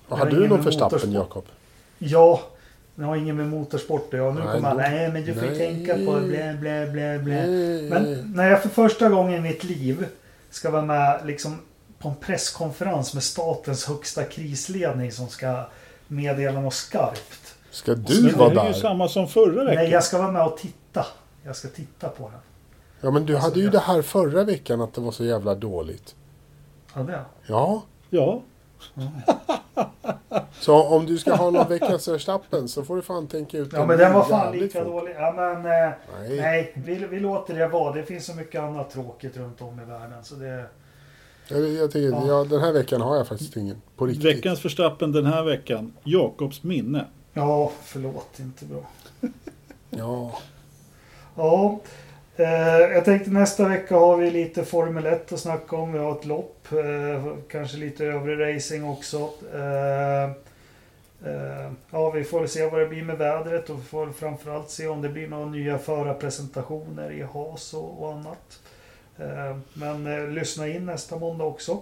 Har 0.09 0.17
har 0.17 0.25
du 0.25 0.47
någon 0.47 0.61
Verstappen. 0.61 1.11
Jakob? 1.11 1.45
Ja, 1.97 2.41
det 2.95 3.03
har 3.03 3.15
ingen 3.15 3.35
med 3.35 3.47
motorsport 3.47 4.13
att 4.13 4.19
göra. 4.19 4.33
Nu 4.33 4.39
Nej, 4.39 4.53
kommer 4.53 4.67
han. 4.69 4.77
Nej, 4.77 5.11
men 5.11 5.25
du 5.25 5.33
får 5.33 5.43
ju 5.43 5.49
Nej. 5.49 5.57
tänka 5.57 5.93
på 5.93 6.19
blä, 6.19 6.57
blä, 6.61 6.87
blä, 6.91 7.19
blä. 7.19 7.47
Men 7.89 8.31
när 8.35 8.49
jag 8.49 8.61
för 8.61 8.69
första 8.69 9.09
gången 9.09 9.33
i 9.45 9.49
mitt 9.49 9.63
liv 9.63 10.05
ska 10.49 10.71
vara 10.71 10.81
med 10.81 11.21
liksom 11.25 11.59
på 11.99 12.09
en 12.09 12.15
presskonferens 12.15 13.13
med 13.13 13.23
statens 13.23 13.85
högsta 13.85 14.23
krisledning 14.23 15.11
som 15.11 15.27
ska 15.29 15.63
meddela 16.07 16.61
något 16.61 16.73
skarpt. 16.73 17.55
Ska 17.71 17.95
du 17.95 18.21
det 18.21 18.35
vara 18.37 18.49
här 18.49 18.59
är 18.61 18.67
ju 18.67 18.71
där? 18.73 18.79
samma 18.79 19.07
som 19.07 19.27
förra 19.27 19.63
veckan. 19.63 19.75
Nej, 19.83 19.89
jag 19.91 20.03
ska 20.03 20.17
vara 20.17 20.31
med 20.31 20.45
och 20.45 20.57
titta. 20.57 21.05
Jag 21.43 21.55
ska 21.55 21.67
titta 21.67 22.09
på 22.09 22.29
den. 22.29 22.39
Ja, 23.01 23.11
men 23.11 23.25
du 23.25 23.33
Alltså, 23.33 23.49
hade 23.49 23.59
ju 23.59 23.65
jag- 23.65 23.73
det 23.73 23.79
här 23.79 24.01
förra 24.01 24.43
veckan 24.43 24.81
att 24.81 24.93
det 24.93 25.01
var 25.01 25.11
så 25.11 25.25
jävla 25.25 25.55
dåligt. 25.55 26.15
Ja, 26.95 27.03
det. 27.03 27.19
Ja. 27.47 27.83
Ja, 28.09 28.41
Så 30.59 30.83
om 30.83 31.05
du 31.05 31.17
ska 31.17 31.35
ha 31.35 31.49
någon 31.51 31.67
veckans 31.69 32.07
Verstappen 32.07 32.67
så 32.67 32.83
får 32.83 32.95
du 32.95 33.01
fan 33.01 33.27
tänka 33.27 33.57
ut 33.57 33.73
Ja, 33.73 33.81
en 33.81 33.87
men 33.87 33.97
den 33.97 34.13
var 34.13 34.23
fan 34.23 34.57
lika 34.57 34.79
fort. 34.83 34.87
dålig. 34.93 35.15
Ja, 35.19 35.33
men 35.35 35.55
eh, 35.57 35.91
Nej. 36.19 36.37
nej, 36.41 36.71
vi, 36.75 36.95
vi 36.95 37.19
låter 37.19 37.53
det 37.55 37.67
vara. 37.67 37.93
Det 37.93 38.03
finns 38.03 38.25
så 38.25 38.33
mycket 38.33 38.61
annat 38.61 38.89
tråkigt 38.91 39.37
runt 39.37 39.61
om 39.61 39.79
i 39.79 39.85
världen. 39.85 40.23
Så 40.23 40.35
det... 40.35 40.65
Jag, 41.47 41.67
jag 41.69 41.91
tycker, 41.91 42.09
Ja. 42.17 42.27
ja. 42.27 42.43
den 42.43 42.59
här 42.61 42.71
veckan 42.71 43.01
har 43.01 43.15
jag 43.17 43.27
faktiskt 43.27 43.57
ingen. 43.57 43.81
På 43.95 44.05
riktigt. 44.05 44.25
veckans 44.25 44.59
förstappen 44.59 45.11
den 45.11 45.25
här 45.25 45.43
veckan. 45.43 45.93
Jakobs 46.03 46.63
minne. 46.63 47.05
Ja, 47.33 47.71
förlåt. 47.83 48.39
Inte 48.39 48.65
bra. 48.65 48.81
Ja. 49.89 50.31
Ja, 51.35 51.79
Eh, 52.37 52.79
jag 52.79 53.05
tänkte 53.05 53.29
nästa 53.29 53.67
vecka 53.67 53.95
har 53.95 54.17
vi 54.17 54.31
lite 54.31 54.65
Formel 54.65 55.05
1 55.05 55.31
att 55.31 55.39
snacka 55.39 55.75
om. 55.75 55.93
Vi 55.93 55.99
har 55.99 56.11
ett 56.11 56.25
lopp, 56.25 56.67
eh, 56.71 57.37
kanske 57.49 57.77
lite 57.77 58.05
övrig 58.05 58.55
racing 58.55 58.89
också. 58.89 59.29
Eh, 59.53 60.31
ja, 61.91 62.11
vi 62.11 62.23
får 62.23 62.47
se 62.47 62.69
vad 62.69 62.79
det 62.79 62.87
blir 62.87 63.03
med 63.03 63.17
vädret 63.17 63.69
och 63.69 63.79
vi 63.79 63.83
får 63.83 64.11
framförallt 64.11 64.69
se 64.69 64.87
om 64.87 65.01
det 65.01 65.09
blir 65.09 65.27
några 65.27 65.45
nya 65.45 65.77
förarpresentationer 65.77 67.11
i 67.11 67.21
HAS 67.21 67.73
och, 67.73 68.11
annat. 68.11 68.59
Men 69.73 70.33
lyssna 70.33 70.67
in 70.67 70.85
nästa 70.85 71.17
måndag 71.17 71.43
också. 71.43 71.81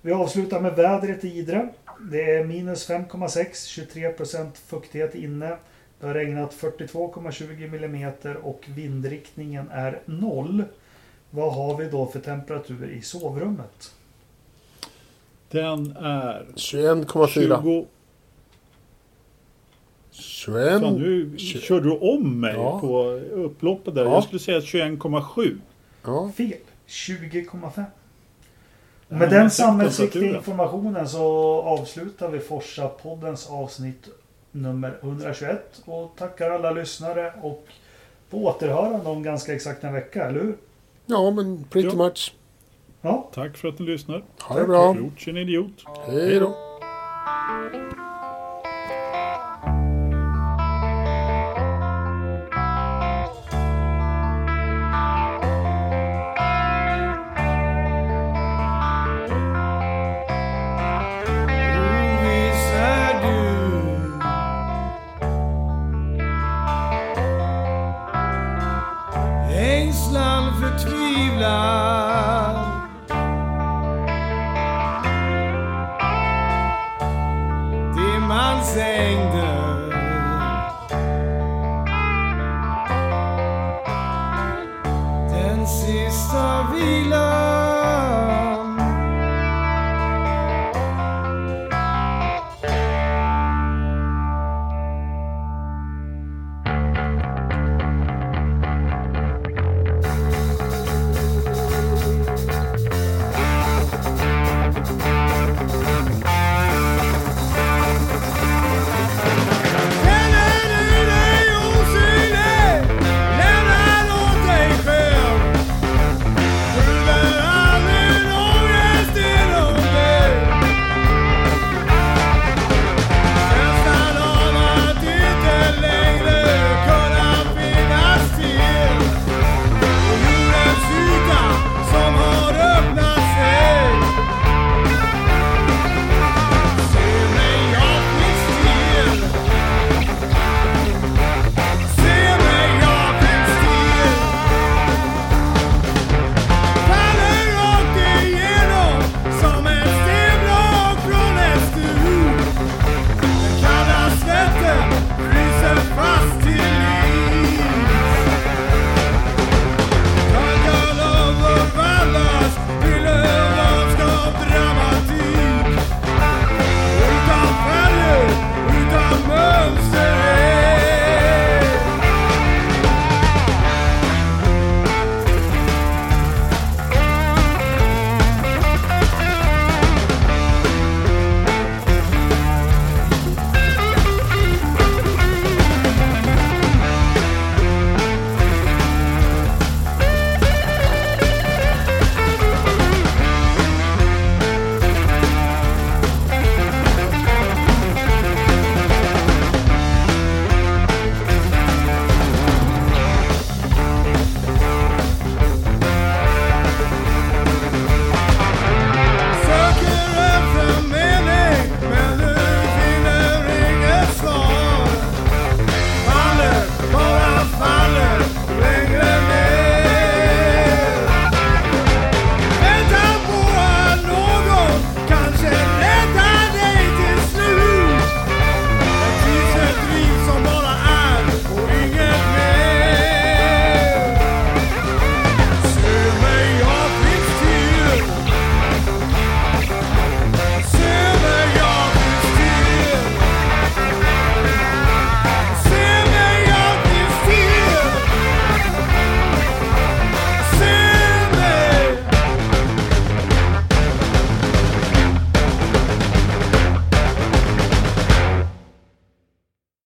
Vi 0.00 0.12
avslutar 0.12 0.60
med 0.60 0.76
vädret 0.76 1.24
i 1.24 1.38
Idre. 1.38 1.68
Det 2.00 2.30
är 2.30 2.44
minus 2.44 2.90
5,6, 2.90 3.66
23 3.66 4.12
procent 4.12 4.58
fuktighet 4.58 5.14
inne. 5.14 5.56
Det 6.00 6.06
har 6.06 6.14
regnat 6.14 6.54
42,20 6.54 7.84
mm 7.84 8.12
och 8.42 8.64
vindriktningen 8.68 9.68
är 9.70 10.00
0. 10.06 10.64
Vad 11.30 11.54
har 11.54 11.76
vi 11.76 11.88
då 11.88 12.06
för 12.06 12.20
temperatur 12.20 12.90
i 12.90 13.02
sovrummet? 13.02 13.92
Den 15.50 15.96
är 15.96 16.46
21,4. 16.54 17.26
20... 17.28 17.86
21. 20.10 20.80
Fan, 20.80 20.94
nu 20.94 21.38
körde 21.38 21.84
du 21.88 21.98
om 21.98 22.40
mig 22.40 22.54
Ja. 22.54 22.80
på 22.80 23.02
upploppet 23.32 23.94
där. 23.94 24.04
Ja. 24.04 24.10
Jag 24.12 24.24
skulle 24.24 24.38
säga 24.40 24.60
21,7. 24.60 25.58
Ja. 26.04 26.30
Fel. 26.36 26.52
20,5. 26.86 27.84
Ja, 29.08 29.16
Med 29.16 29.30
den 29.30 29.50
samhällsviktiga 29.50 30.36
informationen 30.36 31.08
så 31.08 31.24
avslutar 31.62 32.28
vi 32.30 32.38
Forsa-poddens 32.38 33.50
avsnitt 33.50 34.08
nummer 34.54 34.98
121 35.02 35.82
och 35.84 36.12
tackar 36.16 36.50
alla 36.50 36.70
lyssnare 36.70 37.32
och 37.42 37.66
på 38.30 38.44
återhörande 38.44 39.10
om 39.10 39.22
ganska 39.22 39.54
exakt 39.54 39.84
en 39.84 39.92
vecka, 39.92 40.24
eller 40.24 40.40
hur? 40.40 40.56
ja, 41.06 41.30
men 41.30 41.64
pretty 41.64 41.88
Ja. 41.88 41.94
much. 41.94 42.34
Ja, 43.00 43.28
Tack 43.34 43.56
för 43.56 43.68
att 43.68 43.78
ni 43.78 43.86
lyssnar. 43.86 44.24
Ha 44.42 44.58
det 44.58 44.64
bra. 44.66 44.94
Klok 44.94 45.26
en 45.26 45.36
idiot. 45.36 45.84
Hej 46.06 46.40
då. 46.40 46.54